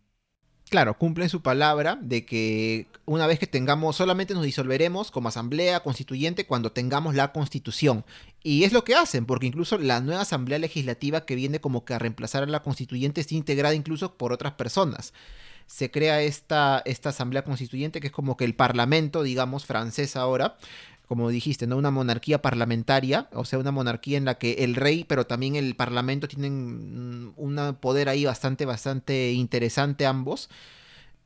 claro, 0.73 0.97
cumplen 0.97 1.29
su 1.29 1.43
palabra 1.43 1.99
de 2.01 2.25
que 2.25 2.87
una 3.05 3.27
vez 3.27 3.39
que 3.39 3.47
tengamos, 3.47 3.95
solamente 3.95 4.33
nos 4.33 4.43
disolveremos 4.43 5.11
como 5.11 5.29
asamblea 5.29 5.81
constituyente 5.81 6.47
cuando 6.47 6.73
tengamos 6.73 7.15
la 7.15 7.31
constitución. 7.31 8.07
Y 8.43 8.65
es 8.65 8.73
lo 8.73 8.83
que 8.83 8.95
hacen, 8.95 9.27
porque 9.27 9.47
incluso 9.47 9.77
la 9.77 10.01
nueva 10.01 10.23
asamblea 10.23 10.59
legislativa 10.59 11.27
que 11.27 11.35
viene 11.35 11.61
como 11.61 11.85
que 11.85 11.93
a 11.93 11.99
reemplazar 11.99 12.43
a 12.43 12.47
la 12.47 12.63
constituyente 12.63 13.21
está 13.21 13.35
integrada 13.35 13.75
incluso 13.75 14.17
por 14.17 14.33
otras 14.33 14.55
personas. 14.55 15.13
Se 15.67 15.91
crea 15.91 16.23
esta, 16.23 16.81
esta 16.87 17.11
asamblea 17.11 17.45
constituyente 17.45 18.01
que 18.01 18.07
es 18.07 18.13
como 18.13 18.39
que 18.39 18.47
el 18.47 18.55
parlamento, 18.55 19.23
digamos, 19.23 19.67
francés 19.67 20.17
ahora, 20.17 20.57
como 21.13 21.29
dijiste, 21.29 21.67
¿no? 21.67 21.77
Una 21.77 21.91
monarquía 21.91 22.41
parlamentaria, 22.41 23.29
o 23.35 23.45
sea, 23.45 23.59
una 23.59 23.71
monarquía 23.71 24.17
en 24.17 24.25
la 24.25 24.39
que 24.39 24.65
el 24.65 24.75
rey, 24.75 25.05
pero 25.05 25.27
también 25.27 25.57
el 25.57 25.77
parlamento 25.77 26.27
tienen 26.27 27.27
mm, 27.27 27.35
un 27.37 27.77
poder 27.83 28.09
ahí 28.09 28.25
bastante, 28.25 28.65
bastante 28.65 29.33
interesante 29.33 30.07
ambos. 30.07 30.49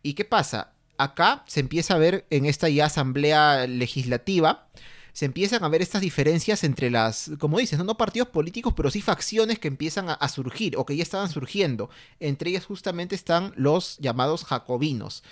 ¿Y 0.03 0.15
qué 0.15 0.25
pasa? 0.25 0.73
Acá 0.99 1.45
se 1.47 1.61
empieza 1.61 1.95
a 1.95 1.99
ver 1.99 2.27
en 2.31 2.47
esta 2.47 2.69
ya 2.69 2.87
asamblea 2.87 3.69
legislativa, 3.69 4.67
se 5.13 5.27
empiezan 5.27 5.63
a 5.63 5.69
ver 5.69 5.83
estas 5.83 6.03
diferencias 6.03 6.65
entre 6.65 6.91
las, 6.91 7.31
como 7.39 7.61
dices, 7.61 7.79
no, 7.79 7.97
partidos 7.97 8.31
políticos, 8.31 8.75
pero 8.77 8.91
sí 8.91 9.01
facciones 9.01 9.61
que 9.61 9.69
empiezan 9.69 10.09
a, 10.11 10.29
surgir 10.29 10.77
o 10.77 10.85
que 10.85 10.97
ya 10.97 11.05
estaban 11.05 11.29
surgiendo. 11.31 11.91
Entre 12.19 12.51
ellas 12.51 12.67
justamente 12.67 13.15
están 13.15 13.53
los 13.55 13.99
llamados 13.99 14.45
jacobinos. 14.45 15.23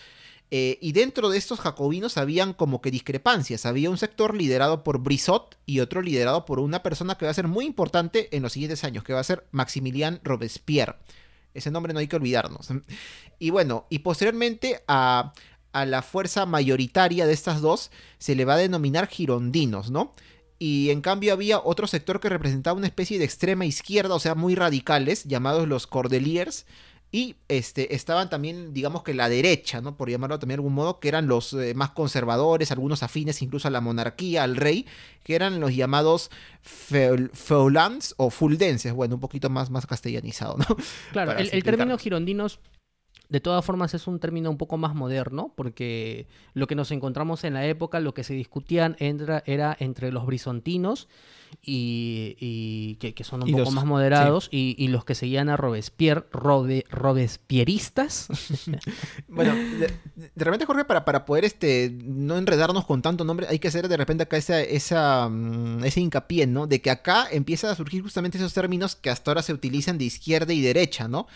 Eh, 0.50 0.78
y 0.80 0.92
dentro 0.92 1.30
de 1.30 1.38
estos 1.38 1.58
jacobinos 1.60 2.16
habían 2.16 2.52
como 2.52 2.80
que 2.80 2.90
discrepancias. 2.90 3.66
Había 3.66 3.90
un 3.90 3.98
sector 3.98 4.34
liderado 4.36 4.84
por 4.84 4.98
Brissot 4.98 5.56
y 5.66 5.80
otro 5.80 6.02
liderado 6.02 6.44
por 6.44 6.60
una 6.60 6.82
persona 6.82 7.16
que 7.16 7.24
va 7.24 7.30
a 7.30 7.34
ser 7.34 7.48
muy 7.48 7.64
importante 7.64 8.34
en 8.36 8.42
los 8.42 8.52
siguientes 8.52 8.84
años, 8.84 9.04
que 9.04 9.12
va 9.12 9.20
a 9.20 9.24
ser 9.24 9.46
Maximilien 9.50 10.20
Robespierre. 10.22 10.96
Ese 11.54 11.70
nombre 11.70 11.92
no 11.92 12.00
hay 12.00 12.08
que 12.08 12.16
olvidarnos. 12.16 12.68
Y 13.38 13.50
bueno, 13.50 13.86
y 13.90 14.00
posteriormente 14.00 14.82
a, 14.86 15.32
a 15.72 15.86
la 15.86 16.02
fuerza 16.02 16.46
mayoritaria 16.46 17.26
de 17.26 17.32
estas 17.32 17.60
dos 17.60 17.90
se 18.18 18.34
le 18.34 18.44
va 18.44 18.54
a 18.54 18.58
denominar 18.58 19.08
girondinos, 19.08 19.90
¿no? 19.90 20.12
y 20.58 20.90
en 20.90 21.00
cambio 21.00 21.32
había 21.32 21.58
otro 21.58 21.86
sector 21.86 22.20
que 22.20 22.28
representaba 22.28 22.76
una 22.76 22.86
especie 22.86 23.18
de 23.18 23.24
extrema 23.24 23.66
izquierda, 23.66 24.14
o 24.14 24.20
sea, 24.20 24.34
muy 24.34 24.54
radicales, 24.54 25.24
llamados 25.24 25.68
los 25.68 25.86
Cordeliers, 25.86 26.64
y 27.14 27.36
este, 27.46 27.94
estaban 27.94 28.28
también, 28.28 28.74
digamos 28.74 29.04
que 29.04 29.14
la 29.14 29.28
derecha, 29.28 29.80
¿no? 29.80 29.96
Por 29.96 30.10
llamarlo 30.10 30.40
también 30.40 30.56
de 30.56 30.62
algún 30.62 30.74
modo, 30.74 30.98
que 30.98 31.06
eran 31.06 31.28
los 31.28 31.52
eh, 31.52 31.72
más 31.72 31.90
conservadores, 31.90 32.72
algunos 32.72 33.04
afines 33.04 33.40
incluso 33.40 33.68
a 33.68 33.70
la 33.70 33.80
monarquía, 33.80 34.42
al 34.42 34.56
rey, 34.56 34.84
que 35.22 35.36
eran 35.36 35.60
los 35.60 35.72
llamados 35.76 36.32
feulans 36.64 38.16
o 38.16 38.30
fuldenses, 38.30 38.92
bueno, 38.92 39.14
un 39.14 39.20
poquito 39.20 39.48
más, 39.48 39.70
más 39.70 39.86
castellanizado, 39.86 40.56
¿no? 40.58 40.66
Claro, 41.12 41.38
el, 41.38 41.62
término 41.62 41.96
girondinos 41.98 42.58
de 43.34 43.40
todas 43.40 43.64
formas 43.64 43.92
es 43.94 44.06
un 44.06 44.20
término 44.20 44.48
un 44.48 44.56
poco 44.56 44.76
más 44.76 44.94
moderno, 44.94 45.52
porque 45.56 46.28
lo 46.52 46.68
que 46.68 46.76
nos 46.76 46.92
encontramos 46.92 47.42
en 47.42 47.54
la 47.54 47.66
época, 47.66 47.98
lo 47.98 48.14
que 48.14 48.22
se 48.22 48.32
discutían 48.32 48.94
era 49.00 49.76
entre 49.80 50.12
los 50.12 50.24
brisontinos 50.24 51.08
y, 51.60 52.94
que, 53.00 53.24
son 53.24 53.42
un 53.42 53.50
poco 53.50 53.72
más 53.72 53.86
moderados, 53.86 54.46
y, 54.52 54.86
los 54.86 55.04
que 55.04 55.16
seguían 55.16 55.48
a 55.48 55.56
Robespierre, 55.56 56.26
Robespieristas. 56.30 58.28
bueno, 59.26 59.52
de, 59.52 59.90
repente, 60.36 60.64
Jorge, 60.64 60.84
para, 60.84 61.04
para 61.04 61.24
poder 61.24 61.44
este, 61.44 61.92
no 62.04 62.38
enredarnos 62.38 62.84
con 62.84 63.02
tanto 63.02 63.24
nombre, 63.24 63.48
hay 63.48 63.58
que 63.58 63.66
hacer 63.66 63.88
de 63.88 63.96
repente 63.96 64.22
acá 64.22 64.36
esa, 64.36 64.60
esa, 64.60 65.28
mm, 65.28 65.82
ese 65.82 66.00
hincapié, 66.00 66.46
¿no? 66.46 66.68
De 66.68 66.80
que 66.80 66.92
acá 66.92 67.26
empiezan 67.32 67.72
a 67.72 67.74
surgir 67.74 68.00
justamente 68.00 68.38
esos 68.38 68.54
términos 68.54 68.94
que 68.94 69.10
hasta 69.10 69.32
ahora 69.32 69.42
se 69.42 69.52
utilizan 69.52 69.98
de 69.98 70.04
izquierda 70.04 70.52
y 70.52 70.60
derecha, 70.60 71.08
¿no? 71.08 71.26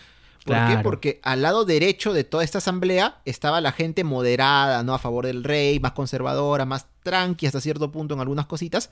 ¿Por 0.45 0.67
qué? 0.67 0.77
Porque 0.83 1.19
al 1.23 1.41
lado 1.41 1.65
derecho 1.65 2.13
de 2.13 2.23
toda 2.23 2.43
esta 2.43 2.59
asamblea 2.59 3.21
estaba 3.25 3.61
la 3.61 3.71
gente 3.71 4.03
moderada, 4.03 4.83
¿no? 4.83 4.93
A 4.93 4.99
favor 4.99 5.25
del 5.25 5.43
rey, 5.43 5.79
más 5.79 5.91
conservadora, 5.91 6.65
más 6.65 6.87
tranqui 7.03 7.45
hasta 7.45 7.61
cierto 7.61 7.91
punto 7.91 8.13
en 8.13 8.21
algunas 8.21 8.45
cositas. 8.45 8.89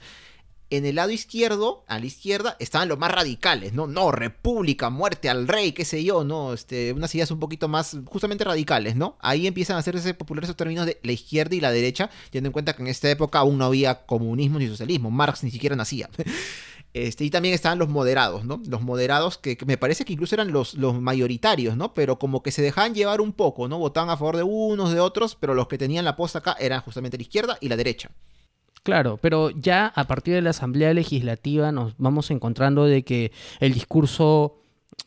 En 0.70 0.86
el 0.86 0.96
lado 0.96 1.12
izquierdo, 1.12 1.86
a 1.88 1.98
la 1.98 2.06
izquierda, 2.06 2.58
estaban 2.60 2.90
los 2.90 3.00
más 3.00 3.10
radicales, 3.10 3.72
¿no? 3.72 3.88
No, 3.88 4.12
república, 4.12 4.90
muerte 4.90 5.30
al 5.30 5.48
rey, 5.48 5.72
qué 5.72 5.86
sé 5.86 6.04
yo, 6.04 6.26
¿no? 6.26 6.54
Este, 6.54 6.92
unas 6.92 7.16
ideas 7.16 7.32
un 7.32 7.40
poquito 7.40 7.70
más, 7.70 7.98
justamente 8.06 8.44
radicales, 8.44 8.98
¿no? 8.98 9.18
Ahí 9.22 9.48
empiezan 9.48 9.78
a 9.78 9.80
hacerse 9.80 10.14
populares 10.14 10.50
esos 10.50 10.58
términos 10.58 10.86
de 10.86 11.00
la 11.04 11.14
izquierda 11.14 11.56
y 11.56 11.62
la 11.62 11.72
derecha, 11.72 12.10
teniendo 12.32 12.48
en 12.48 12.54
cuenta 12.54 12.74
que 12.74 12.82
en 12.82 12.90
esta 12.90 13.10
época 13.10 13.40
aún 13.40 13.58
no 13.58 13.64
había 13.64 14.06
comunismo 14.06 14.60
ni 14.60 14.68
socialismo, 14.68 15.10
Marx 15.10 15.42
ni 15.44 15.52
siquiera 15.52 15.78
nacía. 15.78 16.10
Este, 16.94 17.26
y 17.26 17.30
también 17.30 17.54
estaban 17.54 17.78
los 17.78 17.90
moderados, 17.90 18.44
¿no? 18.44 18.62
Los 18.68 18.82
moderados 18.82 19.38
que, 19.38 19.58
me 19.66 19.78
parece 19.78 20.04
que 20.04 20.14
incluso 20.14 20.36
eran 20.36 20.52
los, 20.52 20.74
los 20.74 21.00
mayoritarios, 21.00 21.78
¿no? 21.78 21.94
Pero 21.94 22.18
como 22.18 22.42
que 22.42 22.52
se 22.52 22.62
dejaban 22.62 22.96
llevar 22.96 23.22
un 23.22 23.34
poco, 23.34 23.68
¿no? 23.68 23.78
Votaban 23.78 24.10
a 24.10 24.18
favor 24.18 24.38
de 24.38 24.44
unos, 24.44 24.92
de 24.92 25.00
otros, 25.00 25.36
pero 25.36 25.54
los 25.54 25.68
que 25.68 25.78
tenían 25.78 26.06
la 26.06 26.16
posta 26.16 26.40
acá 26.40 26.56
eran 26.60 26.82
justamente 26.82 27.18
la 27.18 27.24
izquierda 27.24 27.58
y 27.62 27.70
la 27.70 27.78
derecha. 27.78 28.10
Claro, 28.84 29.20
pero 29.22 29.50
ya 29.50 29.88
a 29.88 30.08
partir 30.08 30.34
de 30.34 30.42
la 30.42 30.52
Asamblea 30.52 30.94
Legislativa 30.94 31.72
nos 31.72 31.94
vamos 31.98 32.32
encontrando 32.32 32.86
de 32.86 33.04
que 33.04 33.32
el 33.60 33.74
discurso 33.74 34.62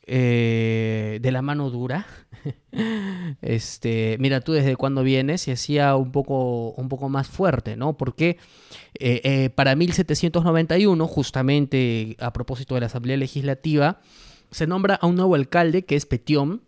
eh, 0.07 1.19
de 1.23 1.33
la 1.33 1.41
mano 1.43 1.71
dura, 1.71 2.07
este, 3.43 4.17
mira 4.21 4.41
tú 4.41 4.53
desde 4.53 4.77
cuándo 4.77 5.03
vienes, 5.03 5.43
se 5.43 5.53
hacía 5.53 5.97
un 5.97 6.13
poco, 6.13 6.71
un 6.73 6.89
poco 6.89 7.09
más 7.09 7.29
fuerte, 7.29 7.77
¿no? 7.77 7.97
Porque 7.97 8.39
eh, 8.99 9.21
eh, 9.25 9.51
para 9.51 9.75
1791, 9.77 11.07
justamente 11.07 12.17
a 12.21 12.33
propósito 12.33 12.75
de 12.75 12.81
la 12.81 12.87
Asamblea 12.87 13.17
Legislativa, 13.17 14.01
se 14.51 14.67
nombra 14.67 14.97
a 14.97 15.07
un 15.07 15.17
nuevo 15.17 15.35
alcalde 15.35 15.85
que 15.85 15.97
es 15.97 16.07
Petión, 16.07 16.63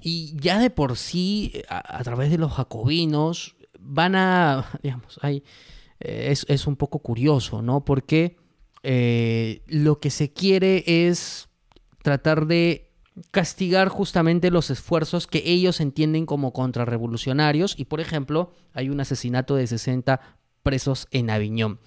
y 0.00 0.36
ya 0.36 0.60
de 0.60 0.70
por 0.70 0.96
sí, 0.96 1.52
a, 1.68 2.02
través 2.04 2.30
de 2.30 2.38
los 2.38 2.52
jacobinos, 2.52 3.56
van 3.80 4.14
a, 4.14 4.66
digamos, 4.82 5.18
hay 5.22 5.42
eh, 6.00 6.28
es, 6.30 6.46
es 6.48 6.66
un 6.66 6.76
poco 6.76 7.00
curioso, 7.00 7.62
¿no? 7.62 7.84
Porque 7.84 8.36
lo 9.66 10.00
que 10.00 10.08
se 10.08 10.32
quiere 10.32 10.84
es 10.86 11.48
tratar 12.02 12.46
de 12.46 12.87
castigar 13.30 13.88
justamente 13.88 14.50
los 14.50 14.70
esfuerzos 14.70 15.26
que 15.26 15.42
ellos 15.44 15.80
entienden 15.80 16.26
como 16.26 16.52
contrarrevolucionarios 16.52 17.74
y, 17.78 17.84
por 17.84 18.00
ejemplo, 18.00 18.52
hay 18.72 18.88
un 18.90 19.00
asesinato 19.00 19.56
de 19.56 19.66
60 19.66 20.20
presos 20.62 21.06
en 21.10 21.30
Aviñón. 21.30 21.80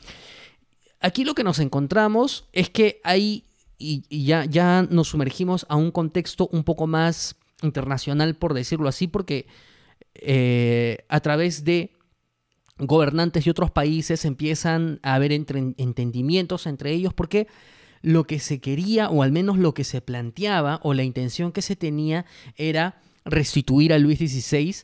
Aquí 1.00 1.24
lo 1.24 1.34
que 1.34 1.44
nos 1.44 1.60
encontramos 1.60 2.48
es 2.54 2.70
que 2.70 3.02
hay, 3.04 3.46
y, 3.78 4.04
ya, 4.26 4.46
ya 4.46 4.88
nos 4.90 5.10
sumergimos 5.10 5.66
a 5.70 5.76
un 5.76 5.92
contexto 5.92 6.48
un 6.52 6.64
poco 6.64 6.88
más 6.88 7.36
internacional, 7.64 8.36
por 8.36 8.54
decirlo 8.54 8.88
así, 8.88 9.08
porque 9.08 9.48
eh, 10.16 11.00
a 11.10 11.20
través 11.20 11.64
de 11.64 11.92
gobernantes 12.78 13.46
de 13.46 13.52
otros 13.52 13.72
países 13.72 14.26
empiezan 14.26 15.00
a 15.04 15.14
haber 15.16 15.32
entre- 15.32 15.76
entendimientos 15.78 16.66
entre 16.66 16.92
ellos 16.92 17.14
porque 17.14 17.48
lo 18.02 18.26
que 18.26 18.40
se 18.40 18.60
quería 18.60 19.10
o 19.10 19.24
al 19.24 19.32
menos 19.32 19.58
lo 19.58 19.74
que 19.74 19.84
se 19.84 20.02
planteaba 20.02 20.80
o 20.84 20.94
la 20.94 21.04
intención 21.04 21.52
que 21.52 21.62
se 21.62 21.76
tenía 21.76 22.26
era 22.56 23.02
restituir 23.26 23.94
a 23.94 24.00
Luis 24.00 24.20
XVI 24.20 24.76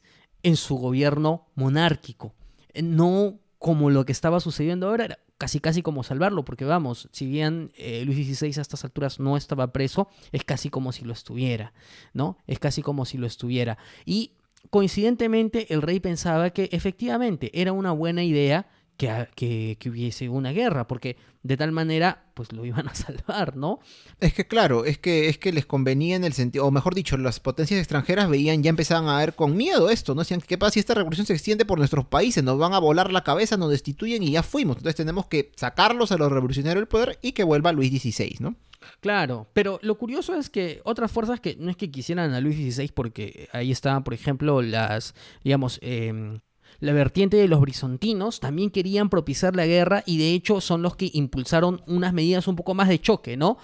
en 0.44 0.56
su 0.56 0.76
gobierno 0.76 1.48
monárquico. 1.56 2.34
Eh, 2.73 2.81
No 2.81 3.39
como 3.60 3.89
lo 3.89 4.06
que 4.06 4.11
estaba 4.11 4.39
sucediendo 4.39 4.88
ahora, 4.88 5.06
era 5.06 5.19
casi 5.38 5.60
casi 5.60 5.81
como 5.81 6.03
salvarlo, 6.03 6.45
porque 6.45 6.65
vamos, 6.65 7.10
si 7.11 7.26
bien 7.26 7.72
eh, 7.76 8.03
Luis 8.06 8.38
XVI 8.38 8.60
a 8.60 8.61
estas 8.61 8.84
alturas 8.84 9.19
no 9.19 9.35
estaba 9.38 9.72
preso, 9.72 10.10
es 10.31 10.44
casi 10.44 10.69
como 10.69 10.91
si 10.91 11.06
lo 11.06 11.14
estuviera, 11.14 11.73
¿no? 12.14 12.38
Es 12.48 12.60
casi 12.60 12.81
como 12.81 13.06
si 13.06 13.18
lo 13.18 13.27
estuviera. 13.27 13.77
Y 14.06 14.34
coincidentemente 14.69 15.73
el 15.73 15.81
rey 15.81 15.99
pensaba 15.99 16.49
que 16.52 16.69
efectivamente 16.72 17.52
era 17.60 17.72
una 17.72 17.91
buena 17.91 18.23
idea 18.23 18.68
que, 18.98 19.10
ha- 19.10 19.30
que- 19.36 19.78
que 19.80 19.90
hubiese 19.90 20.28
una 20.30 20.52
guerra, 20.52 20.88
porque 20.88 21.15
de 21.44 21.56
tal 21.56 21.72
manera 21.72 22.26
pues 22.34 22.52
lo 22.52 22.65
iban 22.65 22.88
a 22.88 22.95
salvar, 22.95 23.56
¿no? 23.56 23.80
Es 24.19 24.34
que 24.34 24.48
claro, 24.48 24.86
es 24.86 24.98
que, 24.98 25.30
es 25.30 25.38
que 25.38 25.52
les 25.53 25.65
convenía 25.65 26.15
en 26.15 26.24
el 26.24 26.34
sentido, 26.34 26.65
o 26.65 26.72
mejor 26.72 26.94
dicho, 26.95 27.15
las 27.18 27.40
potencias 27.40 27.80
extranjeras 27.80 28.30
veían, 28.30 28.64
ya 28.64 28.69
empezaban 28.69 29.07
a 29.07 29.18
ver 29.19 29.34
con 29.36 29.56
miedo 29.56 29.90
esto, 29.90 30.14
¿no? 30.15 30.22
Decían, 30.22 30.41
¿qué 30.41 30.57
pasa 30.57 30.72
si 30.74 30.80
esta 30.80 30.94
revolución 30.95 31.26
se 31.26 31.34
extiende 31.34 31.64
por 31.65 31.78
nuestros 31.78 32.06
países? 32.06 32.44
Nos 32.44 32.57
van 32.57 32.74
a 32.74 32.80
volar 32.80 33.11
la 33.14 33.24
cabeza, 33.24 33.56
nos 33.57 33.69
destituyen 33.72 34.24
y 34.24 34.32
ya 34.32 34.44
fuimos. 34.44 34.78
Entonces 34.78 34.95
tenemos 34.98 35.28
que 35.28 35.52
sacarlos 35.56 36.11
a 36.11 36.18
los 36.18 36.32
revolucionarios 36.32 36.82
del 36.82 36.88
poder 36.88 37.19
y 37.22 37.32
que 37.34 37.44
vuelva 37.44 37.72
Luis 37.72 37.91
XVI, 37.91 38.38
¿no? 38.40 38.56
Claro, 38.99 39.49
pero 39.53 39.80
lo 39.82 39.98
curioso 39.98 40.36
es 40.36 40.49
que 40.49 40.82
otras 40.86 41.11
fuerzas 41.11 41.40
que 41.40 41.56
no 41.60 41.69
es 41.72 41.78
que 41.78 41.90
quisieran 41.91 42.34
a 42.34 42.40
Luis 42.41 42.56
XVI, 42.76 42.90
porque 42.94 43.49
ahí 43.52 43.72
estaban, 43.72 44.03
por 44.03 44.14
ejemplo, 44.14 44.61
las, 44.61 45.14
digamos, 45.44 45.80
em, 45.82 46.40
la 46.80 46.94
vertiente 46.94 47.38
de 47.38 47.48
los 47.48 47.60
brizontinos, 47.62 48.40
también 48.40 48.70
querían 48.70 49.10
propiciar 49.10 49.56
la 49.56 49.66
guerra 49.66 50.04
y 50.06 50.18
de 50.18 50.34
hecho 50.34 50.62
son 50.62 50.82
los 50.82 50.95
que 50.95 51.10
impulsaron 51.14 51.82
unas 51.88 52.14
medidas 52.14 52.48
un 52.48 52.56
poco 52.56 52.74
más 52.74 52.88
de 52.90 52.99
choque, 52.99 53.38
¿no? 53.38 53.58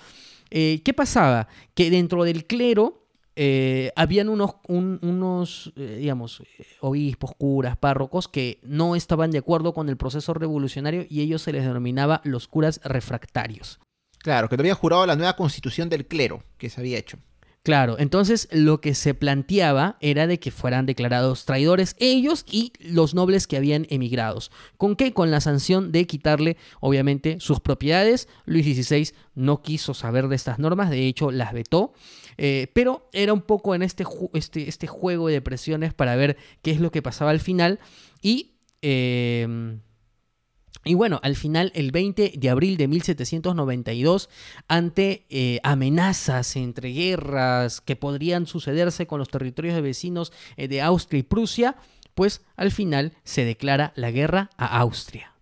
Eh, 0.49 0.81
¿Qué 0.83 0.93
pasaba? 0.93 1.47
Que 1.73 1.89
dentro 1.89 2.23
del 2.23 2.45
clero 2.45 2.99
eh, 3.35 3.91
habían 3.95 4.29
unos, 4.29 4.51
un- 4.67 4.99
unos 5.01 5.73
eh, 5.75 5.97
digamos, 5.99 6.43
obispos, 6.81 7.31
curas, 7.35 7.77
párrocos 7.77 8.27
que 8.27 8.59
no 8.63 8.95
estaban 8.95 9.31
de 9.31 9.39
acuerdo 9.39 9.73
con 9.73 9.89
el 9.89 9.97
proceso 9.97 10.33
revolucionario 10.35 11.05
y 11.09 11.21
ellos 11.21 11.41
se 11.41 11.51
les 11.53 11.65
denominaba 11.65 12.21
los 12.23 12.47
curas 12.47 12.79
refractarios. 12.83 13.79
Claro, 14.19 14.47
que 14.49 14.55
no 14.57 14.61
jurado 14.75 15.05
la 15.05 15.15
nueva 15.15 15.35
constitución 15.35 15.89
del 15.89 16.05
clero 16.07 16.43
que 16.57 16.69
se 16.69 16.79
había 16.79 16.97
hecho. 16.99 17.17
Claro, 17.63 17.95
entonces 17.97 18.49
lo 18.51 18.81
que 18.81 18.93
se 18.93 19.13
planteaba 19.13 19.95
era 20.01 20.27
de 20.27 20.37
que 20.37 20.51
fueran 20.51 20.85
declarados 20.85 21.45
traidores 21.45 21.95
ellos 21.97 22.43
y 22.51 22.73
los 22.79 23.15
nobles 23.15 23.47
que 23.47 23.55
habían 23.55 23.87
emigrados. 23.89 24.51
¿Con 24.75 24.97
qué? 24.97 25.13
Con 25.13 25.31
la 25.31 25.39
sanción 25.39 25.93
de 25.93 26.05
quitarle, 26.05 26.57
obviamente, 26.81 27.37
sus 27.39 27.61
propiedades. 27.61 28.27
Luis 28.43 28.65
XVI 28.65 29.13
no 29.35 29.61
quiso 29.61 29.93
saber 29.93 30.27
de 30.27 30.35
estas 30.35 30.59
normas, 30.59 30.89
de 30.89 31.07
hecho 31.07 31.31
las 31.31 31.53
vetó, 31.53 31.93
eh, 32.37 32.67
pero 32.73 33.07
era 33.13 33.31
un 33.31 33.41
poco 33.41 33.75
en 33.75 33.81
este, 33.83 34.03
ju- 34.03 34.29
este, 34.33 34.67
este 34.67 34.87
juego 34.87 35.29
de 35.29 35.41
presiones 35.41 35.93
para 35.93 36.17
ver 36.17 36.35
qué 36.63 36.71
es 36.71 36.81
lo 36.81 36.91
que 36.91 37.01
pasaba 37.01 37.31
al 37.31 37.39
final 37.39 37.79
y... 38.21 38.55
eh, 38.81 39.77
y 40.85 40.95
bueno, 40.95 41.19
al 41.23 41.35
final, 41.35 41.71
el 41.75 41.91
20 41.91 42.33
de 42.35 42.49
abril 42.49 42.75
de 42.77 42.87
1792, 42.87 44.29
ante 44.67 45.25
eh, 45.29 45.59
amenazas 45.63 46.55
entre 46.57 46.89
guerras 46.89 47.79
que 47.79 47.95
podrían 47.95 48.47
sucederse 48.47 49.07
con 49.07 49.19
los 49.19 49.29
territorios 49.29 49.75
de 49.75 49.81
vecinos 49.81 50.33
eh, 50.57 50.67
de 50.67 50.81
Austria 50.81 51.19
y 51.19 51.23
Prusia, 51.23 51.77
pues 52.15 52.41
al 52.57 52.71
final 52.71 53.13
se 53.23 53.45
declara 53.45 53.93
la 53.95 54.11
guerra 54.11 54.49
a 54.57 54.79
Austria. 54.79 55.33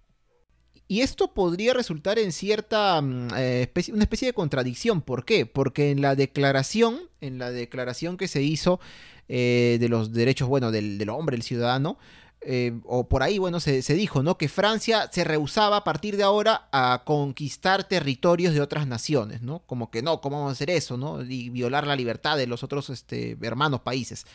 Y 0.87 1.01
esto 1.01 1.33
podría 1.33 1.73
resultar 1.73 2.19
en 2.19 2.31
cierta 2.33 3.01
mm, 3.01 3.33
eh, 3.35 3.61
especie, 3.63 3.93
una 3.93 4.03
especie 4.03 4.27
de 4.27 4.33
contradicción. 4.33 5.01
¿Por 5.01 5.25
qué? 5.25 5.47
Porque 5.47 5.89
en 5.89 6.01
la 6.01 6.15
declaración, 6.15 6.99
en 7.19 7.39
la 7.39 7.49
declaración 7.49 8.17
que 8.17 8.27
se 8.27 8.43
hizo 8.43 8.79
de 9.27 9.87
los 9.89 10.11
derechos, 10.11 10.49
bueno, 10.49 10.71
del, 10.71 10.97
del 10.97 11.07
hombre, 11.07 11.37
el 11.37 11.41
ciudadano, 11.41 11.97
eh, 12.43 12.79
o 12.85 13.07
por 13.07 13.21
ahí, 13.21 13.37
bueno, 13.37 13.59
se, 13.59 13.83
se 13.83 13.93
dijo, 13.93 14.23
¿no? 14.23 14.37
Que 14.37 14.49
Francia 14.49 15.09
se 15.11 15.23
rehusaba 15.23 15.77
a 15.77 15.83
partir 15.83 16.17
de 16.17 16.23
ahora 16.23 16.67
a 16.71 17.03
conquistar 17.05 17.83
territorios 17.83 18.53
de 18.53 18.61
otras 18.61 18.87
naciones, 18.87 19.41
¿no? 19.41 19.59
Como 19.59 19.91
que 19.91 20.01
no, 20.01 20.21
¿cómo 20.21 20.37
vamos 20.37 20.49
a 20.49 20.53
hacer 20.53 20.71
eso, 20.71 20.97
no? 20.97 21.21
Y 21.21 21.49
violar 21.49 21.85
la 21.85 21.95
libertad 21.95 22.37
de 22.37 22.47
los 22.47 22.63
otros 22.63 22.89
este, 22.89 23.37
hermanos 23.41 23.81
países. 23.81 24.25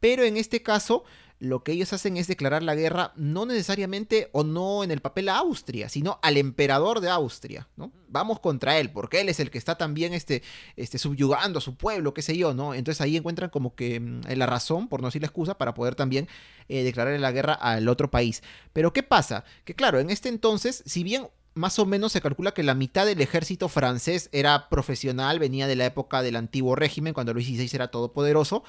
Pero 0.00 0.24
en 0.24 0.36
este 0.36 0.62
caso, 0.62 1.04
lo 1.42 1.64
que 1.64 1.72
ellos 1.72 1.92
hacen 1.92 2.16
es 2.16 2.28
declarar 2.28 2.62
la 2.62 2.76
guerra 2.76 3.12
no 3.16 3.46
necesariamente 3.46 4.28
o 4.30 4.44
no 4.44 4.84
en 4.84 4.92
el 4.92 5.00
papel 5.00 5.28
a 5.28 5.38
Austria, 5.38 5.88
sino 5.88 6.20
al 6.22 6.36
emperador 6.36 7.00
de 7.00 7.10
Austria, 7.10 7.68
¿no? 7.74 7.90
Vamos 8.06 8.38
contra 8.38 8.78
él, 8.78 8.92
porque 8.92 9.20
él 9.20 9.28
es 9.28 9.40
el 9.40 9.50
que 9.50 9.58
está 9.58 9.76
también 9.76 10.14
este, 10.14 10.44
este, 10.76 10.98
subyugando 10.98 11.58
a 11.58 11.60
su 11.60 11.74
pueblo, 11.74 12.14
qué 12.14 12.22
sé 12.22 12.36
yo, 12.36 12.54
¿no? 12.54 12.74
Entonces 12.74 13.00
ahí 13.00 13.16
encuentran 13.16 13.50
como 13.50 13.74
que 13.74 13.98
mm, 13.98 14.20
la 14.36 14.46
razón, 14.46 14.86
por 14.86 15.00
no 15.00 15.08
decir 15.08 15.20
la 15.20 15.26
excusa, 15.26 15.58
para 15.58 15.74
poder 15.74 15.96
también 15.96 16.28
eh, 16.68 16.84
declarar 16.84 17.18
la 17.18 17.32
guerra 17.32 17.54
al 17.54 17.88
otro 17.88 18.08
país. 18.08 18.44
Pero 18.72 18.92
¿qué 18.92 19.02
pasa? 19.02 19.42
Que 19.64 19.74
claro, 19.74 19.98
en 19.98 20.10
este 20.10 20.28
entonces, 20.28 20.84
si 20.86 21.02
bien 21.02 21.26
más 21.54 21.78
o 21.80 21.86
menos 21.86 22.12
se 22.12 22.20
calcula 22.20 22.54
que 22.54 22.62
la 22.62 22.74
mitad 22.74 23.04
del 23.04 23.20
ejército 23.20 23.68
francés 23.68 24.28
era 24.30 24.68
profesional, 24.68 25.40
venía 25.40 25.66
de 25.66 25.74
la 25.74 25.86
época 25.86 26.22
del 26.22 26.36
antiguo 26.36 26.76
régimen, 26.76 27.14
cuando 27.14 27.34
Luis 27.34 27.48
XVI 27.48 27.68
era 27.74 27.88
todopoderoso, 27.88 28.62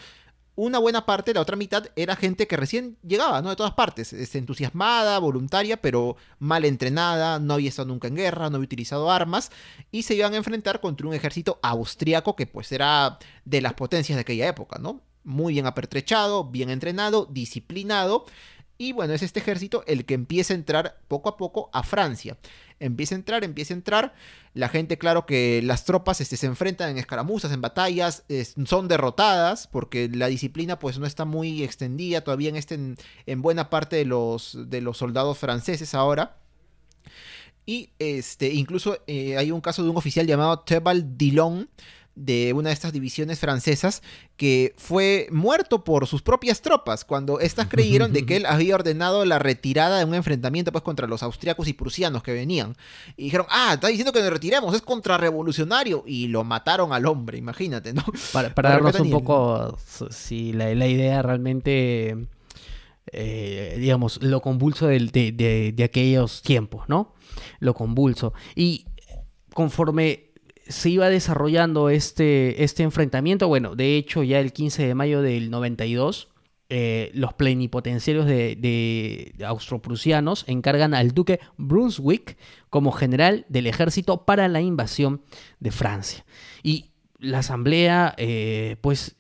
una 0.56 0.78
buena 0.78 1.06
parte, 1.06 1.34
la 1.34 1.42
otra 1.42 1.56
mitad, 1.56 1.88
era 1.96 2.16
gente 2.16 2.48
que 2.48 2.58
recién 2.58 2.98
llegaba, 3.02 3.42
¿no? 3.42 3.50
De 3.50 3.56
todas 3.56 3.74
partes, 3.74 4.14
este, 4.14 4.38
entusiasmada, 4.38 5.18
voluntaria, 5.20 5.82
pero 5.82 6.16
mal 6.40 6.64
entrenada, 6.66 7.40
no 7.40 7.56
había 7.56 7.70
estado 7.70 7.88
nunca 7.88 8.08
en 8.08 8.16
guerra, 8.16 8.50
no 8.50 8.58
había 8.58 8.66
utilizado 8.66 9.12
armas, 9.12 9.52
y 9.92 10.04
se 10.04 10.16
iban 10.16 10.34
a 10.34 10.38
enfrentar 10.38 10.80
contra 10.80 11.08
un 11.08 11.14
ejército 11.14 11.60
austriaco 11.64 12.36
que 12.36 12.46
pues 12.46 12.72
era 12.72 13.18
de 13.46 13.62
las 13.62 13.74
potencias 13.74 14.16
de 14.16 14.22
aquella 14.22 14.48
época, 14.48 14.78
¿no? 14.80 15.02
Muy 15.24 15.54
bien 15.54 15.66
apertrechado, 15.66 16.46
bien 16.46 16.70
entrenado, 16.70 17.26
disciplinado, 17.26 18.26
y 18.78 18.92
bueno, 18.92 19.14
es 19.14 19.24
este 19.24 19.40
ejército 19.40 19.84
el 19.88 20.06
que 20.06 20.14
empieza 20.14 20.54
a 20.54 20.58
entrar 20.58 21.00
poco 21.08 21.30
a 21.30 21.38
poco 21.38 21.70
a 21.74 21.84
Francia. 21.84 22.38
Empieza 22.84 23.16
a 23.16 23.18
entrar, 23.18 23.44
empieza 23.44 23.74
a 23.74 23.78
entrar. 23.78 24.14
La 24.54 24.70
gente, 24.70 24.98
claro 24.98 25.26
que 25.26 25.62
las 25.64 25.86
tropas 25.86 26.22
este, 26.22 26.38
se 26.38 26.46
enfrentan 26.46 26.92
en 26.92 26.98
escaramuzas, 26.98 27.52
en 27.52 27.62
batallas, 27.62 28.24
son 28.66 28.88
derrotadas 28.88 29.68
porque 29.68 30.10
la 30.14 30.28
disciplina 30.28 30.78
pues 30.78 31.00
no 31.00 31.06
está 31.06 31.26
muy 31.26 31.64
extendida 31.64 32.22
todavía 32.22 32.50
en, 32.50 32.56
este, 32.56 32.76
en, 33.26 33.42
buena 33.42 33.70
parte 33.70 33.96
de 33.96 34.06
los, 34.06 34.58
de 34.70 34.82
los 34.82 34.98
soldados 34.98 35.38
franceses 35.38 35.96
ahora. 35.96 36.38
Y 37.66 37.92
este, 37.98 38.54
incluso 38.54 38.98
eh, 39.08 39.38
hay 39.38 39.52
un 39.52 39.62
caso 39.62 39.84
de 39.84 39.90
un 39.90 39.98
oficial 39.98 40.28
llamado 40.28 40.60
Tebal 40.60 41.18
Dillon, 41.18 41.70
de 42.16 42.54
una 42.54 42.70
de 42.70 42.74
estas 42.74 42.94
divisiones 42.94 43.40
francesas 43.40 44.04
que 44.38 44.74
fue 44.78 45.28
muerto 45.32 45.84
por 45.84 46.08
sus 46.08 46.22
propias 46.22 46.62
tropas 46.62 47.06
cuando 47.06 47.40
éstas 47.40 47.68
creyeron 47.68 48.14
de 48.14 48.26
que 48.26 48.36
él 48.36 48.46
había 48.48 48.76
ordenado 48.76 49.26
la 49.26 49.40
retirada 49.40 50.00
de 50.00 50.06
un 50.06 50.14
enfrentamiento 50.14 50.72
pues 50.72 50.84
contra 50.84 51.08
los 51.08 51.24
austriacos 51.24 51.68
y 51.68 51.74
prusianos 51.74 52.24
que 52.24 52.34
venían. 52.34 52.76
Y 53.18 53.26
dijeron 53.26 53.48
ah 53.50 53.72
está 53.74 53.88
diciendo 53.88 54.12
que 54.12 54.22
nos 54.22 54.30
retiremos 54.30 54.76
es 54.76 54.82
contrarrevolucionario 54.82 56.04
y 56.06 56.28
lo 56.28 56.44
mataron 56.44 56.94
al 56.94 57.06
hombre 57.06 57.38
imagínate 57.38 57.94
no 57.94 58.04
para, 58.32 58.50
darnos 58.56 59.00
un 59.00 59.10
poco 59.10 59.78
si 60.10 60.54
la, 60.54 60.72
idea 60.72 61.22
realmente 61.22 62.28
eh, 63.12 63.76
digamos 63.80 64.22
lo 64.22 64.42
convulso 64.42 64.88
de, 64.88 65.00
de 65.76 65.84
aquellos 65.84 66.42
tiempos 66.42 66.88
no 66.88 67.14
lo 67.60 67.74
convulso. 67.74 68.34
Y 68.56 68.86
conforme 69.54 70.33
se 70.68 70.90
iba 70.90 71.10
desarrollando 71.10 71.90
este, 71.90 72.64
este 72.64 72.84
enfrentamiento, 72.84 73.48
bueno, 73.48 73.76
de 73.76 73.98
hecho 73.98 74.24
ya 74.24 74.40
el 74.40 74.54
15 74.54 74.88
de 74.88 74.96
mayo 74.96 75.22
del 75.22 75.50
92, 75.50 76.30
eh, 76.70 77.12
los 77.14 77.34
plenipotenciarios 77.34 78.26
de, 78.26 78.56
de 78.58 79.46
austroprusianos 79.46 80.46
encargan 80.48 80.94
al 80.94 81.12
duque 81.12 81.40
Brunswick 81.58 82.38
como 82.70 82.92
general 82.92 83.46
del 83.50 83.68
ejército 83.68 84.26
para 84.26 84.48
la 84.48 84.62
invasión 84.62 85.22
de 85.60 85.72
Francia. 85.72 86.26
Y 86.64 86.94
la 87.20 87.40
asamblea, 87.40 88.16
eh, 88.18 88.78
pues, 88.82 89.16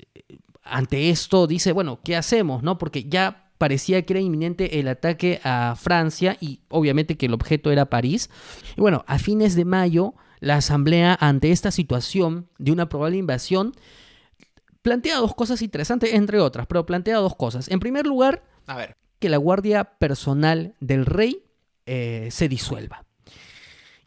ante 0.63 1.09
esto 1.09 1.47
dice, 1.47 1.71
bueno, 1.71 1.99
¿qué 2.03 2.15
hacemos? 2.15 2.63
¿No? 2.63 2.77
Porque 2.77 3.05
ya 3.05 3.51
parecía 3.57 4.01
que 4.01 4.13
era 4.13 4.19
inminente 4.19 4.79
el 4.79 4.87
ataque 4.87 5.39
a 5.43 5.75
Francia 5.77 6.37
y 6.41 6.61
obviamente 6.69 7.17
que 7.17 7.27
el 7.27 7.33
objeto 7.33 7.71
era 7.71 7.89
París. 7.89 8.29
Y 8.75 8.81
bueno, 8.81 9.05
a 9.07 9.19
fines 9.19 9.55
de 9.55 9.65
mayo, 9.65 10.15
la 10.43 10.57
Asamblea, 10.57 11.17
ante 11.21 11.51
esta 11.51 11.71
situación 11.71 12.49
de 12.57 12.73
una 12.73 12.89
probable 12.89 13.15
invasión, 13.15 13.73
plantea 14.81 15.17
dos 15.17 15.33
cosas 15.33 15.61
interesantes, 15.61 16.13
entre 16.13 16.41
otras, 16.41 16.67
pero 16.67 16.85
plantea 16.85 17.17
dos 17.17 17.35
cosas. 17.37 17.69
En 17.69 17.79
primer 17.79 18.05
lugar, 18.05 18.43
a 18.67 18.75
ver. 18.75 18.97
que 19.19 19.29
la 19.29 19.37
guardia 19.37 19.85
personal 19.85 20.75
del 20.81 21.05
rey 21.05 21.45
eh, 21.85 22.27
se 22.29 22.49
disuelva. 22.49 23.05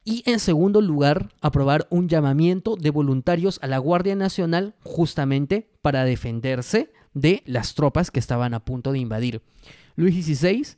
Y 0.05 0.23
en 0.27 0.39
segundo 0.39 0.83
lugar, 0.83 1.33
aprobar 1.41 1.87
un 1.89 2.07
llamamiento 2.07 2.77
de 2.77 2.91
voluntarios 2.91 3.59
a 3.63 3.67
la 3.67 3.79
Guardia 3.79 4.15
Nacional 4.15 4.75
justamente 4.85 5.71
para 5.81 6.05
defenderse 6.05 6.93
de 7.15 7.43
las 7.47 7.75
tropas 7.75 8.11
que 8.11 8.21
estaban 8.21 8.53
a 8.53 8.63
punto 8.63 8.93
de 8.93 8.99
invadir. 8.99 9.43
Luis 9.97 10.27
XVI 10.27 10.77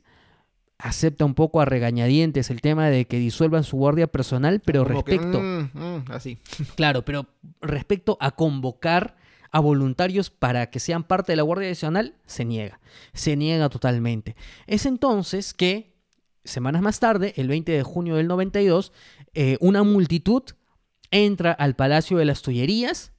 acepta 0.79 1.25
un 1.25 1.35
poco 1.35 1.59
a 1.59 1.65
regañadientes 1.65 2.49
el 2.49 2.61
tema 2.61 2.89
de 2.89 3.05
que 3.05 3.19
disuelvan 3.19 3.65
su 3.65 3.77
guardia 3.77 4.07
personal, 4.07 4.61
pero 4.63 4.85
respecto... 4.85 5.39
Mm, 5.39 5.69
mm, 5.73 6.05
así. 6.09 6.39
Claro, 6.75 7.03
pero 7.03 7.27
respecto 7.61 8.17
a 8.21 8.31
convocar 8.31 9.17
a 9.51 9.59
voluntarios 9.59 10.29
para 10.29 10.69
que 10.69 10.79
sean 10.79 11.03
parte 11.03 11.33
de 11.33 11.35
la 11.35 11.43
Guardia 11.43 11.69
Nacional, 11.69 12.15
se 12.25 12.45
niega. 12.45 12.79
Se 13.13 13.35
niega 13.35 13.67
totalmente. 13.69 14.35
Es 14.67 14.85
entonces 14.85 15.53
que, 15.53 15.95
semanas 16.43 16.81
más 16.81 16.99
tarde, 16.99 17.33
el 17.35 17.47
20 17.47 17.71
de 17.71 17.83
junio 17.83 18.15
del 18.15 18.27
92, 18.27 18.93
eh, 19.33 19.57
una 19.59 19.83
multitud 19.83 20.43
entra 21.11 21.51
al 21.51 21.75
Palacio 21.75 22.17
de 22.17 22.25
las 22.25 22.41
Tullerías 22.41 23.11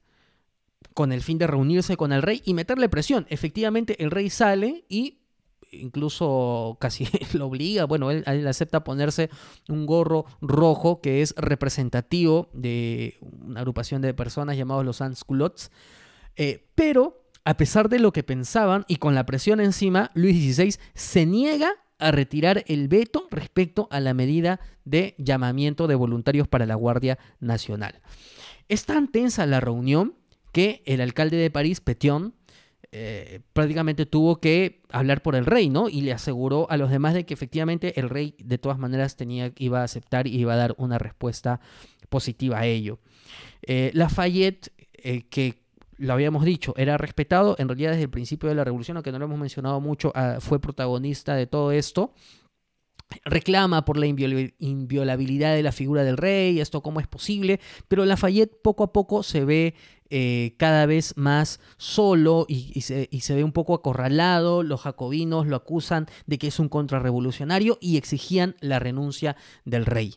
con 0.94 1.12
el 1.12 1.20
fin 1.20 1.38
de 1.38 1.46
reunirse 1.46 1.96
con 1.96 2.12
el 2.12 2.22
rey 2.22 2.42
y 2.44 2.54
meterle 2.54 2.88
presión. 2.88 3.26
Efectivamente, 3.28 4.02
el 4.02 4.10
rey 4.10 4.30
sale 4.30 4.84
y 4.88 5.19
incluso 5.70 6.76
casi 6.80 7.08
lo 7.32 7.46
obliga, 7.46 7.84
bueno, 7.84 8.10
él, 8.10 8.46
acepta 8.46 8.84
ponerse 8.84 9.30
un 9.68 9.86
gorro 9.86 10.26
rojo 10.40 11.00
que 11.00 11.22
es 11.22 11.34
representativo 11.36 12.48
de 12.52 13.16
una 13.20 13.60
agrupación 13.60 14.02
de 14.02 14.14
personas 14.14 14.56
llamados 14.56 14.84
los 14.84 14.96
Sans-Culottes, 14.96 15.70
eh, 16.36 16.66
pero 16.74 17.24
a 17.44 17.56
pesar 17.56 17.88
de 17.88 17.98
lo 17.98 18.12
que 18.12 18.22
pensaban 18.22 18.84
y 18.88 18.96
con 18.96 19.14
la 19.14 19.26
presión 19.26 19.60
encima, 19.60 20.10
Luis 20.14 20.56
XVI 20.56 20.76
se 20.94 21.26
niega 21.26 21.72
a 21.98 22.10
retirar 22.10 22.64
el 22.66 22.88
veto 22.88 23.26
respecto 23.30 23.88
a 23.90 24.00
la 24.00 24.14
medida 24.14 24.60
de 24.84 25.14
llamamiento 25.18 25.86
de 25.86 25.94
voluntarios 25.94 26.48
para 26.48 26.66
la 26.66 26.74
Guardia 26.74 27.18
Nacional. 27.40 28.00
Es 28.68 28.86
tan 28.86 29.08
tensa 29.08 29.46
la 29.46 29.60
reunión 29.60 30.14
que 30.52 30.82
el 30.86 31.00
alcalde 31.00 31.36
de 31.36 31.50
París, 31.50 31.80
Petion, 31.80 32.34
eh, 32.92 33.40
prácticamente 33.52 34.04
tuvo 34.04 34.40
que 34.40 34.82
hablar 34.90 35.22
por 35.22 35.36
el 35.36 35.46
rey, 35.46 35.70
¿no? 35.70 35.88
Y 35.88 36.00
le 36.00 36.12
aseguró 36.12 36.68
a 36.70 36.76
los 36.76 36.90
demás 36.90 37.14
de 37.14 37.24
que 37.24 37.34
efectivamente 37.34 38.00
el 38.00 38.08
rey 38.08 38.34
de 38.38 38.58
todas 38.58 38.78
maneras 38.78 39.16
tenía, 39.16 39.52
iba 39.58 39.80
a 39.80 39.84
aceptar 39.84 40.26
y 40.26 40.36
iba 40.36 40.54
a 40.54 40.56
dar 40.56 40.74
una 40.76 40.98
respuesta 40.98 41.60
positiva 42.08 42.58
a 42.58 42.66
ello. 42.66 42.98
Eh, 43.62 43.92
Lafayette, 43.94 44.72
eh, 44.94 45.22
que 45.30 45.62
lo 45.98 46.14
habíamos 46.14 46.44
dicho, 46.44 46.74
era 46.76 46.98
respetado 46.98 47.54
en 47.58 47.68
realidad 47.68 47.90
desde 47.90 48.04
el 48.04 48.10
principio 48.10 48.48
de 48.48 48.56
la 48.56 48.64
revolución, 48.64 48.96
aunque 48.96 49.12
no 49.12 49.18
lo 49.20 49.26
hemos 49.26 49.38
mencionado 49.38 49.80
mucho, 49.80 50.10
ah, 50.16 50.38
fue 50.40 50.58
protagonista 50.60 51.34
de 51.34 51.46
todo 51.46 51.70
esto 51.70 52.12
reclama 53.24 53.84
por 53.84 53.98
la 53.98 54.06
inviolabilidad 54.06 55.54
de 55.54 55.62
la 55.62 55.72
figura 55.72 56.04
del 56.04 56.16
rey, 56.16 56.60
esto 56.60 56.82
cómo 56.82 57.00
es 57.00 57.06
posible, 57.06 57.60
pero 57.88 58.04
Lafayette 58.04 58.60
poco 58.62 58.84
a 58.84 58.92
poco 58.92 59.22
se 59.22 59.44
ve 59.44 59.74
eh, 60.12 60.54
cada 60.56 60.86
vez 60.86 61.16
más 61.16 61.60
solo 61.76 62.44
y, 62.48 62.80
se, 62.80 63.34
ve 63.34 63.44
un 63.44 63.52
poco 63.52 63.74
acorralado, 63.74 64.64
los 64.64 64.80
jacobinos 64.80 65.46
lo 65.46 65.54
acusan 65.54 66.06
de 66.26 66.38
que 66.38 66.48
es 66.48 66.58
un 66.58 66.68
contrarrevolucionario 66.68 67.78
y 67.80 67.96
exigían 67.96 68.56
la 68.60 68.80
renuncia 68.80 69.36
del 69.64 69.86
rey. 69.86 70.16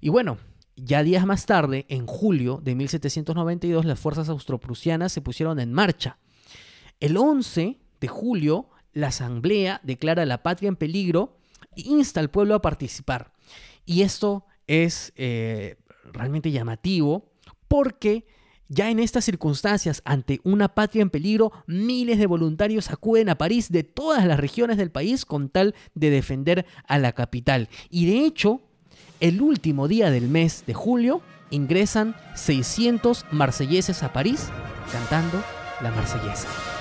Y 0.00 0.08
bueno, 0.08 0.38
ya 0.74 1.04
días 1.04 1.26
más 1.26 1.46
tarde, 1.46 1.86
en 1.88 2.06
julio 2.06 2.60
de 2.62 2.74
1792, 2.74 3.84
las 3.84 4.00
fuerzas 4.00 4.28
austroprusianas 4.28 5.12
se 5.12 5.20
pusieron 5.20 5.60
en 5.60 5.72
marcha. 5.72 6.18
El 6.98 7.16
11 7.16 7.78
de 8.00 8.08
julio, 8.08 8.68
la 8.92 9.08
asamblea 9.08 9.80
declara 9.84 10.26
la 10.26 10.42
patria 10.42 10.68
en 10.68 10.76
peligro 10.76 11.36
insta 11.76 12.20
al 12.20 12.30
pueblo 12.30 12.54
a 12.54 12.62
participar. 12.62 13.32
Y 13.86 14.02
esto 14.02 14.46
es 14.66 15.12
eh, 15.16 15.76
realmente 16.12 16.50
llamativo 16.50 17.32
porque 17.68 18.26
ya 18.68 18.90
en 18.90 18.98
estas 18.98 19.24
circunstancias, 19.24 20.00
ante 20.04 20.40
una 20.42 20.68
patria 20.68 21.02
en 21.02 21.10
peligro, 21.10 21.52
miles 21.66 22.18
de 22.18 22.26
voluntarios 22.26 22.90
acuden 22.90 23.28
a 23.28 23.36
París 23.36 23.70
de 23.70 23.84
todas 23.84 24.24
las 24.26 24.40
regiones 24.40 24.78
del 24.78 24.90
país 24.90 25.24
con 25.24 25.50
tal 25.50 25.74
de 25.94 26.10
defender 26.10 26.66
a 26.88 26.98
la 26.98 27.12
capital. 27.12 27.68
Y 27.90 28.06
de 28.06 28.24
hecho, 28.24 28.62
el 29.20 29.42
último 29.42 29.86
día 29.86 30.10
del 30.10 30.28
mes 30.28 30.64
de 30.66 30.74
julio 30.74 31.20
ingresan 31.50 32.16
600 32.34 33.26
marselleses 33.30 34.02
a 34.02 34.12
París 34.12 34.48
cantando 34.90 35.42
la 35.82 35.90
marsellesa. 35.90 36.73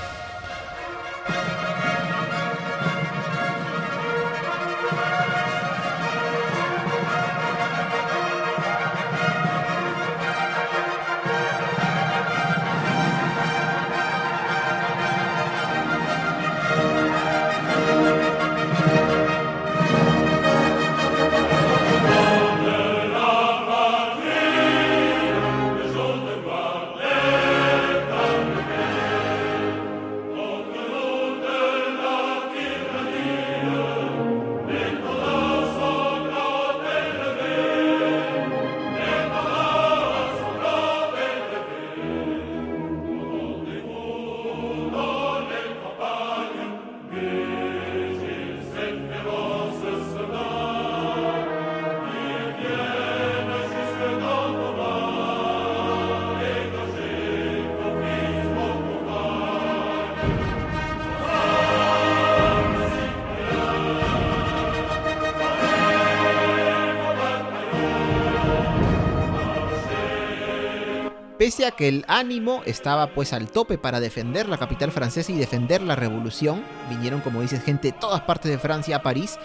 Pese 71.43 71.65
a 71.65 71.71
que 71.71 71.89
el 71.89 72.05
ánimo 72.07 72.61
estaba 72.65 73.07
pues 73.07 73.33
al 73.33 73.51
tope 73.51 73.77
para 73.77 73.99
defender 73.99 74.47
la 74.47 74.57
capital 74.57 74.93
francesa 74.93 75.29
y 75.33 75.35
defender 75.35 75.81
la 75.81 75.97
revolución, 75.97 76.63
vinieron 76.89 77.19
como 77.19 77.41
dices 77.41 77.61
gente 77.61 77.91
de 77.91 77.97
todas 77.99 78.21
partes 78.21 78.49
de 78.49 78.57
Francia 78.57 78.95
a 78.95 79.03
París, 79.03 79.37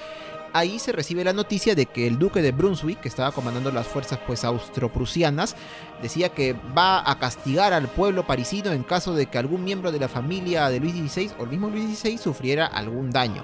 ahí 0.53 0.79
se 0.79 0.93
recibe 0.93 1.25
la 1.25 1.33
noticia 1.33 1.75
de 1.75 1.87
que 1.87 2.07
el 2.07 2.17
duque 2.17 2.41
de 2.41 2.53
Brunswick, 2.53 3.01
que 3.01 3.09
estaba 3.09 3.33
comandando 3.33 3.73
las 3.73 3.89
fuerzas 3.89 4.21
pues 4.29 4.45
austroprusianas, 4.45 5.57
decía 6.01 6.29
que 6.29 6.53
va 6.53 7.03
a 7.05 7.19
castigar 7.19 7.73
al 7.73 7.89
pueblo 7.89 8.25
parisino 8.25 8.71
en 8.71 8.85
caso 8.85 9.13
de 9.13 9.27
que 9.27 9.39
algún 9.39 9.65
miembro 9.65 9.91
de 9.91 9.99
la 9.99 10.09
familia 10.09 10.69
de 10.69 10.79
Luis 10.79 10.95
XVI 10.95 11.33
o 11.41 11.43
el 11.43 11.51
mismo 11.51 11.69
Luis 11.69 11.99
XVI 11.99 12.17
sufriera 12.17 12.67
algún 12.67 13.11
daño. 13.11 13.43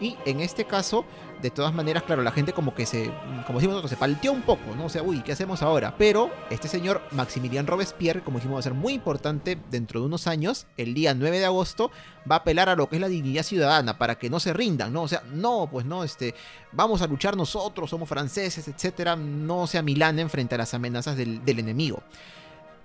Y 0.00 0.16
en 0.24 0.40
este 0.40 0.64
caso, 0.64 1.04
de 1.44 1.50
todas 1.50 1.74
maneras, 1.74 2.04
claro, 2.04 2.22
la 2.22 2.30
gente 2.30 2.54
como 2.54 2.74
que 2.74 2.86
se, 2.86 3.12
como 3.46 3.58
decimos 3.58 3.74
nosotros, 3.74 3.90
se 3.90 3.98
palteó 3.98 4.32
un 4.32 4.40
poco, 4.40 4.74
¿no? 4.74 4.86
O 4.86 4.88
sea, 4.88 5.02
uy, 5.02 5.20
¿qué 5.20 5.32
hacemos 5.32 5.60
ahora? 5.60 5.94
Pero 5.98 6.30
este 6.48 6.68
señor 6.68 7.02
Maximilian 7.10 7.66
Robespierre, 7.66 8.22
como 8.22 8.38
dijimos, 8.38 8.56
va 8.56 8.60
a 8.60 8.62
ser 8.62 8.72
muy 8.72 8.94
importante 8.94 9.58
dentro 9.70 10.00
de 10.00 10.06
unos 10.06 10.26
años, 10.26 10.66
el 10.78 10.94
día 10.94 11.12
9 11.12 11.40
de 11.40 11.44
agosto, 11.44 11.90
va 12.28 12.36
a 12.36 12.38
apelar 12.38 12.70
a 12.70 12.76
lo 12.76 12.88
que 12.88 12.96
es 12.96 13.02
la 13.02 13.08
dignidad 13.08 13.42
ciudadana 13.42 13.98
para 13.98 14.14
que 14.14 14.30
no 14.30 14.40
se 14.40 14.54
rindan, 14.54 14.94
¿no? 14.94 15.02
O 15.02 15.08
sea, 15.08 15.22
no, 15.34 15.68
pues 15.70 15.84
no, 15.84 16.02
este, 16.02 16.34
vamos 16.72 17.02
a 17.02 17.06
luchar 17.08 17.36
nosotros, 17.36 17.90
somos 17.90 18.08
franceses, 18.08 18.66
etcétera, 18.66 19.14
no 19.14 19.66
se 19.66 19.76
amilanen 19.76 20.30
frente 20.30 20.54
a 20.54 20.58
las 20.58 20.72
amenazas 20.72 21.14
del, 21.14 21.44
del 21.44 21.58
enemigo 21.58 22.02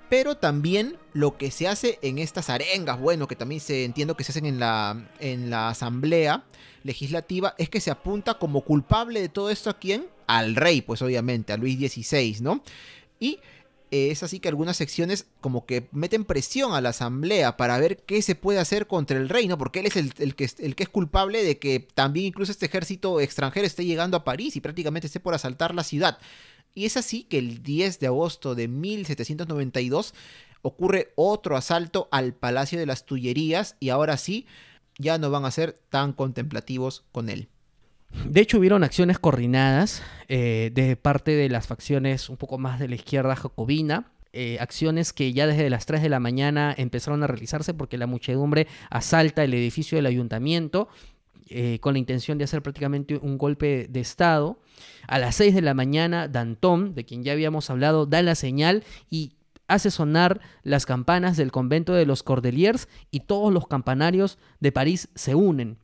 pero 0.09 0.35
también 0.35 0.97
lo 1.13 1.37
que 1.37 1.51
se 1.51 1.67
hace 1.67 1.99
en 2.01 2.17
estas 2.17 2.49
arengas, 2.49 2.99
bueno, 2.99 3.27
que 3.27 3.35
también 3.35 3.61
se 3.61 3.85
entiendo 3.85 4.17
que 4.17 4.23
se 4.23 4.31
hacen 4.31 4.47
en 4.47 4.59
la, 4.59 5.07
en 5.19 5.51
la 5.51 5.69
asamblea 5.69 6.45
legislativa, 6.83 7.55
es 7.57 7.69
que 7.69 7.81
se 7.81 7.91
apunta 7.91 8.35
como 8.35 8.61
culpable 8.61 9.21
de 9.21 9.29
todo 9.29 9.49
esto 9.49 9.69
a 9.69 9.79
quién? 9.79 10.07
Al 10.27 10.55
rey, 10.55 10.81
pues 10.81 11.01
obviamente, 11.01 11.53
a 11.53 11.57
Luis 11.57 11.77
XVI, 11.77 12.37
¿no? 12.41 12.63
Y 13.19 13.39
es 13.91 14.21
así 14.21 14.39
que 14.39 14.49
algunas 14.49 14.77
secciones 14.77 15.25
como 15.41 15.65
que 15.65 15.87
meten 15.91 16.23
presión 16.23 16.73
a 16.73 16.81
la 16.81 16.89
asamblea 16.89 17.57
para 17.57 17.77
ver 17.79 17.97
qué 17.97 18.21
se 18.21 18.35
puede 18.35 18.59
hacer 18.59 18.87
contra 18.87 19.17
el 19.17 19.29
rey, 19.29 19.47
¿no? 19.47 19.57
Porque 19.57 19.79
él 19.79 19.87
es 19.87 19.95
el, 19.95 20.35
que, 20.35 20.49
el 20.59 20.75
que 20.75 20.83
es 20.83 20.89
culpable 20.89 21.43
de 21.43 21.57
que 21.57 21.79
también 21.79 22.27
incluso 22.27 22.51
este 22.51 22.67
ejército 22.67 23.19
extranjero 23.19 23.65
esté 23.65 23.85
llegando 23.85 24.17
a 24.17 24.23
París 24.23 24.55
y 24.55 24.61
prácticamente 24.61 25.07
esté 25.07 25.19
por 25.19 25.33
asaltar 25.33 25.73
la 25.73 25.83
ciudad. 25.83 26.19
Y 26.75 26.85
es 26.85 26.97
así 26.97 27.23
que 27.23 27.39
el 27.39 27.63
10 27.63 27.99
de 27.99 28.07
agosto 28.07 28.53
de 28.53 28.67
1792 28.67 30.13
ocurre 30.61 31.11
otro 31.15 31.57
asalto 31.57 32.07
al 32.11 32.33
Palacio 32.33 32.79
de 32.79 32.85
las 32.85 33.05
Tullerías 33.05 33.75
y 33.79 33.89
ahora 33.89 34.17
sí 34.17 34.45
ya 34.99 35.17
no 35.17 35.31
van 35.31 35.45
a 35.45 35.51
ser 35.51 35.79
tan 35.89 36.13
contemplativos 36.13 37.03
con 37.11 37.29
él. 37.29 37.49
De 38.25 38.41
hecho, 38.41 38.59
hubieron 38.59 38.83
acciones 38.83 39.17
coordinadas 39.19 40.03
eh, 40.27 40.71
de 40.73 40.95
parte 40.95 41.31
de 41.31 41.49
las 41.49 41.67
facciones 41.67 42.29
un 42.29 42.37
poco 42.37 42.57
más 42.57 42.79
de 42.79 42.87
la 42.87 42.95
izquierda 42.95 43.35
jacobina, 43.35 44.11
eh, 44.31 44.57
acciones 44.59 45.11
que 45.13 45.33
ya 45.33 45.47
desde 45.47 45.69
las 45.69 45.87
3 45.87 46.03
de 46.03 46.09
la 46.09 46.19
mañana 46.19 46.73
empezaron 46.77 47.23
a 47.23 47.27
realizarse 47.27 47.73
porque 47.73 47.97
la 47.97 48.05
muchedumbre 48.05 48.67
asalta 48.91 49.43
el 49.43 49.53
edificio 49.55 49.97
del 49.97 50.05
ayuntamiento 50.05 50.87
eh, 51.49 51.79
con 51.81 51.93
la 51.93 51.99
intención 51.99 52.37
de 52.37 52.43
hacer 52.43 52.61
prácticamente 52.61 53.17
un 53.17 53.39
golpe 53.39 53.87
de 53.89 53.99
Estado. 53.99 54.59
A 55.07 55.17
las 55.17 55.35
6 55.35 55.55
de 55.55 55.61
la 55.63 55.73
mañana, 55.73 56.27
Danton, 56.27 56.93
de 56.93 57.05
quien 57.05 57.23
ya 57.23 57.31
habíamos 57.31 57.71
hablado, 57.71 58.05
da 58.05 58.21
la 58.21 58.35
señal 58.35 58.83
y 59.09 59.33
hace 59.69 59.91
sonar 59.91 60.41
las 60.63 60.85
campanas 60.85 61.37
del 61.37 61.51
convento 61.51 61.93
de 61.93 62.05
los 62.05 62.23
Cordeliers 62.23 62.89
y 63.11 63.21
todos 63.21 63.53
los 63.53 63.67
campanarios 63.67 64.37
de 64.59 64.71
París 64.71 65.09
se 65.15 65.35
unen. 65.35 65.77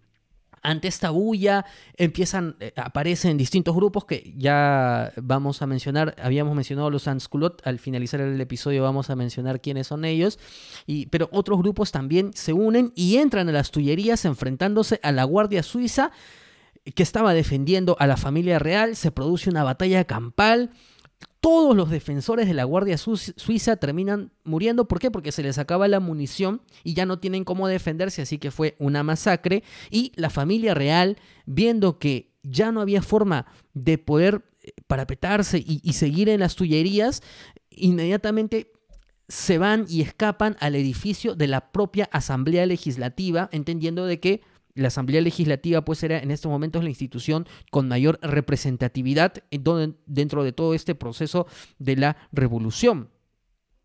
Ante 0.62 0.88
esta 0.88 1.12
bulla 1.12 1.64
empiezan, 1.96 2.56
eh, 2.60 2.74
aparecen 2.76 3.38
distintos 3.38 3.76
grupos 3.76 4.06
que 4.06 4.34
ya 4.36 5.14
vamos 5.22 5.62
a 5.62 5.68
mencionar, 5.68 6.16
habíamos 6.20 6.56
mencionado 6.56 6.90
los 6.90 7.04
Sansculot, 7.04 7.62
al 7.68 7.78
finalizar 7.78 8.20
el 8.20 8.42
episodio 8.42 8.82
vamos 8.82 9.12
a 9.12 9.16
mencionar 9.16 9.62
quiénes 9.62 9.86
son 9.86 10.06
ellos, 10.06 10.40
y, 10.88 11.06
pero 11.08 11.30
otros 11.32 11.60
grupos 11.60 11.92
también 11.92 12.32
se 12.34 12.52
unen 12.52 12.92
y 12.96 13.18
entran 13.18 13.48
a 13.48 13.52
las 13.52 13.70
Tullerías 13.70 14.26
enfrentándose 14.26 15.00
a 15.04 15.12
la 15.12 15.24
Guardia 15.24 15.62
Suiza 15.62 16.12
que 16.94 17.04
estaba 17.04 17.34
defendiendo 17.34 17.96
a 18.00 18.08
la 18.08 18.18
familia 18.18 18.58
real, 18.58 18.96
se 18.96 19.12
produce 19.12 19.50
una 19.50 19.64
batalla 19.64 20.06
campal, 20.06 20.72
todos 21.46 21.76
los 21.76 21.92
defensores 21.92 22.48
de 22.48 22.56
la 22.56 22.64
Guardia 22.64 22.98
Suiza 22.98 23.76
terminan 23.76 24.32
muriendo. 24.44 24.88
¿Por 24.88 25.00
qué? 25.00 25.12
Porque 25.12 25.32
se 25.32 25.44
les 25.44 25.60
acaba 25.60 25.88
la 25.88 26.00
munición 26.00 26.62
y 26.84 26.96
ya 26.96 27.06
no 27.06 27.20
tienen 27.20 27.44
cómo 27.44 27.68
defenderse, 27.68 28.24
así 28.24 28.40
que 28.40 28.50
fue 28.50 28.76
una 28.80 29.04
masacre. 29.04 29.64
Y 29.92 30.12
la 30.16 30.32
familia 30.32 30.74
real, 30.74 31.18
viendo 31.46 32.00
que 32.00 32.34
ya 32.42 32.72
no 32.72 32.82
había 32.82 33.04
forma 33.04 33.46
de 33.76 34.00
poder 34.00 34.44
eh, 34.64 34.72
parapetarse 34.88 35.60
y, 35.60 35.82
y 35.84 35.94
seguir 35.94 36.30
en 36.30 36.40
las 36.40 36.56
tullerías, 36.56 37.22
inmediatamente 37.70 38.72
se 39.28 39.60
van 39.60 39.86
y 39.88 40.02
escapan 40.02 40.56
al 40.60 40.76
edificio 40.76 41.36
de 41.36 41.48
la 41.48 41.72
propia 41.72 42.10
Asamblea 42.12 42.66
Legislativa, 42.66 43.50
entendiendo 43.52 44.08
de 44.08 44.20
que 44.20 44.42
la 44.76 44.90
Asamblea 44.90 45.22
Legislativa 45.22 45.84
pues 45.84 46.04
era 46.04 46.20
en 46.20 46.32
estos 46.32 46.52
momentos 46.52 46.84
la 46.84 46.90
institución 46.90 47.48
con 47.72 47.88
mayor 47.88 48.20
representatividad 48.22 49.34
dentro 50.06 50.44
de 50.44 50.52
todo 50.52 50.74
este 50.74 50.94
proceso 50.96 51.48
de 51.80 51.96
la 51.96 52.18
revolución. 52.32 53.10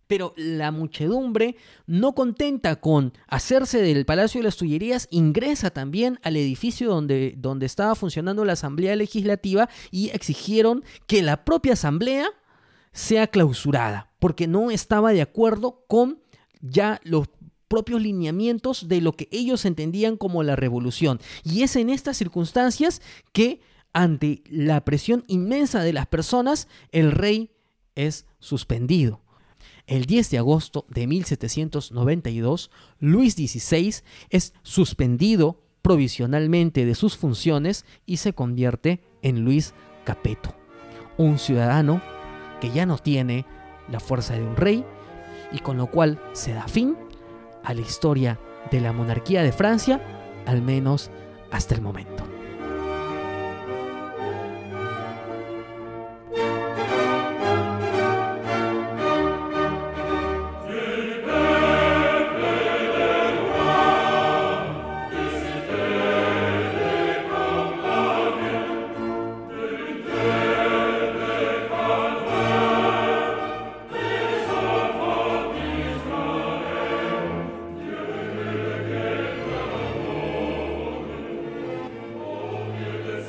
Pero 0.09 0.35
la 0.37 0.73
muchedumbre, 0.73 1.55
no 1.87 2.17
contenta 2.17 2.81
con 2.81 3.13
hacerse 3.29 3.81
del 3.81 4.05
Palacio 4.05 4.41
de 4.41 4.47
las 4.47 4.57
Tullerías, 4.57 5.07
ingresa 5.13 5.71
también 5.71 6.19
al 6.25 6.37
edificio 6.37 6.91
donde, 6.91 7.35
donde 7.39 7.67
estaba 7.67 7.95
funcionando 7.95 8.45
la 8.45 8.55
Asamblea 8.55 8.97
Legislativa 8.97 9.69
y 9.93 10.09
exigieron 10.09 10.83
que 11.07 11.23
la 11.23 11.45
propia 11.45 11.75
Asamblea 11.75 12.27
sea 12.93 13.29
clausurada, 13.29 14.11
porque 14.19 14.49
no 14.49 14.73
estaba 14.73 15.13
de 15.13 15.23
acuerdo 15.23 15.85
con 15.87 16.19
ya 16.61 17.01
los 17.05 17.29
propios 17.71 18.03
lineamientos 18.03 18.89
de 18.89 19.01
lo 19.01 19.13
que 19.13 19.29
ellos 19.31 19.65
entendían 19.65 20.17
como 20.17 20.43
la 20.43 20.57
revolución. 20.57 21.21
Y 21.45 21.63
es 21.63 21.77
en 21.77 21.89
estas 21.89 22.17
circunstancias 22.17 23.01
que, 23.33 23.61
ante 23.93 24.43
la 24.51 24.85
presión 24.85 25.23
inmensa 25.29 25.81
de 25.85 25.93
las 25.93 26.09
personas, 26.09 26.67
el 26.91 27.13
rey 27.13 27.53
es 27.95 28.27
suspendido. 28.41 29.21
El 29.87 30.07
10 30.07 30.31
de 30.31 30.39
agosto 30.39 30.85
de 30.89 31.07
1792, 31.07 32.73
Luis 32.99 33.35
XVI 33.35 33.95
es 34.31 34.53
suspendido 34.65 35.63
provisionalmente 35.81 36.85
de 36.85 36.97
sus 36.97 37.17
funciones 37.17 37.85
y 38.05 38.17
se 38.17 38.33
convierte 38.33 39.01
en 39.23 39.45
Luis 39.45 39.75
Capeto, 40.05 40.57
un 41.19 41.39
ciudadano 41.39 42.03
que 42.61 42.71
ya 42.73 42.85
no 42.85 42.99
tiene 42.99 43.47
la 43.89 44.01
fuerza 44.01 44.35
de 44.35 44.43
un 44.43 44.57
rey 44.57 44.85
y 45.53 45.61
con 45.61 45.77
lo 45.77 45.87
cual 45.87 46.21
se 46.33 46.53
da 46.53 46.67
fin 46.67 46.97
a 47.65 47.75
la 47.75 47.81
historia 47.81 48.39
de 48.71 48.81
la 48.81 48.93
monarquía 48.93 49.43
de 49.43 49.53
Francia, 49.53 50.01
al 50.47 50.63
menos 50.63 51.11
hasta 51.51 51.75
el 51.75 51.83
momento. 51.83 52.30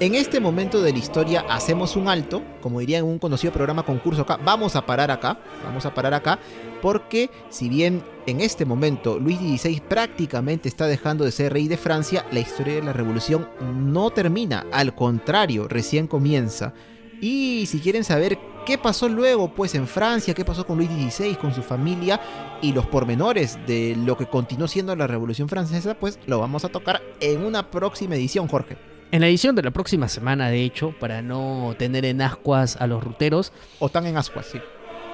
En 0.02 0.16
este 0.16 0.40
momento 0.40 0.82
de 0.82 0.94
la 0.94 0.98
historia 0.98 1.46
hacemos 1.48 1.96
un 1.96 2.10
alto, 2.10 2.42
como 2.60 2.80
diría 2.80 2.98
en 2.98 3.06
un 3.06 3.20
conocido 3.20 3.54
programa 3.54 3.84
concurso 3.84 4.24
acá, 4.24 4.40
vamos 4.44 4.76
a 4.76 4.84
parar 4.84 5.12
acá, 5.12 5.38
vamos 5.64 5.86
a 5.86 5.94
parar 5.94 6.16
acá, 6.16 6.40
porque 6.82 7.30
si 7.50 7.70
bien 7.70 8.02
en 8.26 8.42
este 8.42 8.66
momento 8.66 9.20
Luis 9.20 9.38
XVI 9.38 9.80
prácticamente 9.82 10.68
está 10.68 10.88
dejando 10.88 11.24
de 11.24 11.32
ser 11.32 11.54
rey 11.54 11.68
de 11.68 11.78
Francia, 11.78 12.26
la 12.32 12.40
historia 12.40 12.74
de 12.74 12.82
la 12.82 12.94
revolución 12.94 13.48
no 13.62 14.10
termina, 14.10 14.66
al 14.72 14.96
contrario, 14.96 15.68
recién 15.68 16.08
comienza. 16.08 16.74
Y 17.22 17.68
si 17.68 17.80
quieren 17.80 18.04
saber 18.04 18.40
qué 18.66 18.80
pasó 18.80 19.08
luego, 19.08 19.54
pues 19.54 19.76
en 19.76 19.86
Francia, 19.86 20.34
qué 20.34 20.44
pasó 20.44 20.66
con 20.66 20.78
Luis 20.78 20.90
XVI, 20.90 21.36
con 21.36 21.54
su 21.54 21.62
familia 21.62 22.20
y 22.60 22.74
los 22.74 22.88
pormenores 22.88 23.60
de 23.68 23.96
lo 23.96 24.18
que 24.18 24.26
continuó 24.26 24.68
siendo 24.68 24.96
la 24.96 25.06
Revolución 25.06 25.48
Francesa, 25.48 25.94
pues 25.94 26.18
lo 26.26 26.40
vamos 26.40 26.66
a 26.66 26.70
tocar 26.70 27.04
en 27.20 27.46
una 27.46 27.70
próxima 27.70 28.16
edición, 28.16 28.48
Jorge. 28.48 28.91
En 29.12 29.20
la 29.20 29.28
edición 29.28 29.58
de 29.58 29.62
la 29.62 29.72
próxima 29.72 30.08
semana, 30.08 30.48
de 30.48 30.64
hecho, 30.64 30.96
para 30.98 31.22
no 31.22 31.76
tener 31.78 32.06
en 32.06 32.22
ascuas 32.22 32.78
a 32.78 32.88
los 32.88 33.04
ruteros. 33.04 33.52
O 33.80 33.90
tan 33.90 34.08
en 34.08 34.16
ascuas, 34.16 34.46
sí. 34.46 34.60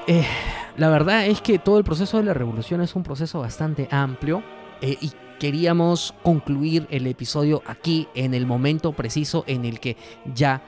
Eh, 0.05 0.23
la 0.77 0.89
verdad 0.89 1.25
es 1.25 1.41
que 1.41 1.57
todo 1.57 1.79
el 1.79 1.83
proceso 1.83 2.17
de 2.17 2.23
la 2.23 2.35
revolución 2.35 2.81
es 2.81 2.95
un 2.95 3.01
proceso 3.01 3.39
bastante 3.39 3.87
amplio 3.89 4.43
eh, 4.81 4.97
y 5.01 5.11
queríamos 5.39 6.13
concluir 6.21 6.87
el 6.91 7.07
episodio 7.07 7.63
aquí 7.65 8.07
en 8.13 8.35
el 8.35 8.45
momento 8.45 8.93
preciso 8.93 9.43
en 9.47 9.65
el 9.65 9.79
que 9.79 9.97
ya 10.33 10.61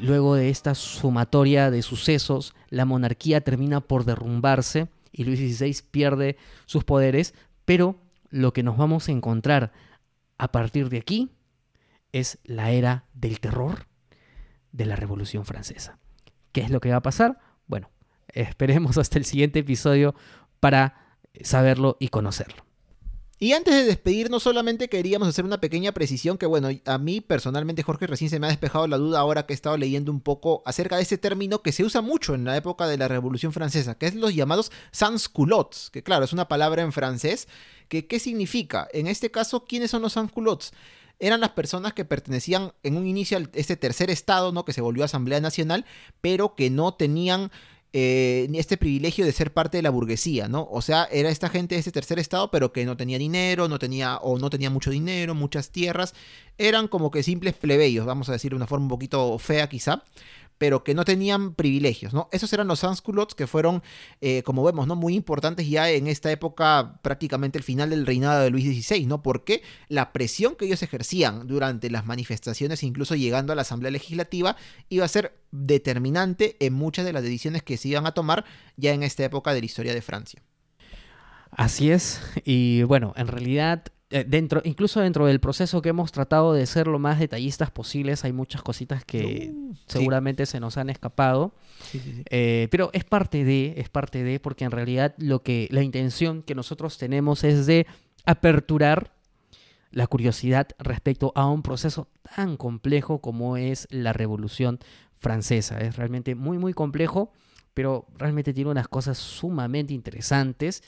luego 0.00 0.34
de 0.34 0.50
esta 0.50 0.74
sumatoria 0.74 1.70
de 1.70 1.82
sucesos 1.82 2.54
la 2.70 2.84
monarquía 2.84 3.40
termina 3.40 3.80
por 3.80 4.04
derrumbarse 4.04 4.88
y 5.12 5.24
Luis 5.24 5.38
XVI 5.38 5.76
pierde 5.90 6.36
sus 6.66 6.82
poderes, 6.82 7.34
pero 7.64 7.96
lo 8.30 8.52
que 8.52 8.64
nos 8.64 8.76
vamos 8.76 9.08
a 9.08 9.12
encontrar 9.12 9.72
a 10.36 10.52
partir 10.52 10.88
de 10.88 10.98
aquí 10.98 11.30
es 12.12 12.38
la 12.44 12.70
era 12.70 13.04
del 13.14 13.40
terror 13.40 13.86
de 14.72 14.86
la 14.86 14.96
Revolución 14.96 15.44
Francesa. 15.44 15.98
¿Qué 16.52 16.60
es 16.60 16.70
lo 16.70 16.80
que 16.80 16.90
va 16.90 16.96
a 16.96 17.02
pasar? 17.02 17.38
Bueno, 17.66 17.90
esperemos 18.28 18.98
hasta 18.98 19.18
el 19.18 19.24
siguiente 19.24 19.60
episodio 19.60 20.14
para 20.60 21.18
saberlo 21.42 21.96
y 22.00 22.08
conocerlo. 22.08 22.68
Y 23.40 23.52
antes 23.52 23.72
de 23.72 23.84
despedirnos, 23.84 24.42
solamente 24.42 24.88
queríamos 24.88 25.28
hacer 25.28 25.44
una 25.44 25.60
pequeña 25.60 25.92
precisión 25.92 26.38
que, 26.38 26.46
bueno, 26.46 26.70
a 26.84 26.98
mí 26.98 27.20
personalmente, 27.20 27.84
Jorge, 27.84 28.08
recién 28.08 28.30
se 28.30 28.40
me 28.40 28.48
ha 28.48 28.50
despejado 28.50 28.88
la 28.88 28.98
duda 28.98 29.20
ahora 29.20 29.46
que 29.46 29.52
he 29.52 29.54
estado 29.54 29.76
leyendo 29.76 30.10
un 30.10 30.20
poco 30.20 30.60
acerca 30.66 30.96
de 30.96 31.02
ese 31.02 31.18
término 31.18 31.62
que 31.62 31.70
se 31.70 31.84
usa 31.84 32.00
mucho 32.00 32.34
en 32.34 32.42
la 32.42 32.56
época 32.56 32.88
de 32.88 32.98
la 32.98 33.06
Revolución 33.06 33.52
Francesa, 33.52 33.96
que 33.96 34.06
es 34.06 34.16
los 34.16 34.34
llamados 34.34 34.72
sans-culottes, 34.90 35.90
que 35.90 36.02
claro, 36.02 36.24
es 36.24 36.32
una 36.32 36.48
palabra 36.48 36.82
en 36.82 36.92
francés, 36.92 37.46
que 37.88 38.08
¿qué 38.08 38.18
significa? 38.18 38.88
En 38.92 39.06
este 39.06 39.30
caso, 39.30 39.64
¿quiénes 39.64 39.92
son 39.92 40.02
los 40.02 40.16
sans-culottes? 40.16 40.72
Eran 41.18 41.40
las 41.40 41.50
personas 41.50 41.94
que 41.94 42.04
pertenecían 42.04 42.72
en 42.82 42.96
un 42.96 43.06
inicio 43.06 43.38
a 43.38 43.42
este 43.54 43.76
tercer 43.76 44.10
estado, 44.10 44.52
¿no? 44.52 44.64
Que 44.64 44.72
se 44.72 44.80
volvió 44.80 45.04
Asamblea 45.04 45.40
Nacional, 45.40 45.84
pero 46.20 46.54
que 46.54 46.70
no 46.70 46.94
tenían 46.94 47.50
eh, 47.94 48.48
este 48.52 48.76
privilegio 48.76 49.24
de 49.24 49.32
ser 49.32 49.52
parte 49.52 49.78
de 49.78 49.82
la 49.82 49.90
burguesía, 49.90 50.46
¿no? 50.46 50.68
O 50.70 50.82
sea, 50.82 51.08
era 51.10 51.30
esta 51.30 51.48
gente 51.48 51.74
de 51.74 51.78
este 51.78 51.90
tercer 51.90 52.18
estado, 52.18 52.50
pero 52.50 52.70
que 52.72 52.84
no 52.84 52.96
tenía 52.98 53.18
dinero, 53.18 53.66
no 53.66 53.78
tenía, 53.78 54.18
o 54.18 54.38
no 54.38 54.50
tenía 54.50 54.68
mucho 54.68 54.90
dinero, 54.90 55.34
muchas 55.34 55.70
tierras, 55.70 56.14
eran 56.58 56.86
como 56.86 57.10
que 57.10 57.22
simples 57.22 57.54
plebeyos, 57.54 58.04
vamos 58.04 58.28
a 58.28 58.32
decir 58.32 58.50
de 58.50 58.56
una 58.56 58.66
forma 58.66 58.84
un 58.84 58.90
poquito 58.90 59.38
fea 59.38 59.68
quizá, 59.68 60.04
pero 60.58 60.84
que 60.84 60.94
no 60.94 61.04
tenían 61.04 61.54
privilegios, 61.54 62.12
¿no? 62.12 62.28
Esos 62.32 62.52
eran 62.52 62.66
los 62.66 62.80
sans-culottes 62.80 63.34
que 63.34 63.46
fueron, 63.46 63.82
eh, 64.20 64.42
como 64.42 64.64
vemos, 64.64 64.86
¿no? 64.86 64.96
Muy 64.96 65.14
importantes 65.14 65.68
ya 65.68 65.88
en 65.90 66.08
esta 66.08 66.30
época, 66.30 66.98
prácticamente 67.02 67.58
el 67.58 67.64
final 67.64 67.90
del 67.90 68.06
reinado 68.06 68.42
de 68.42 68.50
Luis 68.50 68.64
XVI, 68.64 69.06
¿no? 69.06 69.22
Porque 69.22 69.62
la 69.88 70.12
presión 70.12 70.56
que 70.56 70.66
ellos 70.66 70.82
ejercían 70.82 71.46
durante 71.46 71.90
las 71.90 72.04
manifestaciones, 72.04 72.82
incluso 72.82 73.14
llegando 73.14 73.52
a 73.52 73.56
la 73.56 73.62
Asamblea 73.62 73.90
Legislativa, 73.90 74.56
iba 74.88 75.04
a 75.04 75.08
ser 75.08 75.38
determinante 75.50 76.56
en 76.60 76.74
muchas 76.74 77.04
de 77.04 77.12
las 77.12 77.22
decisiones 77.22 77.62
que 77.62 77.76
se 77.76 77.88
iban 77.88 78.06
a 78.06 78.12
tomar 78.12 78.44
ya 78.76 78.92
en 78.92 79.02
esta 79.02 79.24
época 79.24 79.54
de 79.54 79.60
la 79.60 79.66
historia 79.66 79.94
de 79.94 80.02
Francia. 80.02 80.42
Así 81.50 81.90
es, 81.90 82.20
y 82.44 82.82
bueno, 82.82 83.14
en 83.16 83.26
realidad 83.26 83.84
dentro, 84.10 84.62
incluso 84.64 85.00
dentro 85.00 85.26
del 85.26 85.38
proceso 85.38 85.82
que 85.82 85.90
hemos 85.90 86.12
tratado 86.12 86.54
de 86.54 86.64
ser 86.66 86.86
lo 86.86 86.98
más 86.98 87.18
detallistas 87.18 87.70
posibles, 87.70 88.24
hay 88.24 88.32
muchas 88.32 88.62
cositas 88.62 89.04
que 89.04 89.52
uh, 89.54 89.74
seguramente 89.86 90.46
se 90.46 90.60
nos 90.60 90.78
han 90.78 90.88
escapado. 90.88 91.52
Eh, 92.30 92.68
pero 92.70 92.90
es 92.94 93.04
parte 93.04 93.44
de, 93.44 93.74
es 93.76 93.88
parte 93.88 94.22
de, 94.22 94.40
porque 94.40 94.64
en 94.64 94.70
realidad 94.70 95.14
lo 95.18 95.42
que, 95.42 95.68
la 95.70 95.82
intención 95.82 96.42
que 96.42 96.54
nosotros 96.54 96.96
tenemos 96.96 97.44
es 97.44 97.66
de 97.66 97.86
aperturar 98.24 99.12
la 99.90 100.06
curiosidad 100.06 100.68
respecto 100.78 101.32
a 101.34 101.46
un 101.46 101.62
proceso 101.62 102.08
tan 102.34 102.56
complejo 102.56 103.20
como 103.20 103.56
es 103.56 103.86
la 103.90 104.12
Revolución 104.12 104.78
Francesa. 105.16 105.80
Es 105.80 105.96
realmente 105.96 106.34
muy, 106.34 106.58
muy 106.58 106.72
complejo, 106.72 107.32
pero 107.74 108.06
realmente 108.16 108.52
tiene 108.52 108.70
unas 108.70 108.88
cosas 108.88 109.18
sumamente 109.18 109.94
interesantes. 109.94 110.82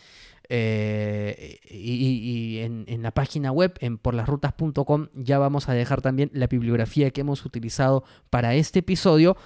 Eh, 0.52 1.60
y, 1.70 2.58
en, 2.58 3.02
la 3.02 3.12
página 3.12 3.52
web, 3.52 3.74
en 3.80 3.98
porlasrutas.com, 3.98 5.06
ya 5.14 5.38
vamos 5.38 5.68
a 5.68 5.74
dejar 5.74 6.02
también 6.02 6.28
la 6.34 6.48
bibliografía 6.48 7.12
que 7.12 7.20
hemos 7.20 7.46
utilizado 7.46 8.02
para 8.30 8.56
este 8.56 8.80
episodio. 8.80 9.36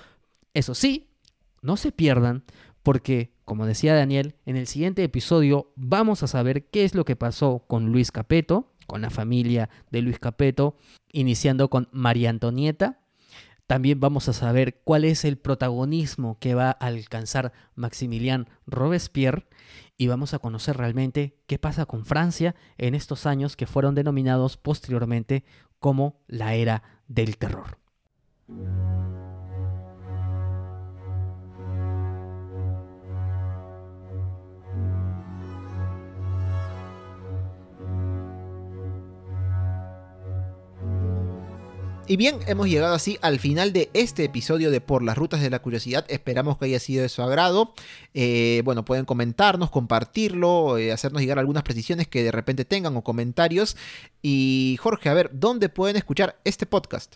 Eso 0.54 0.74
sí, 0.74 1.10
no 1.60 1.76
se 1.76 1.92
pierdan, 1.92 2.44
porque, 2.82 3.34
como 3.44 3.66
decía 3.66 3.94
Daniel, 3.94 4.34
en 4.46 4.56
el 4.56 4.66
siguiente 4.66 5.04
episodio 5.04 5.72
vamos 5.76 6.22
a 6.22 6.26
saber 6.26 6.70
qué 6.70 6.84
es 6.84 6.94
lo 6.94 7.04
que 7.04 7.16
pasó 7.16 7.64
con 7.68 7.92
Luis 7.92 8.10
Capeto, 8.10 8.72
con 8.86 9.02
la 9.02 9.10
familia 9.10 9.68
de 9.90 10.00
Luis 10.00 10.18
Capeto, 10.18 10.76
iniciando 11.12 11.68
con 11.68 11.88
María 11.92 12.30
Antonieta. 12.30 13.03
También 13.66 13.98
vamos 13.98 14.28
a 14.28 14.34
saber 14.34 14.80
cuál 14.84 15.04
es 15.04 15.24
el 15.24 15.38
protagonismo 15.38 16.38
que 16.38 16.54
va 16.54 16.68
a 16.68 16.72
alcanzar 16.72 17.52
Maximilian 17.74 18.48
Robespierre 18.66 19.46
y 19.96 20.08
vamos 20.08 20.34
a 20.34 20.38
conocer 20.38 20.76
realmente 20.76 21.38
qué 21.46 21.58
pasa 21.58 21.86
con 21.86 22.04
Francia 22.04 22.54
en 22.76 22.94
estos 22.94 23.24
años 23.26 23.56
que 23.56 23.66
fueron 23.66 23.94
denominados 23.94 24.58
posteriormente 24.58 25.44
como 25.78 26.20
la 26.26 26.54
era 26.54 26.82
del 27.08 27.38
terror. 27.38 27.78
Y 42.06 42.18
bien, 42.18 42.36
hemos 42.46 42.68
llegado 42.68 42.94
así 42.94 43.16
al 43.22 43.38
final 43.38 43.72
de 43.72 43.88
este 43.94 44.24
episodio 44.24 44.70
de 44.70 44.82
Por 44.82 45.02
las 45.02 45.16
Rutas 45.16 45.40
de 45.40 45.48
la 45.48 45.62
Curiosidad. 45.62 46.04
Esperamos 46.08 46.58
que 46.58 46.66
haya 46.66 46.78
sido 46.78 47.02
de 47.02 47.08
su 47.08 47.22
agrado. 47.22 47.72
Eh, 48.12 48.60
bueno, 48.62 48.84
pueden 48.84 49.06
comentarnos, 49.06 49.70
compartirlo, 49.70 50.76
eh, 50.76 50.92
hacernos 50.92 51.22
llegar 51.22 51.38
algunas 51.38 51.62
precisiones 51.62 52.06
que 52.06 52.22
de 52.22 52.30
repente 52.30 52.66
tengan 52.66 52.94
o 52.98 53.02
comentarios. 53.02 53.78
Y 54.20 54.76
Jorge, 54.82 55.08
a 55.08 55.14
ver, 55.14 55.30
¿dónde 55.32 55.70
pueden 55.70 55.96
escuchar 55.96 56.38
este 56.44 56.66
podcast? 56.66 57.14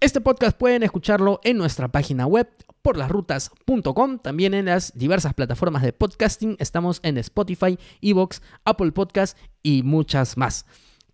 Este 0.00 0.22
podcast 0.22 0.56
pueden 0.56 0.82
escucharlo 0.82 1.40
en 1.44 1.58
nuestra 1.58 1.88
página 1.88 2.26
web 2.26 2.48
porlasrutas.com, 2.80 4.18
también 4.18 4.54
en 4.54 4.64
las 4.64 4.96
diversas 4.96 5.34
plataformas 5.34 5.82
de 5.82 5.92
podcasting. 5.92 6.56
Estamos 6.58 7.00
en 7.02 7.18
Spotify, 7.18 7.78
Evox, 8.00 8.40
Apple 8.64 8.92
Podcast 8.92 9.36
y 9.62 9.82
muchas 9.82 10.38
más. 10.38 10.64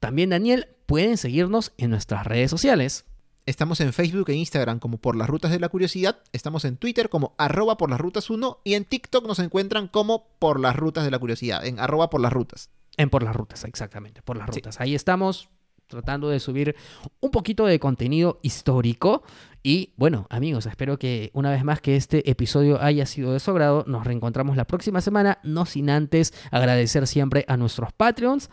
También, 0.00 0.30
Daniel, 0.30 0.68
pueden 0.86 1.16
seguirnos 1.16 1.72
en 1.76 1.90
nuestras 1.90 2.26
redes 2.26 2.50
sociales. 2.50 3.04
Estamos 3.46 3.80
en 3.80 3.92
Facebook 3.92 4.28
e 4.28 4.34
Instagram 4.34 4.78
como 4.78 4.98
Por 4.98 5.16
las 5.16 5.28
Rutas 5.28 5.50
de 5.50 5.58
la 5.58 5.70
Curiosidad. 5.70 6.18
Estamos 6.32 6.64
en 6.64 6.76
Twitter 6.76 7.08
como 7.08 7.34
arroba 7.38 7.76
por 7.78 7.90
las 7.90 8.00
rutas 8.00 8.30
1 8.30 8.60
y 8.62 8.74
en 8.74 8.84
TikTok 8.84 9.26
nos 9.26 9.38
encuentran 9.38 9.88
como 9.88 10.28
Por 10.38 10.60
las 10.60 10.76
Rutas 10.76 11.04
de 11.04 11.10
la 11.10 11.18
Curiosidad, 11.18 11.64
en 11.64 11.80
arroba 11.80 12.10
por 12.10 12.20
las 12.20 12.32
rutas. 12.32 12.70
En 12.96 13.10
Por 13.10 13.22
las 13.22 13.34
Rutas, 13.34 13.64
exactamente, 13.64 14.22
por 14.22 14.36
las 14.36 14.48
rutas. 14.48 14.80
Ahí 14.80 14.94
estamos 14.94 15.48
tratando 15.86 16.28
de 16.28 16.40
subir 16.40 16.76
un 17.20 17.30
poquito 17.30 17.64
de 17.64 17.80
contenido 17.80 18.38
histórico. 18.42 19.22
Y 19.62 19.94
bueno, 19.96 20.26
amigos, 20.30 20.66
espero 20.66 20.98
que 20.98 21.30
una 21.32 21.50
vez 21.50 21.64
más 21.64 21.80
que 21.80 21.96
este 21.96 22.30
episodio 22.30 22.80
haya 22.82 23.06
sido 23.06 23.32
de 23.32 23.40
su 23.40 23.50
agrado. 23.50 23.84
Nos 23.86 24.06
reencontramos 24.06 24.56
la 24.56 24.66
próxima 24.66 25.00
semana, 25.00 25.38
no 25.42 25.64
sin 25.64 25.90
antes 25.90 26.34
agradecer 26.50 27.06
siempre 27.06 27.44
a 27.48 27.56
nuestros 27.56 27.92
Patreons 27.92 28.50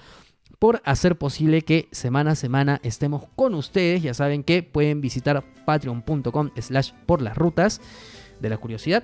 por 0.60 0.82
hacer 0.86 1.18
posible 1.18 1.61
que 1.61 1.88
semana 1.91 2.32
a 2.32 2.36
semana 2.36 2.80
estemos 2.84 3.23
con 3.36 3.53
ustedes. 3.53 4.02
Ya 4.02 4.14
saben 4.14 4.44
que 4.44 4.64
pueden 4.64 5.02
visitar 5.02 5.44
patreon.com 5.65 6.52
slash 6.60 6.91
por 7.06 7.22
las 7.22 7.38
rutas 7.38 7.82
de 8.40 8.49
la 8.49 8.57
curiosidad 8.57 9.03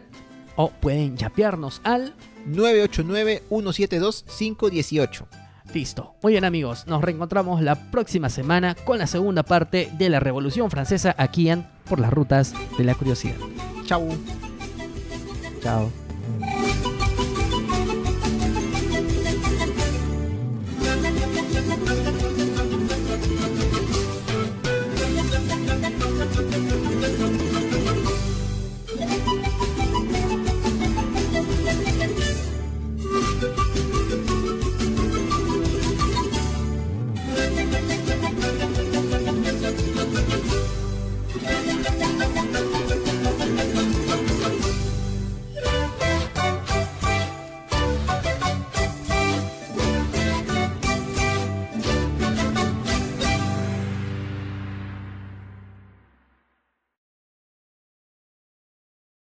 o 0.56 0.70
pueden 0.70 1.18
yapearnos 1.18 1.82
al 1.84 2.16
989-172-518. 2.48 5.26
Listo. 5.74 6.16
Muy 6.22 6.34
bien 6.34 6.44
amigos, 6.44 6.86
nos 6.88 7.02
reencontramos 7.02 7.62
la 7.62 7.92
próxima 7.92 8.28
semana 8.30 8.76
con 8.76 8.98
la 8.98 9.08
segunda 9.08 9.44
parte 9.44 9.90
de 9.98 10.10
la 10.10 10.20
Revolución 10.20 10.70
Francesa 10.70 11.16
aquí 11.18 11.50
en 11.50 11.66
Por 11.88 12.02
las 12.02 12.12
Rutas 12.12 12.54
de 12.78 12.84
la 12.84 12.94
Curiosidad. 12.96 13.38
Chau. 13.86 14.10
Chao. 15.62 16.01